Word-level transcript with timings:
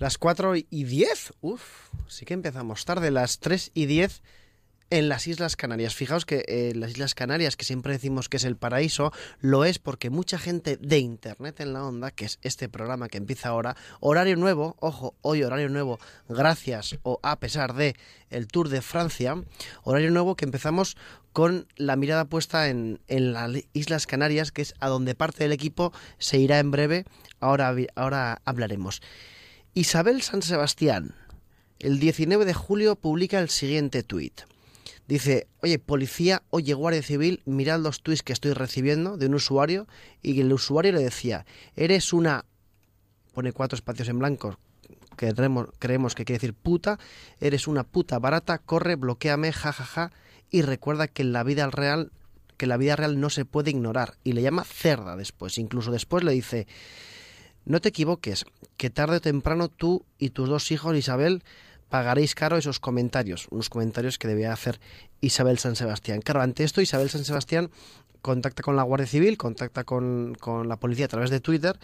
Las 0.00 0.16
4 0.16 0.56
y 0.56 0.84
10. 0.84 1.34
Uf, 1.42 1.60
sí 2.08 2.24
que 2.24 2.32
empezamos 2.32 2.86
tarde. 2.86 3.10
Las 3.10 3.38
3 3.38 3.70
y 3.74 3.84
10 3.84 4.22
en 4.88 5.10
las 5.10 5.26
Islas 5.26 5.56
Canarias. 5.56 5.94
Fijaos 5.94 6.24
que 6.24 6.42
eh, 6.48 6.72
las 6.74 6.92
Islas 6.92 7.14
Canarias, 7.14 7.54
que 7.54 7.66
siempre 7.66 7.92
decimos 7.92 8.30
que 8.30 8.38
es 8.38 8.44
el 8.44 8.56
paraíso, 8.56 9.12
lo 9.40 9.66
es 9.66 9.78
porque 9.78 10.08
mucha 10.08 10.38
gente 10.38 10.78
de 10.78 11.00
Internet 11.00 11.60
en 11.60 11.74
la 11.74 11.84
Onda, 11.84 12.12
que 12.12 12.24
es 12.24 12.38
este 12.40 12.70
programa 12.70 13.08
que 13.08 13.18
empieza 13.18 13.50
ahora, 13.50 13.76
horario 14.00 14.36
nuevo, 14.36 14.74
ojo, 14.80 15.16
hoy 15.20 15.42
horario 15.42 15.68
nuevo, 15.68 16.00
gracias 16.30 16.98
o 17.02 17.20
a 17.22 17.38
pesar 17.38 17.74
de 17.74 17.94
el 18.30 18.48
Tour 18.48 18.70
de 18.70 18.80
Francia, 18.80 19.34
horario 19.82 20.10
nuevo 20.10 20.34
que 20.34 20.46
empezamos 20.46 20.96
con 21.34 21.68
la 21.76 21.96
mirada 21.96 22.24
puesta 22.24 22.70
en, 22.70 23.02
en 23.06 23.34
las 23.34 23.50
Islas 23.74 24.06
Canarias, 24.06 24.50
que 24.50 24.62
es 24.62 24.72
a 24.80 24.88
donde 24.88 25.14
parte 25.14 25.44
del 25.44 25.52
equipo 25.52 25.92
se 26.16 26.38
irá 26.38 26.58
en 26.58 26.70
breve, 26.70 27.04
ahora, 27.38 27.74
ahora 27.96 28.40
hablaremos. 28.46 29.02
Isabel 29.72 30.20
San 30.20 30.42
Sebastián, 30.42 31.14
el 31.78 32.00
19 32.00 32.44
de 32.44 32.54
julio 32.54 32.96
publica 32.96 33.38
el 33.38 33.48
siguiente 33.48 34.02
tuit. 34.02 34.40
Dice, 35.06 35.46
oye, 35.62 35.78
policía, 35.78 36.42
oye, 36.50 36.74
guardia 36.74 37.04
civil, 37.04 37.40
mirad 37.44 37.78
los 37.78 38.02
tweets 38.02 38.24
que 38.24 38.32
estoy 38.32 38.52
recibiendo 38.52 39.16
de 39.16 39.26
un 39.26 39.34
usuario 39.34 39.86
y 40.22 40.40
el 40.40 40.52
usuario 40.52 40.90
le 40.90 41.04
decía, 41.04 41.46
eres 41.76 42.12
una... 42.12 42.46
pone 43.32 43.52
cuatro 43.52 43.76
espacios 43.76 44.08
en 44.08 44.18
blanco, 44.18 44.58
que 45.16 45.32
creemos, 45.78 46.16
que 46.16 46.24
quiere 46.24 46.40
decir 46.40 46.54
puta, 46.54 46.98
eres 47.38 47.68
una 47.68 47.84
puta 47.84 48.18
barata, 48.18 48.58
corre, 48.58 48.96
bloqueame, 48.96 49.52
jajaja, 49.52 50.10
y 50.50 50.62
recuerda 50.62 51.06
que 51.06 51.22
en 51.22 51.32
la 51.32 51.44
vida 51.44 51.70
real 51.70 52.10
que 52.56 52.66
la 52.66 52.76
vida 52.76 52.96
real 52.96 53.20
no 53.20 53.30
se 53.30 53.46
puede 53.46 53.70
ignorar. 53.70 54.18
Y 54.22 54.32
le 54.32 54.42
llama 54.42 54.64
cerda 54.64 55.16
después, 55.16 55.56
incluso 55.56 55.92
después 55.92 56.24
le 56.24 56.32
dice 56.32 56.66
no 57.64 57.80
te 57.80 57.90
equivoques, 57.90 58.44
que 58.76 58.90
tarde 58.90 59.16
o 59.16 59.20
temprano 59.20 59.68
tú 59.68 60.04
y 60.18 60.30
tus 60.30 60.48
dos 60.48 60.70
hijos 60.70 60.96
Isabel 60.96 61.42
pagaréis 61.88 62.34
caro 62.34 62.56
esos 62.56 62.80
comentarios, 62.80 63.48
unos 63.50 63.68
comentarios 63.68 64.18
que 64.18 64.28
debía 64.28 64.52
hacer 64.52 64.80
Isabel 65.20 65.58
San 65.58 65.76
Sebastián. 65.76 66.20
Claro, 66.22 66.40
ante 66.40 66.64
esto 66.64 66.80
Isabel 66.80 67.10
San 67.10 67.24
Sebastián 67.24 67.70
contacta 68.22 68.62
con 68.62 68.76
la 68.76 68.82
Guardia 68.82 69.06
Civil, 69.06 69.36
contacta 69.36 69.84
con, 69.84 70.36
con 70.38 70.68
la 70.68 70.78
policía 70.78 71.06
a 71.06 71.08
través 71.08 71.30
de 71.30 71.40
Twitter 71.40 71.78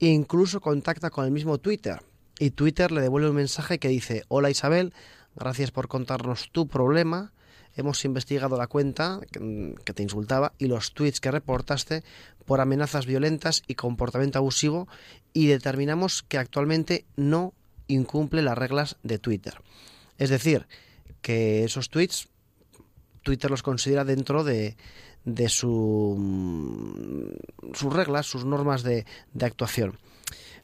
e 0.00 0.06
incluso 0.06 0.60
contacta 0.60 1.10
con 1.10 1.24
el 1.24 1.30
mismo 1.30 1.58
Twitter. 1.58 2.02
Y 2.38 2.50
Twitter 2.50 2.90
le 2.92 3.00
devuelve 3.00 3.30
un 3.30 3.36
mensaje 3.36 3.78
que 3.78 3.88
dice, 3.88 4.24
hola 4.28 4.50
Isabel, 4.50 4.94
gracias 5.34 5.70
por 5.70 5.88
contarnos 5.88 6.50
tu 6.50 6.66
problema, 6.66 7.32
hemos 7.76 8.04
investigado 8.04 8.56
la 8.56 8.66
cuenta 8.66 9.20
que 9.30 9.92
te 9.92 10.02
insultaba 10.02 10.52
y 10.58 10.66
los 10.66 10.92
tweets 10.92 11.20
que 11.20 11.30
reportaste 11.30 12.02
por 12.44 12.60
amenazas 12.60 13.06
violentas 13.06 13.62
y 13.66 13.74
comportamiento 13.74 14.38
abusivo 14.38 14.88
y 15.32 15.46
determinamos 15.46 16.22
que 16.22 16.38
actualmente 16.38 17.04
no 17.16 17.54
incumple 17.86 18.42
las 18.42 18.58
reglas 18.58 18.96
de 19.02 19.18
Twitter. 19.18 19.54
Es 20.18 20.30
decir, 20.30 20.66
que 21.20 21.64
esos 21.64 21.88
tweets 21.88 22.28
Twitter 23.22 23.50
los 23.50 23.62
considera 23.62 24.04
dentro 24.04 24.44
de, 24.44 24.76
de 25.24 25.48
su, 25.48 26.16
mm, 26.18 27.74
sus 27.74 27.92
reglas, 27.92 28.26
sus 28.26 28.44
normas 28.44 28.82
de, 28.82 29.06
de 29.32 29.46
actuación. 29.46 29.98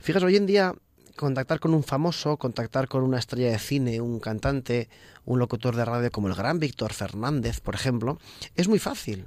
Fíjate, 0.01 0.27
hoy 0.27 0.37
en 0.37 0.47
día 0.47 0.75
contactar 1.19 1.61
con 1.61 1.75
un 1.75 1.83
famoso, 1.83 2.39
contactar 2.39 2.89
con 2.89 3.03
una 3.03 3.19
estrella 3.19 3.51
de 3.51 3.59
cine, 3.59 4.01
un 4.01 4.21
cantante, 4.21 4.89
un 5.27 5.39
locutor 5.39 5.77
de 5.77 5.85
radio 5.85 6.11
como 6.11 6.29
el 6.29 6.35
gran 6.35 6.59
Víctor 6.59 6.95
Fernández, 6.95 7.61
por 7.61 7.75
ejemplo, 7.75 8.19
es 8.55 8.69
muy 8.69 8.79
fácil. 8.79 9.27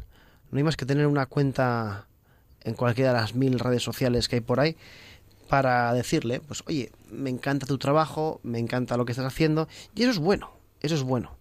No 0.49 0.57
hay 0.57 0.63
más 0.63 0.77
que 0.77 0.85
tener 0.85 1.05
una 1.05 1.27
cuenta 1.27 2.07
en 2.61 2.73
cualquiera 2.73 3.13
de 3.13 3.19
las 3.19 3.35
mil 3.35 3.59
redes 3.59 3.83
sociales 3.83 4.27
que 4.27 4.37
hay 4.37 4.41
por 4.41 4.59
ahí 4.59 4.75
para 5.49 5.93
decirle, 5.93 6.39
pues 6.39 6.63
oye, 6.65 6.91
me 7.11 7.29
encanta 7.29 7.65
tu 7.65 7.77
trabajo, 7.77 8.39
me 8.41 8.57
encanta 8.57 8.97
lo 8.97 9.05
que 9.05 9.11
estás 9.11 9.25
haciendo, 9.25 9.67
y 9.93 10.03
eso 10.03 10.11
es 10.11 10.19
bueno, 10.19 10.51
eso 10.79 10.95
es 10.95 11.03
bueno. 11.03 11.35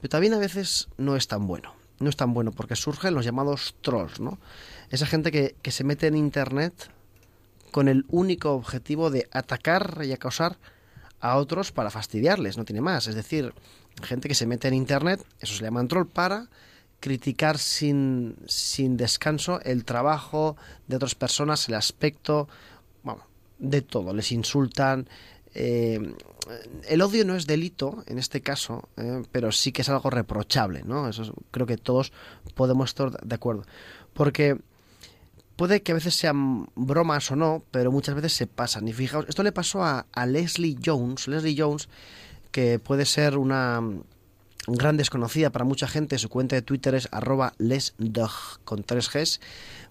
Pero 0.00 0.08
también 0.08 0.32
a 0.34 0.38
veces 0.38 0.88
no 0.96 1.14
es 1.14 1.28
tan 1.28 1.46
bueno, 1.46 1.74
no 2.00 2.08
es 2.08 2.16
tan 2.16 2.32
bueno, 2.32 2.52
porque 2.52 2.74
surgen 2.74 3.14
los 3.14 3.24
llamados 3.24 3.76
trolls, 3.82 4.18
¿no? 4.18 4.38
Esa 4.90 5.06
gente 5.06 5.30
que, 5.30 5.56
que 5.60 5.70
se 5.70 5.84
mete 5.84 6.06
en 6.06 6.16
Internet 6.16 6.90
con 7.74 7.88
el 7.88 8.04
único 8.08 8.52
objetivo 8.52 9.10
de 9.10 9.28
atacar 9.32 10.02
y 10.04 10.12
acosar 10.12 10.58
a 11.18 11.36
otros 11.38 11.72
para 11.72 11.90
fastidiarles, 11.90 12.56
no 12.56 12.64
tiene 12.64 12.80
más. 12.80 13.08
Es 13.08 13.16
decir, 13.16 13.52
gente 14.00 14.28
que 14.28 14.36
se 14.36 14.46
mete 14.46 14.68
en 14.68 14.74
Internet, 14.74 15.26
eso 15.40 15.56
se 15.56 15.64
llama 15.64 15.84
troll, 15.88 16.06
para 16.06 16.46
criticar 17.00 17.58
sin, 17.58 18.36
sin 18.46 18.96
descanso 18.96 19.60
el 19.62 19.84
trabajo 19.84 20.56
de 20.86 20.94
otras 20.94 21.16
personas, 21.16 21.68
el 21.68 21.74
aspecto, 21.74 22.46
de 23.58 23.82
todo, 23.82 24.14
les 24.14 24.30
insultan. 24.30 25.08
Eh, 25.52 26.14
el 26.86 27.02
odio 27.02 27.24
no 27.24 27.34
es 27.34 27.44
delito 27.44 28.04
en 28.06 28.20
este 28.20 28.40
caso, 28.40 28.88
eh, 28.98 29.24
pero 29.32 29.50
sí 29.50 29.72
que 29.72 29.82
es 29.82 29.88
algo 29.88 30.10
reprochable, 30.10 30.84
¿no? 30.84 31.08
Eso 31.08 31.34
creo 31.50 31.66
que 31.66 31.76
todos 31.76 32.12
podemos 32.54 32.90
estar 32.90 33.10
de 33.10 33.34
acuerdo. 33.34 33.64
Porque 34.12 34.60
puede 35.56 35.82
que 35.82 35.92
a 35.92 35.94
veces 35.94 36.14
sean 36.14 36.66
bromas 36.74 37.30
o 37.30 37.36
no, 37.36 37.64
pero 37.70 37.92
muchas 37.92 38.14
veces 38.14 38.32
se 38.32 38.46
pasan. 38.46 38.88
Y 38.88 38.92
fijaos, 38.92 39.26
esto 39.28 39.42
le 39.42 39.52
pasó 39.52 39.82
a, 39.84 40.06
Leslie 40.26 40.76
Jones. 40.84 41.28
Leslie 41.28 41.56
Jones, 41.58 41.88
que 42.50 42.78
puede 42.78 43.04
ser 43.06 43.36
una 43.38 43.80
gran 44.66 44.96
desconocida 44.96 45.50
para 45.50 45.64
mucha 45.64 45.86
gente, 45.86 46.18
su 46.18 46.28
cuenta 46.28 46.56
de 46.56 46.62
Twitter 46.62 46.94
es 46.94 47.08
arroba 47.12 47.52
lesdog 47.58 48.60
con 48.64 48.82
tres 48.82 49.10
Gs. 49.10 49.40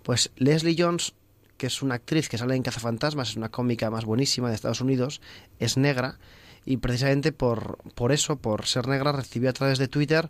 Pues 0.04 0.32
Leslie 0.36 0.76
Jones 0.78 1.14
que 1.58 1.68
es 1.68 1.82
una 1.82 1.96
actriz 1.96 2.28
que 2.28 2.38
sale 2.38 2.56
en 2.56 2.64
Cazafantasmas, 2.64 3.30
es 3.30 3.36
una 3.38 3.50
cómica 3.50 3.90
más 3.90 4.04
buenísima 4.04 4.50
de 4.50 4.56
Estados 4.56 4.82
Unidos, 4.82 5.22
es 5.60 5.78
negra 5.78 6.18
y 6.66 6.78
precisamente 6.78 7.32
por, 7.32 7.78
por 7.96 8.12
eso, 8.12 8.36
por 8.38 8.66
ser 8.66 8.88
negra, 8.88 9.12
recibió 9.12 9.50
a 9.50 9.54
través 9.54 9.78
de 9.78 9.88
Twitter 9.88 10.30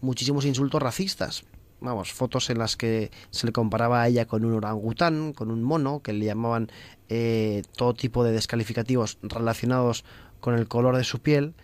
muchísimos 0.00 0.44
insultos 0.44 0.82
racistas. 0.82 1.44
Vamos, 1.80 2.12
fotos 2.12 2.48
en 2.50 2.58
las 2.58 2.76
que 2.76 3.10
se 3.30 3.46
le 3.46 3.52
comparaba 3.52 4.02
a 4.02 4.08
ella 4.08 4.26
con 4.26 4.44
un 4.44 4.54
orangután, 4.54 5.32
con 5.32 5.50
un 5.50 5.62
mono, 5.62 6.00
que 6.00 6.12
le 6.12 6.24
llamaban 6.24 6.70
eh, 7.08 7.62
todo 7.76 7.94
tipo 7.94 8.24
de 8.24 8.32
descalificativos 8.32 9.18
relacionados 9.22 10.04
con 10.40 10.54
el 10.54 10.66
color 10.66 10.96
de 10.96 11.04
su 11.04 11.20
piel. 11.20 11.54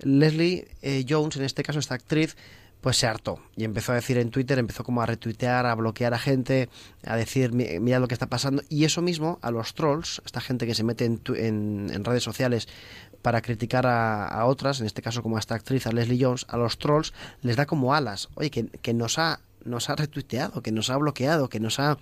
Leslie 0.00 0.68
eh, 0.82 1.04
Jones, 1.08 1.36
en 1.36 1.44
este 1.44 1.62
caso 1.62 1.78
esta 1.78 1.94
actriz, 1.94 2.36
pues 2.82 2.96
se 2.96 3.06
hartó 3.06 3.38
y 3.56 3.64
empezó 3.64 3.92
a 3.92 3.94
decir 3.94 4.18
en 4.18 4.30
Twitter, 4.30 4.58
empezó 4.58 4.82
como 4.82 5.02
a 5.02 5.06
retuitear, 5.06 5.66
a 5.66 5.74
bloquear 5.74 6.14
a 6.14 6.18
gente, 6.18 6.68
a 7.06 7.16
decir, 7.16 7.52
mira 7.52 8.00
lo 8.00 8.08
que 8.08 8.14
está 8.14 8.26
pasando. 8.26 8.62
Y 8.68 8.84
eso 8.84 9.00
mismo 9.00 9.38
a 9.40 9.52
los 9.52 9.74
trolls, 9.74 10.20
esta 10.26 10.40
gente 10.40 10.66
que 10.66 10.74
se 10.74 10.82
mete 10.82 11.04
en, 11.04 11.20
en, 11.90 12.04
redes 12.04 12.24
sociales 12.24 12.68
para 13.22 13.40
criticar 13.40 13.86
a, 13.86 14.44
otras, 14.46 14.80
en 14.80 14.86
este 14.86 15.00
caso 15.00 15.22
como 15.22 15.36
a 15.36 15.40
esta 15.40 15.54
actriz, 15.54 15.86
a 15.86 15.92
Leslie 15.92 16.22
Jones, 16.22 16.44
a 16.48 16.56
los 16.56 16.76
trolls 16.78 17.14
les 17.40 17.54
da 17.54 17.66
como 17.66 17.94
alas. 17.94 18.28
Oye, 18.34 18.50
que, 18.50 18.66
que 18.66 18.92
nos 18.94 19.16
ha 19.18 19.38
nos 19.64 19.90
ha 19.90 19.96
retuiteado, 19.96 20.62
que 20.62 20.72
nos 20.72 20.90
ha 20.90 20.96
bloqueado, 20.96 21.48
que 21.48 21.60
nos 21.60 21.78
ha 21.78 21.98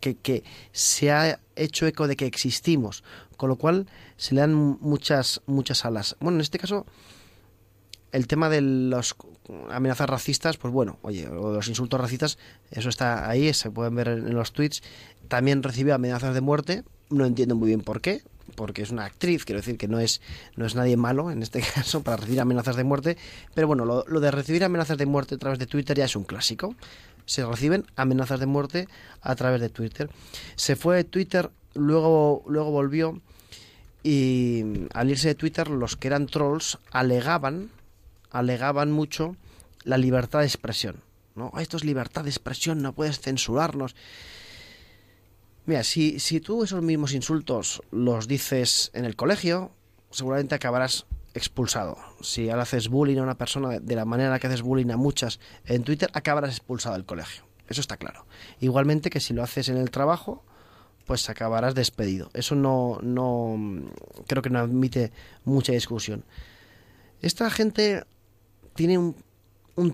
que, 0.00 0.16
que 0.16 0.44
se 0.72 1.10
ha 1.10 1.40
hecho 1.54 1.86
eco 1.86 2.08
de 2.08 2.16
que 2.16 2.26
existimos, 2.26 3.04
con 3.36 3.48
lo 3.48 3.56
cual 3.56 3.86
se 4.16 4.34
le 4.34 4.40
dan 4.40 4.54
muchas 4.54 5.42
muchas 5.46 5.84
alas. 5.84 6.16
Bueno, 6.20 6.36
en 6.36 6.42
este 6.42 6.58
caso 6.58 6.86
el 8.12 8.26
tema 8.26 8.48
de 8.48 8.62
las 8.62 9.14
amenazas 9.70 10.08
racistas, 10.08 10.56
pues 10.56 10.72
bueno, 10.72 10.98
oye, 11.02 11.28
los 11.28 11.68
insultos 11.68 12.00
racistas, 12.00 12.38
eso 12.70 12.88
está 12.88 13.28
ahí, 13.28 13.52
se 13.52 13.70
pueden 13.70 13.94
ver 13.94 14.08
en 14.08 14.34
los 14.34 14.52
tweets. 14.52 14.82
También 15.28 15.62
recibió 15.62 15.94
amenazas 15.94 16.34
de 16.34 16.40
muerte, 16.40 16.84
no 17.10 17.26
entiendo 17.26 17.56
muy 17.56 17.68
bien 17.68 17.82
por 17.82 18.00
qué, 18.00 18.22
porque 18.54 18.82
es 18.82 18.90
una 18.90 19.04
actriz, 19.04 19.44
quiero 19.44 19.60
decir 19.60 19.76
que 19.76 19.88
no 19.88 19.98
es, 19.98 20.20
no 20.56 20.66
es 20.66 20.74
nadie 20.74 20.96
malo 20.96 21.30
en 21.30 21.42
este 21.42 21.60
caso 21.74 22.02
para 22.02 22.18
recibir 22.18 22.40
amenazas 22.40 22.76
de 22.76 22.84
muerte, 22.84 23.16
pero 23.54 23.66
bueno, 23.66 23.84
lo, 23.84 24.04
lo 24.06 24.20
de 24.20 24.30
recibir 24.30 24.64
amenazas 24.64 24.98
de 24.98 25.06
muerte 25.06 25.34
a 25.34 25.38
través 25.38 25.58
de 25.58 25.66
Twitter 25.66 25.96
ya 25.96 26.04
es 26.04 26.16
un 26.16 26.24
clásico. 26.24 26.74
Se 27.26 27.44
reciben 27.44 27.84
amenazas 27.96 28.38
de 28.38 28.46
muerte 28.46 28.88
a 29.20 29.34
través 29.34 29.60
de 29.60 29.68
Twitter. 29.68 30.08
Se 30.54 30.76
fue 30.76 30.96
de 30.96 31.04
Twitter, 31.04 31.50
luego, 31.74 32.44
luego 32.46 32.70
volvió 32.70 33.20
y 34.02 34.62
al 34.94 35.10
irse 35.10 35.28
de 35.28 35.34
Twitter 35.34 35.68
los 35.68 35.96
que 35.96 36.06
eran 36.06 36.26
trolls 36.26 36.78
alegaban 36.92 37.70
alegaban 38.30 38.92
mucho 38.92 39.36
la 39.84 39.98
libertad 39.98 40.40
de 40.40 40.46
expresión. 40.46 40.96
¿no? 41.34 41.52
Esto 41.58 41.76
es 41.76 41.84
libertad 41.84 42.24
de 42.24 42.30
expresión, 42.30 42.82
no 42.82 42.92
puedes 42.92 43.20
censurarnos. 43.20 43.96
Mira, 45.66 45.82
si, 45.84 46.20
si 46.20 46.40
tú 46.40 46.62
esos 46.64 46.82
mismos 46.82 47.12
insultos 47.12 47.82
los 47.90 48.28
dices 48.28 48.90
en 48.94 49.04
el 49.04 49.16
colegio, 49.16 49.72
seguramente 50.10 50.54
acabarás 50.54 51.06
expulsado. 51.34 51.98
Si 52.22 52.48
ahora 52.48 52.62
haces 52.62 52.88
bullying 52.88 53.18
a 53.18 53.22
una 53.22 53.36
persona 53.36 53.78
de 53.78 53.94
la 53.94 54.04
manera 54.04 54.38
que 54.38 54.46
haces 54.46 54.62
bullying 54.62 54.90
a 54.90 54.96
muchas 54.96 55.38
en 55.66 55.82
Twitter, 55.82 56.08
acabarás 56.14 56.50
expulsado 56.50 56.94
del 56.94 57.04
colegio. 57.04 57.44
Eso 57.68 57.80
está 57.80 57.96
claro. 57.96 58.26
Igualmente 58.60 59.10
que 59.10 59.20
si 59.20 59.34
lo 59.34 59.42
haces 59.42 59.68
en 59.68 59.76
el 59.76 59.90
trabajo, 59.90 60.44
pues 61.04 61.28
acabarás 61.28 61.74
despedido. 61.74 62.30
Eso 62.32 62.54
no, 62.54 62.98
no 63.02 63.56
creo 64.26 64.42
que 64.42 64.50
no 64.50 64.58
admite 64.58 65.12
mucha 65.44 65.72
discusión. 65.72 66.24
Esta 67.22 67.50
gente 67.50 68.04
tiene 68.74 68.98
un, 68.98 69.14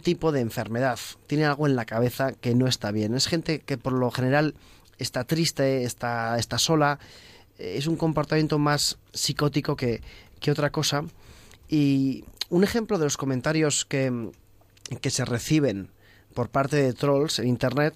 tipo 0.02 0.32
de 0.32 0.40
enfermedad, 0.40 0.98
tiene 1.26 1.44
algo 1.44 1.66
en 1.66 1.76
la 1.76 1.84
cabeza 1.84 2.32
que 2.32 2.54
no 2.54 2.66
está 2.66 2.90
bien. 2.92 3.14
Es 3.14 3.26
gente 3.26 3.60
que 3.60 3.78
por 3.78 3.92
lo 3.92 4.10
general 4.10 4.54
está 4.98 5.24
triste, 5.24 5.84
está, 5.84 6.38
está 6.38 6.58
sola, 6.58 6.98
es 7.58 7.86
un 7.86 7.96
comportamiento 7.96 8.58
más 8.58 8.98
psicótico 9.12 9.76
que, 9.76 10.00
que 10.40 10.50
otra 10.50 10.70
cosa. 10.70 11.04
Y 11.68 12.24
un 12.50 12.64
ejemplo 12.64 12.98
de 12.98 13.04
los 13.04 13.16
comentarios 13.16 13.84
que, 13.84 14.30
que 15.00 15.10
se 15.10 15.24
reciben 15.24 15.88
por 16.34 16.48
parte 16.48 16.76
de 16.76 16.92
trolls 16.92 17.38
en 17.38 17.48
Internet 17.48 17.94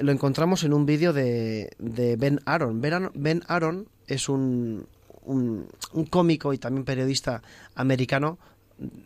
lo 0.00 0.12
encontramos 0.12 0.64
en 0.64 0.72
un 0.72 0.86
vídeo 0.86 1.12
de, 1.12 1.70
de 1.78 2.16
Ben 2.16 2.40
Aaron. 2.44 2.80
Ben 2.80 3.42
Aaron 3.46 3.88
es 4.06 4.28
un, 4.28 4.86
un, 5.24 5.68
cómico 6.10 6.52
y 6.52 6.58
también 6.58 6.84
periodista 6.84 7.42
americano 7.74 8.38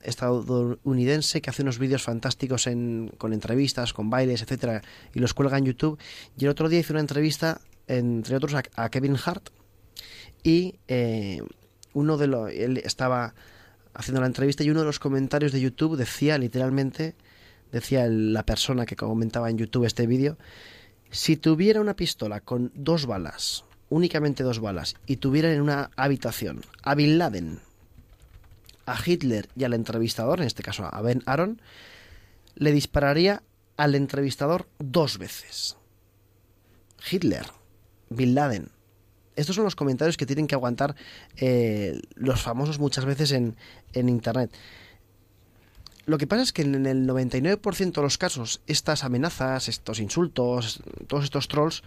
estadounidense 0.02 1.40
que 1.40 1.50
hace 1.50 1.62
unos 1.62 1.78
vídeos 1.78 2.02
fantásticos 2.02 2.67
en, 2.67 3.12
con 3.19 3.32
entrevistas, 3.32 3.93
con 3.93 4.11
bailes, 4.11 4.43
etcétera, 4.43 4.82
y 5.14 5.20
los 5.20 5.34
cuelga 5.34 5.58
en 5.58 5.67
YouTube. 5.67 5.99
Y 6.37 6.44
el 6.44 6.50
otro 6.50 6.69
día 6.69 6.81
hizo 6.81 6.93
una 6.93 7.00
entrevista, 7.00 7.61
entre 7.87 8.37
otros, 8.37 8.55
a, 8.55 8.88
Kevin 8.90 9.17
Hart, 9.25 9.50
y 10.43 10.76
eh, 10.88 11.43
uno 11.93 12.17
de 12.17 12.26
los, 12.26 12.50
él 12.50 12.78
estaba 12.78 13.34
haciendo 13.94 14.20
la 14.20 14.26
entrevista 14.26 14.64
y 14.64 14.70
uno 14.70 14.81
de 14.81 14.87
los 14.87 14.99
comentarios 14.99 15.52
de 15.52 15.61
YouTube 15.61 15.96
decía 15.96 16.38
literalmente, 16.38 17.14
decía 17.73 18.06
la 18.08 18.44
persona 18.44 18.87
que 18.87 18.96
comentaba 18.96 19.50
en 19.50 19.58
YouTube 19.58 19.84
este 19.84 20.06
vídeo, 20.06 20.38
si 21.11 21.37
tuviera 21.37 21.81
una 21.81 21.96
pistola 21.96 22.40
con 22.40 22.73
dos 22.75 23.06
balas, 23.06 23.64
únicamente 23.88 24.44
dos 24.44 24.61
balas, 24.61 24.94
y 25.06 25.16
tuviera 25.16 25.52
en 25.52 25.61
una 25.61 25.90
habitación 25.96 26.62
a 26.82 26.94
Bin 26.94 27.19
Laden, 27.19 27.61
a 28.90 28.98
Hitler 29.04 29.48
y 29.56 29.64
al 29.64 29.75
entrevistador, 29.75 30.40
en 30.40 30.46
este 30.46 30.62
caso 30.62 30.88
a 30.90 31.00
Ben 31.02 31.22
Aaron, 31.26 31.60
le 32.56 32.72
dispararía 32.72 33.42
al 33.76 33.94
entrevistador 33.94 34.69
dos 34.78 35.19
veces. 35.19 35.76
Hitler, 37.10 37.46
Bin 38.10 38.34
Laden. 38.34 38.69
Estos 39.37 39.56
son 39.56 39.64
los 39.64 39.76
comentarios 39.76 40.16
que 40.16 40.26
tienen 40.26 40.46
que 40.46 40.54
aguantar 40.54 40.96
eh, 41.37 42.00
los 42.14 42.42
famosos 42.42 42.78
muchas 42.78 43.04
veces 43.04 43.32
en, 43.32 43.56
en 43.92 44.08
Internet. 44.08 44.52
Lo 46.06 46.19
que 46.19 46.26
pasa 46.26 46.42
es 46.42 46.52
que 46.52 46.62
en 46.62 46.87
el 46.87 47.06
99% 47.06 47.92
de 47.92 48.02
los 48.02 48.19
casos, 48.19 48.60
estas 48.66 49.04
amenazas, 49.04 49.69
estos 49.69 50.00
insultos, 50.00 50.82
todos 51.06 51.25
estos 51.25 51.46
trolls, 51.46 51.82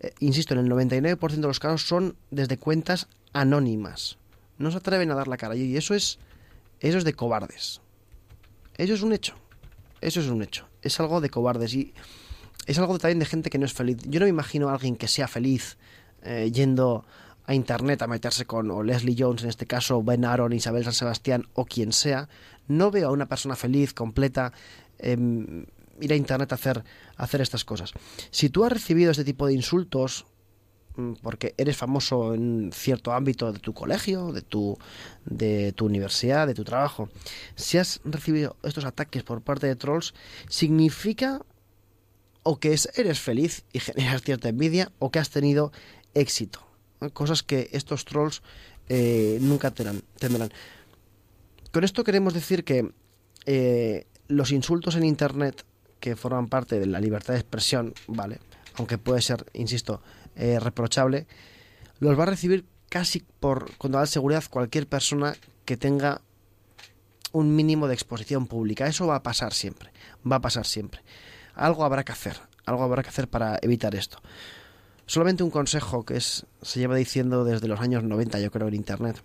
eh, 0.00 0.12
insisto, 0.20 0.54
en 0.54 0.60
el 0.60 0.70
99% 0.70 1.18
de 1.18 1.48
los 1.48 1.58
casos 1.58 1.82
son 1.82 2.16
desde 2.30 2.58
cuentas 2.58 3.08
anónimas. 3.32 4.18
No 4.58 4.70
se 4.70 4.76
atreven 4.78 5.10
a 5.10 5.14
dar 5.14 5.28
la 5.28 5.36
cara 5.36 5.56
y 5.56 5.76
eso 5.76 5.94
es, 5.94 6.18
eso 6.80 6.98
es 6.98 7.04
de 7.04 7.14
cobardes. 7.14 7.80
Eso 8.76 8.94
es 8.94 9.02
un 9.02 9.12
hecho. 9.12 9.34
Eso 10.00 10.20
es 10.20 10.26
un 10.28 10.42
hecho. 10.42 10.68
Es 10.82 11.00
algo 11.00 11.20
de 11.20 11.30
cobardes 11.30 11.74
y 11.74 11.94
es 12.66 12.78
algo 12.78 12.98
también 12.98 13.18
de 13.18 13.26
gente 13.26 13.50
que 13.50 13.58
no 13.58 13.66
es 13.66 13.72
feliz. 13.72 13.98
Yo 14.04 14.20
no 14.20 14.26
me 14.26 14.30
imagino 14.30 14.68
a 14.68 14.74
alguien 14.74 14.96
que 14.96 15.08
sea 15.08 15.28
feliz 15.28 15.78
eh, 16.22 16.50
yendo 16.52 17.04
a 17.46 17.54
internet 17.54 18.02
a 18.02 18.06
meterse 18.06 18.44
con 18.44 18.70
o 18.70 18.82
Leslie 18.82 19.16
Jones 19.16 19.44
en 19.44 19.48
este 19.48 19.66
caso, 19.66 20.02
Ben 20.02 20.24
Aaron, 20.24 20.52
Isabel 20.52 20.84
San 20.84 20.92
Sebastián 20.92 21.46
o 21.54 21.64
quien 21.64 21.92
sea, 21.92 22.28
no 22.66 22.90
veo 22.90 23.08
a 23.08 23.12
una 23.12 23.26
persona 23.26 23.54
feliz, 23.54 23.94
completa, 23.94 24.52
em, 24.98 25.64
ir 26.00 26.12
a 26.12 26.16
internet 26.16 26.50
a 26.52 26.56
hacer, 26.56 26.84
hacer 27.16 27.40
estas 27.40 27.64
cosas. 27.64 27.92
Si 28.30 28.50
tú 28.50 28.64
has 28.64 28.72
recibido 28.72 29.12
este 29.12 29.24
tipo 29.24 29.46
de 29.46 29.54
insultos 29.54 30.26
porque 31.22 31.54
eres 31.58 31.76
famoso 31.76 32.34
en 32.34 32.70
cierto 32.72 33.12
ámbito 33.12 33.52
de 33.52 33.58
tu 33.58 33.74
colegio, 33.74 34.32
de 34.32 34.42
tu, 34.42 34.78
de 35.24 35.72
tu 35.72 35.86
universidad, 35.86 36.46
de 36.46 36.54
tu 36.54 36.64
trabajo, 36.64 37.08
si 37.54 37.78
has 37.78 38.00
recibido 38.04 38.56
estos 38.62 38.84
ataques 38.84 39.22
por 39.22 39.42
parte 39.42 39.66
de 39.66 39.76
trolls, 39.76 40.14
significa 40.48 41.42
o 42.42 42.58
que 42.58 42.76
eres 42.94 43.20
feliz 43.20 43.64
y 43.72 43.80
generas 43.86 44.22
cierta 44.22 44.48
envidia 44.48 44.92
o 44.98 45.10
que 45.10 45.18
has 45.18 45.30
tenido 45.30 45.72
éxito 46.14 46.66
cosas 47.12 47.42
que 47.42 47.68
estos 47.72 48.04
trolls 48.04 48.42
eh, 48.88 49.38
nunca 49.40 49.70
tendrán, 49.70 50.02
Con 51.72 51.84
esto 51.84 52.04
queremos 52.04 52.34
decir 52.34 52.64
que 52.64 52.90
eh, 53.46 54.06
los 54.28 54.52
insultos 54.52 54.96
en 54.96 55.04
Internet 55.04 55.64
que 56.00 56.16
forman 56.16 56.48
parte 56.48 56.78
de 56.78 56.86
la 56.86 57.00
libertad 57.00 57.34
de 57.34 57.40
expresión, 57.40 57.94
¿vale? 58.06 58.38
Aunque 58.74 58.98
puede 58.98 59.22
ser, 59.22 59.46
insisto, 59.54 60.02
eh, 60.36 60.58
reprochable, 60.60 61.26
los 61.98 62.18
va 62.18 62.24
a 62.24 62.26
recibir 62.26 62.66
casi 62.88 63.24
por 63.40 63.70
total 63.72 64.06
seguridad 64.08 64.44
cualquier 64.48 64.86
persona 64.86 65.34
que 65.64 65.76
tenga 65.76 66.22
un 67.32 67.54
mínimo 67.54 67.88
de 67.88 67.94
exposición 67.94 68.46
pública. 68.46 68.86
Eso 68.86 69.06
va 69.06 69.16
a 69.16 69.22
pasar 69.22 69.52
siempre, 69.52 69.90
va 70.30 70.36
a 70.36 70.40
pasar 70.40 70.66
siempre. 70.66 71.02
Algo 71.54 71.84
habrá 71.84 72.04
que 72.04 72.12
hacer, 72.12 72.36
algo 72.64 72.82
habrá 72.82 73.02
que 73.02 73.08
hacer 73.08 73.28
para 73.28 73.58
evitar 73.62 73.94
esto. 73.94 74.18
Solamente 75.06 75.44
un 75.44 75.50
consejo 75.50 76.04
que 76.04 76.16
es, 76.16 76.46
se 76.62 76.80
lleva 76.80 76.96
diciendo 76.96 77.44
desde 77.44 77.68
los 77.68 77.80
años 77.80 78.02
90, 78.02 78.40
yo 78.40 78.50
creo, 78.50 78.68
en 78.68 78.74
Internet, 78.74 79.22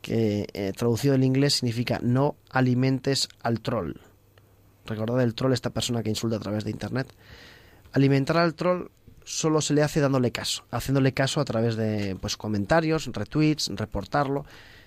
que 0.00 0.46
eh, 0.54 0.72
traducido 0.76 1.14
en 1.14 1.22
inglés 1.22 1.54
significa 1.54 2.00
no 2.02 2.36
alimentes 2.50 3.28
al 3.42 3.60
troll. 3.60 3.94
Recordad 4.86 5.20
el 5.20 5.34
troll, 5.34 5.52
esta 5.52 5.70
persona 5.70 6.02
que 6.02 6.08
insulta 6.08 6.36
a 6.36 6.40
través 6.40 6.64
de 6.64 6.70
Internet. 6.70 7.12
Alimentar 7.92 8.38
al 8.38 8.54
troll 8.54 8.90
solo 9.28 9.60
se 9.60 9.74
le 9.74 9.82
hace 9.82 10.00
dándole 10.00 10.32
caso, 10.32 10.64
haciéndole 10.70 11.12
caso 11.12 11.40
a 11.40 11.44
través 11.44 11.76
de 11.76 12.16
pues, 12.18 12.38
comentarios, 12.38 13.06
retweets, 13.12 13.68
reportarlo. 13.74 14.46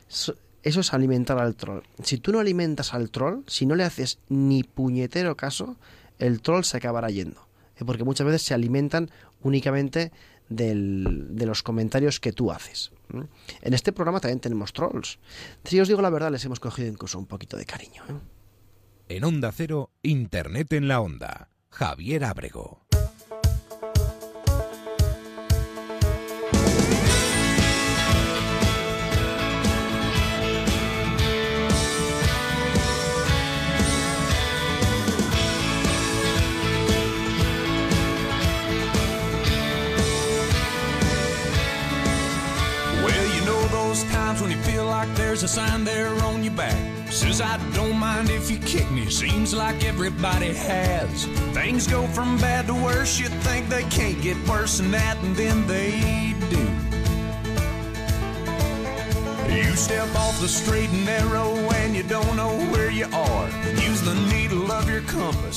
Eso, 0.09 0.35
es 0.63 0.93
alimentar 0.93 1.37
al 1.37 1.55
troll. 1.55 1.83
Si 2.03 2.17
tú 2.17 2.31
no 2.31 2.39
alimentas 2.39 2.95
al 2.95 3.11
troll, 3.11 3.43
si 3.45 3.67
no 3.67 3.75
le 3.75 3.83
haces 3.83 4.17
ni 4.29 4.63
puñetero 4.63 5.37
caso, 5.37 5.77
el 6.17 6.41
troll 6.41 6.63
se 6.63 6.77
acabará 6.77 7.09
yendo. 7.09 7.47
Eh, 7.77 7.85
porque 7.85 8.03
muchas 8.03 8.25
veces 8.25 8.41
se 8.41 8.55
alimentan 8.55 9.11
únicamente 9.43 10.11
de 10.49 11.45
los 11.45 11.63
comentarios 11.63 12.19
que 12.19 12.33
tú 12.33 12.51
haces. 12.51 12.91
En 13.61 13.73
este 13.73 13.93
programa 13.93 14.19
también 14.19 14.39
tenemos 14.39 14.73
trolls. 14.73 15.19
Si 15.63 15.79
os 15.79 15.87
digo 15.87 16.01
la 16.01 16.09
verdad, 16.09 16.31
les 16.31 16.43
hemos 16.43 16.59
cogido 16.59 16.89
incluso 16.89 17.17
un 17.19 17.25
poquito 17.25 17.55
de 17.57 17.65
cariño. 17.65 18.03
¿eh? 18.09 19.15
En 19.15 19.23
Onda 19.23 19.51
Cero, 19.53 19.91
Internet 20.01 20.73
en 20.73 20.87
la 20.87 20.99
Onda. 20.99 21.49
Javier 21.69 22.25
Abrego. 22.25 22.80
There's 45.31 45.43
a 45.43 45.47
sign 45.47 45.85
there 45.85 46.13
on 46.25 46.43
your 46.43 46.51
back. 46.55 46.75
Says 47.09 47.39
I 47.39 47.57
don't 47.73 47.97
mind 47.97 48.29
if 48.29 48.51
you 48.51 48.57
kick 48.57 48.91
me. 48.91 49.09
Seems 49.09 49.53
like 49.53 49.81
everybody 49.85 50.53
has. 50.53 51.23
Things 51.53 51.87
go 51.87 52.05
from 52.07 52.37
bad 52.39 52.67
to 52.67 52.73
worse. 52.73 53.17
You 53.17 53.29
think 53.47 53.69
they 53.69 53.83
can't 53.83 54.21
get 54.21 54.35
worse 54.45 54.79
than 54.79 54.91
that, 54.91 55.17
and 55.23 55.33
then 55.33 55.65
they 55.67 56.35
do. 56.49 56.91
You 59.55 59.73
step 59.77 60.13
off 60.15 60.41
the 60.41 60.49
straight 60.49 60.89
and 60.89 61.05
narrow 61.05 61.55
and 61.79 61.95
you 61.95 62.03
don't 62.03 62.35
know 62.35 62.53
where 62.71 62.91
you 62.91 63.05
are. 63.13 63.49
Use 63.75 64.01
the 64.01 64.15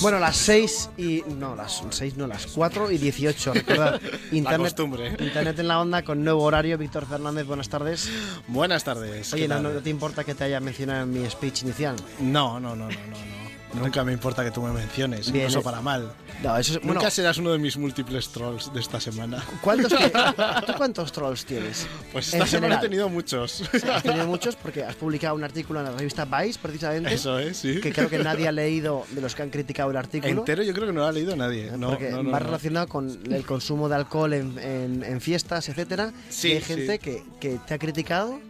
Bueno, 0.00 0.18
las 0.18 0.36
6 0.36 0.90
y. 0.96 1.22
No, 1.38 1.54
las 1.54 1.82
6, 1.88 2.16
no, 2.16 2.26
las 2.26 2.46
4 2.46 2.90
y 2.90 2.98
18. 2.98 3.54
Recuerda, 3.54 4.00
internet, 4.32 4.74
internet 5.20 5.58
en 5.58 5.68
la 5.68 5.80
onda 5.80 6.02
con 6.02 6.22
nuevo 6.22 6.42
horario. 6.42 6.76
Víctor 6.78 7.06
Fernández, 7.06 7.46
buenas 7.46 7.68
tardes. 7.68 8.10
Buenas 8.48 8.84
tardes. 8.84 9.32
Oye, 9.32 9.48
no, 9.48 9.60
no, 9.60 9.70
te 9.70 9.90
importa 9.90 10.24
que 10.24 10.34
te 10.34 10.44
haya 10.44 10.60
mencionado 10.60 11.04
en 11.04 11.12
mi 11.12 11.28
speech 11.28 11.62
inicial? 11.62 11.96
No, 12.20 12.60
no, 12.60 12.76
no, 12.76 12.88
no, 12.88 13.06
no. 13.08 13.16
no. 13.16 13.33
Nunca 13.74 14.04
me 14.04 14.12
importa 14.12 14.44
que 14.44 14.50
tú 14.50 14.62
me 14.62 14.72
menciones, 14.72 15.30
Bien, 15.30 15.44
incluso 15.44 15.60
eh. 15.60 15.62
para 15.62 15.80
mal. 15.80 16.12
No, 16.42 16.56
eso 16.56 16.78
es, 16.78 16.84
Nunca 16.84 17.10
serás 17.10 17.38
uno 17.38 17.52
de 17.52 17.58
mis 17.58 17.76
múltiples 17.76 18.28
trolls 18.28 18.72
de 18.72 18.80
esta 18.80 19.00
semana. 19.00 19.44
¿Cuántos, 19.60 19.92
¿Tú 20.66 20.72
cuántos 20.76 21.12
trolls 21.12 21.44
tienes? 21.44 21.86
Pues 22.12 22.32
esta 22.32 22.46
semana 22.46 22.76
he 22.76 22.78
tenido 22.78 23.08
muchos. 23.08 23.62
Has 23.92 24.02
tenido 24.02 24.26
muchos 24.26 24.56
porque 24.56 24.84
has 24.84 24.94
publicado 24.94 25.34
un 25.34 25.44
artículo 25.44 25.80
en 25.80 25.86
la 25.86 25.92
revista 25.92 26.24
Vice, 26.24 26.58
precisamente. 26.60 27.12
Eso 27.14 27.38
es, 27.38 27.56
sí. 27.56 27.80
Que 27.80 27.92
creo 27.92 28.08
que 28.08 28.18
nadie 28.18 28.48
ha 28.48 28.52
leído 28.52 29.04
de 29.10 29.20
los 29.20 29.34
que 29.34 29.42
han 29.42 29.50
criticado 29.50 29.90
el 29.90 29.96
artículo. 29.96 30.40
Entero 30.40 30.62
yo 30.62 30.72
creo 30.72 30.86
que 30.86 30.92
no 30.92 31.00
lo 31.00 31.06
ha 31.06 31.12
leído 31.12 31.34
nadie. 31.36 31.72
No, 31.76 31.90
porque 31.90 32.12
va 32.12 32.38
relacionado 32.38 32.88
con 32.88 33.18
el 33.30 33.44
consumo 33.44 33.88
de 33.88 33.96
alcohol 33.96 34.32
en, 34.32 35.20
fiestas, 35.20 35.68
etcétera. 35.68 36.12
Sí, 36.28 36.52
hay 36.52 36.60
gente 36.60 36.98
que, 36.98 37.22
que 37.40 37.58
te 37.66 37.74
ha 37.74 37.78
criticado 37.78 38.40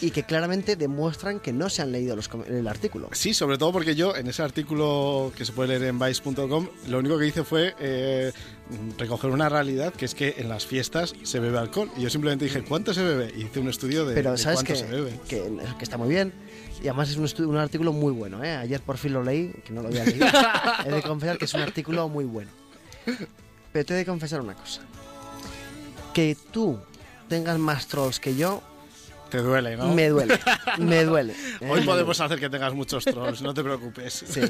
y 0.00 0.10
que 0.10 0.22
claramente 0.22 0.76
demuestran 0.76 1.40
que 1.40 1.52
no 1.52 1.68
se 1.68 1.82
han 1.82 1.92
leído 1.92 2.14
los, 2.14 2.30
el 2.46 2.68
artículo. 2.68 3.08
Sí, 3.12 3.34
sobre 3.34 3.58
todo 3.58 3.72
porque 3.72 3.94
yo 3.94 4.14
en 4.14 4.28
ese 4.28 4.42
artículo 4.42 5.32
que 5.36 5.44
se 5.44 5.52
puede 5.52 5.70
leer 5.70 5.84
en 5.84 5.98
vice.com, 5.98 6.68
lo 6.86 6.98
único 6.98 7.18
que 7.18 7.26
hice 7.26 7.42
fue 7.44 7.74
eh, 7.80 8.32
recoger 8.96 9.30
una 9.30 9.48
realidad 9.48 9.92
que 9.92 10.04
es 10.04 10.14
que 10.14 10.36
en 10.38 10.48
las 10.48 10.66
fiestas 10.66 11.14
se 11.22 11.40
bebe 11.40 11.58
alcohol. 11.58 11.90
Y 11.96 12.02
yo 12.02 12.10
simplemente 12.10 12.44
dije, 12.44 12.62
¿cuánto 12.62 12.94
se 12.94 13.02
bebe? 13.02 13.32
Y 13.36 13.42
hice 13.42 13.60
un 13.60 13.68
estudio 13.68 14.04
de, 14.04 14.14
Pero, 14.14 14.36
¿sabes 14.36 14.58
cuánto 14.58 14.72
que, 14.72 14.78
se 14.78 14.86
bebe. 14.86 15.20
Que, 15.28 15.42
que 15.78 15.84
está 15.84 15.96
muy 15.96 16.08
bien. 16.08 16.32
Y 16.82 16.86
además 16.86 17.10
es 17.10 17.16
un, 17.16 17.24
estudio, 17.24 17.48
un 17.48 17.56
artículo 17.56 17.92
muy 17.92 18.12
bueno. 18.12 18.42
¿eh? 18.44 18.54
Ayer 18.54 18.80
por 18.80 18.98
fin 18.98 19.12
lo 19.12 19.24
leí, 19.24 19.52
que 19.64 19.72
no 19.72 19.82
lo 19.82 19.88
había 19.88 20.04
leído. 20.04 20.26
he 20.86 20.90
de 20.90 21.02
confesar 21.02 21.38
que 21.38 21.46
es 21.46 21.54
un 21.54 21.60
artículo 21.60 22.08
muy 22.08 22.24
bueno. 22.24 22.50
Pero 23.72 23.84
te 23.84 23.94
he 23.94 23.96
de 23.96 24.06
confesar 24.06 24.40
una 24.40 24.54
cosa. 24.54 24.82
Que 26.14 26.36
tú 26.52 26.78
tengas 27.28 27.58
más 27.58 27.88
trolls 27.88 28.20
que 28.20 28.36
yo, 28.36 28.62
Te 29.30 29.38
duele, 29.38 29.76
¿no? 29.76 29.88
me 29.94 30.08
duele. 30.08 30.38
Me 30.78 31.04
duele. 31.04 31.32
¿eh? 31.60 31.68
Hoy 31.68 31.80
Me 31.80 31.86
podemos 31.86 32.18
hacer 32.20 32.38
que 32.40 32.48
tengas 32.48 32.72
muchos 32.74 33.04
trolls, 33.04 33.42
no 33.42 33.52
te 33.54 33.62
preocupes. 33.62 34.24
Sí. 34.28 34.40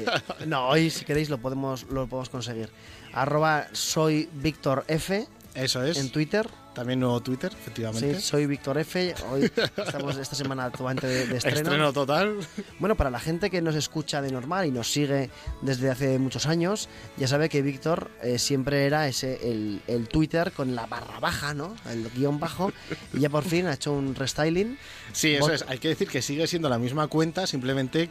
No, 0.45 0.67
hoy 0.69 0.89
si 0.89 1.05
queréis 1.05 1.29
lo 1.29 1.37
podemos, 1.37 1.83
lo 1.89 2.07
podemos 2.07 2.29
conseguir. 2.29 2.69
Arroba 3.13 3.67
soy 3.71 4.29
Víctor 4.33 4.85
F 4.87 5.27
Eso 5.53 5.83
es. 5.83 5.97
en 5.97 6.09
Twitter. 6.11 6.47
También 6.79 7.01
nuevo 7.01 7.19
Twitter, 7.19 7.51
efectivamente. 7.51 8.15
Sí, 8.15 8.21
soy 8.21 8.45
Víctor 8.45 8.77
F. 8.77 9.13
Hoy 9.29 9.51
estamos 9.75 10.15
esta 10.15 10.33
semana 10.33 10.71
totalmente 10.71 11.07
de, 11.07 11.27
de 11.27 11.35
estreno. 11.37 11.57
Estreno 11.57 11.91
total. 11.91 12.37
Bueno, 12.79 12.95
para 12.95 13.09
la 13.09 13.19
gente 13.19 13.49
que 13.49 13.61
nos 13.61 13.75
escucha 13.75 14.21
de 14.21 14.31
normal 14.31 14.65
y 14.65 14.71
nos 14.71 14.89
sigue 14.89 15.29
desde 15.61 15.89
hace 15.89 16.17
muchos 16.19 16.45
años, 16.45 16.87
ya 17.17 17.27
sabe 17.27 17.49
que 17.49 17.61
Víctor 17.61 18.09
eh, 18.23 18.39
siempre 18.39 18.85
era 18.85 19.09
ese 19.09 19.51
el, 19.51 19.81
el 19.87 20.07
Twitter 20.07 20.53
con 20.53 20.73
la 20.73 20.85
barra 20.85 21.19
baja, 21.19 21.53
¿no? 21.53 21.75
El 21.89 22.09
guion 22.11 22.39
bajo. 22.39 22.71
Y 23.13 23.19
ya 23.19 23.29
por 23.29 23.43
fin 23.43 23.67
ha 23.67 23.73
hecho 23.73 23.91
un 23.91 24.15
restyling. 24.15 24.77
Sí, 25.11 25.33
eso 25.35 25.47
Bot- 25.49 25.55
es. 25.55 25.65
Hay 25.67 25.79
que 25.79 25.89
decir 25.89 26.07
que 26.07 26.21
sigue 26.21 26.47
siendo 26.47 26.69
la 26.69 26.79
misma 26.79 27.07
cuenta, 27.07 27.45
simplemente, 27.45 28.09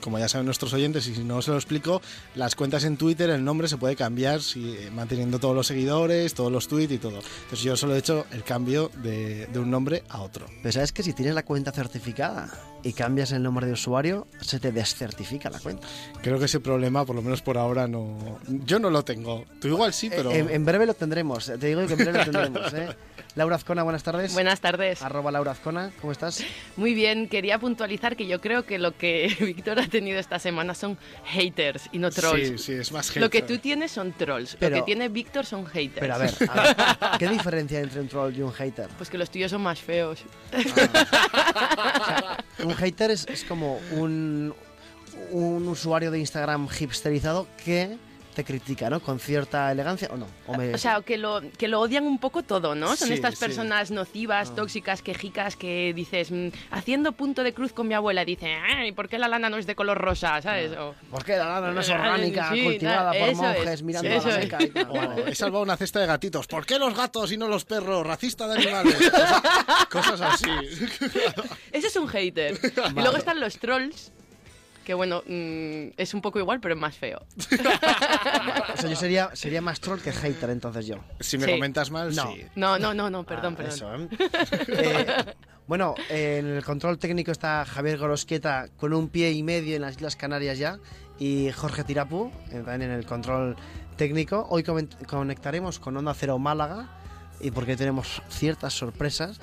como 0.00 0.18
ya 0.18 0.28
saben 0.28 0.46
nuestros 0.46 0.72
oyentes, 0.72 1.06
y 1.06 1.14
si 1.14 1.24
no 1.24 1.42
se 1.42 1.50
lo 1.50 1.56
explico, 1.56 2.02
las 2.34 2.54
cuentas 2.54 2.84
en 2.84 2.96
Twitter, 2.96 3.30
el 3.30 3.44
nombre 3.44 3.68
se 3.68 3.76
puede 3.76 3.96
cambiar 3.96 4.40
eh, 4.56 4.90
manteniendo 4.92 5.38
todos 5.38 5.54
los 5.54 5.66
seguidores, 5.66 6.34
todos 6.34 6.52
los 6.52 6.68
tweets 6.68 6.92
y 6.92 6.98
todo. 6.98 7.20
Entonces 7.42 7.62
yo 7.62 7.76
solo 7.76 7.94
he 7.94 7.98
hecho 7.98 8.26
el 8.32 8.44
cambio 8.44 8.90
de 9.02 9.48
un 9.56 9.70
nombre 9.70 10.02
a 10.08 10.20
otro. 10.20 10.46
Pero 10.62 10.72
sabes 10.72 10.92
que 10.92 11.02
si 11.02 11.12
tienes 11.12 11.34
la 11.34 11.44
cuenta 11.44 11.72
certificada 11.72 12.50
y 12.82 12.92
cambias 12.92 13.32
el 13.32 13.42
nombre 13.42 13.66
de 13.66 13.72
usuario, 13.72 14.26
se 14.40 14.60
te 14.60 14.72
descertifica 14.72 15.50
la 15.50 15.58
cuenta. 15.60 15.86
Creo 16.22 16.38
que 16.38 16.44
ese 16.46 16.60
problema, 16.60 17.04
por 17.04 17.16
lo 17.16 17.22
menos 17.22 17.42
por 17.42 17.58
ahora, 17.58 17.86
no. 17.88 18.38
Yo 18.48 18.78
no 18.78 18.90
lo 18.90 19.04
tengo. 19.04 19.44
Tú 19.60 19.68
igual 19.68 19.92
sí, 19.92 20.10
pero. 20.10 20.30
Eh, 20.30 20.38
En, 20.38 20.50
en 20.50 20.64
breve 20.64 20.86
lo 20.86 20.94
tendremos. 20.94 21.46
Te 21.46 21.56
digo 21.58 21.86
que 21.86 21.92
en 21.92 21.98
breve 21.98 22.18
lo 22.18 22.24
tendremos. 22.24 22.72
¿eh? 22.74 22.88
Laura 23.34 23.56
Azcona, 23.56 23.82
buenas 23.84 24.02
tardes. 24.02 24.32
Buenas 24.32 24.60
tardes. 24.60 25.00
Arroba 25.02 25.30
Laura 25.30 25.52
Azcona, 25.52 25.92
¿cómo 26.00 26.12
estás? 26.12 26.42
Muy 26.76 26.92
bien, 26.94 27.28
quería 27.28 27.58
puntualizar 27.60 28.16
que 28.16 28.26
yo 28.26 28.40
creo 28.40 28.64
que 28.64 28.78
lo 28.78 28.96
que 28.96 29.32
Víctor 29.40 29.78
ha 29.78 29.86
tenido 29.86 30.18
esta 30.18 30.38
semana 30.40 30.74
son 30.74 30.98
haters 31.26 31.84
y 31.92 31.98
no 31.98 32.10
trolls. 32.10 32.48
Sí, 32.48 32.58
sí, 32.58 32.72
es 32.72 32.90
más 32.90 33.14
Lo 33.16 33.30
que 33.30 33.42
tú 33.42 33.58
tienes 33.58 33.92
son 33.92 34.12
trolls, 34.12 34.56
Pero- 34.58 34.76
lo 34.76 34.82
que 34.82 34.86
tiene 34.86 35.08
Víctor 35.08 35.46
son 35.46 35.66
haters. 35.66 36.00
Pero 36.00 36.14
a 36.14 36.18
ver, 36.18 36.30
a 36.48 36.62
ver, 37.10 37.18
¿qué 37.18 37.28
diferencia 37.38 37.78
entre 37.80 38.00
un 38.00 38.08
troll 38.08 38.34
y 38.34 38.42
un 38.42 38.52
hater? 38.52 38.88
Pues 38.96 39.08
que 39.10 39.18
los 39.18 39.30
tuyos 39.30 39.50
son 39.52 39.62
más 39.62 39.78
feos. 39.80 40.20
Un 42.64 42.74
hater 42.78 43.10
es, 43.10 43.26
es 43.28 43.44
como 43.44 43.78
un, 43.92 44.54
un 45.32 45.68
usuario 45.68 46.10
de 46.10 46.18
Instagram 46.18 46.68
hipsterizado 46.68 47.46
que 47.64 47.98
te 48.38 48.44
critica, 48.44 48.88
¿no? 48.88 49.00
Con 49.00 49.18
cierta 49.18 49.72
elegancia 49.72 50.08
o 50.12 50.16
no. 50.16 50.28
O, 50.46 50.56
me- 50.56 50.72
O 50.72 50.78
sea, 50.78 51.00
que 51.02 51.18
lo, 51.18 51.40
que 51.58 51.66
lo 51.66 51.80
odian 51.80 52.06
un 52.06 52.18
poco 52.20 52.44
todo, 52.44 52.76
¿no? 52.76 52.94
Son 52.94 53.08
Sí, 53.08 53.14
estas 53.14 53.34
sí. 53.34 53.40
personas 53.40 53.90
nocivas, 53.90 54.54
tóxicas, 54.54 55.02
quejicas 55.02 55.56
que 55.56 55.92
dices, 55.92 56.30
mm, 56.30 56.50
haciendo 56.70 57.10
punto 57.10 57.42
de 57.42 57.52
cruz 57.52 57.72
con 57.72 57.88
mi 57.88 57.94
abuela, 57.94 58.24
dice, 58.24 58.54
ay, 58.54 58.92
¿por 58.92 59.08
qué 59.08 59.18
la 59.18 59.26
lana 59.26 59.50
no 59.50 59.56
es 59.56 59.66
de 59.66 59.74
color 59.74 59.98
rosa? 59.98 60.40
¿Sabes? 60.40 60.70
O- 60.76 60.94
¿Por 61.10 61.24
qué 61.24 61.36
la 61.36 61.46
lana 61.48 61.72
no 61.72 61.80
es 61.80 61.88
orgánica, 61.90 62.50
sí, 62.52 62.62
cultivada 62.62 63.10
por 63.10 63.28
eso 63.28 63.42
monjes 63.42 63.66
es, 63.66 63.82
mirando 63.82 64.08
a 64.08 64.14
la 64.28 64.38
es. 64.38 64.44
y 64.44 64.48
tal? 64.48 64.88
O, 64.88 65.26
he 65.26 65.34
salvado 65.34 65.64
una 65.64 65.76
cesta 65.76 65.98
de 65.98 66.06
gatitos. 66.06 66.46
¿Por 66.46 66.64
qué 66.64 66.78
los 66.78 66.94
gatos 66.96 67.32
y 67.32 67.36
no 67.36 67.48
los 67.48 67.64
perros? 67.64 68.06
Racista 68.06 68.46
de 68.46 68.54
animales. 68.62 68.96
Cosas, 69.10 69.42
cosas 69.90 70.20
así. 70.20 70.50
Ese 71.72 71.88
es 71.88 71.96
un 71.96 72.06
hater. 72.06 72.56
Y 72.96 73.00
luego 73.00 73.16
están 73.16 73.40
los 73.40 73.58
trolls, 73.58 74.12
que 74.88 74.94
bueno, 74.94 75.22
mm, 75.26 75.92
es 75.98 76.14
un 76.14 76.22
poco 76.22 76.38
igual, 76.38 76.60
pero 76.60 76.72
es 76.72 76.80
más 76.80 76.96
feo. 76.96 77.20
O 78.74 78.80
sea, 78.80 78.88
yo 78.88 78.96
sería, 78.96 79.30
sería 79.34 79.60
más 79.60 79.80
troll 79.80 80.00
que 80.00 80.12
hater 80.12 80.48
entonces 80.48 80.86
yo. 80.86 80.96
Si 81.20 81.36
me 81.36 81.44
Sí. 81.44 81.50
comentas 81.52 81.90
mal, 81.90 82.14
No. 82.14 82.32
sí. 82.32 82.42
No, 82.54 82.78
no, 82.78 82.94
no, 82.94 83.10
no, 83.10 83.24
perdón, 83.24 83.52
Ah, 83.52 83.62
perdón. 83.62 83.74
eso, 83.74 83.94
¿eh? 83.94 84.08
Eh, 84.68 85.34
bueno, 85.66 85.94
en 86.08 86.46
el 86.46 86.64
control 86.64 86.98
técnico 86.98 87.30
está 87.32 87.66
Javier 87.66 87.98
Gorosquieta 87.98 88.68
con 88.78 88.94
un 88.94 89.10
pie 89.10 89.32
y 89.32 89.42
medio 89.42 89.76
en 89.76 89.82
las 89.82 89.96
Islas 89.96 90.16
Canarias 90.16 90.56
ya 90.56 90.78
y 91.18 91.50
Jorge 91.52 91.84
Tirapu 91.84 92.32
eh, 92.50 92.62
también 92.64 92.90
en 92.90 92.92
el 92.92 93.04
control 93.04 93.56
técnico. 93.98 94.46
Hoy 94.48 94.62
conectaremos 94.62 95.78
con 95.80 95.98
Onda 95.98 96.14
Cero 96.14 96.38
Málaga 96.38 96.88
y 97.40 97.50
porque 97.50 97.76
tenemos 97.76 98.22
ciertas 98.30 98.72
sorpresas. 98.72 99.38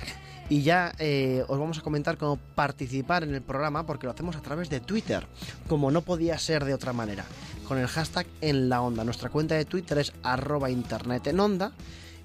Y 0.48 0.62
ya 0.62 0.94
eh, 1.00 1.44
os 1.48 1.58
vamos 1.58 1.80
a 1.80 1.82
comentar 1.82 2.18
cómo 2.18 2.38
participar 2.38 3.24
en 3.24 3.34
el 3.34 3.42
programa 3.42 3.86
porque 3.86 4.06
lo 4.06 4.12
hacemos 4.12 4.36
a 4.36 4.42
través 4.42 4.70
de 4.70 4.80
Twitter, 4.80 5.26
como 5.68 5.90
no 5.90 6.02
podía 6.02 6.38
ser 6.38 6.66
de 6.66 6.74
otra 6.74 6.94
manera, 6.94 7.26
con 7.68 7.80
el 7.80 7.88
hashtag 7.88 8.28
en 8.42 8.70
la 8.70 8.82
onda. 8.82 9.04
Nuestra 9.04 9.30
cuenta 9.30 9.56
de 9.56 9.66
Twitter 9.66 9.98
es 9.98 10.14
arroba 10.22 10.70
internet 10.70 11.28
en 11.28 11.40
onda 11.40 11.72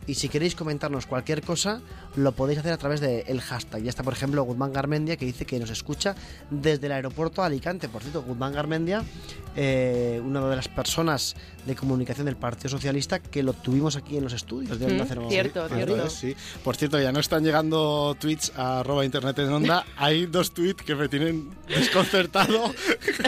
y 0.07 0.15
si 0.15 0.29
queréis 0.29 0.55
comentarnos 0.55 1.07
cualquier 1.07 1.43
cosa, 1.43 1.81
lo 2.17 2.33
podéis 2.33 2.59
hacer 2.59 2.73
a 2.73 2.77
través 2.79 3.01
del 3.01 3.41
hashtag. 3.41 3.83
Ya 3.83 3.91
está, 3.91 4.03
por 4.03 4.13
ejemplo, 4.13 4.43
Guzmán 4.43 4.73
Garmendia, 4.73 5.17
que 5.17 5.25
dice 5.27 5.45
que 5.45 5.59
nos 5.59 5.71
escucha 5.71 6.15
desde 6.51 6.87
el 6.87 6.93
aeropuerto 6.93 7.41
de 7.43 7.47
Alicante. 7.47 7.89
Por 7.89 8.03
cierto, 8.03 8.23
Guzmán 8.23 8.53
Garmendia, 8.53 9.05
eh, 9.57 10.21
una 10.25 10.45
de 10.49 10.57
las 10.57 10.69
personas 10.69 11.37
de 11.67 11.75
comunicación 11.77 12.27
del 12.27 12.37
Partido 12.37 12.71
Socialista 12.71 13.19
que 13.21 13.43
lo 13.43 13.53
tuvimos 13.53 13.95
aquí 13.97 14.17
en 14.17 14.25
los 14.25 14.33
estudios 14.33 14.79
de 14.79 14.87
Onda 14.87 15.05
Mm, 15.05 15.29
cierto, 15.29 15.69
cierto. 15.69 16.11
Sí. 16.11 16.35
Por 16.65 16.77
cierto, 16.77 16.99
ya 17.01 17.13
no 17.13 17.21
están 17.21 17.45
llegando 17.45 18.17
tweets 18.19 18.53
a 18.57 18.81
arroba 18.81 19.05
internet 19.05 19.39
en 19.41 19.53
onda. 19.53 19.85
Hay 19.97 20.27
dos 20.27 20.53
tweets 20.53 20.83
que 20.83 20.95
me 20.95 21.09
tienen 21.09 21.51
desconcertado 21.69 22.73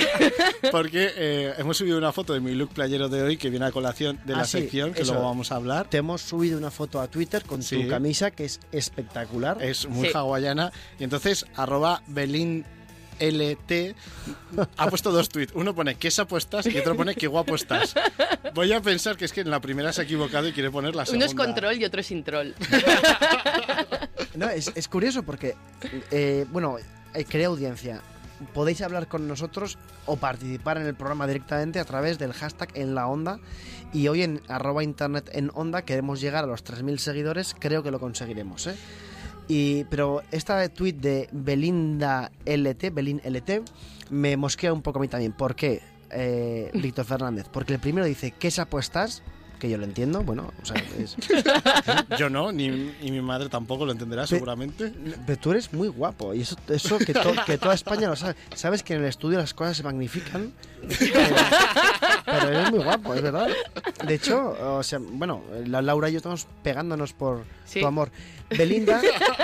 porque 0.70 1.10
eh, 1.16 1.54
hemos 1.58 1.76
subido 1.76 1.98
una 1.98 2.12
foto 2.12 2.32
de 2.32 2.40
mi 2.40 2.54
look 2.54 2.70
playero 2.70 3.08
de 3.08 3.22
hoy 3.22 3.36
que 3.36 3.50
viene 3.50 3.66
a 3.66 3.72
colación 3.72 4.18
de 4.24 4.34
Ah, 4.34 4.38
la 4.38 4.44
sí, 4.44 4.52
sección 4.62 4.92
que 4.92 5.02
eso. 5.02 5.12
luego 5.12 5.28
vamos 5.28 5.52
a 5.52 5.56
hablar. 5.56 5.88
Te 5.90 5.98
hemos 5.98 6.22
subido 6.22 6.58
una 6.58 6.70
foto 6.70 7.00
a 7.00 7.08
Twitter 7.08 7.44
con 7.44 7.62
Sí. 7.62 7.82
tu 7.82 7.88
camisa, 7.88 8.30
que 8.30 8.44
es 8.46 8.60
espectacular. 8.72 9.62
Es 9.62 9.86
muy 9.88 10.08
Sí. 10.08 10.12
hawaiana. 10.16 10.72
Y 10.98 11.04
entonces, 11.04 11.46
arroba 11.54 12.02
Belín 12.08 12.64
LT 13.20 13.94
ha 14.76 14.88
puesto 14.88 15.12
dos 15.12 15.28
tweets. 15.28 15.52
Uno 15.54 15.74
pone 15.74 15.94
qué 15.94 16.10
sapo 16.10 16.36
estás 16.36 16.66
y 16.66 16.76
otro 16.78 16.96
pone 16.96 17.14
qué 17.14 17.26
guapo 17.28 17.54
estás. 17.54 17.94
Voy 18.54 18.72
a 18.72 18.80
pensar 18.80 19.16
que 19.16 19.24
es 19.26 19.32
que 19.32 19.42
en 19.42 19.50
la 19.50 19.60
primera 19.60 19.92
se 19.92 20.00
ha 20.00 20.04
equivocado 20.04 20.48
y 20.48 20.52
quiere 20.52 20.70
poner 20.70 20.96
la 20.96 21.06
segunda. 21.06 21.26
Uno 21.26 21.30
es 21.30 21.36
con 21.46 21.54
troll 21.54 21.76
y 21.76 21.84
otro 21.84 22.00
es 22.00 22.06
sin 22.06 22.24
troll. 22.24 22.52
No, 24.34 24.48
es, 24.48 24.72
es 24.74 24.88
curioso 24.88 25.22
porque, 25.24 25.54
eh, 26.10 26.46
bueno, 26.50 26.76
eh, 27.12 27.24
crea 27.26 27.48
audiencia. 27.48 28.00
Podéis 28.54 28.82
hablar 28.82 29.08
con 29.08 29.28
nosotros 29.28 29.78
o 30.06 30.16
participar 30.16 30.78
en 30.78 30.86
el 30.86 30.94
programa 30.94 31.26
directamente 31.26 31.78
a 31.80 31.84
través 31.84 32.18
del 32.18 32.32
hashtag 32.32 32.70
en 32.74 32.94
la 32.94 33.06
onda. 33.06 33.38
Y 33.92 34.08
hoy 34.08 34.22
en 34.22 34.40
arroba 34.48 34.82
internet 34.82 35.30
en 35.32 35.50
onda 35.54 35.82
queremos 35.82 36.20
llegar 36.20 36.44
a 36.44 36.46
los 36.46 36.64
3.000 36.64 36.98
seguidores. 36.98 37.54
Creo 37.58 37.82
que 37.82 37.90
lo 37.90 38.00
conseguiremos, 38.00 38.66
¿eh? 38.66 38.76
Y, 39.48 39.84
pero 39.84 40.22
esta 40.30 40.68
tweet 40.68 40.94
de 40.94 41.28
Belinda 41.32 42.30
LT, 42.46 42.90
Belin 42.92 43.20
LT, 43.24 43.62
me 44.10 44.36
mosquea 44.36 44.72
un 44.72 44.82
poco 44.82 44.98
a 44.98 45.02
mí 45.02 45.08
también. 45.08 45.32
¿Por 45.32 45.54
qué, 45.54 45.82
eh, 46.10 46.70
Víctor 46.74 47.04
Fernández? 47.04 47.48
Porque 47.52 47.74
el 47.74 47.80
primero 47.80 48.06
dice, 48.06 48.32
¿qué 48.38 48.50
sapo 48.50 48.78
estás? 48.78 49.22
Que 49.62 49.70
yo 49.70 49.78
lo 49.78 49.84
entiendo, 49.84 50.24
bueno, 50.24 50.52
o 50.60 50.66
sea, 50.66 50.74
es, 50.98 51.14
Yo 52.18 52.28
no, 52.28 52.50
ni, 52.50 52.64
y 53.00 53.12
mi 53.12 53.20
madre 53.20 53.48
tampoco 53.48 53.86
lo 53.86 53.92
entenderá 53.92 54.26
seguramente. 54.26 54.92
Pero 55.24 55.38
tú 55.38 55.52
eres 55.52 55.72
muy 55.72 55.86
guapo 55.86 56.34
y 56.34 56.40
eso, 56.40 56.56
eso 56.68 56.98
que, 56.98 57.12
to- 57.14 57.32
que 57.46 57.58
toda 57.58 57.72
España 57.72 58.08
lo 58.08 58.16
sabe. 58.16 58.34
Sabes 58.56 58.82
que 58.82 58.94
en 58.94 59.02
el 59.02 59.06
estudio 59.06 59.38
las 59.38 59.54
cosas 59.54 59.76
se 59.76 59.84
magnifican, 59.84 60.52
pero, 60.88 61.14
pero 62.26 62.48
eres 62.48 62.70
muy 62.72 62.80
guapo, 62.82 63.14
es 63.14 63.22
verdad. 63.22 63.50
De 64.04 64.14
hecho, 64.14 64.56
o 64.78 64.82
sea, 64.82 64.98
bueno, 65.00 65.44
la 65.64 65.80
Laura 65.80 66.08
y 66.08 66.14
yo 66.14 66.16
estamos 66.16 66.48
pegándonos 66.64 67.12
por 67.12 67.44
Sí. 67.64 67.78
tu 67.82 67.86
amor. 67.86 68.10
Belinda, 68.50 69.00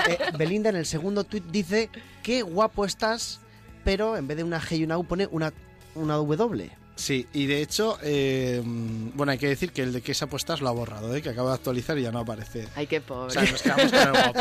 eh, 0.09 0.17
Belinda 0.37 0.69
en 0.69 0.75
el 0.75 0.85
segundo 0.85 1.23
tuit 1.23 1.45
dice 1.45 1.89
qué 2.23 2.41
guapo 2.41 2.83
estás, 2.83 3.39
pero 3.85 4.17
en 4.17 4.27
vez 4.27 4.35
de 4.35 4.43
una 4.43 4.59
G 4.59 4.79
y 4.79 4.83
una 4.83 4.97
U 4.97 5.05
pone 5.05 5.29
una, 5.31 5.53
una 5.95 6.15
W. 6.15 6.69
Sí, 6.99 7.25
y 7.31 7.45
de 7.45 7.61
hecho, 7.61 7.97
eh, 8.03 8.61
bueno, 8.65 9.31
hay 9.31 9.37
que 9.37 9.47
decir 9.47 9.71
que 9.71 9.81
el 9.83 9.93
de 9.93 10.01
qué 10.01 10.13
sapo 10.13 10.35
estás 10.35 10.59
lo 10.59 10.67
ha 10.67 10.71
borrado, 10.73 11.15
¿eh? 11.15 11.21
que 11.21 11.29
acaba 11.29 11.51
de 11.51 11.55
actualizar 11.55 11.97
y 11.97 12.01
ya 12.01 12.11
no 12.11 12.19
aparece. 12.19 12.67
Ay, 12.75 12.87
qué 12.87 12.97
O 12.97 13.03
pobre. 13.03 13.31
sea, 13.31 13.43
nos 13.43 13.61
quedamos 13.61 13.89
con 13.89 13.99
el 14.01 14.11
guapo. 14.11 14.39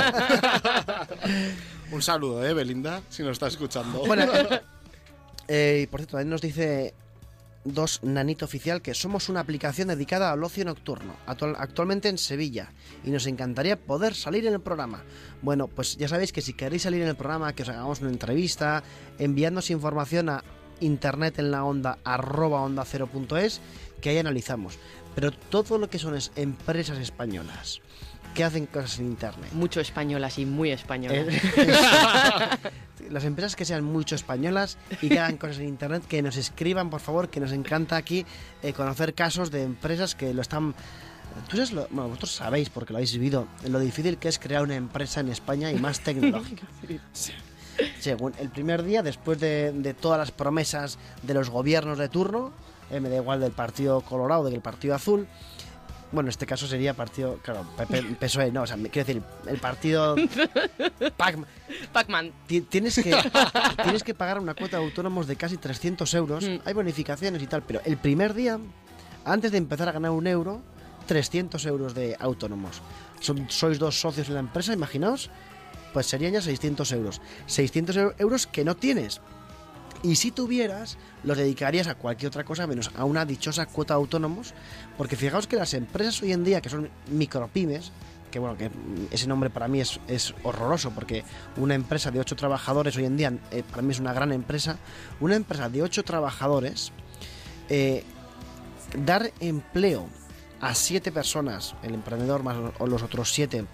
Un 1.93 2.03
saludo, 2.03 2.45
¿eh, 2.45 2.53
Belinda? 2.55 3.01
Si 3.11 3.23
nos 3.23 3.33
estás 3.33 3.53
escuchando. 3.53 4.05
Bueno, 4.07 4.25
eh, 5.49 5.83
y 5.85 5.87
por 5.87 6.01
cierto, 6.01 6.17
también 6.17 6.31
nos 6.31 6.41
dice 6.41 6.95
dos 7.65 8.01
Nanito 8.03 8.45
Oficial 8.47 8.83
que 8.83 8.93
somos 8.95 9.29
una 9.29 9.41
aplicación 9.41 9.89
dedicada 9.89 10.33
al 10.33 10.43
ocio 10.43 10.65
nocturno, 10.65 11.15
actual- 11.27 11.57
actualmente 11.59 12.09
en 12.09 12.19
Sevilla, 12.19 12.73
y 13.05 13.11
nos 13.11 13.27
encantaría 13.27 13.77
poder 13.77 14.15
salir 14.17 14.47
en 14.49 14.55
el 14.55 14.61
programa. 14.61 15.05
Bueno, 15.43 15.69
pues 15.69 15.97
ya 15.97 16.09
sabéis 16.09 16.33
que 16.33 16.41
si 16.41 16.55
queréis 16.55 16.83
salir 16.83 17.03
en 17.03 17.09
el 17.09 17.17
programa, 17.17 17.53
que 17.53 17.63
os 17.63 17.69
hagamos 17.69 18.01
una 18.01 18.11
entrevista, 18.11 18.83
enviándonos 19.19 19.71
información 19.71 20.29
a 20.31 20.43
internet 20.81 21.39
en 21.39 21.51
la 21.51 21.65
onda 21.65 21.99
arroba 22.05 22.63
onda 22.63 22.85
cero 22.85 23.07
punto 23.07 23.37
es, 23.37 23.61
que 24.01 24.11
ahí 24.11 24.19
analizamos. 24.19 24.79
Pero 25.15 25.31
todo 25.33 25.79
lo 25.79 25.91
que 25.91 25.99
son 25.99 26.15
es 26.15 26.31
empresas 26.37 26.99
españolas 26.99 27.81
que 28.35 28.45
hacen 28.45 28.67
cosas 28.67 28.99
en 29.01 29.07
internet. 29.07 29.51
Mucho 29.53 29.81
español 29.81 30.23
así, 30.23 30.47
muy 30.47 30.71
español. 30.71 31.13
Eh, 31.15 31.41
las 33.11 33.25
empresas 33.25 33.57
que 33.57 33.65
sean 33.65 33.83
mucho 33.85 34.15
españolas 34.15 34.79
y 35.03 35.09
que 35.09 35.19
hagan 35.19 35.37
cosas 35.39 35.59
en 35.59 35.69
internet, 35.69 36.05
que 36.07 36.23
nos 36.23 36.37
escriban, 36.37 36.91
por 36.91 37.01
favor, 37.01 37.31
que 37.31 37.41
nos 37.41 37.53
encanta 37.53 37.97
aquí 37.97 38.25
eh, 38.63 38.73
conocer 38.73 39.15
casos 39.15 39.51
de 39.51 39.63
empresas 39.65 40.15
que 40.15 40.33
lo 40.35 40.43
están 40.43 40.75
Tú 41.49 41.57
sabes 41.57 41.73
lo- 41.73 41.87
bueno, 41.91 42.09
vosotros 42.09 42.33
sabéis, 42.33 42.69
porque 42.69 42.93
lo 42.93 42.97
habéis 42.99 43.13
vivido, 43.13 43.47
lo 43.69 43.79
difícil 43.79 44.19
que 44.19 44.29
es 44.29 44.39
crear 44.39 44.63
una 44.63 44.75
empresa 44.77 45.21
en 45.21 45.29
España 45.29 45.71
y 45.71 45.77
más 45.77 46.01
tecnológica. 46.05 46.67
Según 48.01 48.33
el 48.39 48.49
primer 48.51 48.83
día, 48.83 49.03
después 49.03 49.39
de, 49.41 49.73
de 49.73 49.95
todas 49.95 50.19
las 50.19 50.31
promesas 50.31 50.99
de 51.23 51.35
los 51.35 51.51
gobiernos 51.51 51.99
de 51.99 52.09
turno, 52.09 52.53
eh, 52.91 53.01
me 53.01 53.09
da 53.09 53.17
igual 53.17 53.41
del 53.41 53.53
Partido 53.53 54.01
Colorado, 54.01 54.45
del 54.51 54.61
Partido 54.61 54.95
Azul, 54.95 55.27
bueno, 56.11 56.29
en 56.29 56.31
este 56.31 56.47
caso 56.47 56.67
sería 56.67 56.95
partido, 56.95 57.37
claro, 57.43 57.67
PSOE, 58.19 58.47
E, 58.49 58.51
no, 58.53 58.63
o 58.63 58.67
sea, 58.67 58.77
quiero 58.77 59.07
decir, 59.07 59.23
el 59.47 59.59
partido 59.59 60.17
PAC, 61.19 61.37
Pac-Man. 61.93 62.33
Ti- 62.47 62.63
Tienes 62.63 62.95
que, 62.97 63.15
tienes 63.83 64.03
que 64.03 64.15
pagar 64.15 64.39
una 64.41 64.55
cuota 64.55 64.79
de 64.79 64.85
autónomos 64.85 65.27
de 65.27 65.37
casi 65.37 65.59
300 65.59 66.13
euros. 66.15 66.45
Mm. 66.49 66.57
Hay 66.65 66.73
bonificaciones 66.73 67.43
y 67.43 67.47
tal, 67.47 67.63
pero 67.63 67.83
el 67.85 67.99
primer 67.99 68.33
día, 68.33 68.59
antes 69.27 69.53
de 69.53 69.59
empezar 69.59 69.91
a 69.91 69.93
ganar 69.93 70.13
un 70.13 70.27
euro, 70.27 70.63
300 71.07 71.65
euros 71.67 71.95
de 71.95 72.17
autónomos. 72.19 72.81
Son, 73.21 73.45
sois 73.51 73.79
dos 73.79 74.01
socios 74.01 74.29
en 74.29 74.35
la 74.35 74.41
empresa, 74.41 74.73
imaginaos, 74.73 75.29
pues 75.93 76.07
serían 76.07 76.33
ya 76.33 76.43
600 76.43 76.91
euros. 76.93 77.21
600 77.47 77.97
eu- 77.97 78.15
euros 78.19 78.47
que 78.47 78.65
no 78.65 78.77
tienes. 78.77 79.21
Y 80.03 80.15
si 80.17 80.31
tuvieras, 80.31 80.97
los 81.25 81.37
dedicarías 81.37 81.89
a 81.89 81.97
cualquier 81.97 82.29
otra 82.29 82.45
cosa 82.45 82.67
menos 82.69 82.91
a 82.97 83.05
una 83.05 83.25
dichosa 83.25 83.67
cuota 83.67 83.95
de 83.95 83.99
autónomos, 84.01 84.55
porque 84.97 85.17
fijaos 85.17 85.47
que 85.49 85.57
las 85.57 85.75
empresas 85.75 86.23
hoy 86.23 86.33
en 86.33 86.45
día, 86.45 86.61
que 86.61 86.69
son 86.69 86.89
micropymes, 87.11 87.91
que 88.31 88.39
bueno, 88.39 88.57
que 88.57 88.71
ese 89.11 89.27
nombre 89.27 89.51
para 89.51 89.67
mí 89.69 89.81
es, 89.81 89.99
es 90.07 90.35
horroroso, 90.45 90.91
porque 90.93 91.25
una 91.57 91.75
empresa 91.75 92.11
de 92.13 92.21
8 92.21 92.37
trabajadores 92.37 92.97
hoy 92.97 93.07
en 93.07 93.17
día, 93.17 93.33
eh, 93.51 93.65
para 93.69 93.83
mí 93.83 93.91
es 93.93 93.99
una 93.99 94.13
gran 94.13 94.31
empresa, 94.33 94.77
una 95.19 95.35
empresa 95.35 95.69
de 95.69 95.83
8 95.83 96.05
trabajadores, 96.05 96.93
eh, 97.69 98.05
dar 99.05 99.33
empleo 99.41 100.07
a 100.61 100.75
7 100.75 101.11
personas, 101.11 101.75
el 101.83 101.95
emprendedor 101.95 102.43
más 102.43 102.57
o 102.79 102.87
los 102.87 103.03
otros 103.03 103.33
7, 103.33 103.65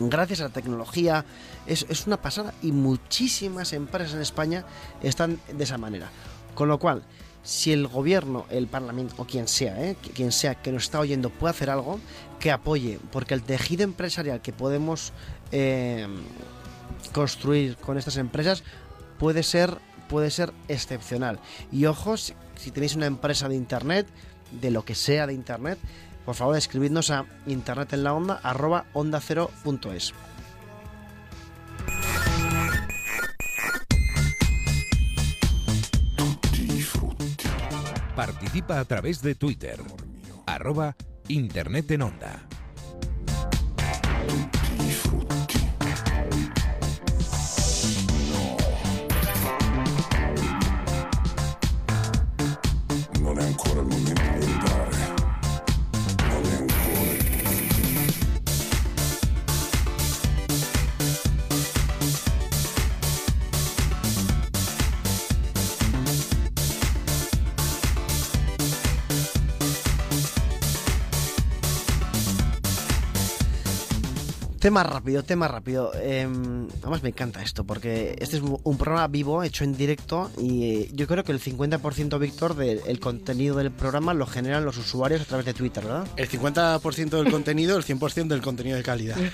gracias 0.00 0.40
a 0.40 0.44
la 0.44 0.48
tecnología, 0.50 1.24
es, 1.66 1.86
es 1.88 2.06
una 2.06 2.20
pasada 2.20 2.54
y 2.62 2.72
muchísimas 2.72 3.72
empresas 3.72 4.14
en 4.14 4.20
España 4.22 4.64
están 5.02 5.38
de 5.52 5.64
esa 5.64 5.78
manera. 5.78 6.10
Con 6.54 6.68
lo 6.68 6.78
cual, 6.78 7.02
si 7.42 7.72
el 7.72 7.86
gobierno, 7.86 8.46
el 8.50 8.66
parlamento 8.68 9.14
o 9.18 9.26
quien 9.26 9.48
sea, 9.48 9.78
¿eh? 9.84 9.96
Qui- 10.02 10.12
quien 10.12 10.32
sea 10.32 10.54
que 10.54 10.72
nos 10.72 10.84
está 10.84 11.00
oyendo 11.00 11.30
puede 11.30 11.50
hacer 11.50 11.68
algo, 11.70 12.00
que 12.40 12.50
apoye, 12.50 12.98
porque 13.12 13.34
el 13.34 13.42
tejido 13.42 13.82
empresarial 13.84 14.40
que 14.40 14.52
podemos 14.52 15.12
eh, 15.52 16.06
construir 17.12 17.76
con 17.76 17.98
estas 17.98 18.16
empresas 18.16 18.62
puede 19.18 19.42
ser, 19.42 19.78
puede 20.08 20.30
ser 20.30 20.52
excepcional. 20.68 21.38
Y 21.70 21.86
ojo, 21.86 22.16
si, 22.16 22.34
si 22.56 22.70
tenéis 22.70 22.94
una 22.94 23.06
empresa 23.06 23.48
de 23.48 23.56
internet, 23.56 24.06
de 24.50 24.70
lo 24.70 24.84
que 24.84 24.94
sea 24.94 25.26
de 25.26 25.34
internet, 25.34 25.78
por 26.24 26.34
favor 26.34 26.56
escribidnos 26.56 27.10
a 27.10 27.26
internet 27.46 27.92
en 27.92 28.04
la 28.04 28.14
onda 28.14 28.40
arroba 28.42 28.86
onda 28.92 29.20
cero 29.20 29.50
punto 29.62 29.92
es. 29.92 30.12
Participa 38.16 38.78
a 38.78 38.84
través 38.84 39.22
de 39.22 39.34
Twitter. 39.34 39.80
Arroba 40.46 40.94
Internet 41.28 41.90
en 41.90 42.02
Onda. 42.02 42.46
Non 53.20 53.38
è 53.38 53.42
ancora 53.42 53.80
il 53.80 53.86
momento 53.86 54.13
Tema 74.64 74.82
rápido, 74.82 75.22
tema 75.22 75.46
rápido. 75.46 75.92
Eh, 75.94 76.26
además 76.80 77.02
me 77.02 77.10
encanta 77.10 77.42
esto 77.42 77.64
porque 77.64 78.16
este 78.18 78.38
es 78.38 78.42
un 78.42 78.78
programa 78.78 79.08
vivo, 79.08 79.42
hecho 79.42 79.62
en 79.62 79.76
directo 79.76 80.30
y 80.38 80.64
eh, 80.64 80.90
yo 80.94 81.06
creo 81.06 81.22
que 81.22 81.32
el 81.32 81.38
50% 81.38 82.18
Víctor 82.18 82.56
del 82.56 82.98
contenido 82.98 83.56
del 83.56 83.70
programa 83.70 84.14
lo 84.14 84.24
generan 84.24 84.64
los 84.64 84.78
usuarios 84.78 85.20
a 85.20 85.26
través 85.26 85.44
de 85.44 85.52
Twitter, 85.52 85.84
¿verdad? 85.84 86.08
El 86.16 86.30
50% 86.30 87.10
del 87.10 87.30
contenido, 87.30 87.76
el 87.76 87.84
100% 87.84 88.26
del 88.26 88.40
contenido 88.40 88.78
de 88.78 88.82
calidad. 88.82 89.18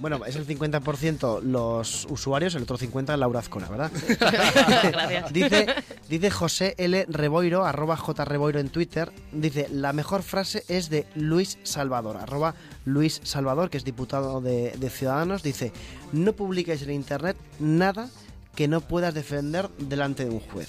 Bueno, 0.00 0.24
es 0.24 0.36
el 0.36 0.46
50% 0.46 1.42
los 1.42 2.06
usuarios, 2.08 2.54
el 2.54 2.62
otro 2.62 2.78
50% 2.78 3.16
Laura 3.16 3.40
Azcona, 3.40 3.68
¿verdad? 3.68 3.90
Gracias. 4.92 5.32
Dice, 5.32 5.66
dice 6.08 6.30
José 6.30 6.74
L. 6.78 7.04
Reboiro, 7.08 7.64
arroba 7.64 7.96
J. 7.96 8.24
Reboiro 8.24 8.60
en 8.60 8.68
Twitter, 8.68 9.10
dice, 9.32 9.66
la 9.72 9.92
mejor 9.92 10.22
frase 10.22 10.62
es 10.68 10.88
de 10.88 11.04
Luis 11.16 11.58
Salvador, 11.64 12.16
arroba 12.16 12.54
Luis 12.88 13.20
Salvador, 13.24 13.70
que 13.70 13.76
es 13.76 13.84
diputado 13.84 14.40
de, 14.40 14.72
de 14.72 14.90
Ciudadanos, 14.90 15.42
dice, 15.42 15.72
no 16.12 16.32
publiques 16.32 16.82
en 16.82 16.90
Internet 16.92 17.36
nada 17.58 18.08
que 18.54 18.66
no 18.68 18.80
puedas 18.80 19.14
defender 19.14 19.68
delante 19.78 20.24
de 20.24 20.30
un 20.30 20.40
juez. 20.40 20.68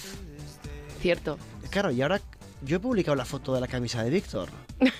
Cierto. 1.00 1.38
Claro, 1.70 1.90
y 1.90 2.02
ahora 2.02 2.20
yo 2.62 2.76
he 2.76 2.80
publicado 2.80 3.14
la 3.16 3.24
foto 3.24 3.54
de 3.54 3.60
la 3.60 3.68
camisa 3.68 4.02
de 4.02 4.10
Víctor. 4.10 4.48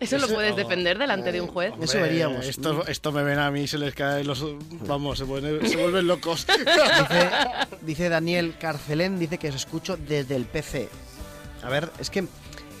Eso 0.00 0.16
lo 0.16 0.28
puedes 0.28 0.56
defender 0.56 0.98
delante 0.98 1.30
de 1.30 1.42
un 1.42 1.48
juez. 1.48 1.74
Eso 1.78 2.00
veríamos. 2.00 2.46
Esto, 2.46 2.86
esto 2.86 3.12
me 3.12 3.22
ven 3.22 3.38
a 3.38 3.50
mí, 3.50 3.66
se 3.66 3.76
les 3.76 3.94
caen 3.94 4.26
los... 4.26 4.42
Vamos, 4.86 5.18
se, 5.18 5.26
vuelven- 5.26 5.62
se 5.66 5.76
vuelven 5.76 6.06
locos. 6.06 6.46
Dice, 6.46 7.30
dice 7.82 8.08
Daniel 8.08 8.54
Carcelén, 8.58 9.18
dice 9.18 9.36
que 9.36 9.50
os 9.50 9.54
escucho 9.56 9.98
desde 9.98 10.36
el 10.36 10.46
PC. 10.46 10.88
A 11.62 11.68
ver, 11.68 11.90
es 11.98 12.08
que 12.08 12.26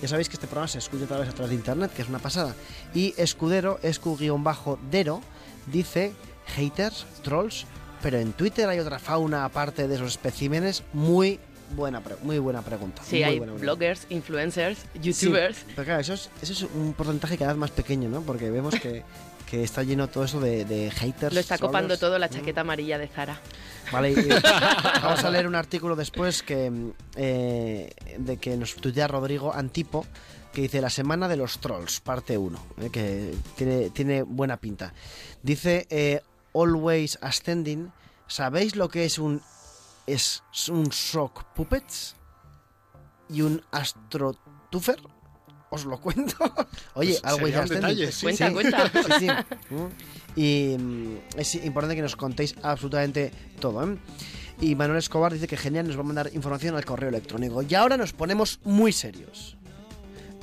ya 0.00 0.08
sabéis 0.08 0.28
que 0.28 0.34
este 0.34 0.46
programa 0.46 0.68
se 0.68 0.78
escucha 0.78 1.04
otra 1.04 1.18
vez 1.18 1.28
a 1.28 1.32
través 1.32 1.50
de 1.50 1.56
internet, 1.56 1.92
que 1.94 2.02
es 2.02 2.08
una 2.08 2.18
pasada. 2.18 2.54
Y 2.94 3.14
Escudero, 3.16 3.78
Escu-Dero, 3.82 5.20
dice 5.66 6.12
haters, 6.56 7.06
trolls, 7.22 7.66
pero 8.02 8.18
en 8.18 8.32
Twitter 8.32 8.68
hay 8.68 8.78
otra 8.78 8.98
fauna 8.98 9.44
aparte 9.44 9.86
de 9.88 9.94
esos 9.94 10.08
especímenes. 10.12 10.82
Muy 10.92 11.38
buena, 11.76 12.00
pre- 12.00 12.16
muy 12.22 12.38
buena 12.38 12.62
pregunta. 12.62 13.02
Sí, 13.04 13.16
muy 13.16 13.24
hay 13.24 13.38
buena 13.38 13.52
pregunta. 13.54 13.62
bloggers, 13.62 14.06
influencers, 14.08 14.78
Sí, 14.94 15.00
youtubers. 15.12 15.58
pero 15.76 15.84
claro, 15.84 16.00
eso 16.00 16.14
es, 16.14 16.30
eso 16.42 16.52
es 16.52 16.62
un 16.74 16.92
porcentaje 16.94 17.36
cada 17.38 17.52
vez 17.52 17.58
más 17.60 17.70
pequeño, 17.70 18.08
¿no? 18.08 18.22
Porque 18.22 18.50
vemos 18.50 18.74
que, 18.74 19.02
que 19.50 19.64
está 19.64 19.82
lleno 19.82 20.08
todo 20.08 20.24
eso 20.24 20.40
de, 20.40 20.64
de 20.64 20.90
haters. 20.90 21.34
Lo 21.34 21.40
está 21.40 21.58
copando 21.58 21.98
todo 21.98 22.18
la 22.18 22.28
chaqueta 22.28 22.60
amarilla 22.60 22.98
de 22.98 23.08
Zara. 23.08 23.40
Vale, 23.90 24.12
y 24.12 24.14
vamos 25.02 25.24
a 25.24 25.30
leer 25.30 25.48
un 25.48 25.56
artículo 25.56 25.96
después 25.96 26.42
que 26.42 26.92
eh, 27.16 27.92
de 28.18 28.36
que 28.36 28.56
nos 28.56 28.76
tuitea 28.76 29.08
Rodrigo 29.08 29.52
Antipo 29.52 30.06
que 30.52 30.62
dice 30.62 30.80
La 30.80 30.90
semana 30.90 31.28
de 31.28 31.36
los 31.36 31.58
trolls, 31.58 32.00
parte 32.00 32.36
1, 32.36 32.58
que 32.92 33.34
tiene, 33.56 33.90
tiene 33.90 34.22
buena 34.22 34.56
pinta. 34.56 34.92
Dice 35.42 35.86
eh, 35.90 36.22
Always 36.54 37.18
Ascending, 37.20 37.92
¿sabéis 38.26 38.74
lo 38.76 38.88
que 38.88 39.04
es 39.04 39.18
un 39.18 39.42
es 40.06 40.42
un 40.68 40.90
sock 40.90 41.44
puppets 41.54 42.16
y 43.28 43.42
un 43.42 43.62
astrotufer? 43.70 45.00
Os 45.70 45.84
lo 45.84 46.00
cuento. 46.00 46.34
Oye, 46.94 47.16
Pues 47.22 47.34
un 47.34 47.48
Ascending. 47.48 47.68
detalle, 47.68 48.12
sí. 48.12 48.22
Cuenta, 48.26 48.52
cuenta. 48.52 48.90
Sí, 49.18 49.26
sí. 49.26 49.28
Mm. 49.74 49.88
Y 50.36 50.76
mm, 50.78 51.16
es 51.36 51.54
importante 51.56 51.94
que 51.96 52.02
nos 52.02 52.16
contéis 52.16 52.54
absolutamente 52.62 53.30
todo. 53.60 53.84
¿eh? 53.88 53.96
Y 54.60 54.74
Manuel 54.74 54.98
Escobar 54.98 55.32
dice 55.32 55.46
que 55.46 55.56
genial, 55.56 55.86
nos 55.86 55.96
va 55.96 56.00
a 56.00 56.04
mandar 56.04 56.30
información 56.34 56.74
al 56.76 56.84
correo 56.84 57.08
electrónico. 57.08 57.62
Y 57.62 57.74
ahora 57.74 57.96
nos 57.96 58.12
ponemos 58.12 58.58
muy 58.64 58.92
serios. 58.92 59.56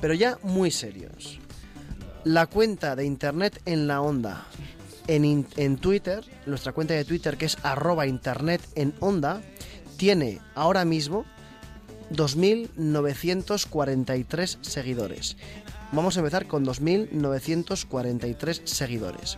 Pero 0.01 0.13
ya 0.13 0.37
muy 0.43 0.71
serios. 0.71 1.39
La 2.23 2.45
cuenta 2.47 2.95
de 2.95 3.05
internet 3.05 3.61
en 3.65 3.87
la 3.87 4.01
onda. 4.01 4.45
En, 5.07 5.23
in- 5.25 5.47
en 5.55 5.77
Twitter, 5.77 6.23
nuestra 6.45 6.71
cuenta 6.73 6.93
de 6.93 7.05
Twitter 7.05 7.37
que 7.37 7.45
es 7.45 7.57
arroba 7.63 8.07
internet 8.07 8.61
en 8.75 8.93
onda, 8.99 9.41
tiene 9.97 10.39
ahora 10.55 10.83
mismo 10.85 11.25
2.943 12.12 14.58
seguidores. 14.62 15.38
Vamos 15.91 16.17
a 16.17 16.20
empezar 16.20 16.46
con 16.48 16.65
2.943 16.65 18.65
seguidores. 18.65 19.38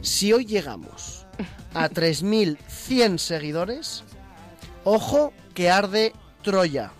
Si 0.00 0.32
hoy 0.32 0.46
llegamos 0.46 1.26
a 1.74 1.90
3.100 1.90 3.18
seguidores, 3.18 4.04
ojo 4.84 5.34
que 5.54 5.70
arde 5.70 6.12
Troya. 6.42 6.92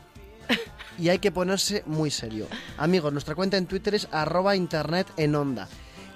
Y 0.98 1.08
hay 1.08 1.18
que 1.18 1.32
ponerse 1.32 1.82
muy 1.86 2.10
serio. 2.10 2.46
Amigos, 2.76 3.12
nuestra 3.12 3.34
cuenta 3.34 3.56
en 3.56 3.64
Twitter 3.66 3.94
es 3.94 4.06
arroba 4.10 4.54
internet 4.54 5.06
en 5.16 5.34
onda. 5.34 5.66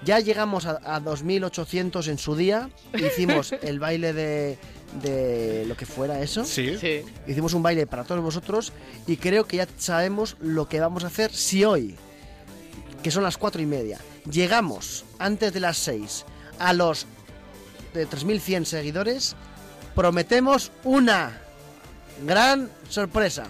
Ya 0.05 0.21
llegamos 0.21 0.67
a, 0.67 0.73
a 0.85 1.01
2.800 1.01 2.07
en 2.09 2.19
su 2.19 2.37
día. 2.37 2.69
Hicimos 2.93 3.53
el 3.63 3.81
baile 3.81 4.13
de, 4.13 4.59
de 5.02 5.64
lo 5.66 5.76
que 5.76 5.87
fuera 5.87 6.20
eso. 6.20 6.44
Sí. 6.44 6.76
Sí. 6.78 7.02
Hicimos 7.26 7.54
un 7.54 7.62
baile 7.62 7.87
para 7.87 8.04
todos 8.04 8.22
vosotros 8.22 8.72
y 9.07 9.16
creo 9.16 9.46
que 9.46 9.59
ya 9.59 9.68
sabemos 9.76 10.37
lo 10.40 10.68
que 10.68 10.80
vamos 10.80 11.04
a 11.04 11.09
hacer 11.09 11.33
si 11.33 11.64
hoy 11.64 11.96
que 13.04 13.11
son 13.11 13.22
las 13.22 13.37
cuatro 13.37 13.61
y 13.61 13.66
media, 13.66 13.98
llegamos 14.30 15.04
antes 15.18 15.52
de 15.52 15.61
las 15.61 15.76
6 15.76 16.24
a 16.59 16.72
los 16.72 17.07
de 17.92 18.09
3.100 18.09 18.64
seguidores, 18.64 19.37
prometemos 19.94 20.72
una 20.85 21.38
gran 22.24 22.70
sorpresa. 22.88 23.44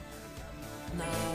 Now 0.99 1.35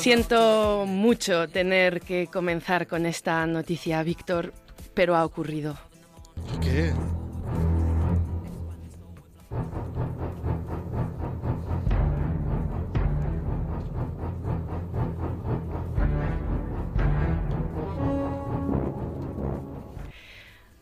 Siento 0.00 0.84
mucho 0.86 1.48
tener 1.48 2.00
que 2.00 2.28
comenzar 2.28 2.86
con 2.86 3.06
esta 3.06 3.44
noticia, 3.46 4.02
Víctor, 4.02 4.52
pero 4.94 5.16
ha 5.16 5.24
ocurrido. 5.24 5.76
¿Qué? 6.60 6.92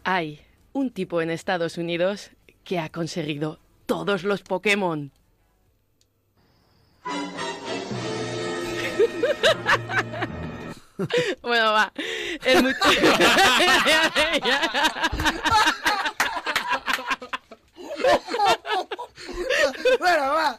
Hay 0.05 0.41
un 0.73 0.91
tipo 0.91 1.23
en 1.23 1.31
Estados 1.31 1.79
Unidos 1.79 2.31
que 2.65 2.79
ha 2.79 2.91
conseguido 2.91 3.59
todos 3.87 4.25
los 4.25 4.43
Pokémon. 4.43 5.13
bueno, 11.43 11.73
va. 11.73 11.93
El 12.45 12.63
mu- 12.63 12.71
Bueno, 19.99 20.23
va. 20.23 20.59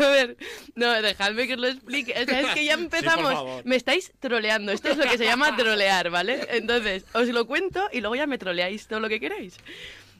A 0.00 0.08
ver, 0.08 0.36
no, 0.74 0.90
dejadme 1.02 1.46
que 1.46 1.54
os 1.54 1.60
lo 1.60 1.68
explique. 1.68 2.12
O 2.12 2.24
sea, 2.24 2.40
es 2.40 2.46
que 2.54 2.64
ya 2.64 2.74
empezamos. 2.74 3.64
me 3.64 3.76
estáis 3.76 4.12
troleando. 4.20 4.72
Esto 4.72 4.88
es 4.90 4.96
lo 4.96 5.04
que 5.04 5.18
se 5.18 5.24
llama 5.24 5.56
trolear, 5.56 6.10
¿vale? 6.10 6.46
Entonces, 6.50 7.04
os 7.12 7.28
lo 7.28 7.46
cuento 7.46 7.88
y 7.92 8.00
luego 8.00 8.16
ya 8.16 8.26
me 8.26 8.38
troleáis 8.38 8.86
todo 8.86 9.00
lo 9.00 9.08
que 9.08 9.20
queráis. 9.20 9.56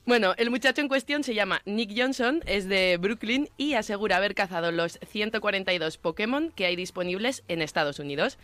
Bueno, 0.07 0.35
el 0.37 0.51
muchacho 0.51 0.83
en 0.83 0.89
cuestión 0.89 1.25
se 1.25 1.35
llama 1.35 1.63
Nick 1.65 1.95
Johnson, 1.97 2.43
es 2.45 2.69
de 2.69 2.99
Brooklyn 2.99 3.49
y 3.57 3.73
asegura 3.73 4.19
haber 4.19 4.35
cazado 4.35 4.71
los 4.71 4.99
142 5.11 5.97
Pokémon 5.97 6.51
que 6.51 6.67
hay 6.67 6.77
disponibles 6.77 7.43
en 7.49 7.63
Estados 7.63 7.99
Unidos. 7.99 8.37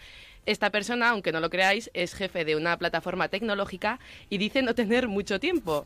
Esta 0.46 0.70
persona, 0.70 1.10
aunque 1.10 1.32
no 1.32 1.40
lo 1.40 1.50
creáis, 1.50 1.90
es 1.92 2.14
jefe 2.14 2.46
de 2.46 2.56
una 2.56 2.78
plataforma 2.78 3.28
tecnológica 3.28 4.00
y 4.30 4.38
dice 4.38 4.62
no 4.62 4.74
tener 4.74 5.06
mucho 5.06 5.38
tiempo. 5.38 5.84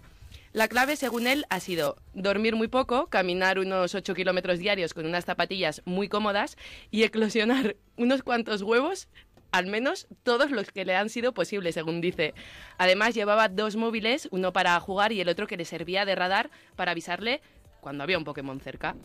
La 0.53 0.69
clave, 0.69 0.95
según 0.95 1.27
él, 1.27 1.45
ha 1.51 1.59
sido 1.59 1.97
dormir 2.13 2.55
muy 2.55 2.69
poco, 2.69 3.09
caminar 3.09 3.59
unos 3.59 3.97
8 3.97 4.15
kilómetros 4.15 4.61
diarios 4.61 4.95
con 4.95 5.07
unas 5.07 5.25
zapatillas 5.25 5.83
muy 5.87 6.09
cómodas 6.09 6.57
y 6.93 7.03
eclosionar 7.03 7.75
unos 7.97 8.23
cuantos 8.23 8.63
huevos, 8.63 9.09
al 9.55 9.67
menos 9.67 10.09
todos 10.25 10.51
los 10.51 10.73
que 10.73 10.85
le 10.85 10.97
han 10.97 11.09
sido 11.09 11.33
posibles, 11.33 11.75
según 11.75 12.01
dice. 12.01 12.35
Además, 12.77 13.15
llevaba 13.15 13.49
dos 13.49 13.77
móviles, 13.77 14.27
uno 14.33 14.53
para 14.53 14.79
jugar 14.81 15.13
y 15.13 15.21
el 15.21 15.29
otro 15.29 15.47
que 15.47 15.57
le 15.57 15.65
servía 15.65 16.05
de 16.05 16.17
radar 16.17 16.51
para 16.75 16.91
avisarle 16.91 17.41
cuando 17.81 18.03
había 18.03 18.19
un 18.19 18.25
Pokémon 18.25 18.59
cerca. 18.59 18.97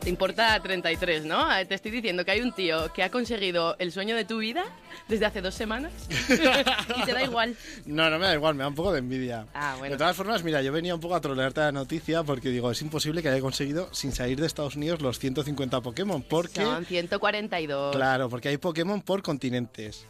Te 0.00 0.10
importa 0.10 0.58
33, 0.62 1.24
¿no? 1.24 1.54
Eh, 1.54 1.66
Te 1.66 1.74
estoy 1.74 1.90
diciendo 1.90 2.24
que 2.24 2.30
hay 2.30 2.40
un 2.40 2.52
tío 2.52 2.90
que 2.92 3.02
ha 3.02 3.10
conseguido 3.10 3.76
el 3.78 3.92
sueño 3.92 4.16
de 4.16 4.24
tu 4.24 4.38
vida 4.38 4.64
desde 5.08 5.26
hace 5.26 5.40
dos 5.42 5.54
semanas 5.54 5.92
y 6.08 7.04
te 7.04 7.12
da 7.12 7.22
igual. 7.22 7.56
No, 7.84 8.08
no 8.08 8.18
me 8.18 8.26
da 8.26 8.34
igual, 8.34 8.54
me 8.54 8.62
da 8.62 8.68
un 8.68 8.74
poco 8.74 8.92
de 8.92 9.00
envidia. 9.00 9.46
Ah, 9.54 9.74
bueno. 9.78 9.92
De 9.94 9.98
todas 9.98 10.16
formas, 10.16 10.42
mira, 10.44 10.62
yo 10.62 10.72
venía 10.72 10.94
un 10.94 11.00
poco 11.00 11.14
a 11.16 11.20
trolearte 11.20 11.60
la 11.60 11.72
noticia 11.72 12.22
porque 12.22 12.48
digo, 12.48 12.70
es 12.70 12.80
imposible 12.80 13.22
que 13.22 13.28
haya 13.28 13.40
conseguido 13.40 13.92
sin 13.92 14.12
salir 14.12 14.40
de 14.40 14.46
Estados 14.46 14.76
Unidos 14.76 15.02
los 15.02 15.18
150 15.18 15.80
Pokémon. 15.80 16.22
Porque, 16.22 16.62
Son 16.62 16.84
142. 16.86 17.94
claro, 17.94 18.28
porque 18.30 18.48
hay 18.48 18.56
Pokémon 18.56 19.02
por 19.02 19.22
continentes 19.22 20.06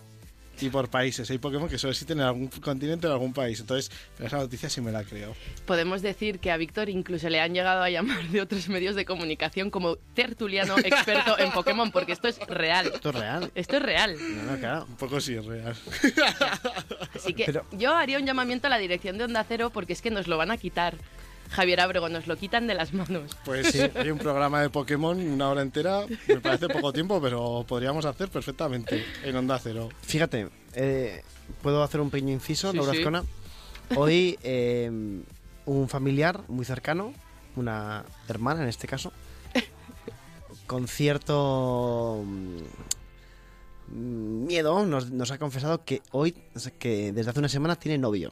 y 0.61 0.71
por 0.71 0.89
países. 0.89 1.31
Hay 1.31 1.39
Pokémon 1.39 1.69
que 1.69 1.79
solo 1.79 1.93
existen 1.93 2.19
en 2.19 2.25
algún 2.27 2.49
continente 2.49 3.07
o 3.07 3.11
en 3.11 3.15
algún 3.15 3.33
país. 3.33 3.61
Entonces, 3.61 3.91
pero 4.17 4.27
esa 4.29 4.39
noticia 4.39 4.69
sí 4.69 4.81
me 4.81 4.91
la 4.93 5.05
creo. 5.05 5.35
Podemos 5.67 6.03
decir 6.03 6.39
que 6.41 6.51
a 6.51 6.57
Víctor 6.57 6.89
incluso 6.89 7.29
le 7.29 7.41
han 7.41 7.55
llegado 7.55 7.83
a 7.83 7.91
llamar 7.91 8.23
de 8.29 8.41
otros 8.41 8.69
medios 8.69 8.95
de 8.97 9.05
comunicación 9.05 9.71
como 9.71 9.97
tertuliano 10.15 10.77
experto 10.85 11.39
en 11.39 11.51
Pokémon, 11.53 11.91
porque 11.91 12.13
esto 12.13 12.29
es 12.29 12.39
real. 12.49 12.91
Esto 12.95 13.11
es 13.11 13.15
real. 13.17 13.53
Esto 13.55 13.77
es 13.77 13.83
real. 13.83 14.17
No, 14.19 14.53
no, 14.53 14.59
claro. 14.59 14.87
Un 14.89 14.97
poco 14.97 15.21
sí 15.21 15.35
es 15.35 15.45
real. 15.45 15.75
Así 17.15 17.35
que 17.35 17.45
Pero- 17.45 17.65
yo 17.73 17.95
haría 17.95 18.19
un 18.19 18.27
llamamiento 18.27 18.67
a 18.67 18.71
la 18.71 18.79
dirección 18.79 19.19
de 19.19 19.25
Onda 19.25 19.45
Cero 19.47 19.71
porque 19.73 19.93
es 19.93 20.03
que 20.03 20.11
nos 20.11 20.27
lo 20.27 20.37
van 20.39 20.51
a 20.51 20.57
quitar. 20.57 20.97
Javier 21.51 21.81
Abrego, 21.81 22.09
nos 22.09 22.27
lo 22.27 22.37
quitan 22.37 22.67
de 22.67 22.75
las 22.75 22.93
manos. 22.93 23.37
Pues 23.45 23.69
sí, 23.69 23.81
hay 23.95 24.11
un 24.11 24.19
programa 24.19 24.61
de 24.63 24.71
Pokémon, 24.71 25.19
una 25.19 25.49
hora 25.49 25.63
entera, 25.63 26.05
me 26.27 26.41
parece 26.41 26.69
poco 26.69 26.93
tiempo, 26.93 27.21
pero 27.21 27.65
podríamos 27.67 28.05
hacer 28.05 28.29
perfectamente 28.29 29.05
en 29.25 29.37
Onda 29.37 29.59
Cero. 29.59 29.89
Fíjate, 30.03 30.49
eh, 30.75 31.23
¿puedo 31.63 31.83
hacer 31.83 32.01
un 32.01 32.11
pequeño 32.11 32.33
inciso, 32.33 32.71
Sí, 32.71 32.77
Laura 32.77 32.93
sí. 32.93 32.99
Azcona? 32.99 33.25
Hoy 33.97 34.39
eh, 34.43 34.91
un 35.65 35.89
familiar 35.89 36.43
muy 36.49 36.65
cercano, 36.65 37.13
una 37.57 38.05
hermana 38.29 38.63
en 38.63 38.69
este 38.69 38.87
caso, 38.87 39.13
con 40.67 40.87
cierto 40.87 42.23
mm, 43.91 44.47
miedo, 44.47 44.85
nos, 44.87 45.11
nos 45.11 45.31
ha 45.31 45.39
confesado 45.39 45.85
que 45.85 46.03
hoy, 46.13 46.35
que 46.79 47.13
desde 47.13 47.31
hace 47.31 47.39
una 47.39 47.49
semana 47.49 47.77
tiene 47.77 47.97
novio. 47.99 48.31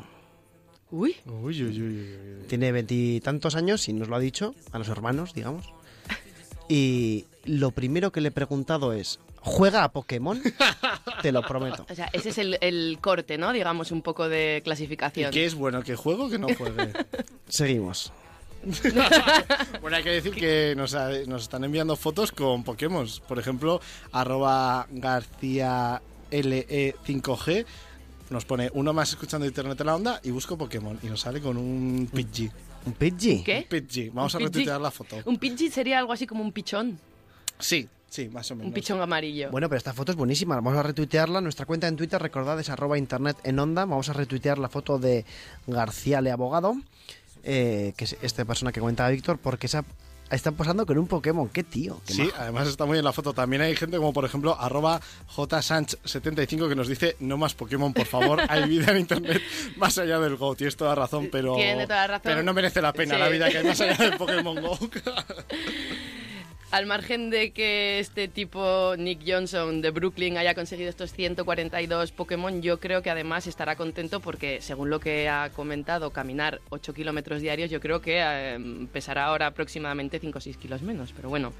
Uy, 0.97 1.17
Uy, 1.27 1.63
uy, 1.63 1.63
uy, 1.65 1.83
uy, 1.83 2.17
uy. 2.41 2.47
Tiene 2.49 2.73
veintitantos 2.73 3.55
años 3.55 3.89
y 3.89 3.93
nos 3.93 4.09
lo 4.09 4.17
ha 4.17 4.19
dicho 4.21 4.55
a 4.73 4.79
los 4.79 4.89
hermanos, 4.89 5.35
digamos. 5.35 5.67
Y 6.69 7.27
lo 7.45 7.71
primero 7.71 8.11
que 8.13 8.21
le 8.21 8.29
he 8.29 8.33
preguntado 8.33 8.93
es, 8.93 9.21
¿juega 9.41 9.85
a 9.85 9.93
Pokémon? 9.93 10.41
Te 11.23 11.33
lo 11.33 11.43
prometo. 11.43 11.87
o 11.91 11.95
sea, 11.95 12.09
ese 12.13 12.31
es 12.31 12.39
el, 12.39 12.59
el 12.61 12.99
corte, 13.01 13.37
¿no? 13.39 13.53
Digamos, 13.53 13.93
un 13.93 14.03
poco 14.03 14.29
de 14.29 14.57
¿Y 14.59 14.63
clasificación. 14.63 15.31
qué 15.33 15.45
es 15.45 15.55
bueno? 15.55 15.83
¿Que 15.83 15.97
juegue 15.97 16.23
o 16.23 16.29
que 16.31 16.39
no 16.39 16.49
juegue? 16.57 16.93
Seguimos. 17.49 18.13
Bueno, 19.81 19.97
hay 19.99 20.03
que 20.03 20.11
decir 20.11 20.35
que 20.35 20.75
nos, 20.77 20.95
ha- 20.95 21.11
nos 21.29 21.43
están 21.43 21.63
enviando 21.63 21.95
fotos 21.95 22.33
con 22.33 22.65
Pokémon. 22.65 23.07
Por 23.29 23.39
ejemplo, 23.39 23.81
arroba 24.11 24.87
García 24.91 26.03
LE5G 26.33 27.65
nos 28.31 28.45
pone 28.45 28.71
uno 28.75 28.93
más 28.93 29.11
escuchando 29.11 29.47
Internet 29.47 29.81
en 29.81 29.87
la 29.87 29.97
onda 29.97 30.21
y 30.23 30.31
busco 30.31 30.57
Pokémon. 30.57 30.99
Y 31.03 31.07
nos 31.07 31.21
sale 31.21 31.41
con 31.41 31.57
un 31.57 32.09
Pidgey. 32.13 32.51
¿Un 32.85 32.93
Pidgey? 32.93 33.43
¿Qué? 33.43 33.59
Un 33.59 33.81
Pidgey. 33.81 34.09
Vamos 34.11 34.35
a 34.35 34.39
retuitear 34.39 34.81
la 34.81 34.91
foto. 34.91 35.17
Un 35.25 35.39
Pidgey 35.39 35.71
sería 35.71 35.99
algo 35.99 36.13
así 36.13 36.27
como 36.27 36.43
un 36.43 36.53
pichón. 36.53 36.99
Sí, 37.59 37.89
sí, 38.09 38.29
más 38.29 38.51
o 38.51 38.57
menos. 38.57 38.69
Un 38.69 38.75
pichón 38.75 39.01
amarillo. 39.01 39.51
Bueno, 39.51 39.69
pero 39.69 39.79
esta 39.79 39.93
foto 39.93 40.13
es 40.13 40.19
buenísima. 40.19 40.57
Vamos 40.57 40.77
a 40.77 40.83
retuitearla. 40.83 41.41
Nuestra 41.41 41.67
cuenta 41.67 41.89
en 41.89 41.97
Twitter, 41.97 42.21
recordad, 42.21 42.59
es 42.61 42.69
arroba 42.69 42.99
internet 42.99 43.37
en 43.45 43.59
onda. 43.59 43.85
Vamos 43.85 44.09
a 44.09 44.13
retuitear 44.13 44.59
la 44.59 44.69
foto 44.69 44.99
de 44.99 45.25
García 45.67 46.21
Le 46.21 46.31
Abogado, 46.31 46.77
eh, 47.45 47.95
que 47.97 48.05
es 48.05 48.17
esta 48.23 48.45
persona 48.45 48.73
que 48.73 48.81
comentaba 48.81 49.11
Víctor, 49.11 49.39
porque 49.39 49.67
esa, 49.67 49.85
está 50.31 50.53
posando 50.53 50.85
con 50.87 50.99
un 50.99 51.07
Pokémon. 51.07 51.49
¡Qué 51.49 51.63
tío! 51.65 52.01
Qué 52.07 52.13
Sí, 52.15 52.23
majo. 52.25 52.37
además 52.39 52.69
está 52.69 52.85
muy 52.85 52.95
bien 52.95 53.05
la 53.05 53.13
foto. 53.13 53.33
También 53.33 53.63
hay 53.63 53.77
gente 53.77 53.97
como, 53.97 54.13
por 54.13 54.25
ejemplo, 54.25 54.57
arroba 54.59 55.01
jsanch75 55.37 56.69
que 56.69 56.75
nos 56.77 56.89
dice, 56.89 57.17
no 57.21 57.37
más 57.37 57.55
Pokémon, 57.55 57.93
por 57.93 58.07
favor. 58.07 58.41
Hay 58.49 58.69
vida 58.69 58.93
en 58.93 58.99
Internet 58.99 59.43
más 59.77 59.97
allá 59.99 60.19
del 60.19 60.37
Go. 60.37 60.55
Tienes 60.57 60.77
toda 60.77 60.95
razón, 60.95 61.29
pero... 61.31 61.55
Tiene 61.57 61.87
toda 61.87 62.01
la 62.03 62.07
razón. 62.07 62.23
Pero 62.25 62.43
no 62.43 62.53
merece 62.55 62.81
la 62.83 62.93
pena 62.93 63.15
Sí. 63.15 63.21
la 63.21 63.29
vida 63.29 63.49
que 63.51 63.59
hay 63.59 63.65
más 63.65 63.81
allá 63.81 63.97
del 63.97 64.17
Pokémon 64.19 64.61
Go. 64.61 64.79
Al 66.73 66.85
margen 66.85 67.31
de 67.31 67.53
que 67.53 68.01
este 68.01 68.27
tipo, 68.27 68.97
Nick 68.99 69.21
Johnson 69.25 69.81
de 69.83 69.91
Brooklyn, 69.91 70.37
haya 70.37 70.55
conseguido 70.55 70.91
estos 70.91 71.13
142 71.13 72.11
Pokémon, 72.11 72.61
yo 72.61 72.81
creo 72.81 73.03
que 73.03 73.11
además 73.11 73.47
estará 73.47 73.77
contento 73.77 74.19
porque, 74.19 74.61
según 74.61 74.91
lo 74.91 74.99
que 74.99 75.29
ha 75.29 75.51
comentado, 75.51 76.11
caminar 76.11 76.61
8 76.71 76.93
kilómetros 76.93 77.41
diarios, 77.41 77.71
yo 77.71 77.81
creo 77.81 78.01
que 78.01 78.19
eh, 78.21 78.59
pesará 78.93 79.27
ahora 79.27 79.47
aproximadamente 79.47 80.19
5 80.19 80.39
o 80.39 80.41
6 80.41 80.57
kilos 80.57 80.83
menos. 80.83 81.13
Pero 81.15 81.29
bueno. 81.29 81.53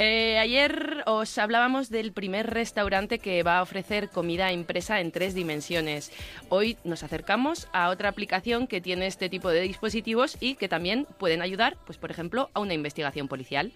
Eh, 0.00 0.38
ayer 0.38 1.02
os 1.06 1.36
hablábamos 1.38 1.90
del 1.90 2.12
primer 2.12 2.46
restaurante 2.48 3.18
que 3.18 3.42
va 3.42 3.58
a 3.58 3.62
ofrecer 3.62 4.10
comida 4.10 4.52
impresa 4.52 5.00
en 5.00 5.10
tres 5.10 5.34
dimensiones. 5.34 6.12
Hoy 6.50 6.76
nos 6.84 7.02
acercamos 7.02 7.66
a 7.72 7.88
otra 7.88 8.08
aplicación 8.08 8.68
que 8.68 8.80
tiene 8.80 9.08
este 9.08 9.28
tipo 9.28 9.48
de 9.50 9.62
dispositivos 9.62 10.36
y 10.38 10.54
que 10.54 10.68
también 10.68 11.04
pueden 11.18 11.42
ayudar, 11.42 11.76
pues 11.84 11.98
por 11.98 12.12
ejemplo, 12.12 12.48
a 12.54 12.60
una 12.60 12.74
investigación 12.74 13.26
policial. 13.26 13.72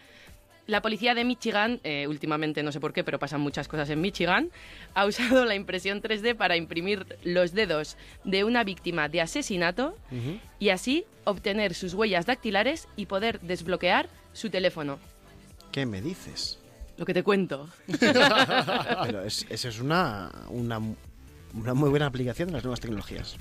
La 0.73 0.81
policía 0.81 1.15
de 1.15 1.23
Michigan, 1.23 1.81
eh, 1.85 2.07
últimamente 2.09 2.63
no 2.63 2.73
sé 2.73 2.81
por 2.81 2.95
qué, 2.95 3.05
pero 3.05 3.19
pasan 3.19 3.43
muchas 3.43 3.69
cosas 3.69 3.91
en 3.91 4.01
Michigan, 4.01 4.49
ha 4.95 5.05
usado 5.05 5.45
la 5.45 5.55
impresión 5.55 6.01
3D 6.01 6.35
para 6.35 6.57
imprimir 6.57 7.19
los 7.25 7.53
dedos 7.53 7.99
de 8.25 8.43
una 8.45 8.65
víctima 8.65 9.11
de 9.11 9.21
asesinato 9.21 9.95
y 10.59 10.71
así 10.71 11.05
obtener 11.25 11.75
sus 11.75 11.93
huellas 11.93 12.25
dactilares 12.25 12.89
y 12.97 13.05
poder 13.05 13.39
desbloquear 13.41 14.09
su 14.33 14.49
teléfono. 14.49 14.99
¿Qué 15.73 15.85
me 15.85 16.01
dices? 16.01 16.59
Lo 16.97 17.05
que 17.05 17.13
te 17.13 17.23
cuento. 17.23 17.69
Pero 18.01 19.25
es, 19.25 19.45
eso 19.51 19.69
es 19.69 19.79
una, 19.79 20.31
una, 20.49 20.81
una 21.55 21.75
muy 21.75 21.91
buena 21.91 22.07
aplicación 22.07 22.49
de 22.49 22.55
las 22.55 22.65
nuevas 22.65 22.81
tecnologías. 22.81 23.37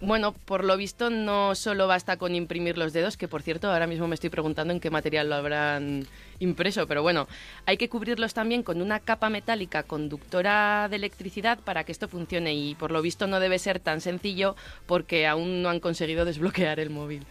Bueno, 0.00 0.32
por 0.32 0.64
lo 0.64 0.76
visto 0.76 1.10
no 1.10 1.54
solo 1.54 1.86
basta 1.86 2.16
con 2.16 2.34
imprimir 2.34 2.78
los 2.78 2.92
dedos, 2.92 3.16
que 3.16 3.28
por 3.28 3.42
cierto 3.42 3.70
ahora 3.70 3.86
mismo 3.86 4.08
me 4.08 4.14
estoy 4.14 4.30
preguntando 4.30 4.72
en 4.72 4.80
qué 4.80 4.90
material 4.90 5.28
lo 5.28 5.34
habrán 5.34 6.06
impreso, 6.40 6.86
pero 6.86 7.02
bueno, 7.02 7.28
hay 7.66 7.76
que 7.76 7.88
cubrirlos 7.88 8.34
también 8.34 8.62
con 8.62 8.82
una 8.82 8.98
capa 8.98 9.30
metálica 9.30 9.84
conductora 9.84 10.88
de 10.88 10.96
electricidad 10.96 11.58
para 11.60 11.84
que 11.84 11.92
esto 11.92 12.08
funcione 12.08 12.54
y 12.54 12.74
por 12.74 12.90
lo 12.90 13.00
visto 13.02 13.26
no 13.26 13.38
debe 13.38 13.58
ser 13.58 13.78
tan 13.78 14.00
sencillo 14.00 14.56
porque 14.86 15.26
aún 15.28 15.62
no 15.62 15.70
han 15.70 15.80
conseguido 15.80 16.24
desbloquear 16.24 16.80
el 16.80 16.90
móvil. 16.90 17.24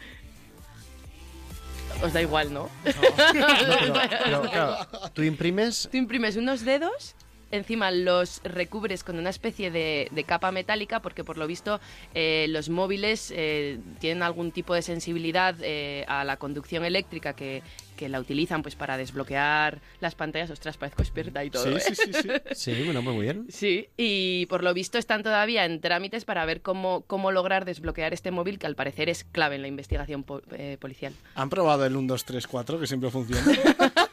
Os 2.01 2.13
da 2.13 2.21
igual, 2.21 2.53
¿no? 2.53 2.69
Pero, 2.83 4.41
claro, 4.43 4.77
tú 5.13 5.23
imprimes 5.23 5.89
Tú 5.91 5.97
imprimes 5.97 6.37
unos 6.37 6.63
dedos, 6.63 7.15
encima 7.51 7.91
los 7.91 8.41
recubres 8.43 9.03
con 9.03 9.17
una 9.17 9.29
especie 9.29 9.71
de, 9.71 10.07
de 10.11 10.23
capa 10.23 10.51
metálica, 10.51 11.01
porque 11.01 11.23
por 11.23 11.37
lo 11.37 11.47
visto 11.47 11.79
eh, 12.13 12.47
los 12.49 12.69
móviles 12.69 13.31
eh, 13.35 13.79
tienen 13.99 14.23
algún 14.23 14.51
tipo 14.51 14.73
de 14.73 14.81
sensibilidad 14.81 15.55
eh, 15.61 16.05
a 16.07 16.23
la 16.23 16.37
conducción 16.37 16.85
eléctrica 16.85 17.33
que, 17.33 17.61
que 17.95 18.09
la 18.09 18.19
utilizan 18.19 18.61
pues 18.61 18.75
para 18.75 18.97
desbloquear 18.97 19.79
las 19.99 20.15
pantallas. 20.15 20.49
Ostras, 20.49 20.77
parezco 20.77 21.01
experta 21.01 21.43
y 21.43 21.49
todo. 21.49 21.63
Sí, 21.63 21.69
¿eh? 21.69 21.79
sí, 21.79 21.95
sí, 21.95 22.13
sí. 22.13 22.29
Sí, 22.73 22.83
bueno, 22.83 23.01
muy 23.01 23.23
bien. 23.23 23.45
Sí, 23.49 23.87
y 23.97 24.45
por 24.47 24.63
lo 24.63 24.73
visto 24.73 24.97
están 24.97 25.23
todavía 25.23 25.65
en 25.65 25.81
trámites 25.81 26.25
para 26.25 26.45
ver 26.45 26.61
cómo, 26.61 27.01
cómo 27.07 27.31
lograr 27.31 27.65
desbloquear 27.65 28.13
este 28.13 28.31
móvil 28.31 28.59
que 28.59 28.67
al 28.67 28.75
parecer 28.75 29.09
es 29.09 29.23
clave 29.23 29.55
en 29.55 29.61
la 29.63 29.67
investigación 29.67 30.23
po- 30.23 30.41
eh, 30.51 30.77
policial. 30.79 31.13
¿Han 31.35 31.49
probado 31.49 31.85
el 31.85 31.95
1, 31.95 32.07
2, 32.07 32.25
3, 32.25 32.47
4, 32.47 32.79
que 32.79 32.87
siempre 32.87 33.09
funciona? 33.09 33.41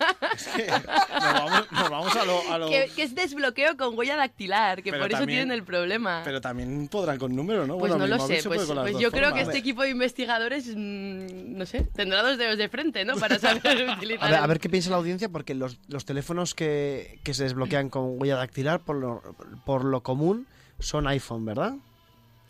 nos 0.57 1.33
vamos, 1.35 1.73
nos 1.73 1.91
vamos 1.91 2.17
a 2.17 2.25
lo... 2.25 2.53
a 2.53 2.59
lo- 2.59 2.69
Que, 2.69 2.91
que 2.95 3.03
es 3.03 3.15
desbloqueo 3.15 3.77
con 3.77 3.97
huella 3.99 4.17
dactilar, 4.17 4.83
que 4.83 4.91
Pero 4.91 5.03
por 5.05 5.11
eso 5.11 5.19
también- 5.21 5.39
tienen 5.41 5.53
el 5.59 5.65
problema. 5.65 6.23
Pero 6.25 6.41
también 6.41 6.89
podrán 6.89 7.19
con 7.19 7.35
número, 7.35 7.67
¿no? 7.67 7.79
Pues 7.79 7.93
Bueno, 7.93 8.07
no 8.07 8.17
lo 8.17 8.27
sé, 8.27 8.41
pues, 8.45 8.67
pues 8.67 8.99
yo 8.99 9.11
creo 9.11 9.33
que 9.35 9.43
este 9.43 9.59
equipo 9.59 9.83
de 9.83 9.91
investigadores, 9.91 10.67
mm, 10.69 11.57
no 11.57 11.67
sé, 11.67 11.83
tendrá 11.95 12.23
dos 12.23 12.39
dedos 12.39 12.59
de 12.59 12.69
frente, 12.69 13.05
¿no? 13.05 13.17
Para 13.17 13.39
saber 13.39 13.87
utilizar. 13.99 14.25
A 14.29 14.31
ver, 14.31 14.41
a 14.41 14.47
ver 14.47 14.61
qué 14.61 14.69
piensa 14.69 14.91
la 14.91 14.97
audiencia, 14.97 15.29
porque 15.29 15.55
los, 15.55 15.79
los 15.89 16.05
teléfonos 16.05 16.55
que, 16.55 17.21
que 17.25 17.35
se 17.35 17.45
desbloquean 17.45 17.91
con 17.91 18.21
huella 18.21 18.37
dactilar, 18.37 18.81
por 18.81 18.97
lo, 18.97 19.23
por 19.65 19.85
lo 19.85 20.03
común, 20.03 20.47
son 20.79 21.07
iPhone, 21.07 21.45
¿verdad? 21.45 21.75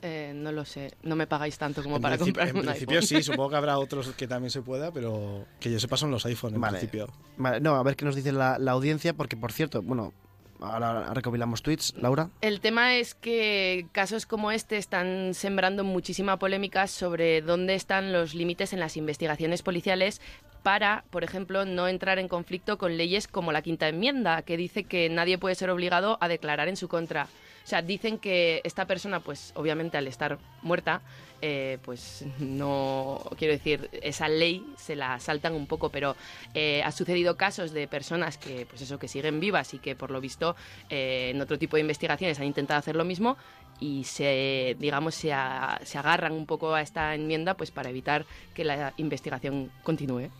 Eh, 0.03 0.33
no 0.35 0.53
lo 0.53 0.65
sé, 0.65 0.93
no 1.03 1.17
me 1.17 1.27
pagáis 1.27 1.57
tanto 1.59 1.83
como 1.83 1.97
En 1.97 2.03
para 2.03 2.17
principio- 2.17 2.41
comprarme 2.43 2.61
En 2.61 2.67
un 2.67 2.73
principio 2.73 2.99
iPhone. 3.01 3.09
sí, 3.09 3.23
supongo 3.33 3.51
que 3.51 3.57
habrá 3.57 3.79
otros 3.79 4.09
que 4.11 4.29
también 4.29 4.51
se 4.51 4.63
pueda, 4.63 4.93
pero 4.93 5.47
que 5.59 5.71
yo 5.73 5.81
sepa 5.81 5.97
son 5.97 6.11
los 6.11 6.25
iPhone 6.27 6.55
en 6.55 6.61
Vale. 6.61 6.79
principio. 6.79 7.09
Vale, 7.39 7.61
no, 7.61 7.75
a 7.77 7.83
ver 7.83 7.97
qué 7.97 8.05
nos 8.05 8.15
dice 8.15 8.31
la, 8.33 8.59
la 8.59 8.73
audiencia, 8.73 9.15
porque 9.15 9.37
por 9.37 9.53
cierto, 9.53 9.81
bueno, 9.83 10.13
ahora 10.61 11.13
recopilamos 11.15 11.63
tweets, 11.63 11.95
Laura. 11.97 12.29
El 12.43 12.61
tema 12.61 12.95
es 12.97 13.15
que 13.15 13.87
casos 13.93 14.27
como 14.27 14.51
este 14.53 14.77
están 14.77 15.33
sembrando 15.35 15.83
muchísima 15.83 16.39
polémica 16.39 16.87
sobre 16.87 17.41
dónde 17.43 17.75
están 17.75 18.13
los 18.13 18.35
límites 18.35 18.73
en 18.75 18.81
las 18.81 18.97
investigaciones 18.99 19.63
policiales 19.63 20.21
para, 20.63 21.05
por 21.11 21.25
ejemplo, 21.25 21.65
no 21.65 21.89
entrar 21.89 22.19
en 22.19 22.29
conflicto 22.29 22.77
con 22.77 22.97
leyes 22.97 23.29
como 23.29 23.53
la 23.53 23.63
Quinta 23.63 23.89
Enmienda, 23.89 24.43
que 24.43 24.57
dice 24.57 24.85
que 24.85 25.09
nadie 25.09 25.39
puede 25.39 25.55
ser 25.55 25.71
obligado 25.71 26.19
a 26.21 26.29
declarar 26.29 26.69
en 26.69 26.77
su 26.77 26.89
contra. 26.89 27.29
O 27.67 27.69
sea, 27.69 27.83
dicen 27.83 28.19
que 28.19 28.61
esta 28.63 28.85
persona, 28.87 29.19
pues 29.19 29.51
obviamente 29.57 29.99
al 29.99 30.07
estar 30.07 30.39
muerta, 30.63 31.01
eh, 31.43 31.79
pues 31.83 32.25
no, 32.39 33.21
quiero 33.37 33.55
decir, 33.55 33.91
esa 34.03 34.29
ley 34.29 34.65
se 34.79 34.95
la 34.95 35.19
saltan 35.19 35.53
un 35.53 35.67
poco, 35.67 35.89
pero 35.91 36.15
eh, 36.55 36.81
ha 36.85 36.93
sucedido 36.93 37.37
casos 37.37 37.73
de 37.73 37.89
personas 37.89 38.39
que, 38.39 38.67
pues 38.67 38.83
eso, 38.83 39.01
que 39.01 39.09
siguen 39.09 39.41
vivas 39.41 39.75
y 39.75 39.81
que 39.81 39.97
por 39.97 40.13
lo 40.13 40.21
visto 40.21 40.55
eh, 40.91 41.33
en 41.35 41.41
otro 41.41 41.59
tipo 41.59 41.75
de 41.77 41.81
investigaciones 41.81 42.39
han 42.39 42.47
intentado 42.47 42.79
hacer 42.79 42.95
lo 42.95 43.05
mismo 43.05 43.37
y 43.81 44.05
se, 44.05 44.77
digamos, 44.79 45.17
se, 45.17 45.33
a- 45.33 45.81
se 45.85 45.99
agarran 45.99 46.35
un 46.35 46.47
poco 46.47 46.73
a 46.73 46.83
esta 46.83 47.17
enmienda 47.17 47.55
pues 47.55 47.73
para 47.73 47.91
evitar 47.91 48.27
que 48.55 48.63
la 48.63 48.95
investigación 48.97 49.73
continúe. 49.83 50.31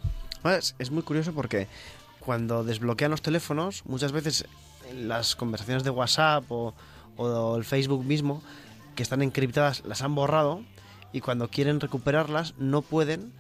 Es, 0.45 0.77
es 0.79 0.93
muy 0.93 1.03
curioso 1.03 1.33
porque 1.35 1.67
cuando 2.21 2.63
desbloquean 2.63 3.11
los 3.11 3.21
teléfonos, 3.21 3.85
muchas 3.85 4.13
veces 4.13 4.47
las 4.95 5.35
conversaciones 5.35 5.83
de 5.83 5.91
WhatsApp 5.91 6.45
o, 6.51 6.73
o 7.17 7.57
el 7.57 7.65
Facebook 7.65 8.05
mismo, 8.05 8.43
que 8.95 9.03
están 9.03 9.23
encriptadas, 9.23 9.83
las 9.87 10.03
han 10.03 10.15
borrado 10.15 10.63
y 11.13 11.21
cuando 11.21 11.49
quieren 11.49 11.81
recuperarlas 11.81 12.55
no 12.59 12.83
pueden 12.83 13.33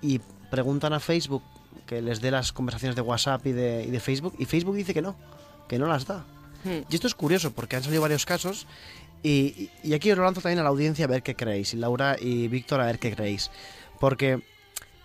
y 0.00 0.20
preguntan 0.50 0.92
a 0.92 1.00
Facebook 1.00 1.42
que 1.86 2.02
les 2.02 2.20
dé 2.20 2.30
las 2.30 2.52
conversaciones 2.52 2.96
de 2.96 3.02
WhatsApp 3.02 3.46
y 3.46 3.52
de, 3.52 3.84
y 3.86 3.90
de 3.90 4.00
Facebook 4.00 4.34
y 4.38 4.44
Facebook 4.44 4.74
dice 4.76 4.94
que 4.94 5.02
no, 5.02 5.16
que 5.68 5.78
no 5.78 5.86
las 5.86 6.06
da. 6.06 6.24
Hmm. 6.64 6.82
Y 6.88 6.94
esto 6.94 7.06
es 7.06 7.14
curioso 7.14 7.52
porque 7.52 7.76
han 7.76 7.82
salido 7.82 8.02
varios 8.02 8.24
casos 8.26 8.66
y, 9.22 9.70
y- 9.82 9.94
aquí 9.94 10.10
os 10.10 10.18
lo 10.18 10.24
lanzo 10.24 10.40
también 10.40 10.58
a 10.60 10.62
la 10.62 10.68
audiencia 10.70 11.04
a 11.04 11.08
ver 11.08 11.22
qué 11.22 11.34
creéis. 11.34 11.74
Y 11.74 11.76
Laura 11.76 12.16
y 12.20 12.48
Víctor 12.48 12.80
a 12.80 12.86
ver 12.86 12.98
qué 12.98 13.14
creéis. 13.14 13.50
Porque 14.00 14.42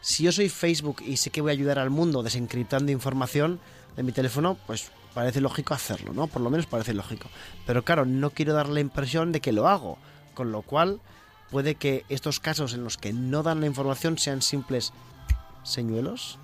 si 0.02 0.24
yo 0.24 0.32
soy 0.32 0.50
Facebook 0.50 1.02
y 1.06 1.18
sé 1.18 1.30
que 1.30 1.42
voy 1.42 1.52
a 1.52 1.54
ayudar 1.54 1.80
al 1.80 1.90
mundo 1.90 2.24
desencriptando 2.24 2.92
información 2.92 3.60
de 3.96 4.04
mi 4.04 4.12
teléfono, 4.12 4.58
pues 4.68 4.92
parece 5.18 5.42
lógico 5.42 5.74
hacerlo, 5.74 6.14
¿no? 6.14 6.28
Por 6.28 6.44
lo 6.44 6.52
menos 6.52 6.68
parece 6.68 6.94
lógico. 6.94 7.28
Pero 7.66 7.84
claro, 7.84 8.06
no 8.06 8.30
quiero 8.30 8.54
dar 8.54 8.70
la 8.70 8.82
impresión 8.82 9.32
de 9.32 9.42
que 9.42 9.52
lo 9.52 9.68
hago. 9.68 9.98
Con 10.36 10.52
lo 10.52 10.62
cual, 10.62 11.00
puede 11.50 11.74
que 11.74 12.06
estos 12.08 12.40
casos 12.40 12.76
en 12.76 12.84
los 12.84 12.98
que 12.98 13.14
no 13.14 13.42
dan 13.42 13.60
la 13.60 13.66
información 13.66 14.20
sean 14.20 14.44
simples 14.44 14.94
señuelos. 15.64 16.38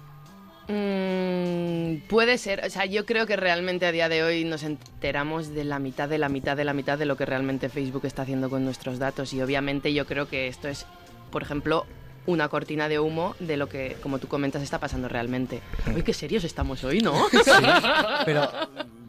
Mm, 0.69 2.07
puede 2.09 2.39
ser, 2.39 2.65
o 2.65 2.69
sea, 2.71 2.85
yo 2.85 3.05
creo 3.05 3.27
que 3.27 3.35
realmente 3.35 3.85
a 3.85 3.91
día 3.91 4.09
de 4.09 4.23
hoy 4.23 4.43
nos 4.43 4.63
enteramos 4.63 5.49
de 5.53 5.65
la 5.65 5.77
mitad, 5.77 6.09
de 6.09 6.17
la 6.17 6.29
mitad, 6.29 6.57
de 6.57 6.65
la 6.65 6.73
mitad 6.73 6.97
de 6.97 7.05
lo 7.05 7.15
que 7.15 7.27
realmente 7.27 7.69
Facebook 7.69 8.05
está 8.05 8.23
haciendo 8.23 8.49
con 8.49 8.65
nuestros 8.65 8.97
datos 8.97 9.33
y 9.33 9.41
obviamente 9.43 9.93
yo 9.93 10.07
creo 10.07 10.27
que 10.27 10.47
esto 10.47 10.67
es, 10.67 10.87
por 11.29 11.43
ejemplo, 11.43 11.85
una 12.25 12.47
cortina 12.49 12.87
de 12.89 12.99
humo 12.99 13.35
de 13.39 13.57
lo 13.57 13.67
que, 13.69 13.97
como 14.01 14.19
tú 14.19 14.27
comentas, 14.27 14.61
está 14.61 14.79
pasando 14.79 15.07
realmente. 15.09 15.61
Uy, 15.95 16.03
qué 16.03 16.13
serios 16.13 16.43
estamos 16.43 16.83
hoy, 16.83 17.01
¿no? 17.01 17.13
Pero, 18.25 18.49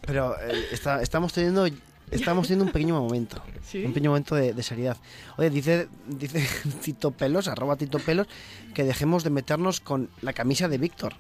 pero 0.07 0.37
eh, 0.41 0.67
está- 0.73 1.01
estamos 1.03 1.33
teniendo 1.33 1.67
estamos 2.11 2.47
teniendo 2.47 2.67
un 2.67 2.73
pequeño 2.73 3.01
momento. 3.01 3.43
Sí. 3.65 3.85
Un 3.85 3.93
pequeño 3.93 4.11
momento 4.11 4.35
de, 4.35 4.53
de 4.53 4.63
seriedad. 4.63 4.97
Oye, 5.37 5.51
dice, 5.51 5.89
dice 6.07 6.47
Tito 6.83 7.11
Pelos, 7.13 7.49
arroba 7.49 7.77
Tito 7.77 7.99
Pelos, 7.99 8.27
que 8.75 8.85
dejemos 8.85 9.25
de 9.25 9.31
meternos 9.31 9.81
con 9.81 10.11
la 10.21 10.33
camisa 10.33 10.69
de 10.69 10.79
Víctor. 10.79 11.15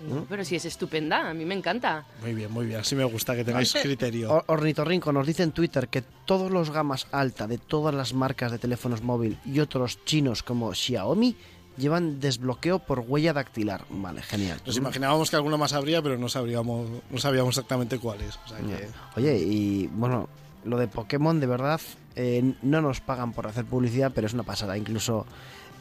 No, 0.00 0.24
pero 0.28 0.44
sí 0.44 0.56
es 0.56 0.64
estupenda, 0.64 1.28
a 1.30 1.34
mí 1.34 1.44
me 1.44 1.54
encanta. 1.54 2.04
Muy 2.22 2.34
bien, 2.34 2.50
muy 2.52 2.66
bien. 2.66 2.80
Así 2.80 2.94
me 2.94 3.04
gusta 3.04 3.34
que 3.34 3.44
tengáis 3.44 3.72
criterio. 3.72 4.32
O- 4.32 4.44
Ornitorrinco 4.46 5.12
nos 5.12 5.26
dice 5.26 5.42
en 5.42 5.52
Twitter 5.52 5.88
que 5.88 6.02
todos 6.24 6.50
los 6.50 6.70
gamas 6.70 7.06
alta 7.10 7.46
de 7.46 7.58
todas 7.58 7.94
las 7.94 8.14
marcas 8.14 8.52
de 8.52 8.58
teléfonos 8.58 9.02
móvil 9.02 9.38
y 9.44 9.60
otros 9.60 10.04
chinos 10.04 10.42
como 10.42 10.72
Xiaomi 10.74 11.36
llevan 11.76 12.18
desbloqueo 12.20 12.80
por 12.80 13.00
huella 13.00 13.32
dactilar. 13.32 13.84
Vale, 13.90 14.22
genial. 14.22 14.60
Nos 14.66 14.76
imaginábamos 14.76 15.30
que 15.30 15.36
alguna 15.36 15.56
más 15.56 15.72
habría, 15.72 16.02
pero 16.02 16.18
no 16.18 16.28
sabríamos, 16.28 16.88
no 17.10 17.18
sabíamos 17.18 17.50
exactamente 17.56 17.98
cuáles. 17.98 18.36
O 18.44 18.48
sea 18.48 18.58
que- 18.58 18.88
Oye, 19.16 19.36
y 19.38 19.86
bueno, 19.88 20.28
lo 20.64 20.76
de 20.76 20.88
Pokémon 20.88 21.38
de 21.40 21.46
verdad 21.46 21.80
eh, 22.16 22.54
no 22.62 22.80
nos 22.82 23.00
pagan 23.00 23.32
por 23.32 23.46
hacer 23.46 23.64
publicidad, 23.64 24.10
pero 24.14 24.26
es 24.26 24.32
una 24.34 24.42
pasada. 24.42 24.76
Incluso 24.76 25.24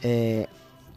eh, 0.04 0.46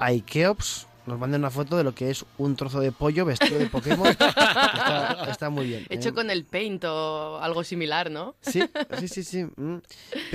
Ikeops 0.07 0.87
nos 1.11 1.19
manda 1.19 1.37
una 1.37 1.51
foto 1.51 1.77
de 1.77 1.85
lo 1.85 1.93
que 1.93 2.11
es 2.11 2.25
un 2.39 2.57
trozo 2.57 2.81
de 2.81 2.93
pollo 2.93 3.25
vestido 3.25 3.59
de 3.59 3.67
Pokémon. 3.67 4.07
está, 4.09 5.27
está 5.31 5.51
muy 5.51 5.67
bien. 5.67 5.87
Hecho 5.91 6.11
¿eh? 6.11 6.15
con 6.15 6.31
el 6.31 6.45
paint 6.45 6.85
o 6.85 7.39
algo 7.39 7.65
similar, 7.65 8.11
¿no? 8.11 8.37
Sí, 8.41 8.63
sí, 8.99 9.09
sí, 9.09 9.25
sí. 9.25 9.45
mm. 9.45 9.79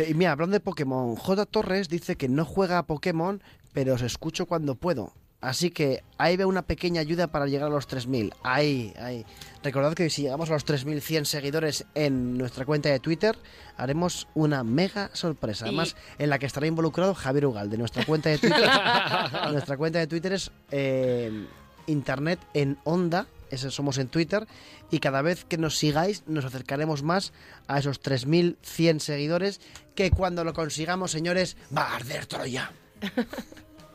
Y 0.10 0.14
mira, 0.14 0.34
hablando 0.34 0.54
de 0.54 0.60
Pokémon, 0.60 1.16
J. 1.16 1.46
Torres 1.46 1.90
dice 1.90 2.18
que 2.18 2.28
no 2.28 2.46
juega 2.46 2.78
a 2.78 2.86
Pokémon, 2.86 3.42
pero 3.74 3.94
os 3.94 4.02
escucho 4.02 4.46
cuando 4.46 4.76
puedo. 4.76 5.14
Así 5.46 5.70
que 5.70 6.04
ahí 6.18 6.38
ve 6.38 6.46
una 6.46 6.64
pequeña 6.64 7.02
ayuda 7.02 7.28
para 7.28 7.46
llegar 7.46 7.68
a 7.68 7.72
los 7.72 7.88
3.000. 7.88 8.34
Ahí, 8.42 8.94
ahí. 9.00 9.24
Recordad 9.64 9.94
que 9.94 10.10
si 10.10 10.24
llegamos 10.24 10.50
a 10.50 10.54
los 10.54 10.66
3.100 10.66 11.26
seguidores 11.26 11.86
en 11.94 12.36
nuestra 12.36 12.66
cuenta 12.66 12.90
de 12.90 13.00
Twitter, 13.00 13.38
haremos 13.78 14.28
una 14.34 14.64
mega 14.64 15.12
sorpresa. 15.14 15.66
Y- 15.66 15.70
Además, 15.70 15.96
en 16.18 16.32
la 16.32 16.40
que 16.40 16.48
estará 16.48 16.66
involucrado 16.66 17.14
Javier 17.14 17.46
Ugalde. 17.46 17.78
Nuestra 17.78 18.04
cuenta 18.06 18.30
de 18.30 18.40
Twitter, 18.40 18.68
nuestra 19.52 19.78
cuenta 19.78 20.00
de 20.00 20.08
Twitter 20.08 20.34
es 20.34 20.50
eh, 20.72 21.46
Internet 21.86 22.40
en 22.56 22.80
Onda. 22.84 23.28
Ese 23.52 23.70
somos 23.70 24.00
en 24.00 24.08
Twitter. 24.08 24.48
Y 24.90 24.98
cada 24.98 25.22
vez 25.22 25.46
que 25.46 25.60
nos 25.60 25.78
sigáis, 25.78 26.24
nos 26.26 26.46
acercaremos 26.46 27.04
más 27.04 27.34
a 27.68 27.78
esos 27.78 28.02
3.100 28.02 28.98
seguidores. 29.00 29.62
Que 29.94 30.10
cuando 30.10 30.44
lo 30.44 30.54
consigamos, 30.54 31.12
señores, 31.12 31.56
va 31.76 31.84
a 31.84 31.96
arder 31.98 32.26
Troya. 32.26 32.72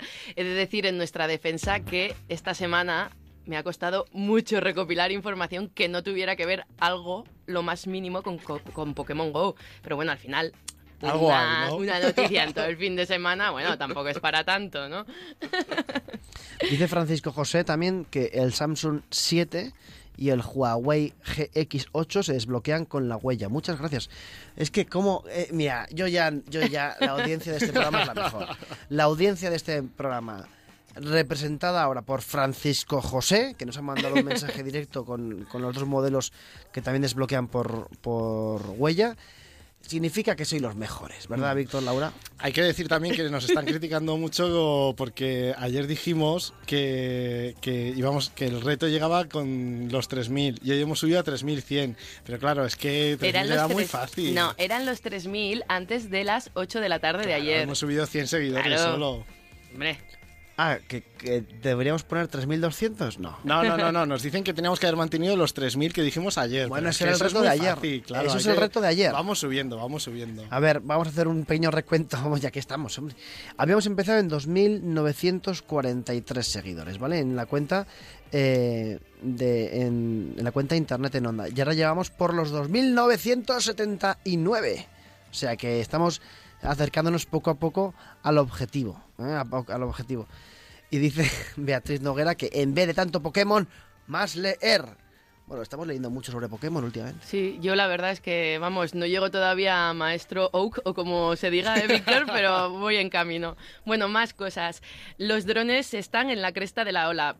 He 0.36 0.44
de 0.44 0.50
decir 0.54 0.86
en 0.86 0.96
nuestra 0.96 1.26
defensa 1.26 1.80
que 1.80 2.14
esta 2.28 2.54
semana 2.54 3.10
me 3.46 3.56
ha 3.56 3.62
costado 3.62 4.06
mucho 4.12 4.60
recopilar 4.60 5.10
información 5.12 5.68
que 5.68 5.88
no 5.88 6.02
tuviera 6.02 6.36
que 6.36 6.46
ver 6.46 6.64
algo, 6.78 7.24
lo 7.46 7.62
más 7.62 7.86
mínimo, 7.86 8.22
con, 8.22 8.38
co- 8.38 8.60
con 8.72 8.94
Pokémon 8.94 9.32
Go. 9.32 9.56
Pero 9.82 9.96
bueno, 9.96 10.12
al 10.12 10.18
final... 10.18 10.52
Algo 11.02 11.28
una, 11.28 11.72
una 11.74 11.98
noticia 11.98 12.44
en 12.44 12.52
todo 12.52 12.66
el 12.66 12.76
fin 12.76 12.94
de 12.94 13.06
semana, 13.06 13.50
bueno, 13.52 13.78
tampoco 13.78 14.08
es 14.10 14.18
para 14.18 14.44
tanto, 14.44 14.86
¿no? 14.90 15.06
Dice 16.68 16.88
Francisco 16.88 17.32
José 17.32 17.64
también 17.64 18.04
que 18.04 18.26
el 18.34 18.52
Samsung 18.52 19.00
7 19.10 19.72
y 20.20 20.28
el 20.28 20.42
Huawei 20.42 21.14
GX8 21.24 22.22
se 22.22 22.34
desbloquean 22.34 22.84
con 22.84 23.08
la 23.08 23.16
huella. 23.16 23.48
Muchas 23.48 23.78
gracias. 23.78 24.10
Es 24.54 24.70
que 24.70 24.84
como, 24.84 25.24
eh, 25.30 25.48
mira, 25.50 25.88
yo 25.90 26.06
ya, 26.06 26.30
yo 26.50 26.60
ya, 26.60 26.94
la 27.00 27.12
audiencia 27.12 27.52
de 27.52 27.58
este 27.58 27.72
programa 27.72 28.02
es 28.02 28.06
la 28.06 28.14
mejor. 28.14 28.46
La 28.90 29.04
audiencia 29.04 29.48
de 29.48 29.56
este 29.56 29.82
programa, 29.82 30.46
representada 30.94 31.82
ahora 31.82 32.02
por 32.02 32.20
Francisco 32.20 33.00
José, 33.00 33.54
que 33.56 33.64
nos 33.64 33.78
ha 33.78 33.82
mandado 33.82 34.14
un 34.14 34.24
mensaje 34.26 34.62
directo 34.62 35.06
con, 35.06 35.46
con 35.50 35.62
los 35.62 35.70
otros 35.70 35.88
modelos 35.88 36.34
que 36.70 36.82
también 36.82 37.00
desbloquean 37.00 37.48
por, 37.48 37.88
por 38.02 38.60
huella, 38.76 39.16
significa 39.90 40.36
que 40.36 40.44
soy 40.44 40.60
los 40.60 40.76
mejores, 40.76 41.26
¿verdad, 41.28 41.54
Víctor, 41.56 41.82
Laura? 41.82 42.12
Hay 42.38 42.52
que 42.52 42.62
decir 42.62 42.88
también 42.88 43.14
que 43.14 43.28
nos 43.28 43.44
están 43.44 43.66
criticando 43.66 44.16
mucho 44.16 44.94
porque 44.96 45.54
ayer 45.58 45.86
dijimos 45.86 46.54
que, 46.66 47.54
que 47.60 47.88
íbamos 47.96 48.30
que 48.30 48.46
el 48.46 48.60
reto 48.62 48.86
llegaba 48.88 49.24
con 49.26 49.88
los 49.90 50.08
3000 50.08 50.60
y 50.62 50.70
hoy 50.70 50.80
hemos 50.80 51.00
subido 51.00 51.18
a 51.20 51.22
3100. 51.24 51.96
Pero 52.24 52.38
claro, 52.38 52.64
es 52.64 52.76
que 52.76 53.16
3000 53.18 53.34
Eran 53.34 53.52
era 53.52 53.68
muy 53.68 53.84
fácil. 53.84 54.34
No, 54.34 54.54
eran 54.56 54.86
los 54.86 55.02
3.000 55.02 55.64
antes 55.68 56.08
de 56.10 56.24
las 56.24 56.50
8 56.54 56.80
de 56.80 56.88
la 56.88 57.00
tarde 57.00 57.26
de 57.26 57.34
ayer. 57.34 57.60
Hemos 57.62 57.78
subido 57.78 58.06
100 58.06 58.28
seguidores 58.28 58.66
Claro. 58.66 58.92
solo. 58.92 59.24
Hombre, 59.72 59.98
Ah, 60.62 60.76
¿que, 60.86 61.00
que 61.00 61.42
deberíamos 61.62 62.04
poner 62.04 62.28
3.200? 62.28 63.16
No. 63.16 63.38
No, 63.44 63.64
no, 63.64 63.78
no, 63.78 63.90
no. 63.90 64.04
Nos 64.04 64.22
dicen 64.22 64.44
que 64.44 64.52
teníamos 64.52 64.78
que 64.78 64.86
haber 64.86 64.98
mantenido 64.98 65.34
los 65.34 65.54
3000 65.54 65.94
que 65.94 66.02
dijimos 66.02 66.36
ayer. 66.36 66.68
Bueno, 66.68 66.90
ese 66.90 67.04
era 67.04 67.14
el 67.14 67.20
reto 67.20 67.40
de 67.40 67.48
ayer. 67.48 67.76
fácil, 67.76 68.02
claro, 68.02 68.28
Eso 68.28 68.36
es 68.36 68.44
el 68.44 68.58
reto 68.58 68.82
de 68.82 68.88
ayer. 68.88 69.10
Vamos 69.10 69.38
subiendo, 69.38 69.78
vamos 69.78 70.02
subiendo. 70.02 70.44
A 70.50 70.60
ver, 70.60 70.80
vamos 70.80 71.06
a 71.06 71.10
hacer 71.12 71.28
un 71.28 71.46
pequeño 71.46 71.70
recuento, 71.70 72.18
vamos, 72.22 72.42
ya 72.42 72.50
que 72.50 72.58
estamos, 72.58 72.98
hombre. 72.98 73.16
Habíamos 73.56 73.86
empezado 73.86 74.18
en 74.18 74.28
2.943 74.28 76.42
seguidores, 76.42 76.98
¿vale? 76.98 77.20
En 77.20 77.36
la 77.36 77.46
cuenta 77.46 77.86
eh, 78.30 78.98
de 79.22 79.80
en, 79.80 80.34
en 80.36 80.44
la 80.44 80.52
cuenta 80.52 80.76
internet 80.76 81.14
en 81.14 81.24
onda. 81.24 81.48
Y 81.48 81.58
ahora 81.58 81.72
llevamos 81.72 82.10
por 82.10 82.34
los 82.34 82.52
2.979. 82.52 84.84
O 85.30 85.34
sea 85.34 85.56
que 85.56 85.80
estamos 85.80 86.20
acercándonos 86.62 87.26
poco 87.26 87.50
a 87.50 87.54
poco 87.54 87.94
al 88.22 88.38
objetivo, 88.38 89.02
¿eh? 89.18 89.42
Al 89.68 89.82
objetivo. 89.82 90.26
Y 90.90 90.98
dice 90.98 91.30
Beatriz 91.56 92.00
Noguera 92.00 92.34
que 92.34 92.50
en 92.52 92.74
vez 92.74 92.86
de 92.86 92.94
tanto 92.94 93.22
Pokémon, 93.22 93.68
más 94.06 94.36
leer. 94.36 94.84
Bueno, 95.46 95.64
estamos 95.64 95.86
leyendo 95.86 96.10
mucho 96.10 96.30
sobre 96.30 96.48
Pokémon 96.48 96.84
últimamente. 96.84 97.26
sí, 97.26 97.58
yo 97.60 97.74
la 97.74 97.88
verdad 97.88 98.12
es 98.12 98.20
que, 98.20 98.58
vamos, 98.60 98.94
no 98.94 99.04
llego 99.04 99.32
todavía 99.32 99.88
a 99.88 99.94
Maestro 99.94 100.48
Oak 100.52 100.80
o 100.84 100.94
como 100.94 101.34
se 101.34 101.50
diga, 101.50 101.76
¿eh, 101.76 101.88
Víctor? 101.88 102.26
pero 102.32 102.70
voy 102.70 102.96
en 102.96 103.10
camino. 103.10 103.56
Bueno, 103.84 104.08
más 104.08 104.32
cosas. 104.32 104.80
Los 105.18 105.46
drones 105.46 105.92
están 105.92 106.30
en 106.30 106.40
la 106.40 106.52
cresta 106.52 106.84
de 106.84 106.92
la 106.92 107.08
ola. 107.08 107.36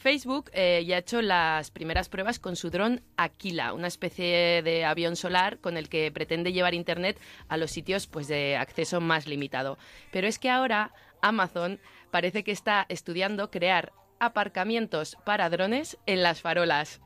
Facebook 0.00 0.50
eh, 0.54 0.82
ya 0.86 0.96
ha 0.96 1.00
hecho 1.00 1.20
las 1.20 1.70
primeras 1.70 2.08
pruebas 2.08 2.38
con 2.38 2.56
su 2.56 2.70
dron 2.70 3.02
Aquila, 3.18 3.74
una 3.74 3.86
especie 3.86 4.62
de 4.62 4.86
avión 4.86 5.14
solar 5.14 5.58
con 5.58 5.76
el 5.76 5.90
que 5.90 6.10
pretende 6.10 6.54
llevar 6.54 6.72
Internet 6.72 7.18
a 7.48 7.58
los 7.58 7.70
sitios 7.70 8.06
pues, 8.06 8.26
de 8.26 8.56
acceso 8.56 9.02
más 9.02 9.26
limitado. 9.26 9.76
Pero 10.10 10.26
es 10.26 10.38
que 10.38 10.48
ahora 10.48 10.94
Amazon 11.20 11.78
parece 12.10 12.44
que 12.44 12.50
está 12.50 12.86
estudiando 12.88 13.50
crear 13.50 13.92
aparcamientos 14.20 15.18
para 15.26 15.50
drones 15.50 15.98
en 16.06 16.22
las 16.22 16.40
farolas. 16.40 17.00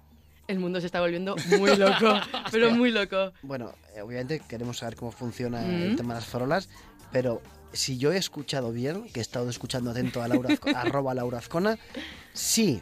El 0.46 0.60
mundo 0.60 0.78
se 0.80 0.86
está 0.86 1.00
volviendo 1.00 1.34
muy 1.58 1.74
loco, 1.76 2.20
pero 2.52 2.70
muy 2.70 2.92
loco. 2.92 3.32
Bueno, 3.42 3.72
eh, 3.96 4.02
obviamente 4.02 4.40
queremos 4.48 4.78
saber 4.78 4.94
cómo 4.94 5.10
funciona 5.10 5.62
Mm. 5.62 5.82
el 5.82 5.96
tema 5.96 6.14
de 6.14 6.20
las 6.20 6.28
farolas, 6.28 6.68
pero 7.10 7.42
si 7.74 7.98
yo 7.98 8.12
he 8.12 8.16
escuchado 8.16 8.72
bien, 8.72 9.04
que 9.12 9.20
he 9.20 9.22
estado 9.22 9.50
escuchando 9.50 9.90
atento 9.90 10.22
a 10.22 10.28
Laura, 10.28 10.56
arroba 10.76 11.12
Laura 11.14 11.38
Azcona, 11.38 11.78
sí. 12.32 12.80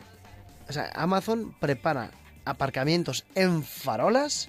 O 0.68 0.72
sea, 0.72 0.90
Amazon 0.94 1.54
prepara 1.58 2.10
aparcamientos 2.44 3.24
en 3.34 3.62
farolas 3.64 4.48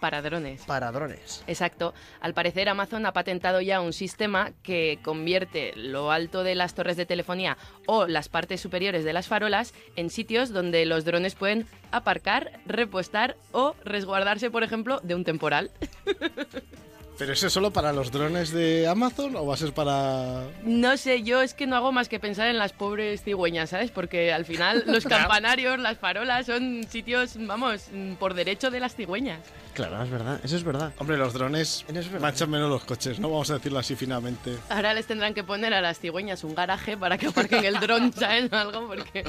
Para 0.00 0.20
drones. 0.22 0.62
para 0.62 0.92
drones. 0.92 1.42
Exacto. 1.46 1.94
Al 2.20 2.34
parecer 2.34 2.68
Amazon 2.68 3.06
ha 3.06 3.12
patentado 3.12 3.60
ya 3.60 3.80
un 3.80 3.92
sistema 3.92 4.52
que 4.62 4.98
convierte 5.02 5.72
lo 5.76 6.10
alto 6.10 6.42
de 6.44 6.54
las 6.54 6.74
torres 6.74 6.96
de 6.96 7.06
telefonía 7.06 7.56
o 7.86 8.06
las 8.06 8.28
partes 8.28 8.60
superiores 8.60 9.04
de 9.04 9.12
las 9.12 9.28
farolas 9.28 9.72
en 9.96 10.10
sitios 10.10 10.50
donde 10.50 10.84
los 10.86 11.04
drones 11.04 11.34
pueden 11.34 11.66
aparcar, 11.90 12.60
repostar 12.66 13.36
o 13.52 13.74
resguardarse, 13.84 14.50
por 14.50 14.62
ejemplo, 14.62 15.00
de 15.02 15.14
un 15.14 15.24
temporal. 15.24 15.70
¿Pero 17.16 17.32
eso 17.32 17.46
es 17.46 17.52
solo 17.52 17.72
para 17.72 17.92
los 17.92 18.10
drones 18.10 18.50
de 18.50 18.88
Amazon 18.88 19.36
o 19.36 19.46
va 19.46 19.54
a 19.54 19.56
ser 19.56 19.72
para...? 19.72 20.48
No 20.64 20.96
sé, 20.96 21.22
yo 21.22 21.42
es 21.42 21.54
que 21.54 21.66
no 21.66 21.76
hago 21.76 21.92
más 21.92 22.08
que 22.08 22.18
pensar 22.18 22.48
en 22.48 22.58
las 22.58 22.72
pobres 22.72 23.22
cigüeñas, 23.22 23.70
¿sabes? 23.70 23.92
Porque 23.92 24.32
al 24.32 24.44
final 24.44 24.82
los 24.86 25.04
campanarios, 25.04 25.78
las 25.78 25.98
farolas 25.98 26.46
son 26.46 26.84
sitios, 26.88 27.36
vamos, 27.38 27.86
por 28.18 28.34
derecho 28.34 28.70
de 28.70 28.80
las 28.80 28.96
cigüeñas. 28.96 29.40
Claro, 29.74 30.02
es 30.02 30.10
verdad, 30.10 30.40
eso 30.42 30.56
es 30.56 30.64
verdad. 30.64 30.92
Hombre, 30.98 31.16
los 31.16 31.32
drones 31.32 31.84
manchan 32.20 32.50
menos 32.50 32.68
los 32.68 32.84
coches, 32.84 33.18
¿no? 33.20 33.30
Vamos 33.30 33.50
a 33.50 33.54
decirlo 33.54 33.78
así 33.78 33.94
finamente. 33.96 34.56
Ahora 34.68 34.94
les 34.94 35.06
tendrán 35.06 35.34
que 35.34 35.44
poner 35.44 35.74
a 35.74 35.80
las 35.80 35.98
cigüeñas 35.98 36.44
un 36.44 36.54
garaje 36.54 36.96
para 36.96 37.18
que 37.18 37.26
aparquen 37.28 37.64
el 37.64 37.78
dron, 37.80 38.12
¿sabes? 38.16 38.52
O 38.52 38.56
algo, 38.56 38.86
porque 38.88 39.24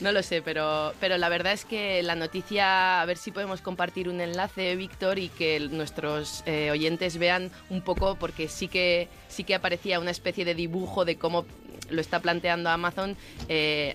no 0.00 0.12
lo 0.12 0.22
sé, 0.22 0.42
pero, 0.42 0.92
pero 1.00 1.18
la 1.18 1.28
verdad 1.28 1.52
es 1.52 1.64
que 1.64 2.02
la 2.02 2.14
noticia, 2.14 3.00
a 3.00 3.04
ver 3.06 3.16
si 3.16 3.30
podemos 3.30 3.60
compartir 3.60 4.08
un 4.08 4.20
enlace, 4.20 4.76
Víctor, 4.76 5.18
y 5.18 5.28
que 5.28 5.60
nuestros 5.60 6.42
eh, 6.46 6.70
oyentes 6.70 7.18
vean 7.18 7.50
un 7.70 7.82
poco, 7.82 8.16
porque 8.16 8.48
sí 8.48 8.68
que, 8.68 9.08
sí 9.28 9.44
que 9.44 9.54
aparecía 9.54 10.00
una 10.00 10.10
especie 10.10 10.44
de 10.44 10.54
dibujo 10.54 11.04
de 11.04 11.16
cómo 11.16 11.44
lo 11.90 12.00
está 12.00 12.20
planteando 12.20 12.70
Amazon. 12.70 13.16
eh, 13.48 13.94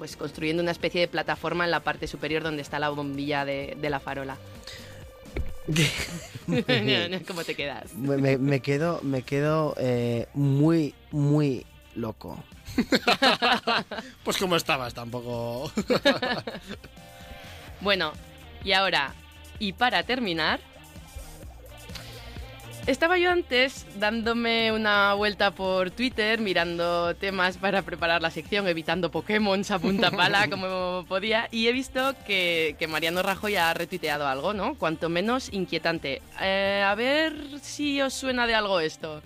pues 0.00 0.16
construyendo 0.16 0.62
una 0.62 0.72
especie 0.72 1.02
de 1.02 1.08
plataforma 1.08 1.66
en 1.66 1.70
la 1.70 1.80
parte 1.80 2.06
superior 2.06 2.42
donde 2.42 2.62
está 2.62 2.78
la 2.78 2.88
bombilla 2.88 3.44
de, 3.44 3.76
de 3.78 3.90
la 3.90 4.00
farola. 4.00 4.38
¿Cómo 7.26 7.44
te 7.44 7.54
quedas? 7.54 7.94
Me 7.94 8.60
quedo, 8.60 9.00
me 9.02 9.20
quedo 9.22 9.74
eh, 9.78 10.26
muy, 10.32 10.94
muy 11.10 11.66
loco. 12.00 12.42
Pues 14.24 14.36
como 14.36 14.56
estabas, 14.56 14.94
tampoco... 14.94 15.70
Bueno, 17.80 18.12
y 18.62 18.72
ahora, 18.72 19.14
y 19.58 19.72
para 19.72 20.02
terminar, 20.02 20.60
estaba 22.86 23.18
yo 23.18 23.30
antes 23.30 23.86
dándome 23.96 24.72
una 24.72 25.14
vuelta 25.14 25.52
por 25.52 25.90
Twitter, 25.90 26.40
mirando 26.40 27.14
temas 27.14 27.56
para 27.56 27.82
preparar 27.82 28.20
la 28.20 28.30
sección, 28.30 28.68
evitando 28.68 29.10
Pokémon 29.10 29.62
a 29.68 29.78
punta 29.78 30.10
pala 30.10 30.48
como 30.50 31.04
podía, 31.08 31.48
y 31.50 31.68
he 31.68 31.72
visto 31.72 32.14
que, 32.26 32.76
que 32.78 32.86
Mariano 32.86 33.22
Rajoy 33.22 33.56
ha 33.56 33.72
retuiteado 33.72 34.26
algo, 34.26 34.52
¿no? 34.52 34.74
Cuanto 34.74 35.08
menos 35.08 35.52
inquietante. 35.52 36.20
Eh, 36.40 36.84
a 36.86 36.94
ver 36.94 37.60
si 37.62 38.02
os 38.02 38.12
suena 38.12 38.46
de 38.46 38.54
algo 38.54 38.80
esto. 38.80 39.22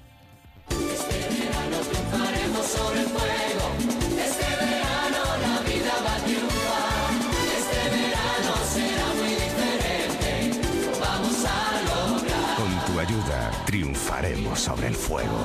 Con 12.57 12.93
tu 12.95 13.01
ayuda 13.01 13.51
triunfaremos 13.67 14.59
sobre 14.59 14.89
el 14.89 14.95
fuego. 14.95 15.37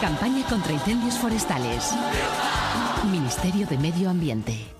Campaña 0.00 0.46
contra 0.48 0.72
incendios 0.72 1.18
forestales. 1.18 1.92
Ministerio 3.10 3.66
de 3.66 3.78
Medio 3.78 4.10
Ambiente. 4.10 4.79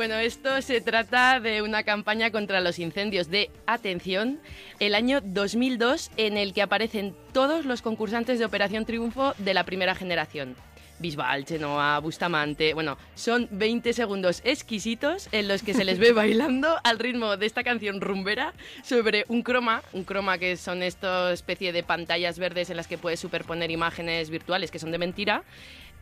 Bueno, 0.00 0.14
esto 0.14 0.62
se 0.62 0.80
trata 0.80 1.40
de 1.40 1.60
una 1.60 1.82
campaña 1.82 2.30
contra 2.30 2.62
los 2.62 2.78
incendios 2.78 3.28
de 3.28 3.50
Atención, 3.66 4.40
el 4.78 4.94
año 4.94 5.20
2002, 5.20 6.10
en 6.16 6.38
el 6.38 6.54
que 6.54 6.62
aparecen 6.62 7.14
todos 7.34 7.66
los 7.66 7.82
concursantes 7.82 8.38
de 8.38 8.46
Operación 8.46 8.86
Triunfo 8.86 9.34
de 9.36 9.52
la 9.52 9.64
primera 9.64 9.94
generación. 9.94 10.56
Bisbal, 11.00 11.44
Chenoa, 11.44 11.98
Bustamante. 11.98 12.72
Bueno, 12.72 12.96
son 13.14 13.48
20 13.50 13.92
segundos 13.92 14.42
exquisitos 14.44 15.28
en 15.32 15.48
los 15.48 15.62
que 15.62 15.74
se 15.74 15.84
les 15.84 15.98
ve 15.98 16.12
bailando 16.14 16.76
al 16.84 16.98
ritmo 16.98 17.36
de 17.36 17.46
esta 17.46 17.62
canción 17.62 18.00
rumbera 18.00 18.54
sobre 18.82 19.24
un 19.28 19.42
croma. 19.42 19.82
Un 19.92 20.04
croma 20.04 20.38
que 20.38 20.56
son 20.56 20.82
esta 20.82 21.32
especie 21.32 21.72
de 21.72 21.82
pantallas 21.82 22.38
verdes 22.38 22.70
en 22.70 22.76
las 22.76 22.86
que 22.86 22.98
puedes 22.98 23.20
superponer 23.20 23.70
imágenes 23.70 24.30
virtuales 24.30 24.70
que 24.70 24.78
son 24.78 24.92
de 24.92 24.98
mentira 24.98 25.42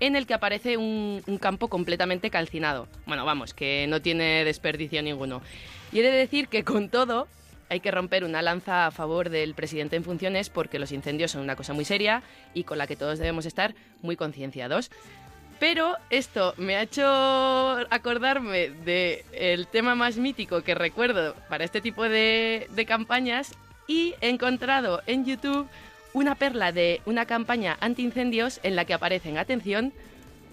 en 0.01 0.17
el 0.17 0.27
que 0.27 0.35
aparece 0.35 0.77
un, 0.77 1.23
campo 1.41 1.69
completamente 1.69 2.31
calcinado. 2.31 2.89
Bueno, 3.07 3.25
vamos, 3.25 3.55
que 3.55 3.87
no 3.89 4.01
tiene 4.01 4.45
desperdicio 4.45 5.03
ninguno. 5.03 5.43
Y 5.93 6.01
he 6.01 6.03
de 6.03 6.11
decir 6.11 6.49
que 6.49 6.65
con 6.65 6.89
todo 6.89 7.29
hay 7.69 7.81
que 7.81 7.91
romper 7.91 8.25
una 8.25 8.43
lanza 8.43 8.87
a 8.87 8.91
favor 8.91 9.29
del 9.29 9.55
presidente 9.55 9.97
en 9.97 10.05
funciones 10.05 10.49
porque 10.51 10.79
los 10.79 10.93
incendios 10.93 11.33
son 11.33 11.43
una 11.43 11.57
cosa 11.57 11.75
muy 11.75 11.85
seria 11.85 12.23
y 12.55 12.65
con 12.65 12.79
la 12.79 12.87
que 12.87 12.97
todos 12.97 13.19
debemos 13.19 13.47
estar 13.47 13.75
muy 14.03 14.17
concienciados. 14.17 14.91
Pero 15.59 15.97
esto 16.11 16.55
me 16.57 16.77
ha 16.77 16.83
hecho 16.83 17.05
acordarme 17.91 18.71
de 18.71 19.25
el 19.33 19.67
tema 19.67 19.97
más 19.97 20.17
mítico 20.17 20.63
que 20.63 20.75
recuerdo 20.75 21.35
para 21.49 21.65
este 21.65 21.81
tipo 21.81 22.05
de, 22.05 22.69
de 22.71 22.87
campañas 22.87 23.57
y 23.89 24.15
he 24.21 24.29
encontrado 24.29 25.03
en 25.07 25.25
YouTube 25.25 25.69
una 26.13 26.35
perla 26.35 26.73
de 26.73 27.01
una 27.07 27.27
campaña 27.27 27.77
antiincendios 27.81 28.61
en 28.63 28.77
la 28.77 28.85
que 28.85 28.95
aparecen, 28.95 29.39
atención, 29.39 29.93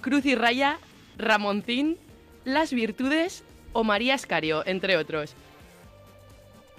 Cruz 0.02 0.26
y 0.26 0.36
Raya, 0.36 0.80
Ramoncín, 1.18 1.98
Las 2.44 2.74
Virtudes 2.74 3.44
o 3.74 3.84
María 3.84 4.16
Escario, 4.16 4.66
entre 4.66 4.98
otros. 4.98 5.36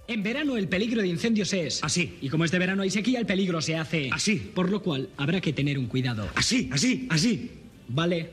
En 0.08 0.22
verano 0.22 0.56
el 0.56 0.68
peligro 0.68 1.02
de 1.02 1.08
incendios 1.08 1.52
es 1.52 1.82
así. 1.82 2.16
Y 2.20 2.28
como 2.28 2.44
es 2.44 2.52
de 2.52 2.58
verano 2.58 2.82
hay 2.82 2.90
sequía, 2.90 3.18
el 3.18 3.26
peligro 3.26 3.60
se 3.60 3.76
hace 3.76 4.08
así. 4.12 4.36
Por 4.36 4.70
lo 4.70 4.80
cual 4.80 5.08
habrá 5.16 5.40
que 5.40 5.52
tener 5.52 5.78
un 5.78 5.86
cuidado. 5.86 6.28
Así, 6.36 6.70
así, 6.72 7.08
así. 7.10 7.50
Vale. 7.88 8.30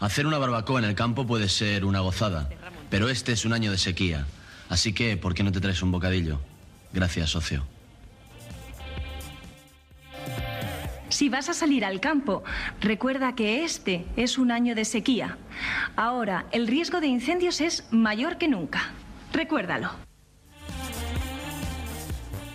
Hacer 0.00 0.26
una 0.26 0.38
barbacoa 0.38 0.78
en 0.78 0.86
el 0.86 0.94
campo 0.94 1.26
puede 1.26 1.48
ser 1.48 1.84
una 1.84 2.00
gozada, 2.00 2.48
pero 2.90 3.08
este 3.08 3.32
es 3.32 3.44
un 3.44 3.52
año 3.52 3.70
de 3.70 3.78
sequía. 3.78 4.26
Así 4.68 4.92
que, 4.92 5.16
¿por 5.16 5.34
qué 5.34 5.42
no 5.42 5.52
te 5.52 5.60
traes 5.60 5.82
un 5.82 5.90
bocadillo? 5.90 6.40
Gracias, 6.92 7.30
socio. 7.30 7.66
Si 11.08 11.28
vas 11.28 11.48
a 11.48 11.54
salir 11.54 11.84
al 11.84 12.00
campo, 12.00 12.42
recuerda 12.80 13.34
que 13.34 13.64
este 13.64 14.04
es 14.16 14.38
un 14.38 14.50
año 14.50 14.74
de 14.74 14.84
sequía. 14.84 15.38
Ahora, 15.94 16.46
el 16.52 16.66
riesgo 16.66 17.00
de 17.00 17.06
incendios 17.06 17.60
es 17.60 17.84
mayor 17.90 18.38
que 18.38 18.48
nunca. 18.48 18.90
Recuérdalo. 19.32 19.90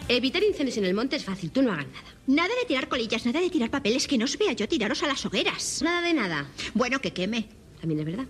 Evitar 0.08 0.44
incendios 0.44 0.78
en 0.78 0.86
el 0.86 0.94
monte 0.94 1.16
es 1.16 1.24
fácil, 1.24 1.52
tú 1.52 1.62
no 1.62 1.72
hagas 1.72 1.88
nada. 1.88 2.08
Nada 2.28 2.50
de 2.60 2.68
tirar 2.68 2.90
colillas, 2.90 3.26
nada 3.26 3.40
de 3.40 3.50
tirar 3.50 3.70
papeles, 3.70 4.08
que 4.08 4.18
no 4.18 4.26
os 4.26 4.38
vea 4.38 4.52
yo 4.52 4.68
tiraros 4.68 5.02
a 5.04 5.08
las 5.08 5.26
hogueras. 5.26 5.82
Nada 5.82 6.02
de 6.06 6.14
nada. 6.14 6.46
Bueno, 6.74 7.00
que 7.00 7.14
queme. 7.14 7.48
También 7.80 8.02
es 8.02 8.06
verdad. 8.06 8.26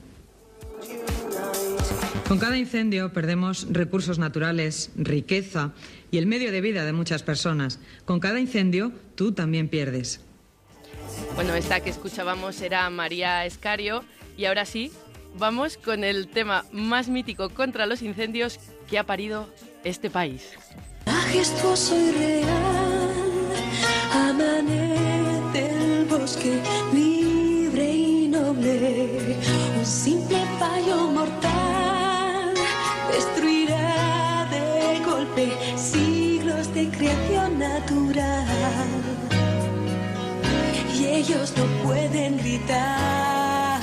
Con 2.28 2.40
cada 2.40 2.58
incendio 2.58 3.12
perdemos 3.12 3.68
recursos 3.70 4.18
naturales, 4.18 4.92
riqueza 4.96 5.74
y 6.12 6.18
el 6.18 6.28
medio 6.28 6.52
de 6.52 6.62
vida 6.62 6.86
de 6.86 6.94
muchas 6.94 7.24
personas. 7.24 7.80
Con 8.06 8.20
cada 8.20 8.40
incendio 8.40 8.94
tú 9.22 9.32
también 9.32 9.70
pierdes. 9.70 10.20
Bueno, 11.36 11.54
esta 11.54 11.80
que 11.80 11.92
escuchábamos 11.92 12.60
era 12.60 12.90
María 12.90 13.46
Escario 13.46 14.04
y 14.36 14.46
ahora 14.46 14.66
sí, 14.66 14.92
vamos 15.38 15.78
con 15.78 16.04
el 16.04 16.28
tema 16.28 16.66
más 16.72 17.08
mítico 17.08 17.52
contra 17.52 17.86
los 17.86 18.02
incendios 18.02 18.60
que 18.90 18.98
ha 18.98 19.06
parido 19.06 19.48
este 19.84 20.10
país. 20.10 20.54
Majestuoso 21.06 21.96
y 22.00 22.12
real, 22.14 23.12
amanece 24.12 25.70
el 25.70 26.06
bosque 26.06 26.60
libre 26.92 27.94
y 27.94 28.28
noble. 28.28 29.38
Un 29.78 29.86
simple 29.86 30.40
fallo 30.58 31.12
mortal 31.12 32.56
destruirá 33.14 34.48
de 34.50 35.00
golpe 35.06 35.52
de 36.82 36.98
creación 36.98 37.60
natural. 37.60 38.88
Y 40.98 41.06
ellos 41.06 41.54
no 41.58 41.66
pueden 41.84 42.38
gritar. 42.38 43.82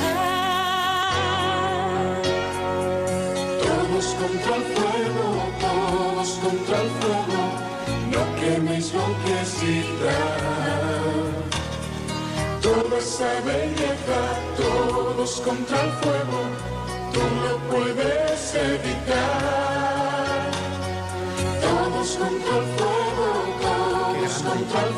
Todos 3.66 4.06
contra 4.22 4.56
el 4.60 4.64
fuego, 4.76 5.26
todos 5.66 6.28
contra 6.44 6.76
el 6.84 6.90
fuego, 7.00 7.40
no 8.14 8.22
queméis 8.40 8.92
lo 8.92 9.06
que 9.22 9.36
da. 10.02 10.20
Toda 12.66 12.98
esa 12.98 13.32
belleza, 13.48 14.20
todos 14.56 15.40
contra 15.46 15.80
el 15.86 15.92
fuego, 16.02 16.40
tú 17.12 17.22
no 17.44 17.52
puedes 17.70 18.54
evitar. 18.54 20.07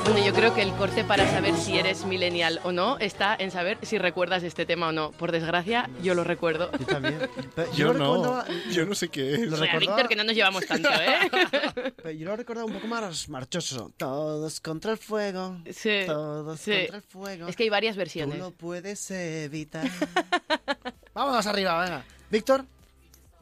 Bueno, 0.04 0.26
yo 0.26 0.32
creo 0.34 0.54
que 0.54 0.62
el 0.62 0.72
corte 0.74 1.04
para 1.04 1.30
saber 1.30 1.54
si 1.56 1.78
eres 1.78 2.04
millennial 2.04 2.60
o 2.64 2.72
no 2.72 2.98
está 2.98 3.36
en 3.38 3.52
saber 3.52 3.78
si 3.82 3.96
recuerdas 3.98 4.42
este 4.42 4.66
tema 4.66 4.88
o 4.88 4.92
no. 4.92 5.12
Por 5.12 5.30
desgracia, 5.30 5.88
yo 6.02 6.14
lo 6.14 6.24
recuerdo. 6.24 6.70
Yo 6.72 6.86
también. 6.86 7.18
Pero 7.54 7.72
Yo 7.72 7.92
no, 7.94 8.44
yo 8.72 8.86
no 8.86 8.94
sé 8.96 9.08
qué 9.08 9.34
es. 9.34 9.40
Lo 9.42 9.56
Mira, 9.58 9.72
recordaba- 9.72 9.78
Víctor, 9.78 10.08
que 10.08 10.16
no 10.16 10.24
nos 10.24 10.34
llevamos 10.34 10.66
tanto, 10.66 10.88
¿eh? 10.88 11.30
Pero 11.96 12.10
yo 12.10 12.26
lo 12.26 12.36
recordaba 12.36 12.66
un 12.66 12.72
poco 12.72 12.86
más 12.88 13.28
marchoso. 13.28 13.92
Todos 13.96 14.60
contra 14.60 14.90
el 14.92 14.98
fuego. 14.98 15.58
Sí, 15.70 16.02
Todos 16.06 16.58
sí. 16.58 16.72
contra 16.72 16.96
el 16.96 17.02
fuego. 17.02 17.46
Es 17.48 17.54
que 17.56 17.62
hay 17.62 17.70
varias 17.70 17.94
Tú 17.94 17.98
versiones. 17.98 18.38
lo 18.38 18.50
puedes 18.50 19.08
evitar. 19.12 19.88
Vámonos 21.14 21.46
arriba, 21.46 21.80
venga. 21.84 22.04
Víctor. 22.30 22.64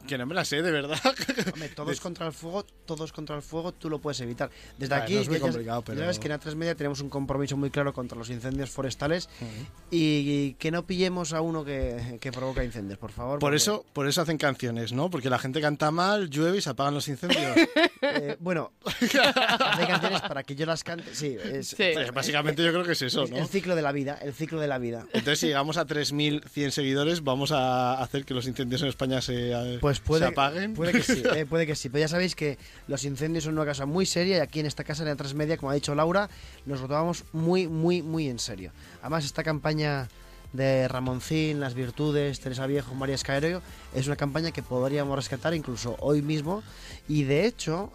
Que 0.08 0.18
no 0.18 0.26
me 0.26 0.34
la 0.34 0.44
sé, 0.44 0.62
de 0.62 0.70
verdad. 0.72 0.98
Hombre, 1.52 1.68
todos 1.68 1.90
De- 1.96 2.02
contra 2.02 2.26
el 2.26 2.32
fuego, 2.32 2.64
todos 2.86 3.12
contra 3.12 3.36
el 3.36 3.42
fuego, 3.42 3.72
tú 3.72 3.88
lo 3.90 4.00
puedes 4.00 4.20
evitar. 4.20 4.50
Desde 4.78 4.90
Vale, 4.94 5.02
aquí, 5.04 5.14
no 5.14 5.20
es 5.20 5.28
muy 5.28 5.36
ya- 5.36 5.40
ya- 5.44 5.50
complicado, 5.52 5.82
pero- 5.82 6.00
ya 6.00 6.06
ves 6.06 6.18
que 6.18 6.26
en 6.28 6.32
A3 6.40 6.54
Media 6.56 6.74
tenemos 6.74 7.00
un 7.00 7.10
compromiso 7.10 7.56
muy 7.56 7.70
claro 7.70 7.92
contra 7.92 8.16
los 8.18 8.30
incendios 8.30 8.70
forestales 8.70 9.28
y, 9.90 10.54
que 10.54 10.70
no 10.70 10.86
pillemos 10.86 11.32
a 11.32 11.40
uno 11.42 11.64
que, 11.64 12.18
que 12.20 12.32
provoca 12.32 12.64
incendios, 12.64 12.98
por 12.98 13.12
favor. 13.12 13.34
Por 13.38 13.40
porque, 13.50 13.56
eso, 13.56 13.84
por 13.92 14.08
eso 14.08 14.22
hacen 14.22 14.38
canciones, 14.38 14.92
¿no? 14.92 15.10
Porque 15.10 15.28
la 15.30 15.38
gente 15.38 15.60
canta 15.60 15.90
mal, 15.90 16.30
llueve 16.30 16.58
y 16.58 16.60
se 16.62 16.70
apagan 16.70 16.94
los 16.94 17.06
incendios. 17.08 17.42
eh, 18.02 18.36
bueno, 18.40 18.72
hay 19.02 19.86
canciones 19.86 20.20
para 20.22 20.42
que 20.42 20.54
yo 20.54 20.66
las 20.66 20.82
cante. 20.84 21.14
Sí, 21.14 21.36
es, 21.42 21.74
Pues 21.76 22.12
básicamente 22.12 22.62
yo 22.64 22.70
creo 22.72 22.84
que 22.84 22.92
es 22.92 23.02
eso, 23.02 23.24
es 23.24 23.30
¿no? 23.30 23.36
el 23.38 23.46
ciclo 23.48 23.76
de 23.76 23.82
la 23.82 23.92
vida, 23.92 24.18
el 24.22 24.32
ciclo 24.32 24.60
de 24.60 24.68
la 24.68 24.78
vida. 24.78 25.04
Entonces, 25.12 25.40
si 25.40 25.46
llegamos 25.48 25.76
a 25.76 25.86
3.100 25.86 26.70
seguidores, 26.70 27.22
vamos 27.22 27.52
a 27.52 28.00
hacer 28.02 28.24
que 28.24 28.34
los 28.34 28.46
incendios 28.46 28.82
en 28.82 28.88
España 28.88 29.20
se, 29.20 29.52
eh, 29.52 29.78
Pues 30.00 30.20
puede, 30.20 30.20
se 30.26 30.32
apaguen. 30.32 30.74
puede 30.74 30.92
que 30.92 31.02
sí, 31.02 31.22
eh, 31.34 31.46
puede 31.46 31.66
que 31.66 31.74
sí. 31.76 31.88
Pero 31.88 32.00
ya 32.00 32.08
sabéis 32.08 32.34
que 32.34 32.58
los 32.86 33.04
incendios 33.04 33.44
son 33.44 33.54
una 33.54 33.66
cosa 33.66 33.86
muy 33.86 34.06
seria 34.06 34.36
y 34.38 34.40
aquí 34.40 34.60
en 34.60 34.66
esta 34.66 34.84
casa, 34.84 35.02
en 35.02 35.08
la 35.08 35.16
Transmedia, 35.16 35.56
como 35.56 35.70
ha 35.70 35.74
dicho 35.74 35.94
Laura, 35.94 36.28
nos 36.66 36.80
lo 36.80 36.86
tomamos 36.88 37.24
muy, 37.32 37.68
muy, 37.68 38.02
muy 38.02 38.28
en 38.28 38.38
serio. 38.38 38.72
Además, 39.00 39.24
esta 39.24 39.42
campaña 39.44 40.08
de 40.52 40.88
Ramoncín, 40.88 41.60
Las 41.60 41.74
Virtudes, 41.74 42.40
Teresa 42.40 42.66
Viejo, 42.66 42.94
María 42.94 43.14
Escaero, 43.16 43.60
es 43.94 44.06
una 44.06 44.16
campaña 44.16 44.50
que 44.50 44.62
podríamos 44.62 45.14
rescatar 45.16 45.52
incluso 45.54 45.96
hoy 46.00 46.22
mismo. 46.22 46.62
Y 47.06 47.24
de 47.24 47.44
hecho, 47.46 47.92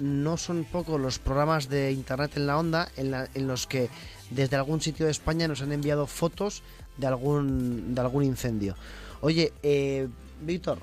no 0.00 0.36
son 0.36 0.64
pocos 0.64 1.00
los 1.00 1.18
programas 1.18 1.68
de 1.68 1.90
internet 1.90 2.32
en 2.36 2.46
la 2.46 2.58
onda 2.58 2.88
en, 2.96 3.10
la- 3.10 3.28
en 3.34 3.48
los 3.48 3.66
que 3.66 3.88
desde 4.30 4.54
algún 4.56 4.80
sitio 4.80 5.06
de 5.06 5.12
España 5.12 5.48
nos 5.48 5.62
han 5.62 5.72
enviado 5.72 6.06
fotos 6.06 6.62
de 6.96 7.06
algún, 7.06 7.94
de 7.94 8.00
algún 8.00 8.22
incendio. 8.24 8.76
Oye, 9.20 9.52
eh, 9.62 10.06
Víctor, 10.42 10.78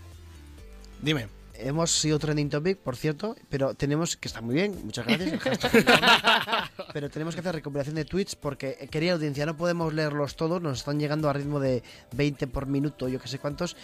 Dime. 1.03 1.27
Hemos 1.55 1.91
sido 1.91 2.17
trending 2.17 2.49
topic, 2.49 2.79
por 2.79 2.95
cierto, 2.95 3.35
pero 3.49 3.75
tenemos, 3.75 4.17
que 4.17 4.27
está 4.27 4.41
muy 4.41 4.55
bien, 4.55 4.75
muchas 4.85 5.05
gracias, 5.05 5.33
el 5.33 5.85
pero 6.93 7.09
tenemos 7.11 7.35
que 7.35 7.41
hacer 7.41 7.53
recopilación 7.53 7.95
de 7.95 8.05
tweets 8.05 8.35
porque, 8.35 8.77
eh, 8.79 8.87
querida 8.87 9.13
audiencia, 9.13 9.45
no 9.45 9.55
podemos 9.55 9.93
leerlos 9.93 10.35
todos, 10.35 10.61
nos 10.61 10.79
están 10.79 10.99
llegando 10.99 11.29
a 11.29 11.33
ritmo 11.33 11.59
de 11.59 11.83
20 12.13 12.47
por 12.47 12.65
minuto, 12.65 13.07
yo 13.07 13.19
que 13.21 13.27
sé 13.27 13.37
cuántos, 13.37 13.75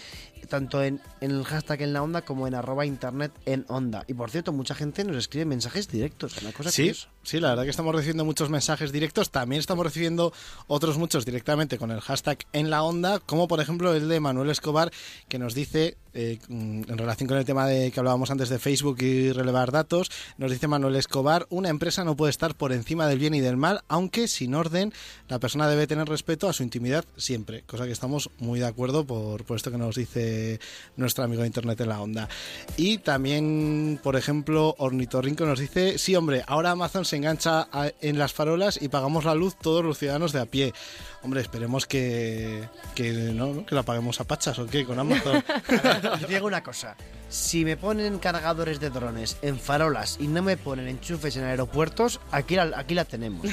tanto 0.50 0.82
en, 0.82 1.00
en 1.22 1.32
el 1.32 1.44
hashtag 1.44 1.84
en 1.84 1.94
la 1.94 2.02
onda 2.02 2.24
como 2.24 2.48
en 2.48 2.56
arroba 2.56 2.88
internet 2.88 3.32
en 3.46 3.66
onda. 3.68 4.04
Y 4.08 4.16
por 4.16 4.32
cierto, 4.32 4.52
mucha 4.52 4.74
gente 4.74 5.04
nos 5.04 5.18
escribe 5.18 5.46
mensajes 5.46 5.88
directos, 5.90 6.42
una 6.42 6.52
cosa 6.52 6.72
Sí, 6.72 6.82
curiosa. 6.84 7.10
Sí, 7.30 7.40
la 7.40 7.50
verdad 7.50 7.64
que 7.64 7.70
estamos 7.70 7.94
recibiendo 7.94 8.26
muchos 8.26 8.50
mensajes 8.50 8.92
directos. 8.92 9.30
También 9.30 9.60
estamos 9.60 9.86
recibiendo 9.86 10.34
otros 10.66 10.98
muchos 10.98 11.26
directamente 11.26 11.78
con 11.78 11.92
el 11.92 12.02
hashtag 12.02 12.40
en 12.54 12.72
la 12.72 12.82
onda, 12.82 13.20
como 13.20 13.48
por 13.48 13.62
ejemplo 13.62 13.94
el 13.94 14.10
de 14.10 14.20
Manuel 14.20 14.50
Escobar, 14.50 14.92
que 15.28 15.38
nos 15.38 15.54
dice, 15.54 15.96
eh, 16.16 16.40
mm, 16.48 16.82
en 16.90 16.98
relación 16.98 17.28
con 17.28 17.38
el 17.38 17.46
tema 17.46 17.68
de 17.68 17.92
que 17.92 18.00
hablábamos 18.00 18.32
antes 18.32 18.50
de 18.50 18.58
Facebook 18.58 18.98
y 19.04 19.32
relevar 19.32 19.72
datos, 19.72 20.10
nos 20.40 20.50
dice 20.50 20.68
Manuel 20.68 20.96
Escobar, 20.96 21.46
una 21.52 21.70
empresa 21.70 22.04
no 22.04 22.16
puede 22.16 22.32
estar 22.32 22.56
por 22.56 22.74
encima 22.74 23.06
del 23.06 23.20
bien 23.20 23.36
y 23.36 23.42
del 23.42 23.58
mal, 23.58 23.84
aunque 23.90 24.28
sin 24.28 24.56
orden, 24.56 24.92
la 25.28 25.38
persona 25.38 25.70
debe 25.70 25.86
tener 25.86 26.10
respeto 26.10 26.50
a 26.50 26.54
su 26.54 26.64
intimidad 26.64 27.06
siempre, 27.16 27.62
cosa 27.68 27.86
que 27.86 27.92
estamos 27.92 28.32
muy 28.40 28.60
de 28.60 28.66
acuerdo 28.66 29.06
por, 29.06 29.46
por 29.46 29.58
esto 29.58 29.70
que 29.70 29.78
nos 29.78 29.96
dice 29.96 30.60
nuestro 30.98 31.24
amigo 31.24 31.42
de 31.42 31.48
Internet 31.48 31.80
en 31.82 31.90
la 31.90 32.02
onda. 32.02 32.28
Y 32.76 32.98
también, 32.98 34.00
por 34.02 34.16
ejemplo, 34.16 34.74
Ornitorrinco 34.80 35.46
nos 35.46 35.60
dice, 35.60 36.00
sí 36.00 36.16
hombre, 36.16 36.44
ahora 36.48 36.72
Amazon 36.72 37.06
se 37.06 37.19
engancha 37.20 37.68
a- 37.72 37.92
en 38.02 38.18
las 38.18 38.34
farolas 38.34 38.80
y 38.82 38.90
pagamos 38.90 39.26
la 39.26 39.36
luz 39.36 39.56
todos 39.56 39.84
los 39.86 39.98
ciudadanos 39.98 40.32
de 40.34 40.40
a 40.42 40.46
pie. 40.46 40.74
Hombre, 41.22 41.42
esperemos 41.42 41.86
que, 41.86 42.68
que, 42.96 43.12
no, 43.12 43.54
¿no? 43.54 43.66
que 43.66 43.76
la 43.76 43.84
paguemos 43.84 44.20
a 44.20 44.24
pachas 44.24 44.58
o 44.60 44.66
qué 44.66 44.86
con 44.86 44.98
Amazon. 45.00 45.44
Os 46.14 46.28
digo 46.28 46.48
una 46.48 46.64
cosa. 46.64 46.96
Si 47.30 47.64
me 47.64 47.78
ponen 47.78 48.18
cargadores 48.18 48.80
de 48.80 48.90
drones 48.90 49.38
en 49.44 49.60
farolas 49.60 50.18
y 50.20 50.28
no 50.28 50.42
me 50.42 50.58
ponen 50.58 50.88
enchufes 50.88 51.36
en 51.38 51.44
aeropuertos, 51.44 52.20
aquí 52.32 52.56
la, 52.56 52.72
aquí 52.76 52.96
la 52.96 53.06
tenemos. 53.06 53.46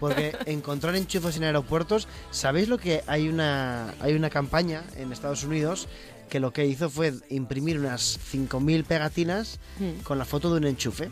Porque 0.00 0.36
encontrar 0.46 0.96
enchufes 0.96 1.36
en 1.36 1.44
aeropuertos, 1.44 2.08
¿sabéis 2.32 2.68
lo 2.68 2.78
que 2.78 3.02
hay 3.06 3.28
una 3.28 3.94
hay 4.00 4.14
una 4.14 4.28
campaña 4.30 4.82
en 4.96 5.12
Estados 5.12 5.44
Unidos 5.44 5.86
que 6.28 6.40
lo 6.40 6.52
que 6.52 6.64
hizo 6.66 6.88
fue 6.88 7.12
imprimir 7.28 7.78
unas 7.78 8.18
5000 8.30 8.84
pegatinas 8.84 9.60
Mm. 9.78 10.02
con 10.02 10.18
la 10.18 10.24
foto 10.24 10.50
de 10.50 10.56
un 10.58 10.66
enchufe? 10.66 11.10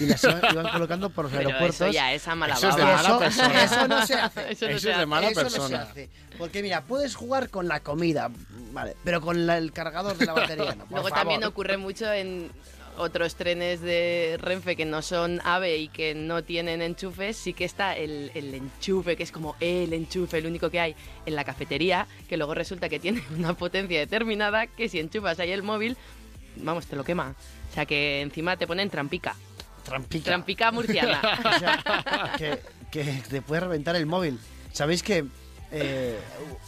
Y 0.00 0.06
las 0.06 0.22
iban, 0.24 0.40
iban 0.52 0.68
colocando 0.68 1.10
por 1.10 1.24
los 1.26 1.32
Pero 1.32 1.48
aeropuertos. 1.48 1.80
eso 1.80 1.92
ya 1.92 2.12
es 2.12 2.26
a 2.28 2.34
mala 2.34 2.54
Eso 2.54 2.68
es 2.68 2.76
de 2.76 2.82
mala 2.84 3.00
Eso- 3.00 3.18
persona. 3.18 3.64
Eso 3.64 3.88
no 3.88 4.06
se 4.06 4.14
hace. 4.14 4.52
Eso 4.52 4.66
no 4.66 4.70
Eso 4.72 4.78
se 4.78 4.78
es 4.78 4.82
de 4.84 4.92
hace. 4.94 5.06
mala 5.06 5.28
Eso 5.28 5.42
no 5.44 5.50
se 5.68 5.74
hace. 5.76 6.10
Porque 6.38 6.62
mira, 6.62 6.82
puedes 6.82 7.14
jugar 7.14 7.50
con 7.50 7.68
la 7.68 7.80
comida, 7.80 8.30
vale, 8.72 8.96
pero 9.04 9.20
con 9.20 9.46
la- 9.46 9.58
el 9.58 9.72
cargador 9.72 10.16
de 10.16 10.26
la 10.26 10.32
batería 10.32 10.74
no. 10.74 10.84
por 10.84 10.90
Luego 10.92 11.08
favor. 11.08 11.12
también 11.12 11.44
ocurre 11.44 11.76
mucho 11.76 12.10
en 12.12 12.50
otros 12.98 13.36
trenes 13.36 13.80
de 13.80 14.38
Renfe 14.40 14.76
que 14.76 14.84
no 14.84 15.00
son 15.00 15.40
AVE 15.44 15.78
y 15.78 15.88
que 15.88 16.14
no 16.14 16.44
tienen 16.44 16.82
enchufes, 16.82 17.38
sí 17.38 17.54
que 17.54 17.64
está 17.64 17.96
el, 17.96 18.30
el 18.34 18.52
enchufe, 18.54 19.16
que 19.16 19.22
es 19.22 19.32
como 19.32 19.56
el 19.60 19.94
enchufe, 19.94 20.36
el 20.38 20.46
único 20.46 20.68
que 20.68 20.78
hay 20.78 20.94
en 21.24 21.34
la 21.34 21.42
cafetería, 21.44 22.06
que 22.28 22.36
luego 22.36 22.52
resulta 22.54 22.90
que 22.90 22.98
tiene 23.00 23.22
una 23.38 23.54
potencia 23.54 23.98
determinada 23.98 24.66
que 24.66 24.90
si 24.90 24.98
enchufas 25.00 25.38
ahí 25.40 25.52
el 25.52 25.62
móvil, 25.62 25.96
vamos, 26.56 26.86
te 26.86 26.96
lo 26.96 27.02
quema. 27.04 27.34
O 27.70 27.74
sea 27.74 27.86
que 27.86 28.20
encima 28.20 28.58
te 28.58 28.66
ponen 28.66 28.90
trampica. 28.90 29.34
Trampica. 29.84 30.24
Trampica 30.24 30.72
murciana. 30.72 31.20
O 31.44 31.58
sea, 31.58 32.32
que, 32.36 32.60
que 32.90 33.22
te 33.28 33.42
puede 33.42 33.62
reventar 33.62 33.96
el 33.96 34.06
móvil. 34.06 34.38
¿Sabéis 34.72 35.02
que 35.02 35.24
eh, 35.70 36.18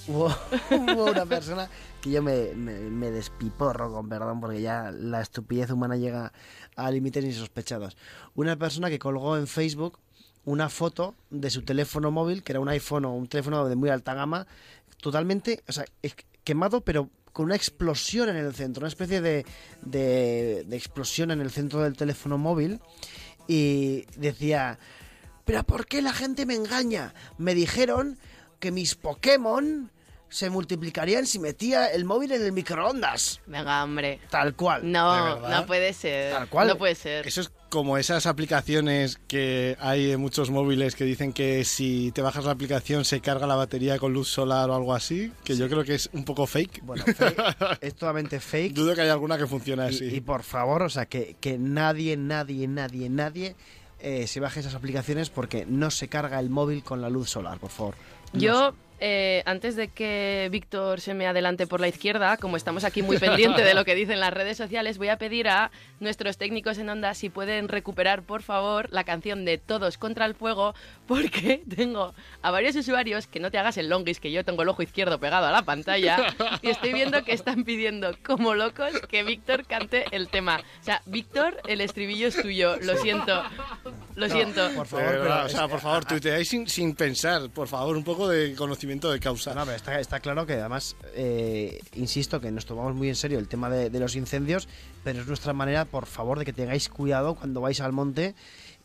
hubo, 0.09 0.27
hubo 0.71 1.05
una 1.07 1.27
persona 1.27 1.69
que 2.01 2.11
yo 2.11 2.23
me, 2.23 2.55
me, 2.55 2.79
me 2.79 3.11
despiporro, 3.11 3.93
con 3.93 4.09
perdón, 4.09 4.41
porque 4.41 4.61
ya 4.61 4.91
la 4.91 5.21
estupidez 5.21 5.71
humana 5.71 5.97
llega 5.97 6.33
a 6.77 6.91
límites 6.91 7.25
insospechados? 7.25 7.97
Una 8.35 8.57
persona 8.57 8.91
que 8.91 8.99
colgó 8.99 9.37
en 9.37 9.47
Facebook 9.47 9.99
una 10.45 10.69
foto 10.69 11.15
de 11.31 11.51
su 11.51 11.63
teléfono 11.63 12.11
móvil, 12.11 12.43
que 12.43 12.53
era 12.53 12.61
un 12.61 12.69
iPhone 12.69 13.05
o 13.07 13.15
un 13.15 13.27
teléfono 13.27 13.67
de 13.67 13.77
muy 13.77 13.89
alta 13.89 14.15
gama, 14.15 14.47
totalmente, 15.01 15.63
o 15.69 15.73
sea, 15.73 15.85
quemado, 16.45 16.83
pero 16.83 17.09
con 17.35 17.47
una 17.47 17.57
explosión 17.57 18.29
en 18.29 18.37
el 18.37 18.55
centro, 18.55 18.83
una 18.83 18.89
especie 18.89 19.21
de, 19.21 19.45
de, 19.83 20.63
de 20.65 20.77
explosión 20.77 21.33
en 21.33 21.41
el 21.41 21.51
centro 21.51 21.83
del 21.83 21.97
teléfono 21.97 22.39
móvil 22.39 22.81
y 23.49 24.07
decía, 24.17 24.79
pero 25.45 25.65
¿por 25.65 25.87
qué 25.87 26.01
la 26.01 26.13
gente 26.13 26.47
me 26.47 26.55
engaña? 26.55 27.13
Me 27.37 27.57
dijeron 27.57 28.21
que 28.61 28.71
mis 28.71 28.95
Pokémon 28.95 29.91
se 30.29 30.49
multiplicarían 30.49 31.27
si 31.27 31.41
metía 31.41 31.89
el 31.89 32.05
móvil 32.05 32.31
en 32.31 32.43
el 32.43 32.53
microondas. 32.53 33.41
Venga, 33.47 33.83
hombre. 33.83 34.21
Tal 34.31 34.55
cual. 34.55 34.83
¿De 34.83 34.89
No, 34.89 35.49
no 35.49 35.67
puede 35.67 35.93
ser. 35.93 36.33
Tal 36.33 36.49
cual. 36.49 36.69
No 36.69 36.79
puede 36.79 36.95
ser. 36.95 37.27
Eso 37.27 37.41
es 37.41 37.51
como 37.75 37.99
esas 37.99 38.27
aplicaciones 38.27 39.19
que 39.27 39.77
hay 39.81 40.13
en 40.13 40.21
muchos 40.21 40.49
móviles 40.49 40.95
que 40.95 41.05
dicen 41.05 41.33
que 41.33 41.65
si 41.65 42.13
te 42.13 42.23
bajas 42.23 42.45
la 42.45 42.53
aplicación 42.53 43.05
se 43.05 43.21
carga 43.21 43.49
la 43.49 43.57
batería 43.57 43.99
con 43.99 44.13
luz 44.13 44.29
solar 44.29 44.71
o 44.71 44.77
algo 44.77 44.95
así, 44.95 45.33
que 45.43 45.57
yo 45.57 45.69
creo 45.69 45.83
que 45.83 45.97
es 45.97 46.09
un 46.13 46.25
poco 46.25 46.47
fake. 46.47 46.85
Bueno, 46.85 47.05
fake, 47.05 47.37
es 47.81 47.95
totalmente 47.97 48.39
fake. 48.39 48.75
Dudo 48.75 48.95
que 48.95 49.01
haya 49.01 49.13
alguna 49.13 49.37
que 49.37 49.49
funcione 49.49 49.83
así. 49.83 50.05
Y, 50.05 50.15
y 50.15 50.21
por 50.21 50.45
favor, 50.45 50.83
o 50.83 50.89
sea, 50.89 51.07
que, 51.07 51.35
que 51.41 51.59
nadie, 51.59 52.17
nadie, 52.17 52.69
nadie, 52.69 53.11
nadie 53.11 53.57
eh, 53.99 54.29
se 54.29 54.39
baje 54.39 54.61
esas 54.61 54.77
aplicaciones 54.77 55.31
porque 55.31 55.67
no 55.67 55.91
se 55.91 56.07
carga 56.07 56.39
el 56.39 56.51
móvil 56.51 56.85
con 56.85 57.03
la 57.03 57.11
luz 57.11 57.29
solar, 57.29 57.59
por 57.59 57.71
favor. 57.71 57.97
No 58.33 58.39
Yo, 58.39 58.75
eh, 59.07 59.43
antes 59.45 59.77
de 59.77 59.89
que 59.89 60.49
Víctor 60.51 60.99
se 60.99 61.13
me 61.13 61.27
adelante 61.27 61.67
por 61.67 61.79
la 61.79 61.89
izquierda, 61.89 62.39
como 62.39 62.57
estamos 62.57 62.85
aquí 62.85 63.03
muy 63.03 63.19
pendiente 63.21 63.63
de 63.63 63.75
lo 63.75 63.85
que 63.85 63.95
dicen 63.95 64.19
las 64.19 64.33
redes 64.33 64.57
sociales, 64.57 64.97
voy 64.97 65.09
a 65.09 65.19
pedir 65.19 65.47
a 65.47 65.71
nuestros 66.01 66.39
técnicos 66.39 66.79
en 66.79 66.89
onda 66.89 67.13
si 67.13 67.29
pueden 67.29 67.69
recuperar, 67.69 68.23
por 68.23 68.43
favor, 68.43 68.89
la 68.91 69.05
canción 69.05 69.45
de 69.45 69.59
Todos 69.59 69.99
contra 69.99 70.25
el 70.25 70.35
Fuego, 70.35 70.75
porque 71.07 71.63
tengo 71.77 72.15
a 72.41 72.51
varios 72.51 72.77
usuarios, 72.77 73.27
que 73.27 73.41
no 73.41 73.51
te 73.51 73.59
hagas 73.59 73.77
el 73.77 73.91
longis, 73.91 74.21
que 74.21 74.33
yo 74.33 74.43
tengo 74.43 74.63
el 74.63 74.71
ojo 74.71 74.83
izquierdo 74.83 75.21
pegado 75.21 75.49
a 75.49 75.53
la 75.53 75.61
pantalla, 75.61 76.35
y 76.63 76.71
estoy 76.71 76.95
viendo 76.95 77.23
que 77.25 77.35
están 77.35 77.65
pidiendo 77.65 78.17
como 78.25 78.55
locos 78.55 78.91
que 79.11 79.23
Víctor 79.23 79.67
cante 79.67 80.07
el 80.13 80.29
tema. 80.29 80.63
O 80.81 80.83
sea, 80.83 81.03
Víctor, 81.05 81.59
el 81.67 81.83
estribillo 81.83 82.29
es 82.29 82.41
tuyo, 82.41 82.77
lo 82.81 82.97
siento, 82.97 83.43
lo 84.15 84.31
siento. 84.31 84.67
por 84.75 84.87
favor, 84.87 85.19
pero 85.21 85.45
o 85.45 85.49
sea, 85.51 85.69
por 85.69 85.81
favor, 85.81 86.07
tuiteáis 86.07 86.49
sin, 86.49 86.67
sin 86.67 86.95
pensar, 86.95 87.51
por 87.51 87.69
favor, 87.69 87.99
un 87.99 88.05
poco 88.05 88.27
de 88.29 88.55
conocimiento 88.55 88.94
de 89.01 89.21
causa. 89.21 89.55
Está, 89.99 90.21
claro 90.21 90.47
que 90.47 90.55
además, 90.55 90.97
eh, 91.15 91.81
insisto, 91.95 92.41
que 92.41 92.51
nos 92.51 92.67
tomamos 92.67 92.95
muy 92.95 93.09
en 93.09 93.17
serio 93.17 93.39
el 93.39 93.49
tema 93.49 93.71
de 93.71 94.01
los 94.01 94.17
incendios, 94.17 94.69
pero 95.05 95.21
es 95.21 95.27
nuestra 95.27 95.53
manera, 95.53 95.85
por 95.85 96.07
favor, 96.07 96.39
de 96.39 96.45
que 96.45 96.53
tengáis 96.53 96.89
cuidado 96.89 97.35
cuando 97.35 97.61
vais 97.61 97.81
al 97.81 97.93
monte. 97.93 98.35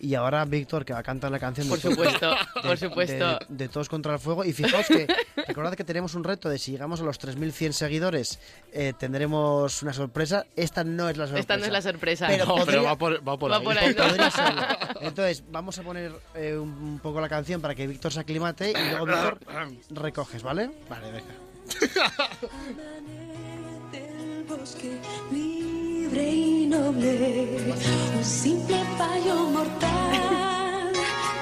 Y 0.01 0.15
ahora 0.15 0.45
Víctor, 0.45 0.85
que 0.85 0.93
va 0.93 0.99
a 0.99 1.03
cantar 1.03 1.29
la 1.29 1.39
canción 1.39 1.67
de 1.67 1.71
Por 1.71 1.79
supuesto, 1.81 2.29
de- 2.29 2.61
por 2.67 2.77
supuesto. 2.77 3.37
De, 3.49 3.55
de 3.65 3.67
Todos 3.67 3.89
contra 3.89 4.13
el 4.13 4.19
Fuego. 4.19 4.45
Y 4.45 4.53
fijaos 4.53 4.85
que, 4.87 5.07
recordad 5.45 5.73
que 5.75 5.83
tenemos 5.83 6.15
un 6.15 6.23
reto 6.23 6.47
de 6.49 6.57
si 6.57 6.71
llegamos 6.71 7.01
a 7.01 7.03
los 7.03 7.19
3.100 7.19 7.73
seguidores, 7.73 8.39
eh, 8.71 8.93
tendremos 8.97 9.83
una 9.83 9.91
sorpresa. 9.91 10.45
Esta 10.55 10.85
no 10.85 11.09
es 11.09 11.17
la 11.17 11.25
sorpresa. 11.25 11.41
Esta 11.41 11.57
no 11.57 11.65
es 11.65 11.71
la 11.71 11.81
sorpresa. 11.81 12.27
Pero, 12.27 12.45
No, 12.45 12.53
pero 12.55 12.65
podría- 12.65 12.81
va 12.83 12.95
por, 12.97 13.27
va 13.27 13.37
por 13.37 13.51
Va 13.51 13.57
ahí. 13.57 13.63
por 13.63 13.77
ahí, 13.77 13.93
¿no? 13.93 14.03
podría 14.05 14.31
serlo. 14.31 14.61
Entonces, 15.01 15.43
vamos 15.51 15.77
a 15.79 15.83
poner 15.83 16.13
eh, 16.33 16.55
un, 16.57 16.69
un 16.69 16.99
poco 16.99 17.19
la 17.19 17.27
canción 17.27 17.59
para 17.59 17.75
que 17.75 17.85
Víctor 17.85 18.13
se 18.13 18.21
aclimate 18.21 18.71
y 18.71 18.89
luego 18.91 19.05
Víctor 19.05 19.39
recoges, 19.89 20.41
¿vale? 20.43 20.71
Vale, 20.89 21.11
venga. 21.11 21.33
libre 26.09 26.29
y 26.29 26.65
noble. 26.67 27.73
Un 28.17 28.25
simple 28.25 28.77
fallo 28.97 29.35
mortal 29.49 30.91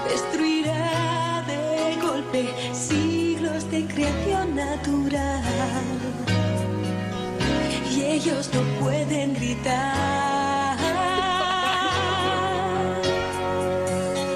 destruirá 0.10 1.44
de 1.48 1.98
golpe 2.02 2.50
siglos 2.74 3.70
de 3.72 3.86
creación 3.86 4.56
natural. 4.56 5.44
Y 7.92 8.02
ellos 8.04 8.50
no 8.54 8.62
pueden 8.84 9.34
gritar. 9.34 10.78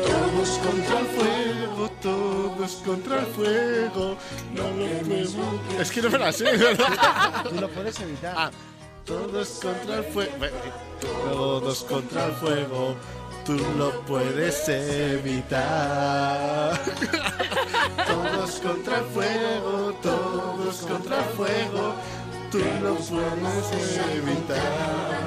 Todos 0.07 0.49
contra 0.59 0.99
el 0.99 1.05
fuego, 1.05 1.89
todos 2.01 2.71
contra 2.85 3.19
el 3.19 3.25
fuego. 3.27 4.17
No 4.53 4.63
lo 4.63 5.81
Es 5.81 5.91
que 5.91 6.01
no 6.01 6.09
me 6.09 6.17
la 6.17 6.31
sé, 6.31 6.43
¿verdad? 6.57 7.43
Tú 7.43 7.55
lo 7.55 7.69
puedes 7.69 7.99
evitar. 7.99 8.33
Ah, 8.35 8.51
todos 9.11 9.59
contra 9.61 9.97
el 9.97 10.03
fuego. 10.05 10.31
Todos 11.01 11.83
contra 11.83 12.25
el 12.25 12.31
fuego. 12.33 12.95
Tú 13.45 13.57
lo 13.77 14.01
puedes 14.01 14.69
evitar. 14.69 15.59
Todos 18.07 18.59
contra 18.59 18.97
el 18.99 19.05
fuego, 19.05 19.93
todos 20.01 20.75
contra 20.81 21.17
el 21.17 21.25
fuego. 21.35 21.95
Tú 22.51 22.59
lo 22.81 22.95
puedes 22.95 23.71
evitar. 24.13 25.17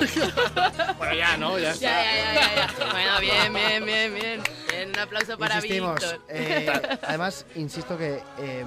bueno, 0.98 1.14
ya, 1.14 1.36
¿no? 1.36 1.58
Ya 1.58 1.72
está. 1.72 1.86
Ya, 1.86 2.34
ya, 2.34 2.54
ya. 2.56 2.66
Bueno, 2.90 3.20
bien, 3.20 3.52
bien, 3.52 3.84
bien, 3.84 4.14
bien. 4.14 4.42
Bien, 4.70 4.88
un 4.88 4.98
aplauso 4.98 5.36
para 5.36 5.56
Insistimos. 5.56 6.00
Víctor. 6.00 6.20
eh, 6.28 6.98
además, 7.06 7.44
insisto 7.56 7.98
que 7.98 8.22
eh, 8.38 8.64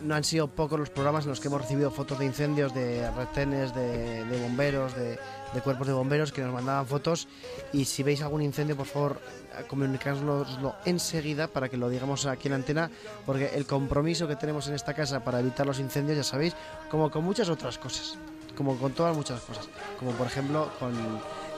no 0.00 0.14
han 0.14 0.24
sido 0.24 0.48
pocos 0.48 0.78
los 0.78 0.90
programas 0.90 1.24
en 1.24 1.30
los 1.30 1.40
que 1.40 1.48
hemos 1.48 1.62
recibido 1.62 1.90
fotos 1.90 2.18
de 2.18 2.26
incendios, 2.26 2.74
de 2.74 3.10
retenes, 3.12 3.74
de, 3.74 4.24
bomberos, 4.42 4.94
de, 4.94 5.18
cuerpos 5.62 5.86
de 5.86 5.92
bomberos 5.92 6.32
que 6.32 6.42
nos 6.42 6.52
mandaban 6.52 6.86
fotos. 6.86 7.28
Y 7.72 7.84
si 7.84 8.02
veis 8.02 8.22
algún 8.22 8.42
incendio, 8.42 8.76
por 8.76 8.86
favor, 8.86 9.20
comunicárnoslo 9.68 10.74
enseguida 10.84 11.48
para 11.48 11.68
que 11.68 11.76
lo 11.76 11.88
digamos 11.88 12.26
aquí 12.26 12.48
en 12.48 12.54
antena, 12.54 12.90
porque 13.24 13.50
el 13.54 13.66
compromiso 13.66 14.28
que 14.28 14.36
tenemos 14.36 14.68
en 14.68 14.74
esta 14.74 14.94
casa 14.94 15.24
para 15.24 15.40
evitar 15.40 15.66
los 15.66 15.78
incendios, 15.78 16.16
ya 16.16 16.24
sabéis, 16.24 16.54
como 16.90 17.10
con 17.10 17.24
muchas 17.24 17.48
otras 17.48 17.78
cosas, 17.78 18.18
como 18.56 18.76
con 18.76 18.92
todas 18.92 19.16
muchas 19.16 19.40
cosas, 19.40 19.68
como 19.98 20.12
por 20.12 20.26
ejemplo 20.26 20.70
con 20.78 20.94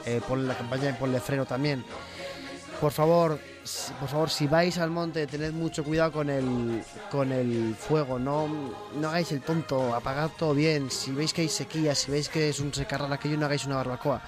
eh, 0.05 0.21
la 0.37 0.57
campaña 0.57 0.85
de 0.85 0.93
Ponle 0.93 1.19
Freno 1.19 1.45
también. 1.45 1.83
Por 2.79 2.93
favor, 2.93 3.39
por 3.99 4.09
favor, 4.09 4.29
si 4.29 4.47
vais 4.47 4.77
al 4.77 4.89
monte, 4.89 5.27
tened 5.27 5.51
mucho 5.51 5.83
cuidado 5.83 6.11
con 6.11 6.29
el, 6.29 6.83
con 7.11 7.31
el 7.31 7.75
fuego, 7.75 8.17
no, 8.17 8.47
no 8.95 9.07
hagáis 9.09 9.31
el 9.31 9.41
tonto, 9.41 9.93
apagad 9.93 10.29
todo 10.37 10.53
bien. 10.53 10.89
Si 10.89 11.11
veis 11.11 11.33
que 11.33 11.41
hay 11.41 11.49
sequía, 11.49 11.93
si 11.93 12.11
veis 12.11 12.29
que 12.29 12.49
es 12.49 12.59
un 12.59 12.73
secarral 12.73 13.11
aquello, 13.11 13.37
no 13.37 13.45
hagáis 13.45 13.65
una 13.65 13.75
barbacoa. 13.75 14.21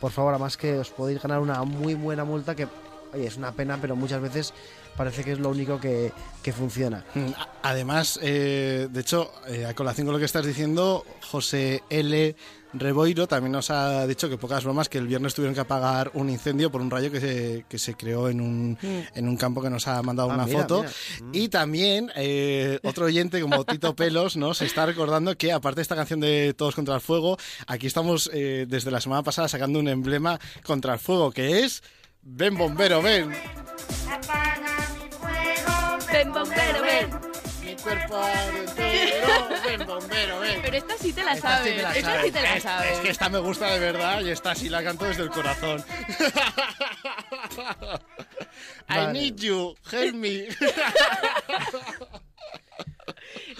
Por 0.00 0.10
favor, 0.10 0.32
además 0.34 0.56
que 0.56 0.78
os 0.78 0.90
podéis 0.90 1.22
ganar 1.22 1.40
una 1.40 1.62
muy 1.64 1.94
buena 1.94 2.24
multa 2.24 2.54
que, 2.54 2.66
oye, 3.12 3.26
es 3.26 3.36
una 3.36 3.52
pena, 3.52 3.78
pero 3.80 3.94
muchas 3.96 4.20
veces 4.20 4.54
parece 4.96 5.22
que 5.24 5.32
es 5.32 5.38
lo 5.38 5.50
único 5.50 5.78
que, 5.78 6.12
que 6.42 6.52
funciona. 6.52 7.04
Mm, 7.14 7.30
Además, 7.62 8.18
eh, 8.22 8.88
de 8.90 9.00
hecho, 9.00 9.30
eh, 9.46 9.66
a 9.66 9.74
colación 9.74 10.06
con 10.06 10.14
lo 10.14 10.18
que 10.18 10.24
estás 10.24 10.44
diciendo, 10.44 11.04
José 11.30 11.82
L. 11.90 12.34
Reboiro 12.72 13.26
también 13.26 13.52
nos 13.52 13.70
ha 13.70 14.06
dicho 14.06 14.28
que 14.28 14.38
pocas 14.38 14.62
bromas 14.62 14.88
que 14.88 14.98
el 14.98 15.06
viernes 15.08 15.34
tuvieron 15.34 15.54
que 15.54 15.60
apagar 15.60 16.10
un 16.14 16.30
incendio 16.30 16.70
por 16.70 16.80
un 16.80 16.90
rayo 16.90 17.10
que 17.10 17.20
se, 17.20 17.64
que 17.68 17.78
se 17.78 17.94
creó 17.94 18.28
en 18.28 18.40
un, 18.40 18.78
en 19.14 19.28
un 19.28 19.36
campo 19.36 19.60
que 19.60 19.70
nos 19.70 19.88
ha 19.88 20.00
mandado 20.02 20.30
Ah, 20.30 20.34
una 20.34 20.46
mira, 20.46 20.60
foto. 20.60 20.78
mira. 20.82 20.92
Mm. 21.22 21.30
Y 21.34 21.48
también 21.48 22.12
eh, 22.14 22.78
otro 22.84 23.06
oyente 23.06 23.40
como 23.40 23.64
Tito 23.64 23.96
Pelos 23.96 24.36
¿no? 24.36 24.54
se 24.54 24.66
está 24.66 24.86
recordando 24.86 25.36
que 25.36 25.52
aparte 25.52 25.76
de 25.76 25.82
esta 25.82 25.96
canción 25.96 26.20
de 26.20 26.54
Todos 26.56 26.74
contra 26.76 26.94
el 26.94 27.00
Fuego, 27.00 27.36
aquí 27.66 27.86
estamos 27.88 28.30
eh, 28.32 28.66
desde 28.68 28.90
la 28.92 29.00
semana 29.00 29.22
pasada 29.24 29.48
sacando 29.48 29.78
un 29.80 29.88
emblema 29.88 30.38
contra 30.64 30.92
el 30.94 31.00
fuego 31.00 31.32
que 31.32 31.60
es... 31.64 31.82
Ven 32.22 32.56
bombero, 32.56 33.00
ven. 33.02 33.30
Ven, 36.12 36.32
bombero, 36.32 36.82
ven. 36.82 37.39
Cuerpo 37.82 38.20
entero, 38.58 39.86
bombero, 39.86 40.40
ven. 40.40 40.60
Pero 40.62 40.76
esta 40.76 40.96
sí 40.98 41.12
te 41.12 41.22
la 41.24 41.32
Esta 41.34 41.62
sí 41.64 41.70
sabes. 41.70 41.76
te 41.76 41.82
la 41.82 41.96
Esta 41.96 42.10
sabes. 42.10 42.24
sí 42.26 42.32
te 42.32 42.42
la 42.42 42.56
Es- 42.56 42.62
sabes. 42.62 42.92
Es 42.92 42.98
que 43.00 43.10
esta 43.10 43.28
me 43.28 43.38
gusta 43.38 43.70
de 43.72 43.78
verdad 43.78 44.20
y 44.22 44.30
esta 44.30 44.54
sí 44.54 44.68
la 44.68 44.82
canto 44.84 45.04
desde 45.06 45.22
el 45.22 45.30
corazón. 45.30 45.82
I 48.88 49.06
need 49.12 49.36
you, 49.36 49.74
help 49.90 50.14
me. 50.14 50.48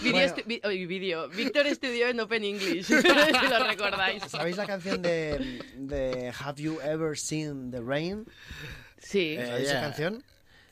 Video, 0.02 0.34
Bueno. 0.34 0.88
video. 0.88 1.28
Víctor 1.28 1.66
estudió 1.66 2.08
en 2.08 2.20
Open 2.20 2.44
English, 2.44 2.86
si 2.86 2.94
lo 2.94 3.64
recordáis. 3.66 4.22
¿Sabéis 4.24 4.56
la 4.56 4.66
canción 4.66 5.02
de, 5.02 5.62
de 5.76 6.32
Have 6.38 6.60
You 6.62 6.80
Ever 6.82 7.16
Seen 7.18 7.70
the 7.70 7.80
Rain? 7.80 8.24
Sí. 8.98 9.36
¿Sabéis 9.36 9.64
esa 9.68 9.72
yeah. 9.72 9.80
canción? 9.82 10.24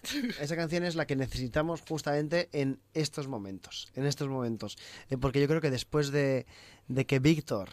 Esa 0.41 0.57
canción 0.57 0.85
es 0.85 0.95
la 0.95 1.07
que 1.07 1.17
necesitamos 1.17 1.83
justamente 1.83 2.49
en 2.53 2.81
estos 2.95 3.29
momentos. 3.29 3.89
En 3.95 4.07
estos 4.07 4.29
momentos. 4.29 4.79
Eh, 5.11 5.17
porque 5.17 5.41
yo 5.41 5.49
creo 5.49 5.61
que 5.61 5.71
después 5.71 6.11
de, 6.11 6.47
de 6.89 7.07
que 7.07 7.19
Víctor 7.19 7.69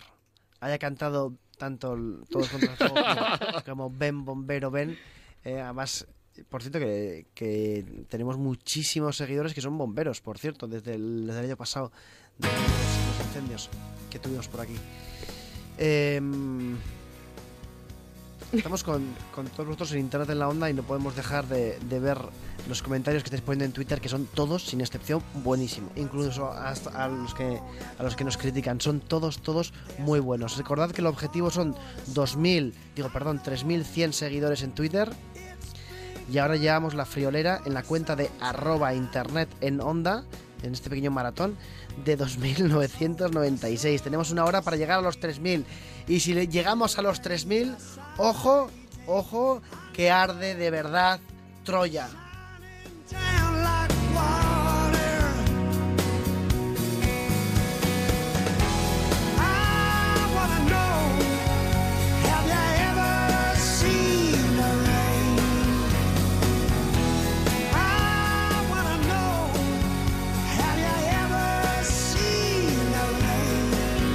haya 0.59 0.77
cantado 0.79 1.37
tanto 1.57 1.95
Todos 2.29 2.49
contra 2.49 2.71
el 2.71 2.77
fuego 2.77 2.95
como, 2.95 3.63
como 3.65 3.89
Ben 3.89 4.25
Bombero 4.25 4.71
Ben, 4.71 4.97
eh, 5.43 5.61
además, 5.61 6.07
por 6.49 6.61
cierto, 6.61 6.79
que, 6.79 7.27
que 7.33 8.05
tenemos 8.09 8.37
muchísimos 8.37 9.17
seguidores 9.17 9.53
que 9.53 9.61
son 9.61 9.77
bomberos, 9.77 10.21
por 10.21 10.37
cierto, 10.37 10.67
desde 10.67 10.95
el, 10.95 11.27
desde 11.27 11.39
el 11.39 11.45
año 11.45 11.57
pasado, 11.57 11.91
de 12.37 12.47
los, 12.47 13.27
incendios 13.27 13.69
que 14.09 14.19
tuvimos 14.19 14.47
por 14.47 14.61
aquí. 14.61 14.75
Em, 15.77 16.77
Estamos 18.51 18.83
con, 18.83 19.03
todos 19.33 19.67
vosotros 19.67 19.91
en 19.93 19.99
Internet 19.99 20.29
en 20.29 20.39
la 20.39 20.47
Onda 20.47 20.69
y 20.69 20.73
no 20.73 20.83
podemos 20.83 21.15
dejar 21.15 21.47
de, 21.47 21.77
ver 21.99 22.17
los 22.69 22.81
comentarios 22.81 23.23
que 23.23 23.27
estáis 23.27 23.41
poniendo 23.41 23.65
en 23.65 23.73
Twitter, 23.73 23.99
que 23.99 24.07
son 24.07 24.27
todos, 24.27 24.63
sin 24.63 24.81
excepción, 24.81 25.21
buenísimos. 25.43 25.91
Incluso 25.95 26.51
a 26.51 27.07
los 27.07 27.33
que 27.33 27.59
a 27.97 28.03
los 28.03 28.15
que 28.15 28.23
nos 28.23 28.37
critican, 28.37 28.79
son 28.79 29.01
todos, 29.01 29.39
todos 29.39 29.73
muy 29.97 30.19
buenos. 30.19 30.57
Recordad 30.57 30.91
que 30.91 31.01
el 31.01 31.07
objetivo 31.07 31.49
son 31.49 31.75
2.000, 32.13 32.73
digo, 32.95 33.09
perdón, 33.09 33.41
3.100 33.43 34.11
seguidores 34.11 34.63
en 34.63 34.71
Twitter. 34.73 35.11
Y 36.31 36.37
ahora 36.37 36.55
llevamos 36.55 36.93
la 36.93 37.05
friolera 37.05 37.61
en 37.65 37.73
la 37.73 37.83
cuenta 37.83 38.15
de 38.15 38.31
arroba 38.39 38.93
internet 38.93 39.49
en 39.61 39.81
onda, 39.81 40.23
en 40.63 40.73
este 40.73 40.89
pequeño 40.89 41.11
maratón, 41.11 41.55
de 42.03 42.17
2.996. 42.17 44.01
Tenemos 44.01 44.31
una 44.31 44.45
hora 44.45 44.61
para 44.61 44.77
llegar 44.77 44.99
a 44.99 45.01
los 45.01 45.19
3.000. 45.19 45.65
Y 46.07 46.19
si 46.19 46.33
le- 46.33 46.47
llegamos 46.47 46.97
a 46.97 47.01
los 47.01 47.21
3.000, 47.21 47.75
ojo, 48.17 48.69
ojo, 49.07 49.61
que 49.93 50.11
arde 50.11 50.55
de 50.55 50.69
verdad 50.69 51.19
Troya. 51.63 52.07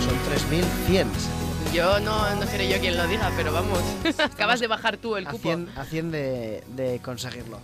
Son 0.05 0.16
3.100. 0.26 1.07
Yo 1.73 2.01
no, 2.01 2.35
no 2.35 2.47
seré 2.47 2.68
yo 2.68 2.81
quien 2.81 2.97
lo 2.97 3.07
diga, 3.07 3.31
pero 3.37 3.53
vamos. 3.53 3.79
Acabas 4.18 4.59
de 4.59 4.66
bajar 4.66 4.97
tú 4.97 5.16
el 5.16 5.25
cupo. 5.25 5.39
100, 5.43 5.68
a 5.77 5.85
100 5.85 6.11
de, 6.11 6.64
de 6.75 7.01
conseguirlo. 7.01 7.61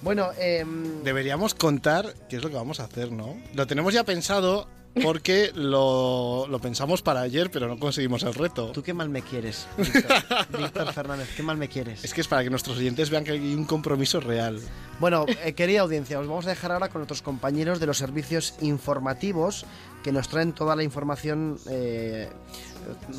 Bueno, 0.00 0.28
em, 0.38 1.02
Deberíamos 1.02 1.54
contar 1.54 2.14
qué 2.28 2.36
es 2.36 2.42
lo 2.42 2.50
que 2.50 2.54
vamos 2.54 2.78
a 2.78 2.84
hacer, 2.84 3.10
¿no? 3.10 3.36
Lo 3.54 3.66
tenemos 3.66 3.92
ya 3.92 4.04
pensado 4.04 4.68
porque 5.02 5.52
lo, 5.54 6.46
lo 6.48 6.58
pensamos 6.58 7.02
para 7.02 7.20
ayer, 7.20 7.50
pero 7.50 7.68
no 7.68 7.78
conseguimos 7.78 8.22
el 8.22 8.34
reto. 8.34 8.72
¿tú 8.72 8.82
qué 8.82 8.94
mal 8.94 9.08
me 9.08 9.22
quieres, 9.22 9.66
Víctor? 9.76 10.22
Víctor 10.58 10.92
Fernández? 10.92 11.28
¿Qué 11.36 11.42
mal 11.42 11.56
me 11.56 11.68
quieres? 11.68 12.04
Es 12.04 12.14
que 12.14 12.20
es 12.20 12.28
para 12.28 12.42
que 12.42 12.50
nuestros 12.50 12.78
oyentes 12.78 13.10
vean 13.10 13.24
que 13.24 13.32
hay 13.32 13.54
un 13.54 13.64
compromiso 13.64 14.20
real. 14.20 14.60
Bueno, 15.00 15.26
eh, 15.44 15.52
querida 15.52 15.80
audiencia, 15.80 16.18
os 16.18 16.26
vamos 16.26 16.46
a 16.46 16.50
dejar 16.50 16.72
ahora 16.72 16.88
con 16.88 17.00
nuestros 17.00 17.22
compañeros 17.22 17.80
de 17.80 17.86
los 17.86 17.98
servicios 17.98 18.54
informativos 18.60 19.64
que 20.02 20.12
nos 20.12 20.28
traen 20.28 20.52
toda 20.52 20.74
la 20.74 20.82
información, 20.82 21.58
eh, 21.70 22.28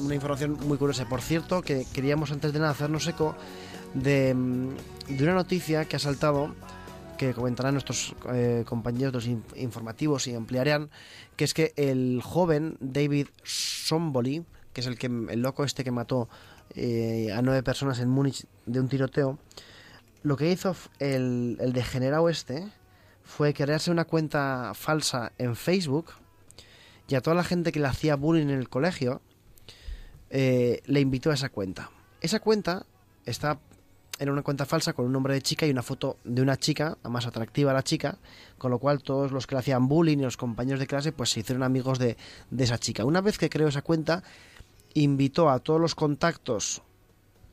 una 0.02 0.16
información 0.16 0.58
muy 0.66 0.78
curiosa. 0.78 1.08
Por 1.08 1.22
cierto, 1.22 1.62
que 1.62 1.86
queríamos 1.94 2.32
antes 2.32 2.54
de 2.54 2.60
nada 2.60 2.72
hacernos 2.72 3.08
eco 3.08 3.36
de, 3.94 4.34
mm, 4.34 4.70
de 5.10 5.24
una 5.24 5.34
noticia 5.34 5.86
que 5.86 5.96
ha 5.96 6.00
saltado, 6.00 6.54
que 7.20 7.34
comentarán 7.34 7.74
nuestros 7.74 8.16
eh, 8.34 8.64
compañeros 8.66 9.14
los 9.14 9.28
in- 9.28 9.44
informativos 9.58 10.26
y 10.28 10.34
ampliarán, 10.34 10.90
que 11.36 11.44
es 11.44 11.54
que 11.54 11.74
el 11.76 12.22
joven 12.24 12.78
David 12.80 13.28
Somboli, 13.44 14.46
que 14.74 14.80
es 14.82 14.88
el, 14.88 14.98
que, 14.98 15.08
el 15.08 15.42
loco 15.42 15.66
este 15.66 15.84
que 15.84 15.92
mató 15.92 16.30
eh, 16.76 17.32
a 17.36 17.42
nueve 17.42 17.62
personas 17.62 18.00
en 18.00 18.10
Múnich 18.10 18.46
de 18.66 18.80
un 18.80 18.88
tiroteo, 18.88 19.38
lo 20.24 20.38
que 20.38 20.50
hizo 20.50 20.76
el 21.00 21.58
degenerado 21.74 22.30
este 22.30 22.66
fue 23.24 23.54
crearse 23.54 23.92
una 23.92 24.06
cuenta 24.06 24.72
falsa 24.74 25.34
en 25.38 25.56
Facebook 25.56 26.12
y 27.10 27.16
a 27.16 27.22
toda 27.22 27.36
la 27.36 27.44
gente 27.44 27.72
que 27.72 27.80
le 27.80 27.88
hacía 27.88 28.16
bullying 28.16 28.48
en 28.48 28.60
el 28.60 28.70
colegio 28.70 29.22
eh, 30.30 30.82
le 30.86 31.00
invitó 31.02 31.32
a 31.32 31.34
esa 31.34 31.50
cuenta. 31.50 31.90
Esa 32.22 32.40
cuenta 32.40 32.86
está 33.26 33.60
en 34.20 34.30
una 34.30 34.44
cuenta 34.44 34.66
falsa 34.66 34.94
con 34.94 35.06
un 35.06 35.14
nombre 35.14 35.34
de 35.34 35.42
chica 35.42 35.66
y 35.66 35.72
una 35.72 35.82
foto 35.82 36.18
de 36.24 36.42
una 36.42 36.58
chica, 36.58 36.98
más 37.04 37.26
atractiva 37.26 37.74
la 37.74 37.84
chica, 37.84 38.18
con 38.58 38.70
lo 38.70 38.78
cual 38.78 39.02
todos 39.02 39.32
los 39.32 39.48
que 39.48 39.56
le 39.56 39.60
hacían 39.60 39.88
bullying 39.88 40.18
y 40.18 40.24
los 40.24 40.38
compañeros 40.38 40.80
de 40.80 40.88
clase 40.88 41.12
pues 41.12 41.30
se 41.30 41.40
hicieron 41.40 41.64
amigos 41.64 42.00
de, 42.00 42.18
de 42.52 42.64
esa 42.64 42.78
chica. 42.78 43.06
Una 43.06 43.22
vez 43.22 43.38
que 43.38 43.50
creó 43.50 43.70
esa 43.70 43.82
cuenta, 43.82 44.24
invitó 44.94 45.50
a 45.50 45.60
todos 45.60 45.80
los 45.80 45.96
contactos, 45.96 46.82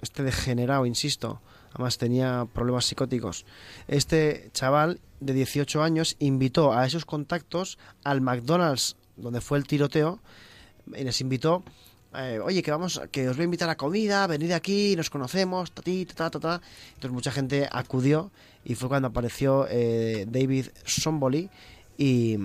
este 0.03 0.23
degenerado, 0.25 0.87
insisto, 0.87 1.41
además 1.73 1.99
tenía 1.99 2.47
problemas 2.53 2.85
psicóticos, 2.85 3.47
este 3.87 4.51
chaval 4.53 5.01
de 5.21 5.33
18 5.33 5.83
años 5.83 6.17
invitó 6.19 6.73
a 6.73 6.85
esos 6.85 7.05
contactos 7.05 7.79
al 8.05 8.21
McDonald's 8.21 8.97
donde 9.17 9.41
fue 9.41 9.59
el 9.59 9.67
tiroteo 9.67 10.21
y 10.95 11.05
les 11.05 11.21
invitó 11.21 11.65
eh, 12.19 12.39
oye 12.43 12.63
que 12.63 12.71
vamos 12.71 13.01
que 13.11 13.29
os 13.29 13.37
voy 13.37 13.45
a 13.45 13.51
invitar 13.51 13.69
a 13.69 13.77
comida 13.77 14.27
venid 14.27 14.53
aquí 14.53 14.97
nos 14.97 15.11
conocemos 15.11 15.71
ta, 15.73 15.83
ta, 15.83 16.15
ta, 16.15 16.31
ta, 16.31 16.41
ta". 16.41 16.55
entonces 16.95 17.11
mucha 17.13 17.31
gente 17.33 17.69
acudió 17.71 18.31
y 18.65 18.75
fue 18.75 18.89
cuando 18.89 19.09
apareció 19.09 19.67
eh, 19.71 20.27
David 20.29 20.69
Somboli 20.85 21.51
y, 21.99 22.37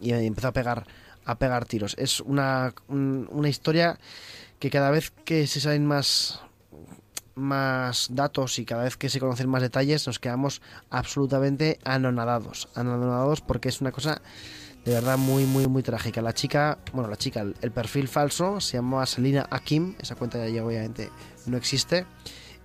y 0.00 0.10
empezó 0.12 0.48
a 0.48 0.52
pegar 0.52 0.86
a 1.24 1.38
pegar 1.38 1.64
tiros 1.66 1.94
es 1.98 2.20
una, 2.20 2.72
un- 2.88 3.28
una 3.30 3.48
historia 3.48 3.98
que 4.58 4.70
cada 4.70 4.90
vez 4.90 5.10
que 5.24 5.46
se 5.46 5.60
salen 5.60 5.86
más 5.86 6.40
más 7.34 8.08
datos 8.10 8.58
y 8.58 8.64
cada 8.64 8.84
vez 8.84 8.96
que 8.96 9.08
se 9.08 9.20
conocen 9.20 9.48
más 9.48 9.62
detalles 9.62 10.06
nos 10.06 10.18
quedamos 10.18 10.60
absolutamente 10.90 11.78
anonadados 11.84 12.68
anonadados 12.74 13.40
porque 13.40 13.68
es 13.68 13.80
una 13.80 13.92
cosa 13.92 14.20
de 14.84 14.92
verdad 14.92 15.18
muy 15.18 15.44
muy 15.44 15.66
muy 15.66 15.82
trágica. 15.82 16.22
La 16.22 16.32
chica 16.32 16.78
bueno 16.92 17.08
la 17.08 17.16
chica 17.16 17.40
el, 17.40 17.54
el 17.60 17.70
perfil 17.70 18.08
falso 18.08 18.60
se 18.60 18.76
llamaba 18.78 19.06
Selina 19.06 19.46
Akim 19.50 19.94
esa 20.00 20.14
cuenta 20.14 20.46
ya 20.48 20.64
obviamente 20.64 21.10
no 21.46 21.56
existe. 21.56 22.06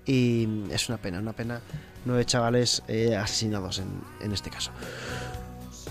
Y 0.06 0.48
es 0.72 0.88
una 0.90 0.98
pena 0.98 1.20
una 1.20 1.34
pena. 1.34 1.62
Nueve 2.06 2.26
chavales 2.26 2.84
eh, 2.88 3.16
asesinados 3.16 3.80
en, 3.80 3.88
en 4.22 4.32
este 4.32 4.50
caso. 4.50 4.72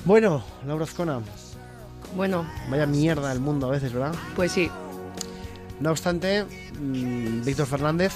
Bueno 0.05 0.45
Laura 0.67 0.85
Azcona. 0.85 1.21
Bueno, 2.17 2.47
vaya 2.71 2.87
mierda 2.87 3.33
el 3.33 3.41
mundo 3.41 3.67
a 3.67 3.71
veces 3.71 3.93
verdad 3.93 4.15
pues 4.37 4.53
sí. 4.53 4.71
no 5.81 5.91
obstante, 5.91 6.45
mm, 6.79 7.43
Víctor 7.45 7.67
Fernández, 7.67 8.13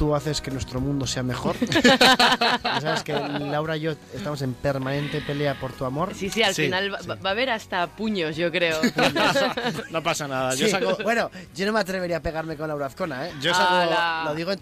tú 0.00 0.14
haces 0.14 0.40
que 0.40 0.50
nuestro 0.50 0.80
mundo 0.80 1.06
sea 1.06 1.22
mejor. 1.22 1.54
Sabes 2.80 3.02
que 3.02 3.12
Laura 3.12 3.76
y 3.76 3.80
yo 3.80 3.92
estamos 4.14 4.40
en 4.40 4.54
permanente 4.54 5.20
pelea 5.20 5.60
por 5.60 5.74
tu 5.74 5.84
amor. 5.84 6.14
Sí, 6.14 6.30
sí, 6.30 6.42
al 6.42 6.54
final 6.54 6.94
va, 6.94 7.16
va 7.16 7.28
a 7.28 7.32
haber 7.32 7.50
hasta 7.50 7.86
puños, 7.86 8.34
yo 8.34 8.50
creo. 8.50 8.80
No 9.90 10.02
pasa 10.02 10.26
nada. 10.26 10.54
Yo 10.54 10.64
Sí, 10.64 10.70
saco, 10.72 10.96
Bueno, 11.02 11.30
yo 11.54 11.66
no 11.66 11.74
me 11.74 11.80
atrevería 11.80 12.16
a 12.16 12.20
pegarme 12.20 12.56
con 12.56 12.68
Laura 12.68 12.86
Azcona, 12.86 13.28
¿eh? 13.28 13.32
yo 13.42 13.52
saco. 13.52 14.24
Lo 14.24 14.34
digo, 14.34 14.52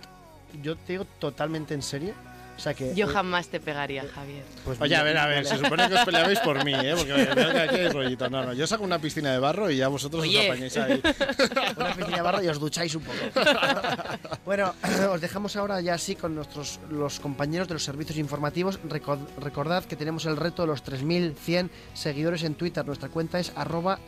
yo 0.61 0.75
te 0.75 0.95
digo 0.95 1.07
totalmente 1.21 1.73
en 1.73 1.83
serio. 1.83 2.15
O 2.59 2.61
sea 2.61 2.75
que. 2.75 2.93
Yo 2.95 3.07
eh, 3.07 3.13
jamás 3.13 3.47
te 3.49 3.61
pegaría, 3.61 4.05
Javier. 4.13 4.43
pues 4.65 4.81
Oye, 4.81 4.97
a 4.97 5.03
ver, 5.05 5.17
a 5.17 5.27
ver, 5.27 5.47
se 5.47 5.57
supone 5.59 5.89
que 5.89 5.95
os 5.95 6.05
peleabais 6.05 6.41
por 6.41 6.65
mí, 6.65 6.75
¿eh? 6.75 6.93
Porque 6.97 7.13
veo 7.13 7.53
que 7.53 7.61
aquí 7.61 7.77
hay 7.77 7.89
rollito. 7.89 8.29
No, 8.29 8.45
no, 8.45 8.53
yo 8.53 8.67
saco 8.67 8.83
una 8.83 8.99
piscina 8.99 9.31
de 9.33 9.39
barro 9.39 9.71
y 9.71 9.77
ya 9.77 9.87
vosotros 9.87 10.23
Oye. 10.25 10.41
os 10.41 10.47
apañáis 10.47 10.77
ahí. 10.77 11.01
una 11.77 11.95
piscina 11.95 12.17
de 12.17 12.23
barro 12.23 12.43
y 12.43 12.49
os 12.49 12.59
ducháis 12.59 12.93
un 12.97 13.05
poco. 13.05 13.17
bueno, 14.45 14.75
os 15.13 15.21
dejamos 15.21 15.55
ahora 15.57 15.81
ya 15.81 15.95
así 15.95 16.17
con 16.17 16.35
nuestros 16.35 16.81
los 16.91 17.21
compañeros 17.21 17.69
de 17.69 17.75
los 17.75 17.85
servicios 17.85 18.19
informativos. 18.19 18.81
Recor- 18.83 19.25
recordad 19.39 19.85
que 19.85 19.95
tenemos 19.95 20.27
el 20.27 20.37
reto 20.37 20.63
de 20.63 20.69
los 20.69 20.85
3.100 20.85 21.71
seguidores 21.95 22.43
en 22.43 22.55
Twitter. 22.57 22.85
Nuestra 22.85 23.09
cuenta 23.09 23.39
es 23.39 23.53
arroba 23.55 24.01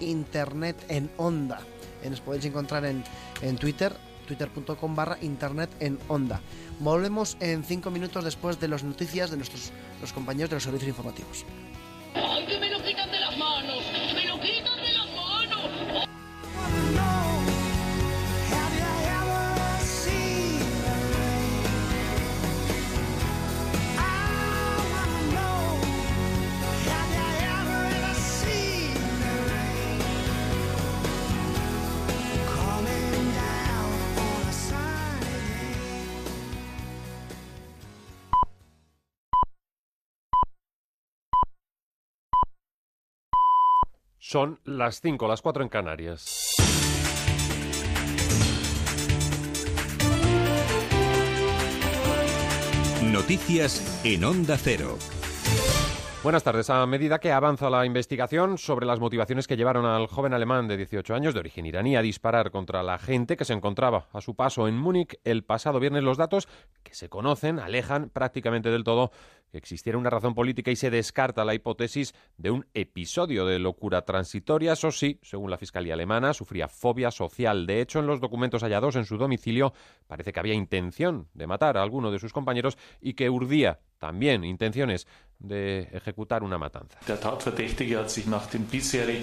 internet 0.00 0.76
en 0.88 1.10
onda. 1.16 1.60
Eh, 2.02 2.10
Nos 2.10 2.20
podéis 2.20 2.44
encontrar 2.44 2.84
en, 2.84 3.04
en 3.42 3.56
Twitter, 3.56 3.92
twitter.com 4.26 4.94
barra 4.96 5.18
internet 5.22 5.70
en 5.80 5.98
onda. 6.08 6.40
Volvemos 6.82 7.36
en 7.38 7.62
5 7.62 7.92
minutos 7.92 8.24
después 8.24 8.58
de 8.58 8.66
las 8.66 8.82
noticias 8.82 9.30
de 9.30 9.36
nuestros 9.36 9.70
los 10.00 10.12
compañeros 10.12 10.50
de 10.50 10.56
los 10.56 10.64
servicios 10.64 10.88
informativos. 10.88 11.46
Son 44.24 44.60
las 44.64 45.00
5, 45.00 45.26
las 45.26 45.42
4 45.42 45.64
en 45.64 45.68
Canarias. 45.68 46.54
Noticias 53.02 54.00
en 54.04 54.22
Onda 54.22 54.56
Cero. 54.58 54.96
Buenas 56.22 56.44
tardes. 56.44 56.70
A 56.70 56.86
medida 56.86 57.18
que 57.18 57.32
avanza 57.32 57.68
la 57.68 57.84
investigación 57.84 58.56
sobre 58.56 58.86
las 58.86 59.00
motivaciones 59.00 59.48
que 59.48 59.56
llevaron 59.56 59.84
al 59.84 60.06
joven 60.06 60.32
alemán 60.32 60.68
de 60.68 60.76
18 60.76 61.16
años 61.16 61.34
de 61.34 61.40
origen 61.40 61.66
iraní 61.66 61.96
a 61.96 62.02
disparar 62.02 62.52
contra 62.52 62.84
la 62.84 62.98
gente 62.98 63.36
que 63.36 63.44
se 63.44 63.54
encontraba 63.54 64.06
a 64.12 64.20
su 64.20 64.36
paso 64.36 64.68
en 64.68 64.78
Múnich 64.78 65.18
el 65.24 65.42
pasado 65.42 65.80
viernes, 65.80 66.04
los 66.04 66.18
datos 66.18 66.46
que 66.84 66.94
se 66.94 67.08
conocen 67.08 67.58
alejan 67.58 68.08
prácticamente 68.08 68.70
del 68.70 68.84
todo 68.84 69.10
que 69.50 69.58
existiera 69.58 69.98
una 69.98 70.10
razón 70.10 70.36
política 70.36 70.70
y 70.70 70.76
se 70.76 70.90
descarta 70.90 71.44
la 71.44 71.54
hipótesis 71.54 72.14
de 72.36 72.52
un 72.52 72.66
episodio 72.72 73.44
de 73.44 73.58
locura 73.58 74.02
transitoria. 74.02 74.74
Eso 74.74 74.92
sí, 74.92 75.18
según 75.22 75.50
la 75.50 75.58
Fiscalía 75.58 75.94
alemana, 75.94 76.34
sufría 76.34 76.68
fobia 76.68 77.10
social. 77.10 77.66
De 77.66 77.80
hecho, 77.80 77.98
en 77.98 78.06
los 78.06 78.20
documentos 78.20 78.62
hallados 78.62 78.94
en 78.94 79.06
su 79.06 79.18
domicilio 79.18 79.74
parece 80.06 80.32
que 80.32 80.38
había 80.38 80.54
intención 80.54 81.28
de 81.34 81.48
matar 81.48 81.76
a 81.76 81.82
alguno 81.82 82.12
de 82.12 82.20
sus 82.20 82.32
compañeros 82.32 82.78
y 83.00 83.14
que 83.14 83.28
urdía 83.28 83.80
también 84.02 84.42
intenciones 84.42 85.06
de 85.38 85.82
ejecutar 85.92 86.42
una 86.42 86.58
matanza. 86.58 86.98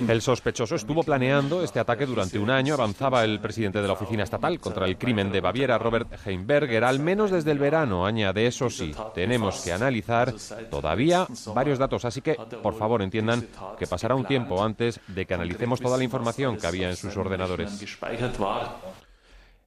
El 0.08 0.22
sospechoso 0.22 0.76
estuvo 0.76 1.04
planeando 1.04 1.62
este 1.62 1.82
ataque 1.82 2.06
durante 2.06 2.40
un 2.40 2.50
año, 2.50 2.76
avanzaba 2.76 3.26
el 3.26 3.42
presidente 3.42 3.82
de 3.82 3.88
la 3.88 3.94
Oficina 3.94 4.24
Estatal 4.24 4.58
contra 4.58 4.86
el 4.86 4.98
Crimen 4.98 5.34
de 5.34 5.42
Baviera, 5.42 5.78
Robert 5.78 6.26
Heimberger, 6.26 6.86
al 6.86 7.00
menos 7.00 7.30
desde 7.30 7.52
el 7.52 7.60
verano, 7.60 8.06
añade, 8.06 8.48
eso 8.48 8.70
sí, 8.70 8.94
tenemos 9.14 9.62
que 9.66 9.74
analizar 9.74 10.34
todavía 10.72 11.28
varios 11.54 11.78
datos, 11.78 12.06
así 12.06 12.22
que, 12.22 12.36
por 12.64 12.76
favor, 12.76 13.02
entiendan 13.02 13.46
que 13.78 13.86
pasará 13.86 14.16
un 14.16 14.24
tiempo 14.24 14.64
antes 14.64 15.02
de 15.08 15.26
que 15.26 15.34
analicemos 15.34 15.82
toda 15.82 15.98
la 15.98 16.06
información 16.06 16.56
que 16.56 16.68
había 16.68 16.90
en 16.90 16.96
sus 16.96 17.18
ordenadores. 17.18 17.86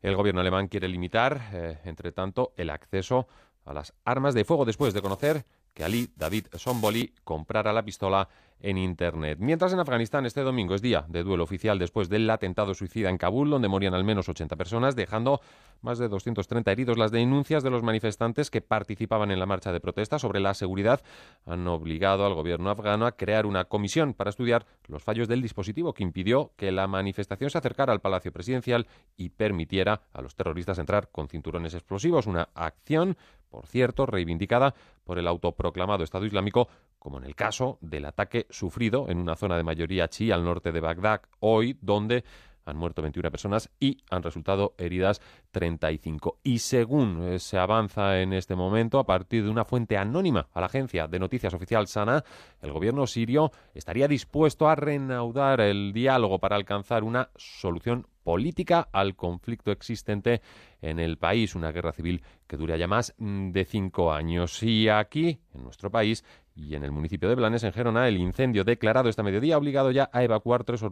El 0.00 0.16
gobierno 0.16 0.40
alemán 0.40 0.68
quiere 0.68 0.88
limitar, 0.88 1.50
eh, 1.52 1.78
entre 1.84 2.12
tanto, 2.12 2.52
el 2.56 2.70
acceso 2.70 3.28
a 3.64 3.72
las 3.72 3.94
armas 4.04 4.34
de 4.34 4.44
fuego 4.44 4.64
después 4.64 4.94
de 4.94 5.02
conocer 5.02 5.44
que 5.74 5.84
Ali 5.84 6.10
David 6.16 6.46
Somboli 6.54 7.14
comprara 7.24 7.72
la 7.72 7.84
pistola 7.84 8.28
en 8.62 8.78
Internet. 8.78 9.38
Mientras 9.40 9.72
en 9.72 9.80
Afganistán 9.80 10.24
este 10.24 10.40
domingo 10.40 10.74
es 10.74 10.82
día 10.82 11.04
de 11.08 11.22
duelo 11.22 11.44
oficial 11.44 11.78
después 11.78 12.08
del 12.08 12.30
atentado 12.30 12.74
suicida 12.74 13.10
en 13.10 13.18
Kabul, 13.18 13.50
donde 13.50 13.68
morían 13.68 13.94
al 13.94 14.04
menos 14.04 14.28
80 14.28 14.56
personas, 14.56 14.96
dejando 14.96 15.40
más 15.82 15.98
de 15.98 16.08
230 16.08 16.70
heridos. 16.70 16.96
Las 16.96 17.10
denuncias 17.10 17.62
de 17.62 17.70
los 17.70 17.82
manifestantes 17.82 18.50
que 18.50 18.60
participaban 18.60 19.30
en 19.30 19.38
la 19.38 19.46
marcha 19.46 19.72
de 19.72 19.80
protesta 19.80 20.18
sobre 20.18 20.40
la 20.40 20.54
seguridad 20.54 21.02
han 21.44 21.66
obligado 21.66 22.24
al 22.24 22.34
gobierno 22.34 22.70
afgano 22.70 23.06
a 23.06 23.12
crear 23.12 23.46
una 23.46 23.64
comisión 23.64 24.14
para 24.14 24.30
estudiar 24.30 24.64
los 24.86 25.02
fallos 25.02 25.28
del 25.28 25.42
dispositivo 25.42 25.92
que 25.92 26.04
impidió 26.04 26.52
que 26.56 26.72
la 26.72 26.86
manifestación 26.86 27.50
se 27.50 27.58
acercara 27.58 27.92
al 27.92 28.00
Palacio 28.00 28.32
Presidencial 28.32 28.86
y 29.16 29.30
permitiera 29.30 30.02
a 30.12 30.22
los 30.22 30.36
terroristas 30.36 30.78
entrar 30.78 31.10
con 31.10 31.28
cinturones 31.28 31.74
explosivos. 31.74 32.26
Una 32.26 32.48
acción 32.54 33.16
por 33.52 33.66
cierto, 33.66 34.06
reivindicada 34.06 34.74
por 35.04 35.18
el 35.18 35.28
autoproclamado 35.28 36.02
Estado 36.02 36.24
Islámico, 36.24 36.68
como 37.02 37.18
en 37.18 37.24
el 37.24 37.34
caso 37.34 37.78
del 37.80 38.04
ataque 38.04 38.46
sufrido 38.48 39.08
en 39.08 39.18
una 39.18 39.34
zona 39.34 39.56
de 39.56 39.64
mayoría 39.64 40.06
chií 40.06 40.30
al 40.30 40.44
norte 40.44 40.70
de 40.70 40.78
Bagdad 40.78 41.22
hoy, 41.40 41.76
donde 41.80 42.22
han 42.64 42.76
muerto 42.76 43.02
21 43.02 43.28
personas 43.28 43.70
y 43.80 43.98
han 44.08 44.22
resultado 44.22 44.76
heridas 44.78 45.20
35. 45.50 46.38
Y 46.44 46.60
según 46.60 47.40
se 47.40 47.58
avanza 47.58 48.20
en 48.20 48.32
este 48.32 48.54
momento, 48.54 49.00
a 49.00 49.04
partir 49.04 49.42
de 49.42 49.50
una 49.50 49.64
fuente 49.64 49.96
anónima 49.96 50.46
a 50.52 50.60
la 50.60 50.66
agencia 50.66 51.08
de 51.08 51.18
noticias 51.18 51.52
oficial 51.54 51.88
Sana, 51.88 52.22
el 52.60 52.70
gobierno 52.70 53.04
sirio 53.08 53.50
estaría 53.74 54.06
dispuesto 54.06 54.68
a 54.68 54.76
reanudar 54.76 55.60
el 55.60 55.92
diálogo 55.92 56.38
para 56.38 56.54
alcanzar 56.54 57.02
una 57.02 57.30
solución 57.34 58.06
política 58.22 58.88
al 58.92 59.16
conflicto 59.16 59.72
existente 59.72 60.42
en 60.80 60.98
el 60.98 61.18
país, 61.18 61.54
una 61.54 61.72
guerra 61.72 61.92
civil 61.92 62.22
que 62.46 62.56
dura 62.56 62.76
ya 62.76 62.86
más 62.86 63.14
de 63.18 63.64
cinco 63.64 64.12
años. 64.12 64.62
Y 64.62 64.88
aquí, 64.88 65.40
en 65.54 65.64
nuestro 65.64 65.90
país, 65.90 66.24
y 66.54 66.74
en 66.74 66.84
el 66.84 66.92
municipio 66.92 67.28
de 67.28 67.34
Blanes, 67.34 67.64
en 67.64 67.72
Gerona, 67.72 68.08
el 68.08 68.18
incendio 68.18 68.64
declarado 68.64 69.08
esta 69.08 69.22
mediodía 69.22 69.54
ha 69.54 69.58
obligado 69.58 69.90
ya 69.90 70.10
a 70.12 70.22
evacuar 70.22 70.64
tres 70.64 70.82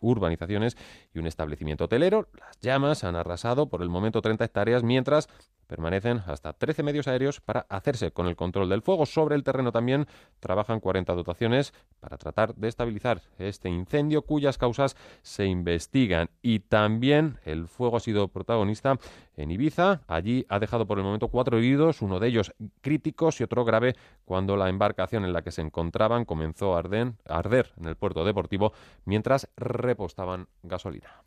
urbanizaciones 0.00 0.76
y 1.14 1.18
un 1.18 1.26
establecimiento 1.26 1.84
hotelero. 1.84 2.28
Las 2.38 2.60
llamas 2.60 3.04
han 3.04 3.16
arrasado 3.16 3.68
por 3.68 3.82
el 3.82 3.88
momento 3.88 4.20
30 4.20 4.44
hectáreas, 4.44 4.82
mientras 4.82 5.28
permanecen 5.66 6.22
hasta 6.26 6.52
13 6.52 6.82
medios 6.82 7.08
aéreos 7.08 7.40
para 7.40 7.66
hacerse 7.68 8.12
con 8.12 8.26
el 8.26 8.36
control 8.36 8.68
del 8.68 8.82
fuego. 8.82 9.04
Sobre 9.04 9.34
el 9.34 9.44
terreno 9.44 9.72
también 9.72 10.06
trabajan 10.40 10.80
40 10.80 11.12
dotaciones 11.14 11.74
para 12.00 12.16
tratar 12.16 12.54
de 12.54 12.68
estabilizar 12.68 13.20
este 13.38 13.68
incendio 13.68 14.22
cuyas 14.22 14.56
causas 14.56 14.96
se 15.22 15.44
investigan. 15.44 16.30
Y 16.40 16.60
también 16.60 17.38
el 17.44 17.68
fuego 17.68 17.98
ha 17.98 18.00
sido 18.00 18.28
protagonista 18.28 18.98
en 19.36 19.50
Ibiza. 19.50 20.00
Allí 20.06 20.46
ha 20.48 20.58
dejado 20.58 20.86
por 20.86 20.98
el 20.98 21.04
momento 21.04 21.28
cuatro 21.28 21.58
heridos, 21.58 22.00
uno 22.00 22.20
de 22.20 22.28
ellos 22.28 22.54
críticos 22.80 23.40
y 23.40 23.44
otro 23.44 23.64
grave 23.64 23.96
cuando 24.24 24.56
la 24.56 24.70
embarcación 24.70 25.24
en 25.24 25.34
la 25.34 25.42
que 25.42 25.50
se 25.50 25.60
encontraban 25.60 26.24
comenzó 26.24 26.74
a 26.74 26.86
a 26.86 27.38
arder 27.38 27.72
en 27.78 27.86
el 27.86 27.96
puerto 27.96 28.24
deportivo 28.24 28.72
mientras 29.04 29.48
repostaban 29.56 30.48
gasolina. 30.62 31.22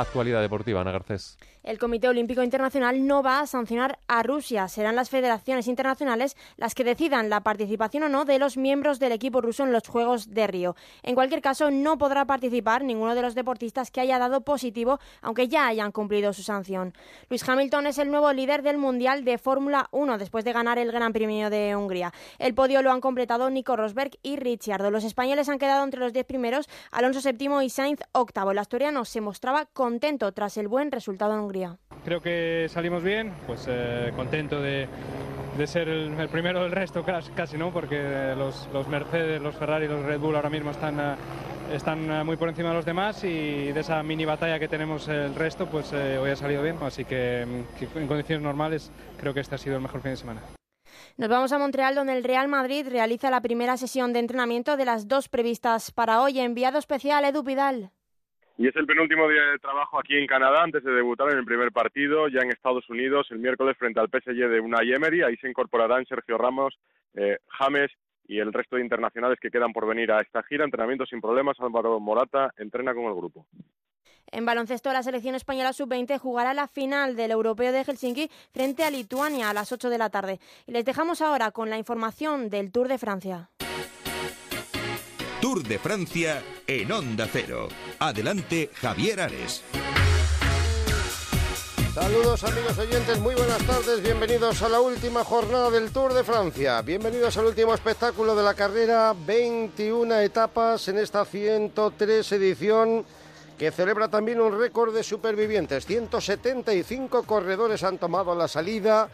Actualidad 0.00 0.42
deportiva, 0.42 0.82
Ana 0.82 0.92
Garcés. 0.92 1.38
El 1.66 1.78
Comité 1.80 2.06
Olímpico 2.06 2.44
Internacional 2.44 3.04
no 3.08 3.24
va 3.24 3.40
a 3.40 3.46
sancionar 3.48 3.98
a 4.06 4.22
Rusia. 4.22 4.68
Serán 4.68 4.94
las 4.94 5.10
federaciones 5.10 5.66
internacionales 5.66 6.36
las 6.56 6.76
que 6.76 6.84
decidan 6.84 7.28
la 7.28 7.40
participación 7.40 8.04
o 8.04 8.08
no 8.08 8.24
de 8.24 8.38
los 8.38 8.56
miembros 8.56 9.00
del 9.00 9.10
equipo 9.10 9.40
ruso 9.40 9.64
en 9.64 9.72
los 9.72 9.88
Juegos 9.88 10.32
de 10.32 10.46
Río. 10.46 10.76
En 11.02 11.16
cualquier 11.16 11.42
caso, 11.42 11.72
no 11.72 11.98
podrá 11.98 12.24
participar 12.24 12.84
ninguno 12.84 13.16
de 13.16 13.22
los 13.22 13.34
deportistas 13.34 13.90
que 13.90 14.00
haya 14.00 14.20
dado 14.20 14.42
positivo, 14.42 15.00
aunque 15.22 15.48
ya 15.48 15.66
hayan 15.66 15.90
cumplido 15.90 16.32
su 16.32 16.44
sanción. 16.44 16.94
Luis 17.28 17.48
Hamilton 17.48 17.88
es 17.88 17.98
el 17.98 18.12
nuevo 18.12 18.32
líder 18.32 18.62
del 18.62 18.78
Mundial 18.78 19.24
de 19.24 19.36
Fórmula 19.36 19.88
1 19.90 20.18
después 20.18 20.44
de 20.44 20.52
ganar 20.52 20.78
el 20.78 20.92
Gran 20.92 21.12
Premio 21.12 21.50
de 21.50 21.74
Hungría. 21.74 22.12
El 22.38 22.54
podio 22.54 22.80
lo 22.80 22.92
han 22.92 23.00
completado 23.00 23.50
Nico 23.50 23.74
Rosberg 23.74 24.12
y 24.22 24.36
Ricciardo. 24.36 24.92
Los 24.92 25.02
españoles 25.02 25.48
han 25.48 25.58
quedado 25.58 25.82
entre 25.82 25.98
los 25.98 26.12
diez 26.12 26.26
primeros, 26.26 26.68
Alonso 26.92 27.20
séptimo 27.20 27.60
y 27.60 27.70
Sainz 27.70 28.02
octavo. 28.12 28.52
El 28.52 28.58
asturiano 28.58 29.04
se 29.04 29.20
mostraba 29.20 29.66
contento 29.86 30.32
tras 30.32 30.56
el 30.56 30.66
buen 30.66 30.90
resultado 30.90 31.32
en 31.34 31.40
Hungría. 31.42 31.78
Creo 32.04 32.20
que 32.20 32.66
salimos 32.68 33.04
bien, 33.04 33.32
pues 33.46 33.66
eh, 33.68 34.10
contento 34.16 34.60
de, 34.60 34.88
de 35.56 35.66
ser 35.68 35.88
el, 35.88 36.18
el 36.18 36.28
primero 36.28 36.60
del 36.64 36.72
resto 36.72 37.04
casi, 37.04 37.56
¿no? 37.56 37.72
Porque 37.72 38.34
los, 38.36 38.68
los 38.72 38.88
Mercedes, 38.88 39.40
los 39.40 39.54
Ferrari, 39.54 39.86
los 39.86 40.04
Red 40.04 40.18
Bull 40.18 40.34
ahora 40.34 40.50
mismo 40.50 40.72
están, 40.72 40.98
eh, 40.98 41.14
están 41.72 42.10
eh, 42.10 42.24
muy 42.24 42.36
por 42.36 42.48
encima 42.48 42.70
de 42.70 42.74
los 42.74 42.84
demás 42.84 43.22
y 43.22 43.70
de 43.70 43.80
esa 43.80 44.02
mini 44.02 44.24
batalla 44.24 44.58
que 44.58 44.66
tenemos 44.66 45.06
el 45.06 45.36
resto, 45.36 45.66
pues 45.66 45.92
eh, 45.92 46.18
hoy 46.18 46.30
ha 46.30 46.36
salido 46.36 46.64
bien. 46.64 46.76
Así 46.82 47.04
que, 47.04 47.46
mm, 47.46 47.78
que 47.78 48.00
en 48.00 48.08
condiciones 48.08 48.42
normales 48.42 48.90
creo 49.20 49.32
que 49.32 49.40
este 49.40 49.54
ha 49.54 49.58
sido 49.58 49.76
el 49.76 49.82
mejor 49.82 50.02
fin 50.02 50.10
de 50.10 50.16
semana. 50.16 50.42
Nos 51.16 51.28
vamos 51.28 51.52
a 51.52 51.58
Montreal, 51.58 51.94
donde 51.94 52.12
el 52.12 52.24
Real 52.24 52.48
Madrid 52.48 52.88
realiza 52.90 53.30
la 53.30 53.40
primera 53.40 53.76
sesión 53.76 54.12
de 54.12 54.18
entrenamiento 54.18 54.76
de 54.76 54.84
las 54.84 55.06
dos 55.06 55.28
previstas 55.28 55.92
para 55.92 56.20
hoy. 56.20 56.40
Enviado 56.40 56.78
especial, 56.78 57.24
Edu 57.24 57.44
Vidal. 57.44 57.92
Y 58.58 58.68
es 58.68 58.76
el 58.76 58.86
penúltimo 58.86 59.28
día 59.28 59.42
de 59.42 59.58
trabajo 59.58 59.98
aquí 59.98 60.16
en 60.16 60.26
Canadá 60.26 60.62
antes 60.62 60.82
de 60.82 60.92
debutar 60.92 61.30
en 61.30 61.38
el 61.38 61.44
primer 61.44 61.72
partido 61.72 62.28
ya 62.28 62.40
en 62.40 62.50
Estados 62.50 62.88
Unidos 62.88 63.26
el 63.30 63.38
miércoles 63.38 63.76
frente 63.76 64.00
al 64.00 64.08
PSG 64.08 64.48
de 64.48 64.60
Unai 64.60 64.92
Emery. 64.92 65.22
Ahí 65.22 65.36
se 65.36 65.48
incorporarán 65.48 66.06
Sergio 66.06 66.38
Ramos, 66.38 66.74
eh, 67.14 67.36
James 67.48 67.90
y 68.26 68.38
el 68.38 68.52
resto 68.52 68.76
de 68.76 68.82
internacionales 68.82 69.38
que 69.40 69.50
quedan 69.50 69.72
por 69.72 69.86
venir 69.86 70.10
a 70.10 70.22
esta 70.22 70.42
gira. 70.42 70.64
Entrenamiento 70.64 71.04
sin 71.04 71.20
problemas. 71.20 71.60
Álvaro 71.60 72.00
Morata 72.00 72.50
entrena 72.56 72.94
con 72.94 73.04
el 73.04 73.14
grupo. 73.14 73.46
En 74.32 74.46
baloncesto, 74.46 74.92
la 74.92 75.02
selección 75.02 75.34
española 75.34 75.72
sub-20 75.72 76.18
jugará 76.18 76.52
la 76.54 76.66
final 76.66 77.14
del 77.14 77.30
Europeo 77.30 77.72
de 77.72 77.84
Helsinki 77.84 78.30
frente 78.52 78.84
a 78.84 78.90
Lituania 78.90 79.50
a 79.50 79.54
las 79.54 79.70
8 79.70 79.90
de 79.90 79.98
la 79.98 80.10
tarde. 80.10 80.40
Y 80.66 80.72
les 80.72 80.84
dejamos 80.84 81.20
ahora 81.20 81.52
con 81.52 81.70
la 81.70 81.78
información 81.78 82.48
del 82.48 82.72
Tour 82.72 82.88
de 82.88 82.98
Francia. 82.98 83.50
Tour 85.46 85.62
de 85.62 85.78
Francia 85.78 86.42
en 86.66 86.90
Onda 86.90 87.28
Cero. 87.30 87.68
Adelante, 88.00 88.68
Javier 88.74 89.20
Ares. 89.20 89.62
Saludos 91.94 92.42
amigos 92.42 92.76
oyentes, 92.76 93.20
muy 93.20 93.36
buenas 93.36 93.64
tardes, 93.64 94.02
bienvenidos 94.02 94.60
a 94.62 94.68
la 94.68 94.80
última 94.80 95.22
jornada 95.22 95.70
del 95.70 95.92
Tour 95.92 96.14
de 96.14 96.24
Francia, 96.24 96.82
bienvenidos 96.82 97.36
al 97.36 97.46
último 97.46 97.74
espectáculo 97.74 98.34
de 98.34 98.42
la 98.42 98.54
carrera, 98.54 99.14
21 99.16 100.18
etapas 100.18 100.88
en 100.88 100.98
esta 100.98 101.24
103 101.24 102.32
edición 102.32 103.04
que 103.56 103.70
celebra 103.70 104.08
también 104.08 104.40
un 104.40 104.58
récord 104.58 104.92
de 104.92 105.04
supervivientes, 105.04 105.86
175 105.86 107.22
corredores 107.22 107.84
han 107.84 107.98
tomado 107.98 108.34
la 108.34 108.48
salida 108.48 109.08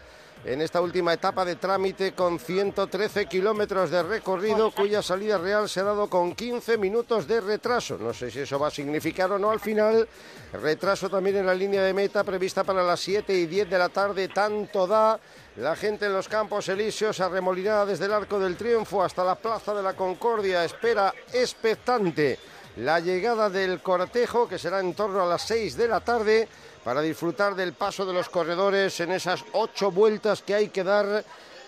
en 0.44 0.60
esta 0.60 0.80
última 0.80 1.12
etapa 1.12 1.44
de 1.44 1.56
trámite 1.56 2.12
con 2.12 2.38
113 2.38 3.26
kilómetros 3.26 3.90
de 3.90 4.02
recorrido 4.02 4.72
cuya 4.72 5.00
salida 5.00 5.38
real 5.38 5.68
se 5.68 5.80
ha 5.80 5.84
dado 5.84 6.08
con 6.08 6.34
15 6.34 6.78
minutos 6.78 7.28
de 7.28 7.40
retraso. 7.40 7.96
No 7.98 8.12
sé 8.12 8.30
si 8.30 8.40
eso 8.40 8.58
va 8.58 8.68
a 8.68 8.70
significar 8.70 9.30
o 9.30 9.38
no 9.38 9.50
al 9.50 9.60
final. 9.60 10.08
Retraso 10.52 11.08
también 11.08 11.36
en 11.36 11.46
la 11.46 11.54
línea 11.54 11.82
de 11.82 11.94
meta 11.94 12.24
prevista 12.24 12.64
para 12.64 12.82
las 12.82 13.00
7 13.00 13.32
y 13.32 13.46
10 13.46 13.70
de 13.70 13.78
la 13.78 13.88
tarde. 13.88 14.28
Tanto 14.28 14.86
da 14.86 15.18
la 15.56 15.76
gente 15.76 16.06
en 16.06 16.12
los 16.12 16.28
campos 16.28 16.68
elíseos 16.68 17.20
arremolinada 17.20 17.86
desde 17.86 18.06
el 18.06 18.12
Arco 18.12 18.40
del 18.40 18.56
Triunfo 18.56 19.02
hasta 19.02 19.22
la 19.22 19.36
Plaza 19.36 19.74
de 19.74 19.82
la 19.82 19.94
Concordia. 19.94 20.64
Espera 20.64 21.14
expectante 21.32 22.38
la 22.76 23.00
llegada 23.00 23.50
del 23.50 23.80
cortejo, 23.80 24.48
que 24.48 24.58
será 24.58 24.80
en 24.80 24.94
torno 24.94 25.22
a 25.22 25.26
las 25.26 25.42
6 25.42 25.76
de 25.76 25.88
la 25.88 26.00
tarde, 26.00 26.48
para 26.84 27.00
disfrutar 27.00 27.54
del 27.54 27.74
paso 27.74 28.04
de 28.04 28.12
los 28.12 28.28
corredores 28.28 28.98
en 29.00 29.12
esas 29.12 29.44
ocho 29.52 29.90
vueltas 29.90 30.42
que 30.42 30.54
hay 30.54 30.68
que 30.68 30.82
dar 30.82 31.24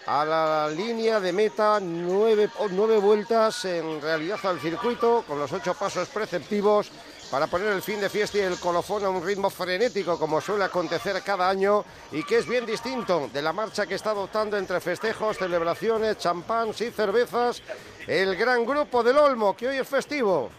a 0.07 0.25
la 0.25 0.69
línea 0.69 1.19
de 1.21 1.33
meta, 1.33 1.79
nueve, 1.81 2.51
nueve 2.71 2.99
vueltas 2.99 3.65
en 3.65 4.03
realidad 4.03 4.39
al 4.45 4.61
circuito, 4.61 5.25
con 5.27 5.39
los 5.39 5.53
ocho 5.53 5.75
pasos 5.75 6.09
preceptivos 6.09 6.91
para 7.31 7.47
poner 7.47 7.69
el 7.69 7.83
fin 7.83 8.01
de 8.01 8.11
fiesta 8.11 8.39
y 8.39 8.43
el 8.43 8.59
colofón 8.59 9.05
a 9.05 9.09
un 9.09 9.25
ritmo 9.25 9.49
frenético 9.49 10.19
como 10.19 10.41
suele 10.41 10.65
acontecer 10.65 11.23
cada 11.23 11.49
año 11.49 11.85
y 12.13 12.23
que 12.23 12.39
es 12.39 12.47
bien 12.47 12.67
distinto 12.67 13.31
de 13.33 13.41
la 13.41 13.53
marcha 13.53 13.87
que 13.87 13.95
está 13.95 14.11
adoptando 14.11 14.59
entre 14.59 14.81
festejos, 14.81 15.39
celebraciones, 15.39 16.19
champán 16.19 16.71
y 16.71 16.91
cervezas 16.91 17.63
el 18.07 18.37
gran 18.37 18.67
grupo 18.67 19.03
del 19.03 19.17
Olmo, 19.17 19.57
que 19.57 19.69
hoy 19.69 19.79
es 19.79 19.89
festivo. 19.89 20.51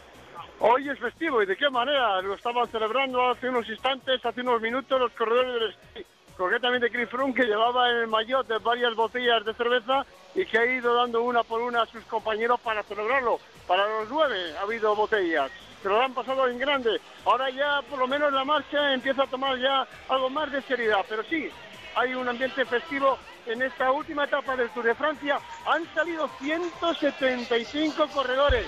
Hoy 0.60 0.90
es 0.90 0.98
festivo 1.00 1.44
y 1.44 1.46
de 1.46 1.58
qué 1.58 1.70
manera 1.70 2.22
lo 2.22 2.34
estaban 2.34 2.68
celebrando 2.70 3.30
hace 3.30 3.50
unos 3.50 3.68
instantes, 3.68 4.26
hace 4.26 4.42
unos 4.42 4.62
minutos 4.62 5.00
los 5.00 5.12
corredores 5.12 5.54
del 5.54 5.70
esquí, 5.70 6.06
concretamente 6.38 6.90
Chris 6.90 7.10
Froome 7.10 7.34
que 7.34 7.44
llevaba 7.44 7.92
en 7.92 7.98
el 7.98 8.08
maillot 8.08 8.48
de 8.48 8.58
varias 8.60 8.96
botellas 8.96 9.44
de 9.44 9.54
cerveza 9.54 10.06
y 10.34 10.46
que 10.46 10.58
ha 10.58 10.66
ido 10.66 10.96
dando 10.96 11.22
una 11.24 11.44
por 11.44 11.62
una 11.62 11.82
a 11.82 11.86
sus 11.86 12.04
compañeros 12.06 12.60
para 12.62 12.84
celebrarlo. 12.84 13.40
Para 13.68 13.86
los 13.86 14.10
nueve 14.10 14.56
ha 14.58 14.62
habido 14.62 14.96
botellas, 14.96 15.52
se 15.84 15.90
lo 15.90 16.02
han 16.02 16.14
pasado 16.14 16.48
en 16.48 16.58
grande. 16.58 17.02
Ahora 17.26 17.50
ya 17.50 17.82
por 17.90 18.00
lo 18.00 18.08
menos 18.08 18.32
la 18.32 18.46
marcha 18.46 18.94
empieza 18.94 19.24
a 19.24 19.28
tomar 19.28 19.60
ya 19.60 19.86
algo 20.08 20.30
más 20.30 20.50
de 20.54 20.62
seriedad, 20.62 21.06
pero 21.10 21.22
sí, 21.24 21.50
hay 21.96 22.16
un 22.16 22.30
ambiente 22.30 22.64
festivo 22.64 23.18
en 23.46 23.62
esta 23.62 23.92
última 23.92 24.24
etapa 24.24 24.56
del 24.56 24.70
Tour 24.70 24.86
de 24.86 24.96
Francia. 24.96 25.38
Han 25.68 25.86
salido 25.94 26.30
175 26.40 28.08
corredores 28.08 28.68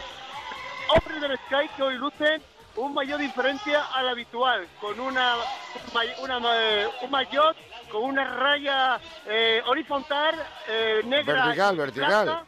hombres 0.89 1.21
del 1.21 1.37
Sky 1.37 1.69
que 1.75 1.83
hoy 1.83 1.95
lucen 1.95 2.41
un 2.75 2.93
mayor 2.93 3.19
diferencia 3.19 3.83
al 3.95 4.07
habitual, 4.09 4.67
con 4.79 4.99
una, 4.99 5.35
una, 6.21 6.39
eh, 6.61 6.87
un 7.01 7.11
maillot 7.11 7.55
con 7.91 8.03
una 8.03 8.23
raya 8.23 8.99
eh, 9.25 9.61
horizontal 9.65 10.35
eh, 10.67 11.01
negra. 11.05 11.45
Vertical, 11.45 11.77
vertical. 11.77 12.45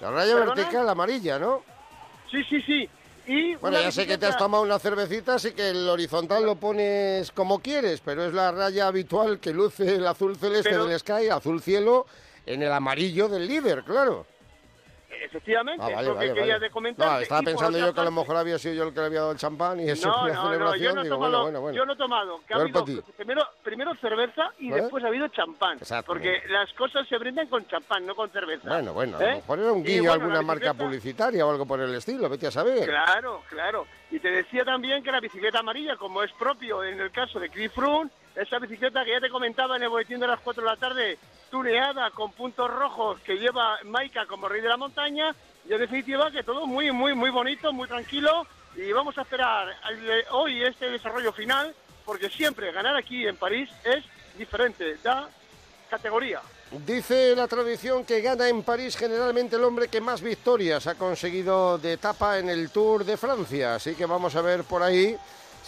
La 0.00 0.10
raya 0.10 0.34
¿Perdona? 0.34 0.54
vertical 0.54 0.88
amarilla, 0.88 1.38
¿no? 1.38 1.62
Sí, 2.30 2.44
sí, 2.44 2.62
sí. 2.62 2.88
Y 3.26 3.56
Bueno, 3.56 3.76
una 3.78 3.86
ya 3.86 3.92
sé 3.92 4.06
que 4.06 4.16
te 4.16 4.26
has 4.26 4.36
tomado 4.38 4.62
una 4.62 4.78
cervecita, 4.78 5.34
así 5.34 5.52
que 5.52 5.70
el 5.70 5.88
horizontal 5.88 6.44
lo 6.46 6.56
pones 6.56 7.30
como 7.32 7.58
quieres, 7.58 8.00
pero 8.00 8.24
es 8.24 8.32
la 8.32 8.52
raya 8.52 8.86
habitual 8.86 9.38
que 9.40 9.52
luce 9.52 9.96
el 9.96 10.06
azul 10.06 10.36
celeste 10.36 10.70
Pero- 10.70 10.86
del 10.86 10.98
Sky, 10.98 11.28
azul 11.30 11.60
cielo, 11.60 12.06
en 12.46 12.62
el 12.62 12.72
amarillo 12.72 13.28
del 13.28 13.46
líder, 13.46 13.82
claro. 13.84 14.24
Efectivamente, 15.10 15.82
Ah, 15.82 15.88
es 15.88 15.94
vale, 15.96 16.08
lo 16.08 16.14
vale, 16.14 16.28
que 16.28 16.34
quería 16.34 16.54
vale. 16.54 16.66
de 16.66 16.70
comentar. 16.70 17.08
No, 17.08 17.18
estaba 17.20 17.42
pensando 17.42 17.78
yo 17.78 17.94
que 17.94 18.00
a 18.00 18.04
lo 18.04 18.10
mejor 18.10 18.36
había 18.36 18.58
sido 18.58 18.74
yo 18.74 18.82
el 18.84 18.92
que 18.94 19.00
le 19.00 19.06
había 19.06 19.20
dado 19.20 19.32
el 19.32 19.38
champán 19.38 19.80
y 19.80 19.88
eso 19.90 20.06
No, 20.08 20.14
fue 20.20 20.22
una 20.30 20.34
no, 20.34 20.42
no, 20.42 20.50
celebración. 20.50 20.82
yo 20.84 20.94
no 20.94 21.00
he 21.00 21.04
Digo, 21.04 21.16
tomado, 21.16 21.32
bueno, 21.32 21.42
bueno, 21.44 21.60
bueno. 21.60 21.76
yo 21.76 21.86
no 21.86 21.92
he 21.92 21.96
tomado. 21.96 22.40
Que 22.46 22.54
ha 22.54 22.56
habido 22.58 22.84
primero, 23.16 23.42
primero 23.62 23.94
cerveza 23.96 24.52
y 24.58 24.70
¿Eh? 24.70 24.74
después 24.74 25.02
ha 25.04 25.08
habido 25.08 25.28
champán. 25.28 25.78
Exacto. 25.78 26.12
Porque 26.12 26.42
las 26.48 26.70
cosas 26.74 27.08
se 27.08 27.16
brindan 27.18 27.46
con 27.48 27.66
champán, 27.66 28.06
no 28.06 28.14
con 28.14 28.28
cerveza. 28.30 28.68
Bueno, 28.68 28.92
bueno, 28.92 29.16
a 29.16 29.20
lo 29.20 29.26
¿Eh? 29.28 29.34
mejor 29.36 29.58
era 29.58 29.72
un 29.72 29.82
guiño 29.84 30.10
a 30.10 30.14
alguna 30.14 30.42
marca 30.42 30.74
publicitaria 30.74 31.46
o 31.46 31.50
algo 31.50 31.64
por 31.66 31.80
el 31.80 31.94
estilo, 31.94 32.28
vete 32.28 32.46
a 32.48 32.50
saber. 32.50 32.84
Claro, 32.86 33.42
claro. 33.48 33.86
Y 34.10 34.18
te 34.20 34.30
decía 34.30 34.64
también 34.64 35.02
que 35.02 35.10
la 35.10 35.20
bicicleta 35.20 35.60
amarilla, 35.60 35.96
como 35.96 36.22
es 36.22 36.32
propio 36.32 36.84
en 36.84 37.00
el 37.00 37.10
caso 37.10 37.40
de 37.40 37.48
Chris 37.50 37.72
Froome, 37.72 38.10
esa 38.36 38.58
bicicleta 38.58 39.04
que 39.04 39.12
ya 39.12 39.20
te 39.20 39.30
comentaba 39.30 39.76
en 39.76 39.82
el 39.82 39.88
boletín 39.88 40.20
de 40.20 40.26
las 40.28 40.40
4 40.40 40.62
de 40.62 40.68
la 40.68 40.76
tarde, 40.76 41.18
tuneada 41.50 42.10
con 42.10 42.32
puntos 42.32 42.70
rojos 42.70 43.20
que 43.20 43.36
lleva 43.36 43.78
Maika 43.84 44.26
como 44.26 44.48
rey 44.48 44.60
de 44.60 44.68
la 44.68 44.76
montaña, 44.76 45.34
y 45.68 45.72
en 45.72 45.80
definitiva 45.80 46.30
que 46.30 46.42
todo 46.42 46.66
muy, 46.66 46.92
muy, 46.92 47.14
muy 47.14 47.30
bonito, 47.30 47.72
muy 47.72 47.88
tranquilo, 47.88 48.46
y 48.76 48.92
vamos 48.92 49.16
a 49.18 49.22
esperar 49.22 49.68
hoy 50.30 50.62
este 50.62 50.90
desarrollo 50.90 51.32
final, 51.32 51.74
porque 52.04 52.30
siempre 52.30 52.72
ganar 52.72 52.96
aquí 52.96 53.26
en 53.26 53.36
París 53.36 53.68
es 53.84 54.04
diferente, 54.36 54.96
da 55.02 55.28
categoría. 55.90 56.40
Dice 56.70 57.34
la 57.34 57.48
tradición 57.48 58.04
que 58.04 58.20
gana 58.20 58.46
en 58.48 58.62
París 58.62 58.94
generalmente 58.94 59.56
el 59.56 59.64
hombre 59.64 59.88
que 59.88 60.02
más 60.02 60.20
victorias 60.20 60.86
ha 60.86 60.96
conseguido 60.96 61.78
de 61.78 61.94
etapa 61.94 62.38
en 62.38 62.50
el 62.50 62.70
Tour 62.70 63.04
de 63.06 63.16
Francia. 63.16 63.76
Así 63.76 63.94
que 63.94 64.04
vamos 64.04 64.36
a 64.36 64.42
ver 64.42 64.64
por 64.64 64.82
ahí 64.82 65.16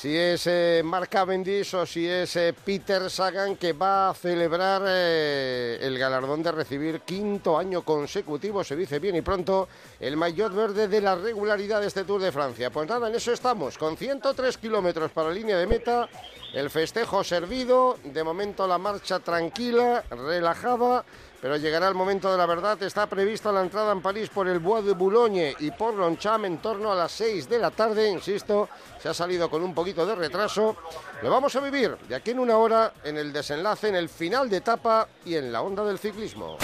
si 0.00 0.16
es 0.16 0.46
eh, 0.46 0.80
Mark 0.82 1.10
Cavendish 1.10 1.74
o 1.74 1.84
si 1.84 2.08
es 2.08 2.34
eh, 2.36 2.54
Peter 2.64 3.10
Sagan 3.10 3.56
que 3.56 3.74
va 3.74 4.08
a 4.08 4.14
celebrar 4.14 4.80
eh, 4.86 5.78
el 5.82 5.98
galardón 5.98 6.42
de 6.42 6.50
recibir 6.52 7.02
quinto 7.02 7.58
año 7.58 7.82
consecutivo, 7.82 8.64
se 8.64 8.76
dice 8.76 8.98
bien 8.98 9.16
y 9.16 9.20
pronto, 9.20 9.68
el 10.00 10.16
maillot 10.16 10.54
verde 10.54 10.88
de 10.88 11.02
la 11.02 11.16
regularidad 11.16 11.82
de 11.82 11.88
este 11.88 12.04
Tour 12.04 12.22
de 12.22 12.32
Francia. 12.32 12.70
Pues 12.70 12.88
nada, 12.88 13.10
en 13.10 13.14
eso 13.14 13.30
estamos, 13.30 13.76
con 13.76 13.98
103 13.98 14.56
kilómetros 14.56 15.10
para 15.10 15.30
línea 15.30 15.58
de 15.58 15.66
meta, 15.66 16.08
el 16.54 16.70
festejo 16.70 17.22
servido, 17.22 17.98
de 18.02 18.24
momento 18.24 18.66
la 18.66 18.78
marcha 18.78 19.18
tranquila, 19.18 20.02
relajada, 20.08 21.04
pero 21.40 21.56
llegará 21.56 21.88
el 21.88 21.94
momento 21.94 22.30
de 22.30 22.38
la 22.38 22.46
verdad. 22.46 22.82
Está 22.82 23.06
prevista 23.06 23.52
la 23.52 23.62
entrada 23.62 23.92
en 23.92 24.02
París 24.02 24.28
por 24.28 24.48
el 24.48 24.58
Bois 24.58 24.84
de 24.84 24.92
Boulogne 24.92 25.54
y 25.58 25.70
por 25.70 25.94
Longchamp 25.94 26.44
en 26.44 26.58
torno 26.58 26.92
a 26.92 26.94
las 26.94 27.12
6 27.12 27.48
de 27.48 27.58
la 27.58 27.70
tarde, 27.70 28.08
insisto, 28.08 28.68
se 29.00 29.08
ha 29.08 29.14
salido 29.14 29.48
con 29.48 29.62
un 29.62 29.74
poquito 29.74 30.04
de 30.06 30.14
retraso. 30.14 30.76
Lo 31.22 31.30
vamos 31.30 31.54
a 31.56 31.60
vivir 31.60 31.96
de 32.08 32.14
aquí 32.14 32.32
en 32.32 32.40
una 32.40 32.56
hora 32.56 32.92
en 33.04 33.16
el 33.16 33.32
desenlace, 33.32 33.88
en 33.88 33.96
el 33.96 34.08
final 34.08 34.48
de 34.50 34.58
etapa 34.58 35.08
y 35.24 35.36
en 35.36 35.52
la 35.52 35.62
onda 35.62 35.84
del 35.84 35.98
ciclismo. 35.98 36.56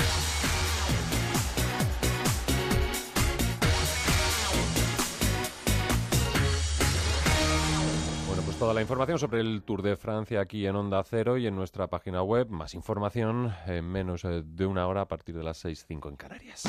Toda 8.58 8.72
la 8.72 8.80
información 8.80 9.18
sobre 9.18 9.42
el 9.42 9.62
Tour 9.62 9.82
de 9.82 9.98
Francia 9.98 10.40
aquí 10.40 10.66
en 10.66 10.76
Onda 10.76 11.04
Cero 11.04 11.36
y 11.36 11.46
en 11.46 11.54
nuestra 11.54 11.88
página 11.88 12.22
web. 12.22 12.48
Más 12.48 12.72
información 12.72 13.52
en 13.66 13.84
menos 13.84 14.24
eh, 14.24 14.42
de 14.46 14.64
una 14.64 14.86
hora 14.86 15.02
a 15.02 15.08
partir 15.08 15.36
de 15.36 15.44
las 15.44 15.62
6.05 15.62 16.08
en 16.08 16.16
Canarias. 16.16 16.62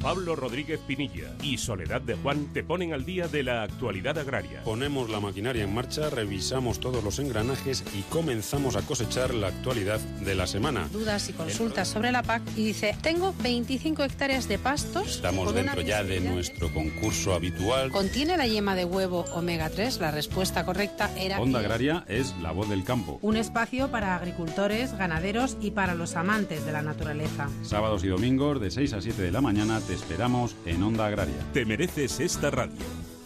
Pablo 0.00 0.36
Rodríguez 0.36 0.78
Pinilla 0.86 1.34
y 1.42 1.58
Soledad 1.58 2.00
de 2.00 2.14
Juan 2.14 2.52
te 2.52 2.62
ponen 2.62 2.92
al 2.92 3.04
día 3.04 3.26
de 3.26 3.42
la 3.42 3.64
actualidad 3.64 4.18
agraria. 4.18 4.62
Ponemos 4.62 5.10
la 5.10 5.18
maquinaria 5.18 5.64
en 5.64 5.74
marcha, 5.74 6.10
revisamos 6.10 6.78
todos 6.78 7.02
los 7.02 7.18
engranajes 7.18 7.84
y 7.92 8.02
comenzamos 8.02 8.76
a 8.76 8.82
cosechar 8.82 9.34
la 9.34 9.48
actualidad 9.48 9.98
de 9.98 10.36
la 10.36 10.46
semana. 10.46 10.88
dudas 10.92 11.28
y 11.28 11.32
consultas 11.32 11.88
sobre 11.88 12.12
la 12.12 12.22
PAC 12.22 12.42
y 12.56 12.66
dice, 12.66 12.96
tengo 13.02 13.34
25 13.42 14.04
hectáreas 14.04 14.46
de 14.46 14.58
pastos. 14.58 15.16
Estamos 15.16 15.52
dentro 15.52 15.80
ya 15.80 16.04
de 16.04 16.20
nuestro 16.20 16.72
concurso 16.72 17.34
habitual. 17.34 17.90
¿Contiene 17.90 18.36
la 18.36 18.46
yema 18.46 18.76
de 18.76 18.84
huevo 18.84 19.24
omega 19.34 19.70
3? 19.70 19.98
La 19.98 20.12
respuesta 20.12 20.64
correcta 20.64 21.10
era... 21.18 21.31
Onda 21.40 21.60
Agraria 21.60 22.04
es 22.08 22.34
la 22.40 22.52
voz 22.52 22.68
del 22.68 22.84
campo. 22.84 23.18
Un 23.22 23.36
espacio 23.36 23.90
para 23.90 24.16
agricultores, 24.16 24.96
ganaderos 24.96 25.56
y 25.60 25.70
para 25.70 25.94
los 25.94 26.16
amantes 26.16 26.64
de 26.64 26.72
la 26.72 26.82
naturaleza. 26.82 27.48
Sábados 27.62 28.04
y 28.04 28.08
domingos 28.08 28.60
de 28.60 28.70
6 28.70 28.92
a 28.94 29.00
7 29.00 29.22
de 29.22 29.32
la 29.32 29.40
mañana 29.40 29.80
te 29.80 29.94
esperamos 29.94 30.56
en 30.66 30.82
Onda 30.82 31.06
Agraria. 31.06 31.34
Te 31.52 31.64
mereces 31.64 32.20
esta 32.20 32.50
radio. 32.50 32.80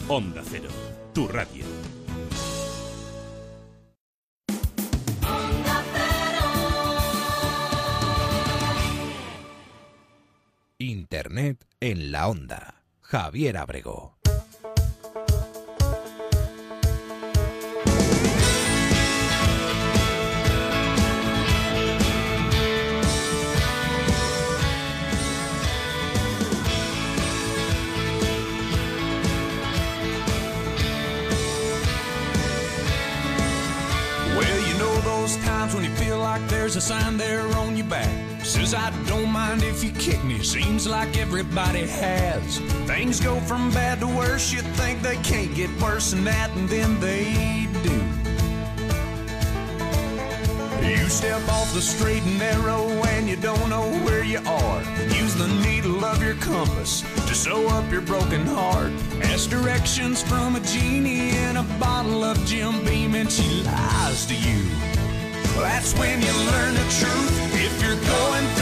Onda 0.08 0.42
Cero, 0.44 0.68
tu 1.12 1.28
radio. 1.28 1.64
Internet 10.78 11.66
en 11.80 12.12
la 12.12 12.28
onda. 12.28 12.82
Javier 13.00 13.56
Abrego. 13.56 14.18
Like 36.38 36.48
there's 36.50 36.76
a 36.76 36.80
sign 36.80 37.16
there 37.16 37.46
on 37.56 37.76
your 37.76 37.86
back. 37.86 38.10
Says, 38.44 38.74
I 38.74 38.90
don't 39.06 39.30
mind 39.30 39.62
if 39.62 39.82
you 39.82 39.90
kick 39.92 40.22
me. 40.22 40.42
Seems 40.42 40.86
like 40.86 41.16
everybody 41.16 41.86
has. 41.86 42.58
Things 42.86 43.20
go 43.20 43.40
from 43.40 43.70
bad 43.70 44.00
to 44.00 44.06
worse. 44.06 44.52
You 44.52 44.60
think 44.60 45.00
they 45.00 45.16
can't 45.16 45.54
get 45.54 45.70
worse 45.80 46.10
than 46.10 46.24
that, 46.24 46.50
and 46.56 46.68
then 46.68 47.00
they 47.00 47.68
do. 47.82 47.96
You 50.86 51.08
step 51.08 51.40
off 51.48 51.72
the 51.72 51.80
straight 51.80 52.22
and 52.22 52.38
narrow 52.38 52.86
and 53.14 53.28
you 53.28 53.36
don't 53.36 53.68
know 53.70 53.88
where 54.04 54.24
you 54.24 54.38
are. 54.46 54.82
Use 55.08 55.34
the 55.34 55.48
needle 55.64 56.04
of 56.04 56.22
your 56.22 56.34
compass 56.34 57.00
to 57.28 57.34
sew 57.34 57.66
up 57.68 57.90
your 57.90 58.02
broken 58.02 58.44
heart. 58.46 58.92
Ask 59.22 59.48
directions 59.48 60.22
from 60.22 60.56
a 60.56 60.60
genie 60.60 61.30
in 61.30 61.56
a 61.56 61.64
bottle 61.80 62.22
of 62.22 62.36
Jim 62.44 62.84
Beam 62.84 63.14
and 63.14 63.30
she 63.32 63.62
lies 63.62 64.26
to 64.26 64.34
you. 64.34 64.95
That's 65.56 65.94
when 65.98 66.20
you 66.20 66.32
learn 66.32 66.74
the 66.74 66.86
truth. 66.98 67.54
If 67.54 67.82
you're 67.82 67.96
going 67.96 68.55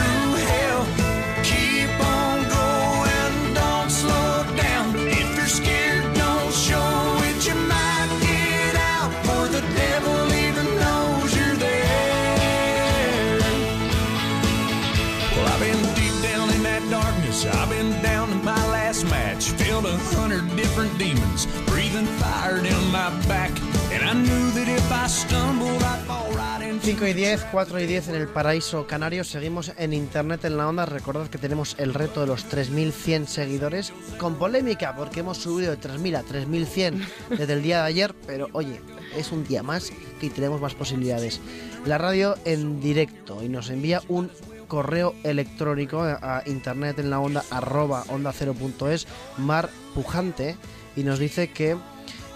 5 26.85 27.07
y 27.07 27.13
10, 27.13 27.45
4 27.51 27.79
y 27.79 27.87
10 27.87 28.09
en 28.09 28.15
el 28.15 28.27
paraíso 28.27 28.85
canario. 28.85 29.23
Seguimos 29.23 29.71
en 29.75 29.91
internet 29.91 30.45
en 30.45 30.55
la 30.55 30.69
onda. 30.69 30.85
Recordad 30.85 31.25
que 31.29 31.39
tenemos 31.39 31.75
el 31.79 31.95
reto 31.95 32.21
de 32.21 32.27
los 32.27 32.43
3100 32.43 33.25
seguidores 33.25 33.91
con 34.19 34.35
polémica 34.35 34.95
porque 34.95 35.21
hemos 35.21 35.39
subido 35.39 35.71
de 35.71 35.77
3000 35.77 36.15
a 36.15 36.21
3100 36.21 37.07
desde 37.31 37.53
el 37.53 37.63
día 37.63 37.77
de 37.77 37.87
ayer. 37.87 38.13
Pero 38.27 38.49
oye, 38.51 38.81
es 39.17 39.31
un 39.31 39.47
día 39.47 39.63
más 39.63 39.91
y 40.21 40.29
tenemos 40.29 40.61
más 40.61 40.75
posibilidades. 40.75 41.41
La 41.87 41.97
radio 41.97 42.35
en 42.45 42.79
directo 42.79 43.43
y 43.43 43.49
nos 43.49 43.71
envía 43.71 44.03
un 44.07 44.29
correo 44.67 45.15
electrónico 45.23 46.03
a 46.03 46.43
internet 46.45 46.99
en 46.99 47.09
la 47.09 47.19
onda 47.19 47.43
arroba 47.49 48.03
onda 48.09 48.31
0.es 48.31 49.07
mar 49.37 49.71
pujante 49.95 50.55
y 50.95 51.01
nos 51.01 51.17
dice 51.17 51.47
que 51.51 51.77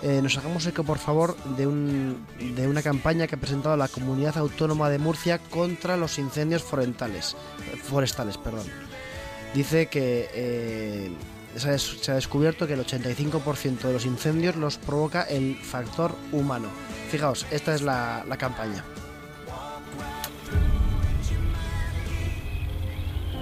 eh, 0.02 0.22
nos 0.22 0.38
hagamos 0.38 0.66
eco, 0.66 0.84
por 0.84 0.98
favor, 0.98 1.36
de, 1.58 1.68
un, 1.68 2.26
de 2.56 2.68
una 2.68 2.82
campaña 2.82 3.28
que 3.28 3.36
ha 3.36 3.40
presentado 3.40 3.76
la 3.76 3.88
Comunidad 3.88 4.38
Autónoma 4.38 4.90
de 4.90 5.00
Murcia 5.00 5.40
contra 5.40 5.98
los 5.98 6.20
incendios 6.20 6.64
forestales. 6.64 7.36
forestales 7.84 8.38
perdón. 8.38 8.68
Dice 9.54 9.88
que 9.88 10.30
eh, 10.34 11.12
se, 11.56 11.70
ha, 11.72 11.78
se 11.78 12.12
ha 12.12 12.16
descubierto 12.16 12.68
que 12.68 12.74
el 12.74 12.86
85% 12.86 13.80
de 13.80 13.94
los 13.94 14.06
incendios 14.06 14.56
los 14.56 14.78
provoca 14.78 15.24
el 15.24 15.58
factor 15.58 16.16
humano. 16.32 16.70
Fijaos, 17.10 17.46
esta 17.52 17.76
es 17.76 17.82
la, 17.82 18.24
la 18.28 18.38
campaña. 18.38 18.86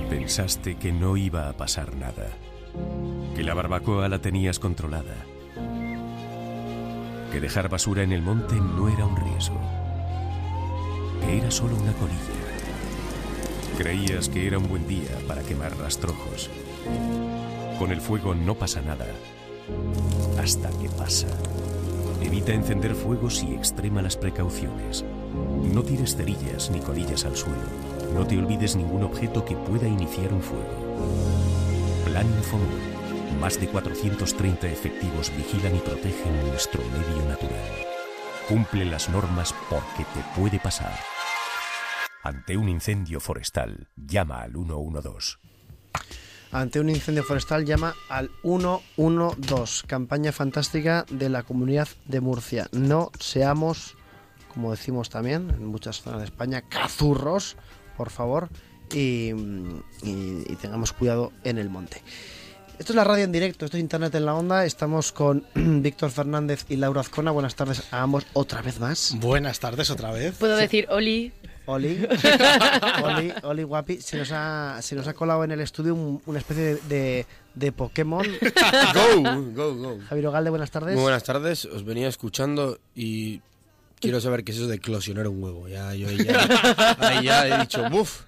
Pensaste 0.09 0.77
que 0.77 0.91
no 0.93 1.17
iba 1.17 1.49
a 1.49 1.53
pasar 1.53 1.95
nada, 1.95 2.29
que 3.35 3.43
la 3.43 3.53
barbacoa 3.53 4.07
la 4.07 4.19
tenías 4.19 4.57
controlada, 4.57 5.25
que 7.31 7.39
dejar 7.39 7.69
basura 7.69 8.03
en 8.03 8.11
el 8.11 8.21
monte 8.21 8.55
no 8.55 8.89
era 8.89 9.05
un 9.05 9.15
riesgo, 9.15 9.59
que 11.21 11.37
era 11.37 11.51
solo 11.51 11.75
una 11.75 11.93
colilla. 11.93 12.21
Creías 13.77 14.29
que 14.29 14.47
era 14.47 14.57
un 14.57 14.67
buen 14.67 14.87
día 14.87 15.11
para 15.27 15.43
quemar 15.43 15.77
rastrojos. 15.77 16.49
Con 17.77 17.91
el 17.91 18.01
fuego 18.01 18.33
no 18.33 18.55
pasa 18.55 18.81
nada, 18.81 19.05
hasta 20.39 20.69
que 20.79 20.89
pasa. 20.89 21.27
Evita 22.21 22.53
encender 22.53 22.95
fuegos 22.95 23.43
y 23.43 23.53
extrema 23.53 24.01
las 24.01 24.17
precauciones. 24.17 25.05
No 25.73 25.83
tires 25.83 26.15
cerillas 26.15 26.71
ni 26.71 26.79
colillas 26.79 27.25
al 27.25 27.35
suelo. 27.35 27.57
No 28.13 28.25
te 28.25 28.37
olvides 28.37 28.75
ningún 28.75 29.03
objeto 29.03 29.45
que 29.45 29.55
pueda 29.55 29.87
iniciar 29.87 30.33
un 30.33 30.41
fuego. 30.41 30.65
Plan 32.05 32.25
Infomur. 32.25 32.86
Más 33.39 33.59
de 33.59 33.67
430 33.67 34.67
efectivos 34.67 35.31
vigilan 35.35 35.75
y 35.75 35.79
protegen 35.79 36.47
nuestro 36.47 36.81
medio 36.85 37.27
natural. 37.29 37.71
Cumple 38.47 38.85
las 38.85 39.09
normas 39.09 39.53
porque 39.69 40.05
te 40.13 40.23
puede 40.39 40.59
pasar. 40.59 40.97
Ante 42.23 42.57
un 42.57 42.67
incendio 42.69 43.19
forestal, 43.19 43.87
llama 43.95 44.41
al 44.41 44.53
112. 44.53 45.37
Ante 46.51 46.79
un 46.79 46.89
incendio 46.89 47.23
forestal 47.23 47.65
llama 47.65 47.93
al 48.09 48.31
112, 48.41 49.85
campaña 49.85 50.31
fantástica 50.31 51.05
de 51.09 51.29
la 51.29 51.43
Comunidad 51.43 51.87
de 52.05 52.21
Murcia. 52.21 52.67
No 52.71 53.11
seamos, 53.19 53.95
como 54.53 54.71
decimos 54.71 55.09
también 55.09 55.49
en 55.51 55.65
muchas 55.67 56.01
zonas 56.01 56.19
de 56.21 56.25
España, 56.25 56.61
cazurros, 56.63 57.57
por 57.97 58.09
favor, 58.09 58.49
y, 58.91 59.31
y- 60.03 60.55
tengamos 60.61 60.93
cuidado 60.93 61.33
en 61.43 61.57
el 61.57 61.69
monte. 61.69 62.01
Esto 62.79 62.93
es 62.93 62.95
la 62.95 63.03
radio 63.03 63.23
en 63.23 63.31
directo, 63.31 63.65
esto 63.65 63.75
es 63.77 63.81
Internet 63.81 64.13
en 64.15 64.25
la 64.25 64.35
Onda. 64.35 64.63
Estamos 64.65 65.11
con 65.11 65.43
Víctor 65.55 66.11
Fernández 66.11 66.65
y 66.69 66.75
Laura 66.75 67.01
Azcona. 67.01 67.31
Buenas 67.31 67.55
tardes 67.55 67.83
a 67.91 68.01
ambos 68.03 68.25
otra 68.33 68.61
vez 68.61 68.79
más. 68.79 69.15
Buenas 69.19 69.59
tardes 69.59 69.89
otra 69.89 70.11
vez. 70.11 70.35
Puedo 70.37 70.55
decir 70.55 70.87
Oli. 70.89 71.33
Oli, 71.65 72.07
Oli, 73.03 73.33
Oli 73.43 73.63
guapi, 73.63 73.99
se 74.01 74.17
nos 74.17 74.29
ha, 74.31 74.77
se 74.81 74.95
nos 74.95 75.05
ha 75.07 75.13
colado 75.13 75.43
en 75.43 75.51
el 75.51 75.59
estudio 75.59 75.95
un- 75.95 76.21
una 76.25 76.39
especie 76.39 76.63
de, 76.63 76.75
de, 76.87 77.25
de 77.55 77.71
Pokémon. 77.73 78.25
Go, 78.93 79.41
go, 79.53 79.75
go. 79.75 79.99
Javier 80.07 80.27
Ogalde, 80.27 80.49
buenas 80.49 80.71
tardes. 80.71 80.93
Muy 80.95 81.01
buenas 81.03 81.23
tardes, 81.23 81.65
os 81.65 81.83
venía 81.83 82.07
escuchando 82.07 82.79
y 82.95 83.41
quiero 83.99 84.21
saber 84.21 84.45
qué 84.45 84.53
es 84.53 84.59
eso 84.59 84.67
de 84.67 84.75
eclosionar 84.77 85.27
un 85.27 85.43
huevo. 85.43 85.67
Ya, 85.67 85.93
yo 85.93 86.07
ahí 86.07 86.23
ya, 86.23 86.95
ahí 86.99 87.25
ya 87.25 87.47
he 87.49 87.59
dicho, 87.59 87.89
buf, 87.89 88.21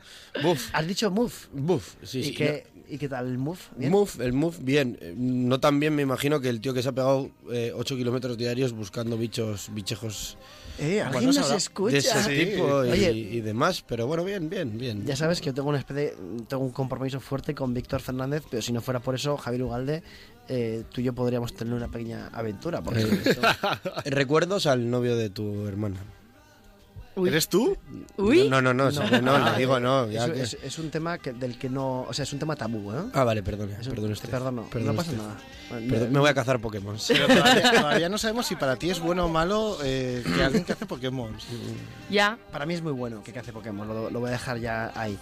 buf. 0.43 0.68
¿Has 0.74 0.86
dicho 0.86 1.10
move? 1.10 1.32
Buf, 1.54 1.93
sí, 2.04 2.20
¿Y, 2.20 2.24
sí. 2.26 2.34
qué, 2.34 2.68
¿Y 2.89 2.97
qué 2.97 3.07
tal 3.07 3.27
el 3.27 3.37
move? 3.37 3.59
¿Bien? 3.77 3.91
Move, 3.91 4.09
el 4.19 4.33
move, 4.33 4.55
bien. 4.61 4.97
Eh, 5.01 5.13
No 5.15 5.59
tan 5.59 5.79
bien, 5.79 5.95
me 5.95 6.01
imagino, 6.01 6.39
que 6.41 6.49
el 6.49 6.59
tío 6.59 6.73
que 6.73 6.81
se 6.81 6.89
ha 6.89 6.91
pegado 6.91 7.29
8 7.75 7.95
kilómetros 7.95 8.37
diarios 8.37 8.71
buscando 8.73 9.17
bichos, 9.17 9.69
bichejos 9.73 10.37
Eh, 10.79 11.01
alguien 11.01 11.25
nos 11.33 11.51
escucha. 11.51 11.91
de 11.93 11.97
ese 11.99 12.23
Sí. 12.23 12.45
tipo 12.51 12.85
y, 12.85 12.89
Oye. 12.91 13.11
y 13.11 13.41
demás. 13.41 13.83
Pero 13.87 14.07
bueno, 14.07 14.23
bien, 14.23 14.49
bien, 14.49 14.77
bien. 14.77 15.05
Ya 15.05 15.15
sabes 15.15 15.39
que 15.41 15.47
yo 15.47 15.53
tengo 15.53 15.69
una 15.69 15.79
especie, 15.79 16.13
tengo 16.47 16.63
un 16.63 16.71
compromiso 16.71 17.19
fuerte 17.19 17.53
con 17.53 17.73
Víctor 17.73 18.01
Fernández, 18.01 18.43
pero 18.49 18.61
si 18.61 18.71
no 18.71 18.81
fuera 18.81 18.99
por 18.99 19.13
eso, 19.15 19.35
Javier 19.37 19.63
Ugalde, 19.63 20.03
eh, 20.47 20.83
tú 20.91 21.01
y 21.01 21.03
yo 21.03 21.13
podríamos 21.13 21.53
tener 21.53 21.73
una 21.73 21.89
pequeña 21.89 22.27
aventura. 22.29 22.81
Porque 22.81 23.01
Eh, 23.01 23.05
Recuerdos 24.09 24.65
al 24.67 24.89
novio 24.89 25.15
de 25.15 25.29
tu 25.29 25.67
hermana. 25.67 25.97
¿Eres 27.16 27.49
tú? 27.49 27.78
No, 28.18 28.62
no, 28.62 28.74
no, 28.74 28.91
no, 28.91 29.22
no, 29.22 29.36
Ah, 29.36 29.51
le 29.51 29.57
digo 29.60 29.80
no. 29.80 30.05
Es, 30.05 30.12
ya 30.14 30.32
que- 30.32 30.41
es- 30.41 30.57
es 30.64 30.80
un 30.80 30.89
tema 30.89 31.18
que, 31.18 31.34
del 31.34 31.57
que 31.57 31.70
no. 31.70 32.03
O 32.03 32.14
sea, 32.14 32.24
es 32.24 32.32
un 32.32 32.39
tema 32.39 32.55
tabú, 32.55 32.93
¿eh? 32.93 33.03
Ah, 33.14 33.24
vale, 33.24 33.43
perdone, 33.43 33.74
Es 33.74 33.88
un- 33.88 33.93
perdone 33.93 34.07
te 34.10 34.14
usted. 34.14 34.30
perdono, 34.30 34.64
Perdone 34.70 34.91
no 34.91 34.95
pasa 34.97 35.12
usted. 35.12 35.24
nada. 35.24 35.38
Perdón, 35.89 36.12
me 36.14 36.20
voy 36.20 36.30
a 36.30 36.34
cazar 36.34 36.60
Pokémon. 36.62 36.95
Pero 37.07 37.28
todavía, 37.28 37.72
todavía 37.72 38.10
no 38.10 38.18
sabemos 38.18 38.45
si 38.47 38.55
para 38.55 38.76
ti 38.78 38.89
es 38.89 38.99
bueno 38.99 39.26
o 39.26 39.30
malo 39.30 39.78
eh, 39.84 40.24
que 40.36 40.43
alguien 40.43 40.64
que 40.64 40.72
hace 40.74 40.86
Pokémon. 40.86 41.36
Ya. 42.10 42.38
Para 42.51 42.66
mí 42.66 42.74
es 42.74 42.82
muy 42.82 42.93
bueno 42.93 43.22
que 43.24 43.38
hace 43.38 43.51
Pokémon, 43.51 43.88
lo, 43.88 44.10
lo 44.10 44.20
voy 44.20 44.30
a 44.30 44.32
dejar 44.34 44.57
ya 44.60 44.91
ahí. 44.95 45.18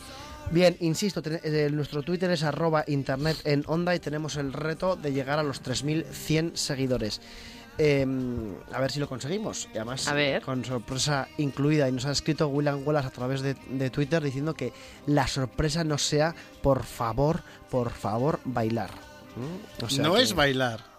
Bien, 0.52 0.78
insisto, 0.80 1.22
ten- 1.22 1.42
eh, 1.44 1.70
nuestro 1.74 2.04
Twitter 2.04 2.32
es 2.32 2.44
arroba 2.44 2.84
internet 2.88 3.38
en 3.44 3.64
onda 3.68 3.94
y 3.96 4.00
tenemos 4.00 4.38
el 4.38 4.54
reto 4.54 4.96
de 4.96 5.12
llegar 5.12 5.40
a 5.40 5.44
los 5.44 5.62
3.100 5.62 6.56
seguidores. 6.56 7.20
Eh, 7.80 8.06
a 8.74 8.80
ver 8.82 8.92
si 8.92 9.00
lo 9.00 9.08
conseguimos. 9.08 9.68
Y 9.74 9.78
además, 9.78 10.08
A 10.08 10.14
ver. 10.14 10.42
con 10.42 10.66
sorpresa 10.66 11.28
incluida. 11.38 11.88
Y 11.88 11.92
nos 11.92 12.06
ha 12.06 12.12
escrito 12.12 12.48
William 12.48 12.82
Wallace 12.86 13.08
a 13.08 13.12
través 13.12 13.42
de, 13.42 13.56
de 13.70 13.90
Twitter 13.90 14.24
diciendo 14.24 14.54
que 14.54 14.74
la 15.06 15.28
sorpresa 15.28 15.84
no 15.84 15.98
sea, 15.98 16.34
por 16.62 16.84
favor, 16.84 17.42
por 17.70 17.92
favor, 17.92 18.40
bailar. 18.46 18.90
¿Mm? 19.36 19.84
O 19.86 19.90
sea 19.90 20.04
no 20.04 20.16
que 20.16 20.22
es 20.24 20.34
bailar. 20.34 20.98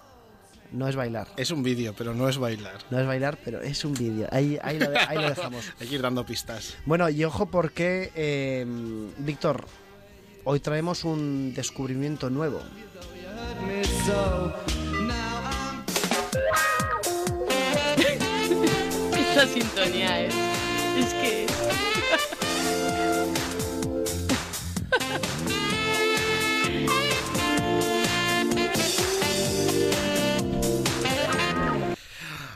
No 0.71 0.87
es 0.87 0.95
bailar. 0.97 1.29
Es 1.39 1.51
un 1.51 1.63
vídeo, 1.63 1.95
pero 1.97 2.13
no 2.15 2.29
es 2.29 2.37
bailar. 2.37 2.77
No 2.91 3.01
es 3.01 3.07
bailar, 3.07 3.39
pero 3.43 3.61
es 3.63 3.85
un 3.87 3.95
vídeo. 3.95 4.29
Ahí, 4.31 4.59
ahí, 4.63 4.79
lo, 4.79 4.91
de- 4.91 4.99
ahí 4.99 5.17
lo 5.17 5.31
dejamos. 5.31 5.65
Hay 5.81 5.87
que 5.89 5.95
ir 5.95 6.03
dando 6.03 6.27
pistas. 6.27 6.77
Bueno, 6.85 7.09
y 7.09 7.25
ojo 7.25 7.47
porque, 7.47 8.13
eh, 8.15 8.67
Víctor, 9.19 9.65
hoy 10.45 10.61
traemos 10.61 11.05
un 11.05 11.55
descubrimiento 11.55 12.29
nuevo. 12.29 12.61
Esta 19.17 19.47
sintonía 19.47 20.25
es. 20.25 20.35
Es 20.97 21.15
que. 21.15 21.47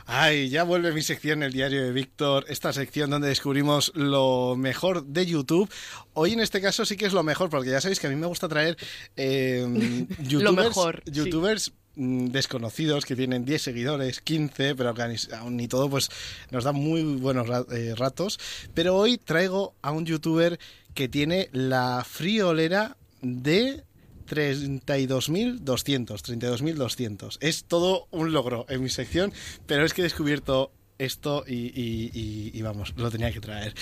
Ay, 0.05 0.49
ya 0.49 0.63
vuelve 0.63 0.93
mi 0.93 1.01
sección, 1.01 1.41
el 1.43 1.51
diario 1.51 1.83
de 1.83 1.91
Víctor, 1.91 2.45
esta 2.47 2.71
sección 2.71 3.09
donde 3.09 3.27
descubrimos 3.27 3.91
lo 3.95 4.55
mejor 4.55 5.03
de 5.05 5.25
YouTube. 5.25 5.69
Hoy 6.13 6.33
en 6.33 6.39
este 6.39 6.61
caso 6.61 6.85
sí 6.85 6.95
que 6.95 7.05
es 7.05 7.13
lo 7.13 7.23
mejor, 7.23 7.49
porque 7.49 7.71
ya 7.71 7.81
sabéis 7.81 7.99
que 7.99 8.07
a 8.07 8.09
mí 8.09 8.15
me 8.15 8.27
gusta 8.27 8.47
traer 8.47 8.77
eh, 9.17 10.05
youtubers, 10.19 10.67
mejor, 10.67 11.03
sí. 11.05 11.11
youtubers 11.11 11.73
desconocidos 11.95 13.05
que 13.05 13.15
tienen 13.15 13.45
10 13.45 13.61
seguidores, 13.61 14.21
15, 14.21 14.75
pero 14.75 14.93
que 14.93 15.01
aún 15.35 15.57
ni 15.57 15.67
todo, 15.67 15.89
pues 15.89 16.09
nos 16.51 16.63
dan 16.63 16.75
muy 16.75 17.03
buenos 17.03 17.47
eh, 17.71 17.93
ratos. 17.95 18.39
Pero 18.73 18.95
hoy 18.95 19.17
traigo 19.17 19.75
a 19.81 19.91
un 19.91 20.05
youtuber 20.05 20.59
que 20.93 21.07
tiene 21.07 21.49
la 21.51 22.05
friolera 22.07 22.97
de 23.21 23.83
32.200, 24.27 25.61
32.200. 25.61 27.37
Es 27.41 27.65
todo 27.65 28.07
un 28.11 28.31
logro 28.33 28.65
en 28.69 28.81
mi 28.83 28.89
sección, 28.89 29.33
pero 29.65 29.85
es 29.85 29.93
que 29.93 30.01
he 30.01 30.03
descubierto 30.03 30.71
esto 30.97 31.43
y, 31.47 31.53
y- 31.53 32.11
y- 32.13 32.51
y 32.53 32.61
vamos, 32.61 32.93
lo 32.97 33.09
tenía 33.11 33.31
que 33.31 33.39
traer. 33.39 33.73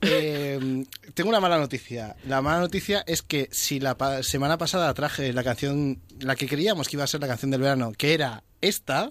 Eh, 0.00 0.84
tengo 1.14 1.30
una 1.30 1.40
mala 1.40 1.58
noticia. 1.58 2.16
La 2.26 2.42
mala 2.42 2.60
noticia 2.60 3.02
es 3.06 3.22
que 3.22 3.48
si 3.52 3.80
la 3.80 3.96
pa- 3.96 4.22
semana 4.22 4.58
pasada 4.58 4.92
traje 4.94 5.32
la 5.32 5.44
canción, 5.44 6.00
la 6.20 6.36
que 6.36 6.48
creíamos 6.48 6.88
que 6.88 6.96
iba 6.96 7.04
a 7.04 7.08
ser 7.08 7.20
la 7.20 7.28
canción 7.28 7.50
del 7.50 7.60
verano, 7.60 7.92
que 7.96 8.14
era 8.14 8.42
esta, 8.60 9.10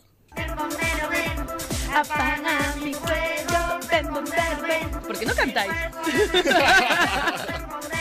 Apaga 1.95 2.75
mi 2.83 2.91
fuego, 2.93 3.79
ven, 3.89 4.07
bombero, 4.11 4.61
ven. 4.67 4.89
¿Por 5.05 5.19
qué 5.19 5.25
no 5.27 5.35
cantáis? 5.35 5.71